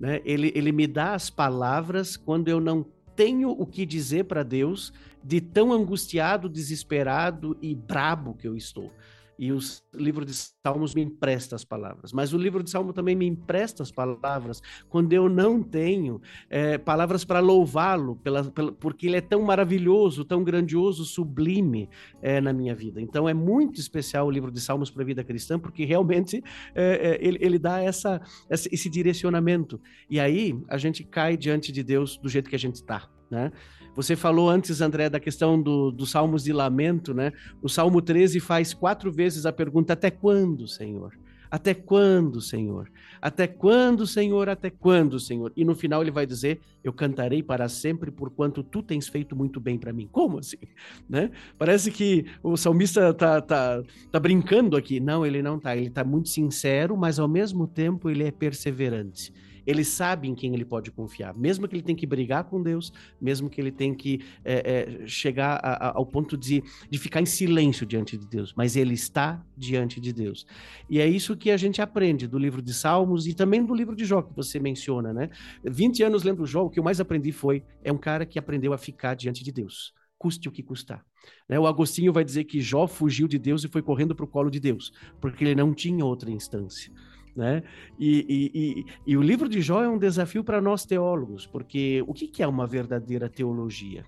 Né? 0.04 0.20
Ele, 0.26 0.52
ele 0.54 0.74
me 0.74 0.86
dá 0.86 1.14
as 1.14 1.30
palavras 1.30 2.18
quando 2.18 2.50
eu 2.50 2.60
não 2.60 2.86
tenho 3.16 3.52
o 3.52 3.66
que 3.66 3.86
dizer 3.86 4.26
para 4.26 4.44
Deus, 4.44 4.92
de 5.24 5.40
tão 5.40 5.72
angustiado, 5.72 6.50
desesperado 6.50 7.58
e 7.62 7.74
brabo 7.74 8.34
que 8.34 8.46
eu 8.46 8.54
estou 8.54 8.92
e 9.38 9.52
o 9.52 9.60
livro 9.94 10.26
de 10.26 10.34
Salmos 10.34 10.94
me 10.94 11.02
empresta 11.02 11.56
as 11.56 11.66
palavras. 11.66 12.14
Mas 12.14 12.34
o 12.34 12.38
livro 12.38 12.64
de 12.64 12.70
Salmo 12.70 12.94
também 12.94 13.16
me 13.16 13.26
empresta 13.26 13.84
as 13.84 13.92
palavras 13.92 14.62
quando 14.90 15.14
eu 15.14 15.28
não 15.28 15.62
tenho 15.62 16.22
é, 16.50 16.78
palavras 16.78 17.26
para 17.26 17.40
louvá-lo, 17.40 18.16
pela, 18.18 18.44
pela, 18.46 18.72
porque 18.72 19.08
ele 19.08 19.18
é 19.18 19.22
tão 19.22 19.42
maravilhoso, 19.42 20.24
tão 20.24 20.44
grandioso, 20.44 21.06
sublime 21.06 21.90
é, 22.22 22.40
na 22.40 22.54
minha 22.54 22.76
vida. 22.76 23.02
Então 23.02 23.28
é 23.28 23.34
muito 23.34 23.80
especial 23.80 24.28
o 24.28 24.32
livro 24.32 24.52
de 24.52 24.62
Salmos 24.62 24.90
para 24.90 25.04
a 25.04 25.06
vida 25.06 25.24
cristã, 25.24 25.60
porque 25.60 25.86
realmente 25.86 26.44
é, 26.76 27.18
é 27.20 27.28
ele, 27.28 27.38
ele, 27.42 27.60
dá 27.60 27.82
essa, 27.82 28.22
esse 28.50 28.90
direcionamento. 28.90 29.80
E 30.10 30.20
aí 30.20 30.58
a 30.68 30.78
gente 30.78 31.04
cai 31.04 31.36
diante 31.36 31.72
de 31.72 31.84
Deus 31.84 32.18
do 32.18 32.30
jeito 32.30 32.50
que 32.50 32.56
a 32.56 32.60
gente 32.60 32.76
está. 32.76 33.10
Né? 33.30 33.52
Você 33.96 34.16
falou 34.16 34.50
antes, 34.50 34.82
André, 34.82 35.10
da 35.10 35.20
questão 35.20 35.62
do, 35.62 35.92
dos 35.92 36.10
salmos 36.12 36.44
de 36.44 36.52
lamento, 36.52 37.14
né? 37.14 37.32
O 37.62 37.70
Salmo 37.70 38.02
13 38.02 38.40
faz 38.40 38.74
quatro 38.74 39.12
vezes 39.12 39.46
a 39.46 39.54
pergunta: 39.54 39.94
Até 39.94 40.10
quando, 40.10 40.68
Senhor? 40.68 41.14
Até 41.52 41.76
quando, 41.76 42.42
Senhor? 42.42 42.90
Até 43.22 43.46
quando, 43.46 44.08
Senhor? 44.08 44.50
Até 44.50 44.72
quando, 44.72 45.20
Senhor? 45.20 45.54
E 45.56 45.64
no 45.64 45.76
final 45.76 46.02
ele 46.02 46.10
vai 46.10 46.26
dizer: 46.26 46.60
Eu 46.84 46.92
cantarei 46.92 47.44
para 47.44 47.70
sempre, 47.70 48.10
porquanto 48.10 48.64
tu 48.64 48.82
tens 48.82 49.08
feito 49.08 49.36
muito 49.36 49.60
bem 49.60 49.78
para 49.78 49.94
mim. 49.94 50.10
Como 50.12 50.40
assim? 50.40 50.58
Né? 51.08 51.30
Parece 51.58 51.92
que 51.92 52.26
o 52.42 52.58
salmista 52.58 53.14
tá, 53.14 53.40
tá, 53.40 53.84
tá 54.12 54.20
brincando 54.20 54.76
aqui. 54.76 55.00
Não, 55.00 55.24
ele 55.24 55.44
não 55.44 55.60
tá. 55.60 55.78
Ele 55.78 55.92
tá 55.92 56.04
muito 56.04 56.30
sincero, 56.30 56.98
mas 56.98 57.20
ao 57.20 57.28
mesmo 57.28 57.68
tempo 57.68 58.10
ele 58.10 58.24
é 58.24 58.32
perseverante 58.32 59.32
ele 59.66 59.84
sabe 59.84 60.28
em 60.28 60.36
quem 60.36 60.54
ele 60.54 60.66
pode 60.66 60.92
confiar, 60.92 61.34
mesmo 61.36 61.68
que 61.68 61.76
ele 61.76 61.84
tenha 61.84 61.98
que 61.98 62.06
brigar 62.06 62.44
com 62.44 62.62
Deus, 62.62 62.92
mesmo 63.20 63.50
que 63.50 63.60
ele 63.60 63.72
tenha 63.72 63.96
que 63.96 64.22
é, 64.44 65.04
é, 65.04 65.08
chegar 65.08 65.60
a, 65.64 65.88
a, 65.88 65.98
ao 65.98 66.06
ponto 66.06 66.38
de, 66.38 66.64
de 66.90 66.98
ficar 66.98 67.22
em 67.22 67.26
silêncio 67.26 67.86
diante 67.86 68.18
de 68.18 68.28
Deus, 68.28 68.54
mas 68.56 68.76
ele 68.76 68.94
está 68.94 69.44
diante 69.58 70.00
de 70.00 70.14
Deus. 70.14 70.46
E 70.90 71.00
é 71.00 71.08
isso 71.08 71.38
que 71.38 71.52
a 71.52 71.58
gente 71.58 71.82
aprende 71.82 72.28
do 72.28 72.38
livro 72.38 72.62
de 72.62 72.74
Salmos 72.74 73.28
e 73.28 73.34
também 73.34 73.66
do 73.66 73.74
livro 73.74 73.96
de 73.96 74.06
Jó, 74.06 74.22
que 74.22 74.36
você 74.36 74.60
menciona, 74.60 75.14
né? 75.14 75.30
20 75.64 76.04
anos 76.04 76.24
lendo 76.24 76.46
Jó, 76.46 76.66
o 76.66 76.70
que 76.70 76.80
eu 76.80 76.84
mais 76.84 77.00
aprendi 77.00 77.32
foi, 77.32 77.64
é 77.84 77.92
um 77.92 77.98
cara 77.98 78.26
que 78.26 78.40
aprendeu 78.40 78.74
a 78.74 78.78
ficar 78.78 79.16
diante 79.16 79.44
de 79.44 79.52
Deus 79.52 79.94
custe 80.24 80.48
o 80.48 80.52
que 80.54 80.64
custar. 80.64 81.06
Né? 81.50 81.60
O 81.60 81.68
Agostinho 81.68 82.14
vai 82.14 82.24
dizer 82.24 82.46
que 82.46 82.62
Jó 82.62 82.88
fugiu 82.88 83.28
de 83.28 83.38
Deus 83.38 83.66
e 83.66 83.68
foi 83.68 83.82
correndo 83.82 84.16
para 84.16 84.24
o 84.24 84.28
colo 84.28 84.50
de 84.50 84.58
Deus, 84.58 84.94
porque 85.20 85.44
ele 85.44 85.54
não 85.54 85.74
tinha 85.74 86.06
outra 86.06 86.32
instância. 86.32 86.94
Né? 87.36 87.64
E, 87.98 88.26
e, 88.30 88.52
e, 88.54 88.86
e, 89.08 89.18
o 89.18 89.22
livro 89.22 89.50
de 89.50 89.60
Jó 89.60 89.84
é 89.84 89.90
um 89.90 89.98
desafio 89.98 90.44
para 90.44 90.62
nós 90.62 90.86
teólogos, 90.86 91.48
porque 91.48 92.04
o 92.06 92.14
que, 92.14 92.28
que 92.28 92.44
é 92.44 92.48
uma 92.48 92.68
verdadeira 92.68 93.28
teologia? 93.28 94.06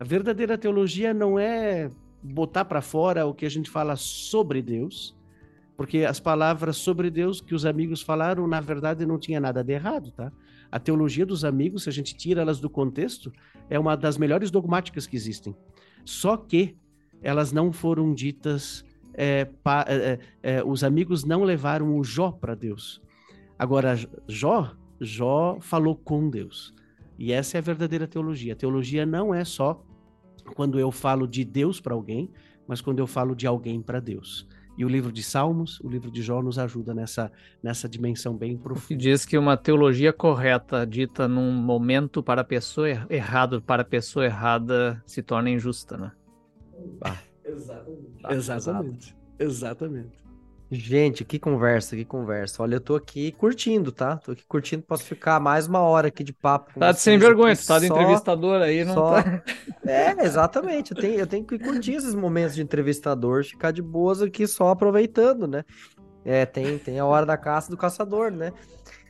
A 0.00 0.04
verdadeira 0.04 0.58
teologia 0.58 1.14
não 1.14 1.38
é 1.38 1.88
botar 2.22 2.64
para 2.64 2.80
fora 2.80 3.26
o 3.26 3.34
que 3.34 3.46
a 3.46 3.48
gente 3.48 3.70
fala 3.70 3.94
sobre 3.94 4.60
Deus, 4.60 5.16
porque 5.76 5.98
as 5.98 6.18
palavras 6.18 6.76
sobre 6.76 7.10
Deus 7.10 7.40
que 7.40 7.54
os 7.54 7.64
amigos 7.64 8.02
falaram, 8.02 8.46
na 8.48 8.60
verdade, 8.60 9.06
não 9.06 9.18
tinha 9.18 9.38
nada 9.38 9.62
de 9.62 9.72
errado, 9.72 10.10
tá? 10.10 10.32
A 10.70 10.78
teologia 10.78 11.24
dos 11.24 11.44
amigos, 11.44 11.84
se 11.84 11.88
a 11.88 11.92
gente 11.92 12.16
tira 12.16 12.42
elas 12.42 12.60
do 12.60 12.68
contexto, 12.68 13.32
é 13.70 13.78
uma 13.78 13.96
das 13.96 14.18
melhores 14.18 14.50
dogmáticas 14.50 15.06
que 15.06 15.16
existem. 15.16 15.56
Só 16.04 16.36
que 16.36 16.76
elas 17.22 17.52
não 17.52 17.72
foram 17.72 18.12
ditas 18.12 18.84
é, 19.14 19.44
pa, 19.44 19.84
é, 19.88 19.94
é, 19.94 20.20
é, 20.42 20.64
os 20.64 20.84
amigos 20.84 21.24
não 21.24 21.42
levaram 21.42 21.96
o 21.96 22.04
Jó 22.04 22.30
para 22.30 22.54
Deus. 22.54 23.02
Agora, 23.58 23.96
Jó, 24.26 24.72
Jó 25.00 25.58
falou 25.60 25.96
com 25.96 26.28
Deus. 26.30 26.74
E 27.18 27.32
essa 27.32 27.56
é 27.56 27.58
a 27.58 27.62
verdadeira 27.62 28.06
teologia. 28.06 28.52
A 28.52 28.56
teologia 28.56 29.04
não 29.04 29.34
é 29.34 29.44
só 29.44 29.82
quando 30.54 30.78
eu 30.78 30.92
falo 30.92 31.26
de 31.26 31.44
Deus 31.44 31.80
para 31.80 31.94
alguém, 31.94 32.30
mas 32.66 32.80
quando 32.80 33.00
eu 33.00 33.06
falo 33.06 33.34
de 33.34 33.46
alguém 33.46 33.82
para 33.82 33.98
Deus. 33.98 34.46
E 34.78 34.84
o 34.84 34.88
livro 34.88 35.10
de 35.10 35.24
Salmos, 35.24 35.80
o 35.80 35.88
livro 35.88 36.08
de 36.08 36.22
Jó 36.22 36.40
nos 36.40 36.56
ajuda 36.56 36.94
nessa, 36.94 37.32
nessa 37.60 37.88
dimensão 37.88 38.36
bem 38.36 38.56
profunda. 38.56 39.00
Diz 39.00 39.26
que 39.26 39.36
uma 39.36 39.56
teologia 39.56 40.12
correta, 40.12 40.86
dita 40.86 41.26
num 41.26 41.50
momento 41.52 42.22
para 42.22 42.42
a 42.42 42.44
pessoa 42.44 42.88
er-, 42.88 43.06
errado, 43.10 43.60
para 43.60 43.82
a 43.82 43.84
pessoa 43.84 44.24
errada, 44.24 45.02
se 45.04 45.20
torna 45.20 45.50
injusta, 45.50 45.96
né? 45.96 46.12
Ah. 47.00 47.27
Exatamente. 47.48 48.22
Tá 48.22 48.34
Exatamente. 48.34 49.16
Exatamente. 49.38 50.18
Gente, 50.70 51.24
que 51.24 51.38
conversa, 51.38 51.96
que 51.96 52.04
conversa. 52.04 52.62
Olha, 52.62 52.74
eu 52.74 52.80
tô 52.80 52.94
aqui 52.94 53.32
curtindo, 53.32 53.90
tá? 53.90 54.18
Tô 54.18 54.32
aqui 54.32 54.44
curtindo, 54.46 54.82
posso 54.82 55.02
ficar 55.04 55.40
mais 55.40 55.66
uma 55.66 55.80
hora 55.80 56.08
aqui 56.08 56.22
de 56.22 56.32
papo. 56.32 56.78
tá 56.78 56.92
de 56.92 57.00
sem 57.00 57.16
vergonha, 57.16 57.56
tu 57.56 57.66
tá 57.66 57.78
de 57.78 57.86
entrevistador 57.86 58.60
aí, 58.60 58.84
não 58.84 58.94
só... 58.94 59.22
tá? 59.22 59.42
É, 59.86 60.10
exatamente. 60.22 60.92
Eu 60.92 61.00
tenho, 61.00 61.14
eu 61.14 61.26
tenho 61.26 61.44
que 61.46 61.58
curtir 61.58 61.94
esses 61.94 62.14
momentos 62.14 62.54
de 62.54 62.60
entrevistador, 62.60 63.42
ficar 63.44 63.70
de 63.70 63.80
boas 63.80 64.20
aqui 64.20 64.46
só 64.46 64.68
aproveitando, 64.68 65.48
né? 65.48 65.64
É, 66.22 66.44
tem, 66.44 66.76
tem 66.78 66.98
a 66.98 67.06
hora 67.06 67.24
da 67.24 67.38
caça 67.38 67.70
do 67.70 67.76
caçador, 67.76 68.30
né? 68.30 68.52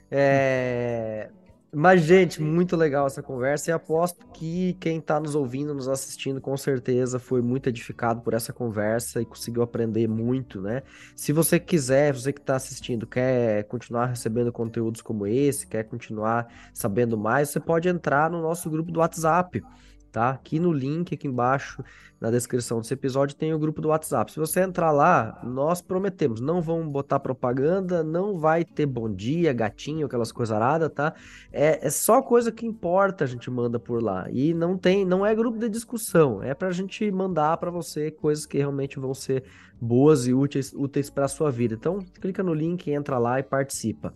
É... 0.09 1.31
Mas, 1.71 2.01
gente, 2.01 2.41
muito 2.41 2.75
legal 2.77 3.07
essa 3.07 3.23
conversa 3.23 3.71
e 3.71 3.75
aposto 3.75 4.27
que 4.33 4.73
quem 4.81 4.99
está 4.99 5.21
nos 5.21 5.35
ouvindo, 5.35 5.75
nos 5.75 5.87
assistindo, 5.87 6.41
com 6.41 6.57
certeza 6.57 7.19
foi 7.19 7.43
muito 7.43 7.69
edificado 7.69 8.23
por 8.23 8.33
essa 8.33 8.55
conversa 8.55 9.21
e 9.21 9.27
conseguiu 9.27 9.63
aprender 9.63 10.09
muito, 10.09 10.63
né? 10.63 10.83
Se 11.15 11.31
você 11.31 11.61
quiser, 11.61 12.15
você 12.15 12.33
que 12.33 12.41
está 12.41 12.57
assistindo, 12.57 13.07
quer 13.07 13.65
continuar 13.65 14.07
recebendo 14.07 14.51
conteúdos 14.51 15.03
como 15.03 15.27
esse, 15.27 15.67
quer 15.67 15.85
continuar 15.85 16.49
sabendo 16.73 17.19
mais, 17.19 17.51
você 17.51 17.61
pode 17.61 17.87
entrar 17.87 18.31
no 18.31 18.41
nosso 18.41 18.71
grupo 18.71 18.91
do 18.91 19.01
WhatsApp 19.01 19.63
tá? 20.11 20.31
Aqui 20.31 20.59
no 20.59 20.73
link, 20.73 21.15
aqui 21.15 21.27
embaixo, 21.27 21.83
na 22.21 22.31
descrição 22.31 22.81
desse 22.81 22.95
episódio, 22.95 23.37
tem 23.37 23.55
o 23.55 23.59
grupo 23.59 23.81
do 23.81 23.89
WhatsApp. 23.89 24.33
Se 24.33 24.39
você 24.39 24.61
entrar 24.61 24.91
lá, 24.91 25.41
nós 25.45 25.81
prometemos, 25.81 26.41
não 26.41 26.61
vamos 26.61 26.91
botar 26.91 27.21
propaganda, 27.21 28.03
não 28.03 28.39
vai 28.39 28.65
ter 28.65 28.87
bom 28.87 29.13
dia, 29.13 29.53
gatinho, 29.53 30.07
aquelas 30.07 30.33
coisas 30.33 30.55
aradas, 30.55 30.91
tá? 30.93 31.15
É, 31.53 31.87
é 31.87 31.91
só 31.91 32.21
coisa 32.23 32.51
que 32.51 32.67
importa 32.67 33.25
a 33.25 33.27
gente 33.27 33.51
manda 33.51 33.79
por 33.79 34.03
lá. 34.03 34.27
E 34.31 34.53
não 34.53 34.77
tem, 34.77 35.05
não 35.05 35.25
é 35.25 35.35
grupo 35.35 35.59
de 35.59 35.69
discussão, 35.69 36.43
é 36.43 36.55
pra 36.55 36.71
gente 36.71 37.11
mandar 37.11 37.57
para 37.59 37.71
você 37.71 38.11
coisas 38.11 38.47
que 38.47 38.59
realmente 38.59 38.99
vão 38.99 39.15
ser 39.15 39.45
boas 39.81 40.27
e 40.27 40.35
úteis, 40.35 40.73
úteis 40.73 41.11
para 41.11 41.29
sua 41.29 41.51
vida. 41.51 41.75
Então, 41.75 42.01
clica 42.21 42.43
no 42.43 42.53
link, 42.53 42.91
entra 42.91 43.19
lá 43.19 43.39
e 43.39 43.43
participa. 43.43 44.13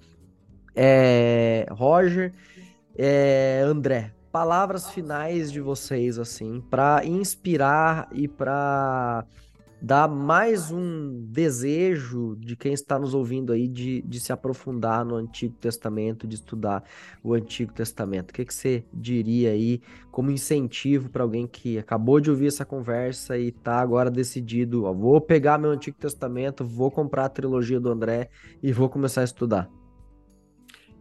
É, 0.75 1.67
Roger, 1.71 2.33
é, 2.97 3.63
André, 3.65 4.13
palavras 4.33 4.91
finais 4.91 5.53
de 5.53 5.61
vocês, 5.61 6.19
assim, 6.19 6.63
para 6.71 7.05
inspirar 7.05 8.09
e 8.11 8.27
para 8.27 9.27
dar 9.81 10.09
mais 10.09 10.71
um 10.71 11.27
desejo 11.27 12.37
de 12.37 12.57
quem 12.57 12.73
está 12.73 12.99
nos 12.99 13.15
ouvindo 13.15 13.53
aí 13.53 13.69
de, 13.69 14.01
de 14.03 14.21
se 14.21 14.33
aprofundar 14.33 15.05
no 15.05 15.17
Antigo 15.17 15.55
Testamento, 15.57 16.27
de 16.27 16.37
estudar 16.37 16.83
o 17.23 17.35
Antigo 17.35 17.73
Testamento. 17.73 18.31
O 18.31 18.35
que, 18.35 18.45
que 18.45 18.55
você 18.55 18.85
diria 18.95 19.51
aí 19.51 19.83
como 20.11 20.31
incentivo 20.31 21.11
para 21.11 21.25
alguém 21.25 21.47
que 21.47 21.79
acabou 21.79 22.21
de 22.21 22.31
ouvir 22.31 22.47
essa 22.47 22.65
conversa 22.65 23.37
e 23.37 23.49
está 23.49 23.81
agora 23.81 24.11
decidido, 24.11 24.85
ó, 24.85 24.93
vou 24.93 25.21
pegar 25.21 25.59
meu 25.59 25.73
Antigo 25.73 25.99
Testamento, 25.99 26.65
vou 26.65 26.91
comprar 26.91 27.27
a 27.27 27.29
trilogia 27.29 27.81
do 27.81 27.91
André 27.91 28.31
e 28.63 28.73
vou 28.73 28.89
começar 28.89 29.23
a 29.23 29.25
estudar? 29.25 29.69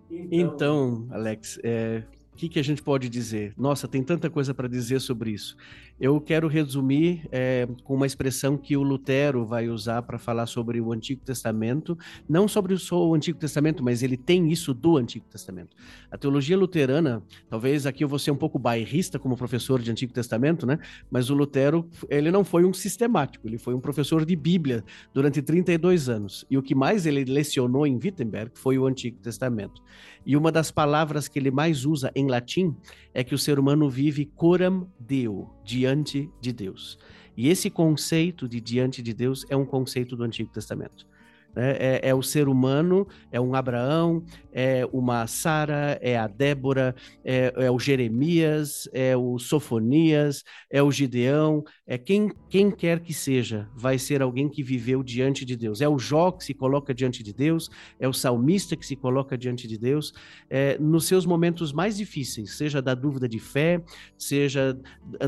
Então, 0.10 1.08
Alex, 1.12 1.60
é, 1.64 2.04
que, 2.42 2.50
que 2.50 2.60
a 2.60 2.64
gente 2.64 2.82
pode 2.82 3.08
dizer? 3.08 3.54
Nossa, 3.56 3.88
tem 3.88 4.02
tanta 4.02 4.28
coisa 4.28 4.52
para 4.52 4.68
dizer 4.68 5.00
sobre 5.00 5.30
isso. 5.30 5.56
Eu 6.02 6.20
quero 6.20 6.48
resumir 6.48 7.30
é, 7.32 7.68
com 7.84 7.94
uma 7.94 8.08
expressão 8.08 8.58
que 8.58 8.76
o 8.76 8.82
Lutero 8.82 9.46
vai 9.46 9.70
usar 9.70 10.02
para 10.02 10.18
falar 10.18 10.48
sobre 10.48 10.82
o 10.82 10.92
Antigo 10.92 11.22
Testamento, 11.24 11.96
não 12.28 12.48
sobre 12.48 12.74
o 12.74 13.14
Antigo 13.14 13.38
Testamento, 13.38 13.84
mas 13.84 14.02
ele 14.02 14.18
tem 14.18 14.52
isso 14.52 14.74
do 14.74 14.98
Antigo 14.98 15.28
Testamento. 15.30 15.78
A 16.10 16.18
teologia 16.18 16.58
luterana, 16.58 17.22
talvez 17.48 17.86
aqui 17.86 18.04
eu 18.04 18.08
vou 18.08 18.18
ser 18.18 18.32
um 18.32 18.36
pouco 18.36 18.58
bairrista 18.58 19.20
como 19.20 19.38
professor 19.38 19.80
de 19.80 19.92
Antigo 19.92 20.12
Testamento, 20.12 20.66
né? 20.66 20.80
Mas 21.08 21.30
o 21.30 21.36
Lutero, 21.36 21.88
ele 22.10 22.32
não 22.32 22.44
foi 22.44 22.66
um 22.66 22.74
sistemático, 22.74 23.48
ele 23.48 23.60
foi 23.60 23.76
um 23.76 23.80
professor 23.80 24.26
de 24.26 24.36
Bíblia 24.36 24.84
durante 25.14 25.40
32 25.40 26.10
anos. 26.10 26.48
E 26.50 26.58
o 26.58 26.64
que 26.64 26.74
mais 26.74 27.06
ele 27.06 27.24
lecionou 27.26 27.86
em 27.86 27.94
Wittenberg 27.94 28.54
foi 28.56 28.76
o 28.80 28.88
Antigo 28.88 29.20
Testamento. 29.20 29.84
E 30.26 30.36
uma 30.36 30.52
das 30.52 30.72
palavras 30.72 31.28
que 31.28 31.38
ele 31.38 31.52
mais 31.52 31.86
usa 31.86 32.12
em 32.16 32.28
latim 32.28 32.76
é 33.14 33.24
que 33.24 33.36
o 33.36 33.38
ser 33.38 33.60
humano 33.60 33.88
vive 33.88 34.26
coram 34.26 34.88
Deo, 35.00 35.50
diante 35.64 36.30
de 36.40 36.52
Deus. 36.52 36.98
E 37.36 37.50
esse 37.50 37.70
conceito 37.70 38.48
de 38.48 38.60
diante 38.60 39.02
de 39.02 39.14
Deus 39.14 39.46
é 39.50 39.56
um 39.56 39.66
conceito 39.66 40.16
do 40.16 40.24
Antigo 40.24 40.52
Testamento. 40.52 41.08
Né? 41.56 41.72
É, 41.78 42.10
é, 42.10 42.16
o 42.16 42.22
ser 42.22 42.48
humano, 42.48 43.08
é 43.32 43.40
um 43.40 43.56
Abraão, 43.56 44.24
é 44.52 44.86
uma 44.92 45.28
Sara, 45.28 45.98
é 46.02 46.18
a 46.18 46.28
Débora, 46.28 46.96
é, 47.24 47.54
é, 47.56 47.72
o 47.72 47.80
Jeremias, 47.80 48.90
é 48.94 49.16
o 49.16 49.38
Sofonias, 49.40 50.44
é 50.70 50.82
o 50.82 50.92
Gideão, 50.92 51.64
é 51.86 51.98
quem, 51.98 52.32
quem 52.50 52.72
quer 52.72 53.00
que 53.00 53.14
seja, 53.14 53.70
vai 53.76 53.98
ser 53.98 54.22
alguém 54.22 54.50
que 54.50 54.64
viveu 54.64 55.04
diante 55.04 55.46
de 55.46 55.56
Deus. 55.56 55.82
É 55.82 55.88
o 55.88 56.00
Jó 56.00 56.32
que 56.32 56.44
se 56.44 56.54
coloca 56.54 56.94
diante 56.94 57.24
de 57.24 57.34
Deus, 57.34 57.70
é 58.00 58.08
o 58.08 58.14
salmista 58.14 58.76
que 58.76 58.86
se 58.86 58.96
coloca 58.96 59.38
diante 59.38 59.68
de 59.68 59.78
Deus, 59.78 60.14
é, 60.50 60.78
nos 60.80 61.06
seus 61.06 61.26
momentos 61.26 61.72
mais 61.74 61.98
difíceis, 61.98 62.58
seja 62.58 62.82
da 62.82 62.94
dúvida 62.94 63.28
de 63.28 63.40
fé, 63.40 63.82
seja 64.18 64.78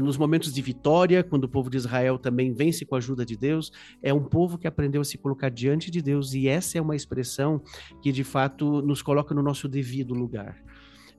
nos 0.01 0.17
momentos 0.17 0.53
de 0.53 0.61
vitória, 0.61 1.23
quando 1.23 1.45
o 1.45 1.49
povo 1.49 1.69
de 1.69 1.77
Israel 1.77 2.17
também 2.17 2.53
vence 2.53 2.85
com 2.85 2.95
a 2.95 2.97
ajuda 2.97 3.25
de 3.25 3.37
Deus, 3.37 3.71
é 4.01 4.13
um 4.13 4.23
povo 4.23 4.57
que 4.57 4.67
aprendeu 4.67 5.01
a 5.01 5.05
se 5.05 5.17
colocar 5.17 5.49
diante 5.49 5.89
de 5.89 6.01
Deus 6.01 6.12
Deus, 6.13 6.33
e 6.33 6.47
essa 6.47 6.77
é 6.77 6.81
uma 6.81 6.95
expressão 6.95 7.61
que 8.01 8.11
de 8.11 8.23
fato 8.23 8.81
nos 8.81 9.01
coloca 9.01 9.33
no 9.33 9.41
nosso 9.41 9.67
devido 9.67 10.13
lugar. 10.13 10.61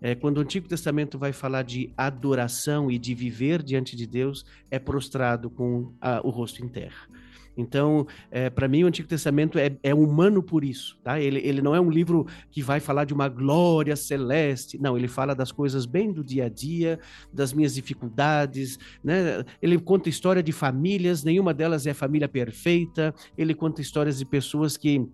É, 0.01 0.14
quando 0.14 0.38
o 0.38 0.40
Antigo 0.40 0.68
Testamento 0.68 1.18
vai 1.18 1.32
falar 1.32 1.62
de 1.62 1.92
adoração 1.97 2.90
e 2.90 2.99
de 2.99 3.14
viver 3.14 3.62
diante 3.62 3.97
de 3.97 4.07
Deus, 4.07 4.45
é 4.70 4.78
prostrado 4.78 5.51
com 5.51 5.92
a, 6.01 6.20
o 6.24 6.30
rosto 6.30 6.64
em 6.64 6.68
terra. 6.68 7.09
Então, 7.57 8.07
é, 8.30 8.50
para 8.50 8.66
mim, 8.66 8.84
o 8.84 8.86
Antigo 8.86 9.09
Testamento 9.09 9.59
é, 9.59 9.76
é, 9.82 9.94
humano 9.94 10.42
por 10.42 10.64
isso, 10.64 10.98
tá? 11.02 11.20
Ele, 11.20 11.40
ele 11.44 11.62
não 11.62 11.74
é 11.74 11.80
um 11.80 11.90
livro 11.90 12.26
que 12.50 12.62
vai 12.62 12.80
falar 12.80 13.05
de 13.05 13.14
uma 13.14 13.28
glória 13.28 13.94
celeste, 13.96 14.78
não, 14.80 14.96
ele 14.96 15.09
fala 15.09 15.34
das 15.34 15.52
coisas 15.52 15.86
bem 15.86 16.12
do 16.12 16.24
dia 16.24 16.46
a 16.46 16.48
dia, 16.48 16.98
das 17.32 17.52
minhas 17.52 17.74
dificuldades, 17.74 18.78
né? 19.02 19.44
Ele 19.62 19.78
conta 19.78 20.09
história 20.09 20.42
de 20.42 20.52
famílias, 20.52 21.22
nenhuma 21.22 21.55
delas 21.55 21.86
é 21.86 21.94
família 21.94 22.28
perfeita, 22.28 23.14
ele 23.38 23.55
conta 23.55 23.80
histórias 23.80 24.18
de 24.18 24.24
pessoas 24.24 24.76
que 24.76 25.07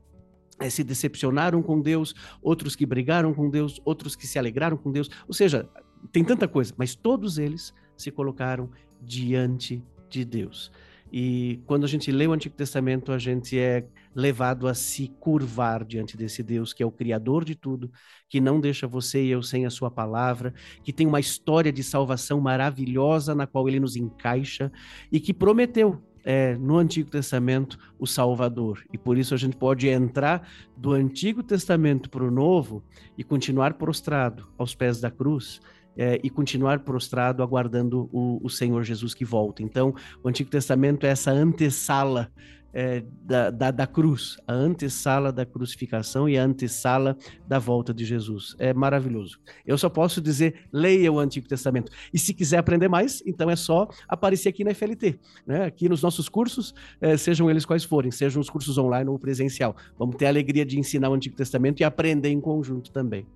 é, 0.58 0.68
se 0.70 0.84
decepcionaram 0.84 1.62
com 1.62 1.80
Deus, 1.80 2.14
outros 2.42 2.76
que 2.76 2.86
brigaram 2.86 3.34
com 3.34 3.50
Deus, 3.50 3.80
outros 3.84 4.16
que 4.16 4.26
se 4.26 4.38
alegraram 4.38 4.76
com 4.76 4.90
Deus, 4.90 5.10
ou 5.26 5.34
seja, 5.34 5.68
tem 6.12 6.24
tanta 6.24 6.48
coisa, 6.48 6.72
mas 6.76 6.94
todos 6.94 7.38
eles 7.38 7.74
se 7.96 8.10
colocaram 8.10 8.70
diante 9.02 9.82
de 10.08 10.24
Deus. 10.24 10.70
E 11.12 11.60
quando 11.66 11.84
a 11.84 11.88
gente 11.88 12.12
lê 12.12 12.26
o 12.26 12.32
Antigo 12.32 12.54
Testamento, 12.54 13.12
a 13.12 13.18
gente 13.18 13.58
é 13.58 13.84
levado 14.14 14.68
a 14.68 14.74
se 14.74 15.08
curvar 15.20 15.84
diante 15.84 16.16
desse 16.16 16.42
Deus 16.42 16.72
que 16.72 16.82
é 16.82 16.86
o 16.86 16.90
Criador 16.90 17.44
de 17.44 17.54
tudo, 17.54 17.90
que 18.28 18.40
não 18.40 18.60
deixa 18.60 18.86
você 18.86 19.24
e 19.24 19.30
eu 19.30 19.42
sem 19.42 19.66
a 19.66 19.70
Sua 19.70 19.90
palavra, 19.90 20.54
que 20.82 20.92
tem 20.92 21.06
uma 21.06 21.20
história 21.20 21.72
de 21.72 21.82
salvação 21.82 22.40
maravilhosa 22.40 23.34
na 23.34 23.46
qual 23.46 23.68
Ele 23.68 23.80
nos 23.80 23.96
encaixa 23.96 24.70
e 25.10 25.18
que 25.18 25.34
prometeu 25.34 26.02
é, 26.24 26.54
no 26.56 26.76
Antigo 26.76 27.10
Testamento 27.10 27.78
o 27.98 28.06
Salvador. 28.06 28.84
E 28.92 28.98
por 28.98 29.16
isso 29.18 29.34
a 29.34 29.36
gente 29.36 29.56
pode 29.56 29.88
entrar 29.88 30.48
do 30.76 30.92
Antigo 30.92 31.42
Testamento 31.42 32.10
para 32.10 32.24
o 32.24 32.30
Novo 32.30 32.82
e 33.16 33.24
continuar 33.24 33.74
prostrado 33.74 34.46
aos 34.58 34.74
pés 34.74 35.00
da 35.00 35.10
cruz 35.10 35.60
é, 35.96 36.20
e 36.22 36.30
continuar 36.30 36.80
prostrado 36.80 37.42
aguardando 37.42 38.08
o, 38.12 38.40
o, 38.42 38.48
Senhor 38.48 38.82
Jesus 38.82 39.14
que 39.14 39.24
volta. 39.24 39.62
Então, 39.62 39.94
o 40.22 40.28
Antigo 40.28 40.50
Testamento 40.50 41.04
é 41.04 41.10
essa 41.10 41.30
antessala 41.30 42.30
é, 42.72 43.02
da, 43.22 43.50
da, 43.50 43.70
da, 43.70 43.86
cruz, 43.86 44.36
a 44.46 44.52
antessala 44.52 45.32
da 45.32 45.44
crucificação 45.44 46.28
e 46.28 46.38
a 46.38 46.44
antessala 46.44 47.16
da 47.46 47.58
volta 47.58 47.92
de 47.92 48.04
Jesus. 48.04 48.54
É 48.58 48.72
maravilhoso. 48.72 49.40
Eu 49.66 49.76
só 49.76 49.88
posso 49.88 50.20
dizer, 50.20 50.66
leia 50.72 51.12
o 51.12 51.18
Antigo 51.18 51.48
Testamento. 51.48 51.90
E 52.12 52.18
se 52.18 52.32
quiser 52.32 52.58
aprender 52.58 52.88
mais, 52.88 53.22
então 53.26 53.50
é 53.50 53.56
só 53.56 53.88
aparecer 54.08 54.48
aqui 54.48 54.64
na 54.64 54.74
FLT, 54.74 55.18
né? 55.46 55.64
aqui 55.64 55.88
nos 55.88 56.02
nossos 56.02 56.28
cursos, 56.28 56.74
é, 57.00 57.16
sejam 57.16 57.50
eles 57.50 57.64
quais 57.64 57.84
forem, 57.84 58.10
sejam 58.10 58.40
os 58.40 58.48
cursos 58.48 58.78
online 58.78 59.10
ou 59.10 59.18
presencial. 59.18 59.76
Vamos 59.98 60.16
ter 60.16 60.26
a 60.26 60.28
alegria 60.28 60.64
de 60.64 60.78
ensinar 60.78 61.10
o 61.10 61.14
Antigo 61.14 61.36
Testamento 61.36 61.80
e 61.80 61.84
aprender 61.84 62.28
em 62.28 62.40
conjunto 62.40 62.92
também. 62.92 63.26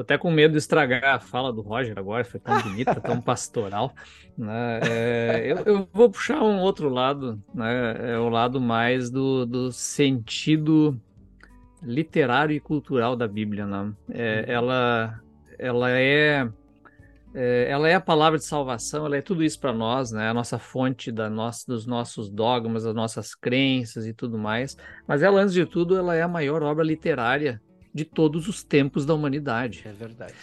Tô 0.00 0.02
até 0.02 0.16
com 0.16 0.30
medo 0.30 0.52
de 0.52 0.58
estragar 0.58 1.04
a 1.04 1.20
fala 1.20 1.52
do 1.52 1.60
Roger 1.60 1.98
agora, 1.98 2.24
foi 2.24 2.40
tão 2.40 2.58
bonita, 2.62 2.98
tão 2.98 3.20
pastoral. 3.20 3.92
Né? 4.36 4.80
É, 4.82 5.42
eu, 5.44 5.58
eu, 5.58 5.88
vou 5.92 6.08
puxar 6.08 6.42
um 6.42 6.58
outro 6.58 6.88
lado, 6.88 7.38
né? 7.54 8.12
é 8.12 8.18
o 8.18 8.30
lado 8.30 8.58
mais 8.58 9.10
do, 9.10 9.44
do 9.44 9.70
sentido 9.70 10.98
literário 11.82 12.56
e 12.56 12.60
cultural 12.60 13.14
da 13.14 13.28
Bíblia. 13.28 13.66
Né? 13.66 13.92
É, 14.08 14.44
ela, 14.48 15.20
ela 15.58 15.90
é, 15.90 16.48
é, 17.34 17.70
ela 17.70 17.86
é 17.86 17.94
a 17.94 18.00
palavra 18.00 18.38
de 18.38 18.46
salvação, 18.46 19.04
ela 19.04 19.18
é 19.18 19.20
tudo 19.20 19.44
isso 19.44 19.60
para 19.60 19.74
nós, 19.74 20.12
né? 20.12 20.30
a 20.30 20.34
nossa 20.34 20.58
fonte 20.58 21.12
da 21.12 21.28
nossa, 21.28 21.66
dos 21.66 21.84
nossos 21.84 22.30
dogmas, 22.30 22.84
das 22.84 22.94
nossas 22.94 23.34
crenças 23.34 24.06
e 24.06 24.14
tudo 24.14 24.38
mais. 24.38 24.78
Mas 25.06 25.22
ela, 25.22 25.42
antes 25.42 25.52
de 25.52 25.66
tudo, 25.66 25.94
ela 25.94 26.14
é 26.14 26.22
a 26.22 26.28
maior 26.28 26.62
obra 26.62 26.82
literária 26.82 27.60
de 27.92 28.04
todos 28.04 28.48
os 28.48 28.62
tempos 28.62 29.04
da 29.04 29.14
humanidade. 29.14 29.82
É 29.84 29.92
verdade. 29.92 30.34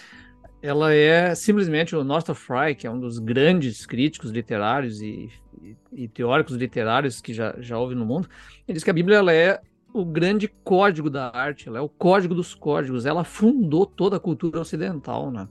Ela 0.61 0.93
é 0.93 1.35
simplesmente 1.35 1.95
o 1.95 2.03
Northrop 2.03 2.37
Frye, 2.37 2.75
que 2.75 2.87
é 2.87 2.91
um 2.91 2.99
dos 2.99 3.19
grandes 3.19 3.85
críticos 3.85 4.31
literários 4.31 5.01
e, 5.01 5.29
e, 5.61 5.77
e, 5.93 6.07
teóricos 6.07 6.55
literários 6.55 7.21
que 7.21 7.33
já, 7.33 7.55
já 7.59 7.77
houve 7.77 7.93
no 7.93 8.05
mundo. 8.05 8.27
Ele 8.67 8.75
diz 8.75 8.83
que 8.83 8.89
a 8.89 8.93
Bíblia 8.93 9.17
ela 9.17 9.31
é 9.31 9.61
o 9.93 10.05
grande 10.05 10.47
código 10.63 11.09
da 11.09 11.29
arte, 11.35 11.67
ela 11.67 11.79
é 11.79 11.81
o 11.81 11.89
código 11.89 12.35
dos 12.35 12.53
códigos, 12.53 13.05
ela 13.05 13.23
fundou 13.23 13.85
toda 13.85 14.17
a 14.17 14.19
cultura 14.19 14.59
ocidental, 14.59 15.31
né? 15.31 15.47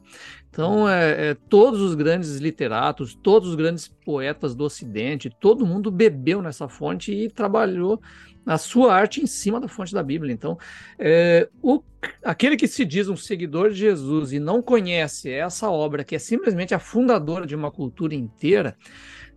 Então, 0.51 0.89
é, 0.89 1.31
é, 1.31 1.35
todos 1.35 1.81
os 1.81 1.95
grandes 1.95 2.37
literatos, 2.37 3.15
todos 3.15 3.51
os 3.51 3.55
grandes 3.55 3.89
poetas 3.89 4.55
do 4.55 4.65
Ocidente, 4.65 5.31
todo 5.41 5.67
mundo 5.67 5.91
bebeu 5.91 6.41
nessa 6.41 6.69
fonte 6.69 7.13
e 7.13 7.29
trabalhou 7.29 8.01
a 8.47 8.57
sua 8.57 8.95
arte 8.95 9.21
em 9.21 9.27
cima 9.27 9.61
da 9.61 9.67
fonte 9.67 9.93
da 9.93 10.03
Bíblia. 10.03 10.33
Então, 10.33 10.57
é, 10.99 11.49
o, 11.61 11.83
aquele 12.23 12.57
que 12.57 12.69
se 12.69 12.85
diz 12.85 13.09
um 13.09 13.17
seguidor 13.17 13.71
de 13.71 13.77
Jesus 13.77 14.33
e 14.33 14.39
não 14.39 14.63
conhece 14.63 15.31
essa 15.31 15.69
obra, 15.69 16.05
que 16.05 16.15
é 16.15 16.19
simplesmente 16.19 16.73
a 16.73 16.79
fundadora 16.79 17.45
de 17.45 17.57
uma 17.57 17.73
cultura 17.73 18.15
inteira, 18.15 18.77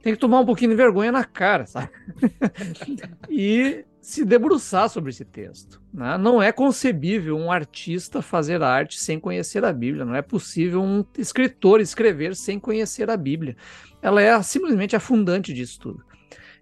tem 0.03 0.13
que 0.13 0.19
tomar 0.19 0.39
um 0.39 0.45
pouquinho 0.45 0.69
de 0.69 0.77
vergonha 0.77 1.11
na 1.11 1.25
cara, 1.25 1.65
sabe? 1.65 1.89
e 3.29 3.83
se 3.99 4.23
debruçar 4.23 4.89
sobre 4.89 5.09
esse 5.09 5.25
texto. 5.25 5.81
Né? 5.93 6.17
Não 6.17 6.41
é 6.41 6.51
concebível 6.51 7.37
um 7.37 7.51
artista 7.51 8.21
fazer 8.21 8.61
arte 8.63 8.99
sem 8.99 9.19
conhecer 9.19 9.65
a 9.65 9.73
Bíblia, 9.73 10.05
não 10.05 10.15
é 10.15 10.21
possível 10.21 10.81
um 10.81 11.03
escritor 11.17 11.81
escrever 11.81 12.35
sem 12.35 12.59
conhecer 12.59 13.09
a 13.09 13.17
Bíblia. 13.17 13.57
Ela 14.01 14.21
é 14.21 14.41
simplesmente 14.41 14.95
a 14.95 14.99
fundante 14.99 15.53
disso 15.53 15.79
tudo. 15.79 16.03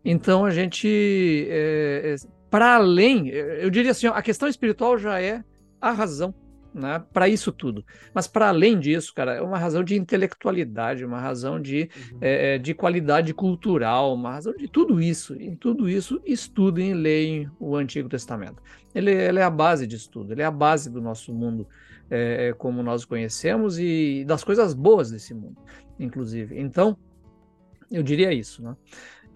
Então 0.03 0.45
a 0.45 0.51
gente, 0.51 1.47
é, 1.49 2.15
é, 2.15 2.15
para 2.49 2.75
além, 2.75 3.29
eu 3.29 3.69
diria 3.69 3.91
assim, 3.91 4.07
a 4.07 4.21
questão 4.21 4.47
espiritual 4.47 4.97
já 4.97 5.21
é 5.21 5.43
a 5.81 5.91
razão 5.91 6.33
né, 6.77 7.03
para 7.11 7.27
isso 7.27 7.51
tudo. 7.51 7.83
Mas 8.13 8.27
para 8.27 8.49
além 8.49 8.79
disso, 8.79 9.13
cara, 9.13 9.33
é 9.35 9.41
uma 9.41 9.57
razão 9.57 9.83
de 9.83 9.95
intelectualidade, 9.95 11.03
uma 11.03 11.19
razão 11.19 11.59
de, 11.59 11.89
uhum. 12.11 12.17
é, 12.21 12.57
de 12.57 12.73
qualidade 12.73 13.33
cultural, 13.33 14.13
uma 14.13 14.33
razão 14.33 14.53
de 14.53 14.67
tudo 14.67 15.01
isso. 15.01 15.33
Em 15.35 15.55
tudo 15.55 15.89
isso, 15.89 16.21
estudem 16.25 16.91
e 16.91 16.93
leem 16.93 17.49
o 17.59 17.75
Antigo 17.75 18.07
Testamento. 18.07 18.61
Ele, 18.93 19.11
ele 19.11 19.39
é 19.39 19.43
a 19.43 19.49
base 19.49 19.87
disso 19.87 20.09
tudo, 20.09 20.31
ele 20.31 20.41
é 20.41 20.45
a 20.45 20.51
base 20.51 20.89
do 20.89 21.01
nosso 21.01 21.33
mundo 21.33 21.67
é, 22.09 22.53
como 22.57 22.81
nós 22.81 23.03
conhecemos 23.03 23.77
e 23.79 24.23
das 24.25 24.43
coisas 24.43 24.73
boas 24.73 25.11
desse 25.11 25.33
mundo, 25.33 25.57
inclusive. 25.99 26.59
Então, 26.59 26.97
eu 27.91 28.03
diria 28.03 28.33
isso, 28.33 28.61
né? 28.61 28.75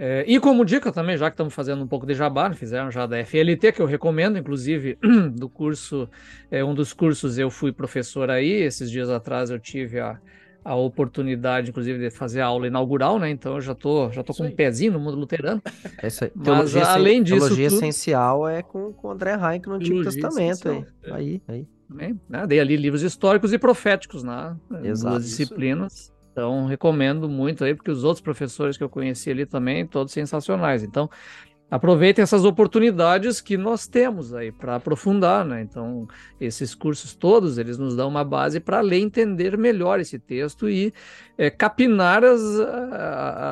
É, 0.04 0.26
e 0.28 0.40
como 0.40 0.66
dica 0.66 0.92
também, 0.92 1.16
já 1.16 1.30
que 1.30 1.36
estamos 1.36 1.54
fazendo 1.54 1.84
um 1.84 1.88
pouco 1.88 2.08
de 2.08 2.16
jabá, 2.16 2.50
né, 2.50 2.56
fizeram 2.56 2.90
já 2.90 3.06
da 3.06 3.24
FLT, 3.24 3.72
que 3.72 3.80
eu 3.80 3.86
recomendo, 3.86 4.36
inclusive, 4.36 4.98
do 5.38 5.48
curso, 5.48 6.10
é, 6.50 6.66
um 6.66 6.74
dos 6.74 6.92
cursos 6.92 7.38
eu 7.38 7.52
fui 7.52 7.72
professor 7.72 8.32
aí, 8.32 8.52
esses 8.52 8.90
dias 8.90 9.12
atrás 9.12 9.52
eu 9.52 9.60
tive 9.60 10.00
a, 10.00 10.20
a 10.66 10.74
oportunidade, 10.74 11.70
inclusive, 11.70 12.00
de 12.00 12.10
fazer 12.10 12.42
a 12.42 12.48
aula 12.48 12.66
inaugural, 12.66 13.20
né? 13.20 13.30
Então 13.30 13.54
eu 13.54 13.62
já 13.62 13.76
tô, 13.76 14.10
já 14.10 14.24
tô 14.24 14.34
com 14.34 14.46
um 14.46 14.52
pezinho 14.52 14.94
no 14.94 15.00
mundo 15.00 15.18
luterano. 15.18 15.62
Essa 16.00 16.26
é 16.26 16.32
Mas 16.34 16.46
teologia, 16.46 16.84
além 16.84 17.22
disso. 17.22 17.38
Teologia 17.38 17.70
tudo, 17.70 17.78
essencial 17.78 18.50
é 18.50 18.64
com, 18.64 18.92
com 18.94 19.12
André 19.12 19.36
Heinck 19.36 19.70
no 19.70 19.76
Antigo 19.76 20.04
Testamento. 20.04 20.68
Aí, 20.68 20.84
é. 21.04 21.12
aí, 21.12 21.42
aí. 21.48 22.16
né? 22.28 22.48
Dei 22.48 22.60
ali 22.60 22.76
livros 22.76 23.04
históricos 23.04 23.54
e 23.54 23.60
proféticos, 23.60 24.24
né? 24.24 24.58
Exato. 24.84 25.14
Duas 25.14 25.26
disciplinas. 25.26 26.12
Então, 26.32 26.66
recomendo 26.66 27.28
muito 27.28 27.64
aí, 27.64 27.76
porque 27.76 27.92
os 27.92 28.04
outros 28.04 28.22
professores 28.22 28.78
que 28.78 28.84
eu 28.84 28.90
conheci 28.90 29.30
ali 29.30 29.46
também, 29.46 29.86
todos 29.86 30.14
sensacionais. 30.14 30.82
Então, 30.82 31.10
aproveitem 31.70 32.22
essas 32.22 32.44
oportunidades 32.44 33.40
que 33.40 33.58
nós 33.58 33.88
temos 33.88 34.34
aí 34.34 34.52
para 34.52 34.76
aprofundar, 34.76 35.46
né? 35.46 35.62
Então, 35.62 36.06
esses 36.40 36.76
cursos 36.76 37.16
todos, 37.16 37.58
eles 37.58 37.78
nos 37.78 37.96
dão 37.96 38.10
uma 38.10 38.26
base 38.26 38.60
para 38.60 38.82
ler 38.82 39.00
entender 39.00 39.58
melhor 39.58 40.00
esse 40.00 40.20
texto 40.20 40.70
e 40.70 40.94
é, 41.38 41.50
capinar 41.50 42.24
as, 42.26 42.42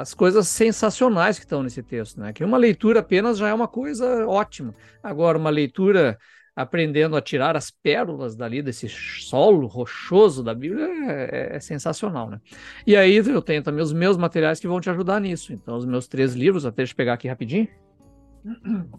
as 0.01 0.13
coisas 0.13 0.47
sensacionais 0.49 1.39
que 1.39 1.45
estão 1.45 1.63
nesse 1.63 1.81
texto, 1.81 2.19
né? 2.19 2.33
Que 2.33 2.43
uma 2.43 2.57
leitura 2.57 2.99
apenas 2.99 3.37
já 3.37 3.47
é 3.49 3.53
uma 3.53 3.67
coisa 3.69 4.25
ótima. 4.27 4.73
Agora, 5.01 5.37
uma 5.37 5.49
leitura 5.49 6.17
aprendendo 6.59 7.15
a 7.15 7.21
tirar 7.21 7.55
as 7.55 7.71
pérolas 7.71 8.35
dali 8.35 8.61
desse 8.61 8.89
solo 8.89 9.65
rochoso 9.65 10.43
da 10.43 10.53
Bíblia 10.53 10.85
é, 10.85 11.29
é, 11.53 11.55
é, 11.55 11.59
sensacional, 11.61 12.29
né? 12.29 12.41
E 12.85 12.97
aí 12.97 13.15
eu 13.15 13.41
tenho 13.41 13.63
também 13.63 13.81
os 13.81 13.93
meus 13.93 14.17
materiais 14.17 14.59
que 14.59 14.67
vão 14.67 14.81
te 14.81 14.89
ajudar 14.89 15.21
nisso. 15.21 15.53
Então, 15.53 15.77
os 15.77 15.85
meus 15.85 16.05
três 16.05 16.33
livros, 16.33 16.65
até 16.65 16.77
deixa 16.77 16.91
eu 16.91 16.97
pegar 16.97 17.13
aqui 17.13 17.27
rapidinho. 17.27 17.67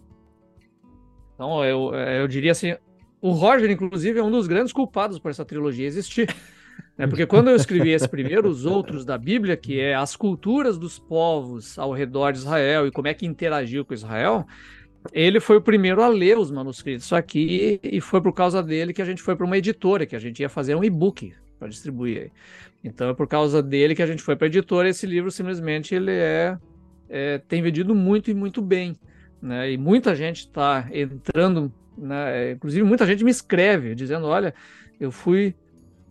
Então, 1.33 1.65
eu, 1.65 1.91
eu 1.95 2.27
diria 2.27 2.51
assim, 2.51 2.75
o 3.19 3.31
Roger, 3.31 3.71
inclusive, 3.71 4.19
é 4.19 4.23
um 4.23 4.29
dos 4.29 4.45
grandes 4.45 4.71
culpados 4.71 5.17
por 5.17 5.31
essa 5.31 5.43
trilogia 5.43 5.87
existir. 5.87 6.31
Né? 6.95 7.07
Porque 7.07 7.25
quando 7.25 7.49
eu 7.49 7.55
escrevi 7.55 7.89
esse 7.89 8.07
primeiro, 8.07 8.47
os 8.47 8.63
outros 8.63 9.03
da 9.03 9.17
Bíblia, 9.17 9.57
que 9.57 9.79
é 9.79 9.95
as 9.95 10.15
culturas 10.15 10.77
dos 10.77 10.99
povos 10.99 11.79
ao 11.79 11.93
redor 11.93 12.31
de 12.31 12.37
Israel 12.37 12.85
e 12.85 12.91
como 12.91 13.07
é 13.07 13.13
que 13.15 13.25
interagiu 13.25 13.83
com 13.83 13.95
Israel, 13.95 14.45
ele 15.11 15.39
foi 15.39 15.57
o 15.57 15.61
primeiro 15.61 16.01
a 16.01 16.07
ler 16.07 16.37
os 16.37 16.51
manuscritos 16.51 17.11
aqui 17.11 17.79
e 17.81 17.99
foi 17.99 18.21
por 18.21 18.33
causa 18.33 18.61
dele 18.61 18.93
que 18.93 19.01
a 19.01 19.05
gente 19.05 19.21
foi 19.21 19.35
para 19.35 19.45
uma 19.45 19.57
editora, 19.57 20.05
que 20.05 20.15
a 20.15 20.19
gente 20.19 20.41
ia 20.41 20.49
fazer 20.49 20.75
um 20.75 20.83
e-book 20.83 21.33
para 21.57 21.67
distribuir. 21.67 22.31
Então 22.83 23.09
é 23.09 23.13
por 23.13 23.27
causa 23.27 23.61
dele 23.61 23.95
que 23.95 24.01
a 24.01 24.07
gente 24.07 24.21
foi 24.21 24.35
para 24.35 24.45
a 24.45 24.49
editora. 24.49 24.89
Esse 24.89 25.05
livro 25.05 25.31
simplesmente 25.31 25.95
ele 25.95 26.11
é, 26.11 26.57
é, 27.09 27.37
tem 27.39 27.61
vendido 27.61 27.95
muito 27.95 28.29
e 28.29 28.33
muito 28.33 28.61
bem, 28.61 28.95
né? 29.41 29.71
E 29.71 29.77
muita 29.77 30.15
gente 30.15 30.39
está 30.39 30.87
entrando, 30.91 31.71
né? 31.97 32.51
inclusive 32.51 32.83
muita 32.83 33.05
gente 33.05 33.23
me 33.23 33.31
escreve 33.31 33.95
dizendo, 33.95 34.27
olha, 34.27 34.53
eu 34.99 35.11
fui 35.11 35.55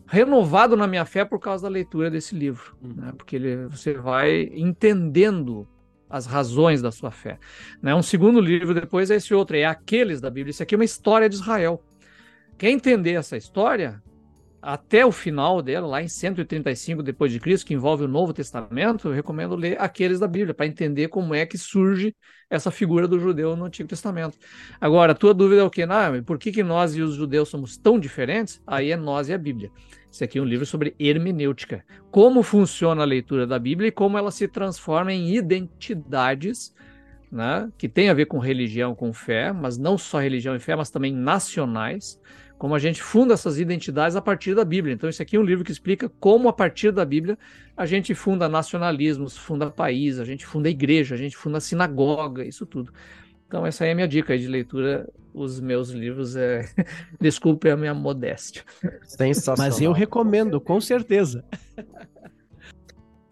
renovado 0.06 0.76
na 0.76 0.88
minha 0.88 1.04
fé 1.04 1.24
por 1.24 1.38
causa 1.38 1.64
da 1.64 1.68
leitura 1.68 2.10
desse 2.10 2.34
livro, 2.34 2.76
uhum. 2.82 2.94
né? 2.96 3.12
porque 3.16 3.36
ele, 3.36 3.66
você 3.66 3.94
vai 3.94 4.50
entendendo 4.54 5.68
as 6.10 6.26
razões 6.26 6.82
da 6.82 6.90
sua 6.90 7.10
fé. 7.10 7.38
Né? 7.80 7.94
Um 7.94 8.02
segundo 8.02 8.40
livro 8.40 8.74
depois 8.74 9.10
é 9.10 9.14
esse 9.14 9.32
outro, 9.32 9.56
é 9.56 9.64
Aqueles 9.64 10.20
da 10.20 10.28
Bíblia. 10.28 10.50
Isso 10.50 10.62
aqui 10.62 10.74
é 10.74 10.78
uma 10.78 10.84
história 10.84 11.28
de 11.28 11.36
Israel. 11.36 11.80
Quer 12.58 12.70
entender 12.70 13.12
essa 13.12 13.36
história? 13.36 14.02
Até 14.62 15.06
o 15.06 15.12
final 15.12 15.62
dela, 15.62 15.86
lá 15.86 16.02
em 16.02 16.08
135 16.08 17.02
depois 17.02 17.32
de 17.32 17.40
Cristo, 17.40 17.66
que 17.66 17.72
envolve 17.72 18.04
o 18.04 18.08
Novo 18.08 18.32
Testamento, 18.32 19.08
eu 19.08 19.14
recomendo 19.14 19.56
ler 19.56 19.80
Aqueles 19.80 20.20
da 20.20 20.28
Bíblia 20.28 20.52
para 20.52 20.66
entender 20.66 21.08
como 21.08 21.34
é 21.34 21.46
que 21.46 21.56
surge 21.56 22.14
essa 22.50 22.70
figura 22.70 23.08
do 23.08 23.18
judeu 23.18 23.56
no 23.56 23.64
Antigo 23.64 23.88
Testamento. 23.88 24.36
Agora, 24.80 25.12
a 25.12 25.14
tua 25.14 25.32
dúvida 25.32 25.62
é 25.62 25.64
o 25.64 25.70
quê? 25.70 25.84
Ah, 25.88 26.10
por 26.26 26.38
que, 26.38 26.52
que 26.52 26.62
nós 26.62 26.94
e 26.94 27.00
os 27.00 27.14
judeus 27.14 27.48
somos 27.48 27.78
tão 27.78 27.98
diferentes? 27.98 28.60
Aí 28.66 28.90
é 28.90 28.96
nós 28.96 29.28
e 29.28 29.32
a 29.32 29.38
Bíblia. 29.38 29.70
Esse 30.12 30.24
aqui 30.24 30.38
é 30.38 30.42
um 30.42 30.44
livro 30.46 30.66
sobre 30.66 30.94
hermenêutica. 30.98 31.84
Como 32.10 32.42
funciona 32.42 33.02
a 33.02 33.06
leitura 33.06 33.46
da 33.46 33.58
Bíblia 33.58 33.88
e 33.88 33.92
como 33.92 34.18
ela 34.18 34.30
se 34.30 34.46
transforma 34.46 35.12
em 35.12 35.34
identidades 35.34 36.74
né, 37.30 37.70
que 37.78 37.88
tem 37.88 38.08
a 38.08 38.14
ver 38.14 38.26
com 38.26 38.38
religião, 38.38 38.94
com 38.94 39.12
fé, 39.12 39.52
mas 39.52 39.78
não 39.78 39.96
só 39.96 40.18
religião 40.18 40.56
e 40.56 40.58
fé, 40.58 40.74
mas 40.74 40.90
também 40.90 41.14
nacionais. 41.14 42.20
Como 42.60 42.74
a 42.74 42.78
gente 42.78 43.02
funda 43.02 43.32
essas 43.32 43.58
identidades 43.58 44.16
a 44.16 44.20
partir 44.20 44.54
da 44.54 44.66
Bíblia. 44.66 44.92
Então, 44.92 45.08
esse 45.08 45.22
aqui 45.22 45.34
é 45.34 45.40
um 45.40 45.42
livro 45.42 45.64
que 45.64 45.72
explica 45.72 46.10
como, 46.20 46.46
a 46.46 46.52
partir 46.52 46.92
da 46.92 47.06
Bíblia, 47.06 47.38
a 47.74 47.86
gente 47.86 48.14
funda 48.14 48.50
nacionalismos, 48.50 49.34
funda 49.34 49.70
país, 49.70 50.20
a 50.20 50.26
gente 50.26 50.44
funda 50.44 50.68
igreja, 50.68 51.14
a 51.14 51.18
gente 51.18 51.38
funda 51.38 51.58
sinagoga, 51.58 52.44
isso 52.44 52.66
tudo. 52.66 52.92
Então, 53.48 53.64
essa 53.64 53.84
aí 53.84 53.88
é 53.88 53.92
a 53.92 53.94
minha 53.94 54.06
dica 54.06 54.36
de 54.36 54.46
leitura. 54.46 55.08
Os 55.32 55.58
meus 55.58 55.88
livros 55.88 56.36
é. 56.36 56.68
Desculpe 57.18 57.70
a 57.70 57.78
minha 57.78 57.94
modéstia. 57.94 58.62
Sensacional. 59.04 59.66
Mas 59.66 59.80
eu 59.80 59.92
recomendo, 59.92 60.60
com 60.60 60.82
certeza. 60.82 61.42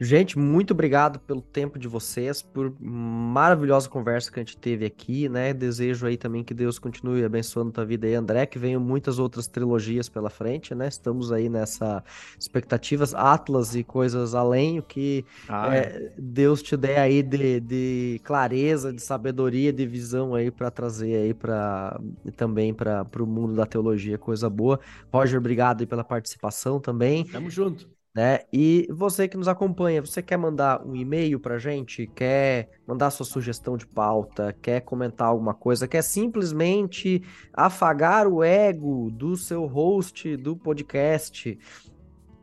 Gente, 0.00 0.38
muito 0.38 0.70
obrigado 0.70 1.18
pelo 1.18 1.42
tempo 1.42 1.76
de 1.76 1.88
vocês, 1.88 2.40
por 2.40 2.72
maravilhosa 2.80 3.88
conversa 3.88 4.30
que 4.30 4.38
a 4.38 4.44
gente 4.44 4.56
teve 4.56 4.86
aqui, 4.86 5.28
né? 5.28 5.52
Desejo 5.52 6.06
aí 6.06 6.16
também 6.16 6.44
que 6.44 6.54
Deus 6.54 6.78
continue 6.78 7.24
abençoando 7.24 7.72
tua 7.72 7.84
vida 7.84 8.06
aí, 8.06 8.14
André, 8.14 8.46
que 8.46 8.60
venham 8.60 8.80
muitas 8.80 9.18
outras 9.18 9.48
trilogias 9.48 10.08
pela 10.08 10.30
frente, 10.30 10.72
né? 10.72 10.86
Estamos 10.86 11.32
aí 11.32 11.48
nessa 11.48 12.04
expectativas, 12.38 13.12
Atlas 13.12 13.74
e 13.74 13.82
coisas 13.82 14.36
além, 14.36 14.78
o 14.78 14.82
que 14.84 15.24
ah, 15.48 15.74
é, 15.74 15.80
é. 15.80 16.12
Deus 16.16 16.62
te 16.62 16.76
der 16.76 17.00
aí 17.00 17.20
de, 17.20 17.58
de, 17.58 18.20
clareza, 18.22 18.92
de 18.92 19.02
sabedoria, 19.02 19.72
de 19.72 19.84
visão 19.84 20.32
aí 20.32 20.48
para 20.48 20.70
trazer 20.70 21.16
aí 21.16 21.34
para 21.34 22.00
também 22.36 22.72
para 22.72 23.04
o 23.18 23.26
mundo 23.26 23.54
da 23.56 23.66
teologia, 23.66 24.16
coisa 24.16 24.48
boa. 24.48 24.78
Roger, 25.12 25.40
obrigado 25.40 25.80
aí 25.80 25.86
pela 25.86 26.04
participação 26.04 26.78
também. 26.78 27.24
Tamo 27.24 27.50
junto. 27.50 27.97
Né? 28.18 28.40
E 28.52 28.88
você 28.90 29.28
que 29.28 29.36
nos 29.36 29.46
acompanha, 29.46 30.00
você 30.00 30.20
quer 30.20 30.36
mandar 30.36 30.84
um 30.84 30.96
e-mail 30.96 31.38
para 31.38 31.56
gente, 31.56 32.04
quer 32.16 32.68
mandar 32.84 33.12
sua 33.12 33.24
sugestão 33.24 33.76
de 33.76 33.86
pauta, 33.86 34.52
quer 34.60 34.80
comentar 34.80 35.28
alguma 35.28 35.54
coisa, 35.54 35.86
quer 35.86 36.02
simplesmente 36.02 37.22
afagar 37.52 38.26
o 38.26 38.42
ego 38.42 39.08
do 39.12 39.36
seu 39.36 39.66
host 39.66 40.36
do 40.36 40.56
podcast, 40.56 41.56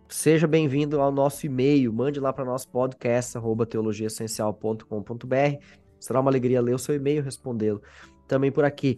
seja 0.07 0.47
bem-vindo 0.47 1.01
ao 1.01 1.11
nosso 1.11 1.45
e-mail, 1.45 1.91
mande 1.91 2.21
lá 2.21 2.31
para 2.31 2.45
nosso 2.45 2.69
podcast, 2.69 3.37
teologiaessencial.com.br. 3.69 5.61
Será 5.99 6.21
uma 6.21 6.31
alegria 6.31 6.61
ler 6.61 6.75
o 6.75 6.79
seu 6.79 6.95
e-mail 6.95 7.17
e 7.17 7.21
respondê-lo. 7.21 7.81
Também 8.29 8.49
por 8.49 8.63
aqui. 8.63 8.97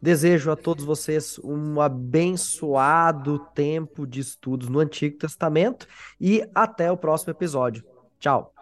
Desejo 0.00 0.50
a 0.50 0.56
todos 0.56 0.84
vocês 0.84 1.40
um 1.42 1.80
abençoado 1.80 3.38
tempo 3.54 4.06
de 4.06 4.20
estudos 4.20 4.68
no 4.68 4.78
Antigo 4.78 5.18
Testamento 5.18 5.86
e 6.20 6.48
até 6.54 6.90
o 6.90 6.96
próximo 6.96 7.32
episódio. 7.32 7.84
Tchau! 8.20 8.57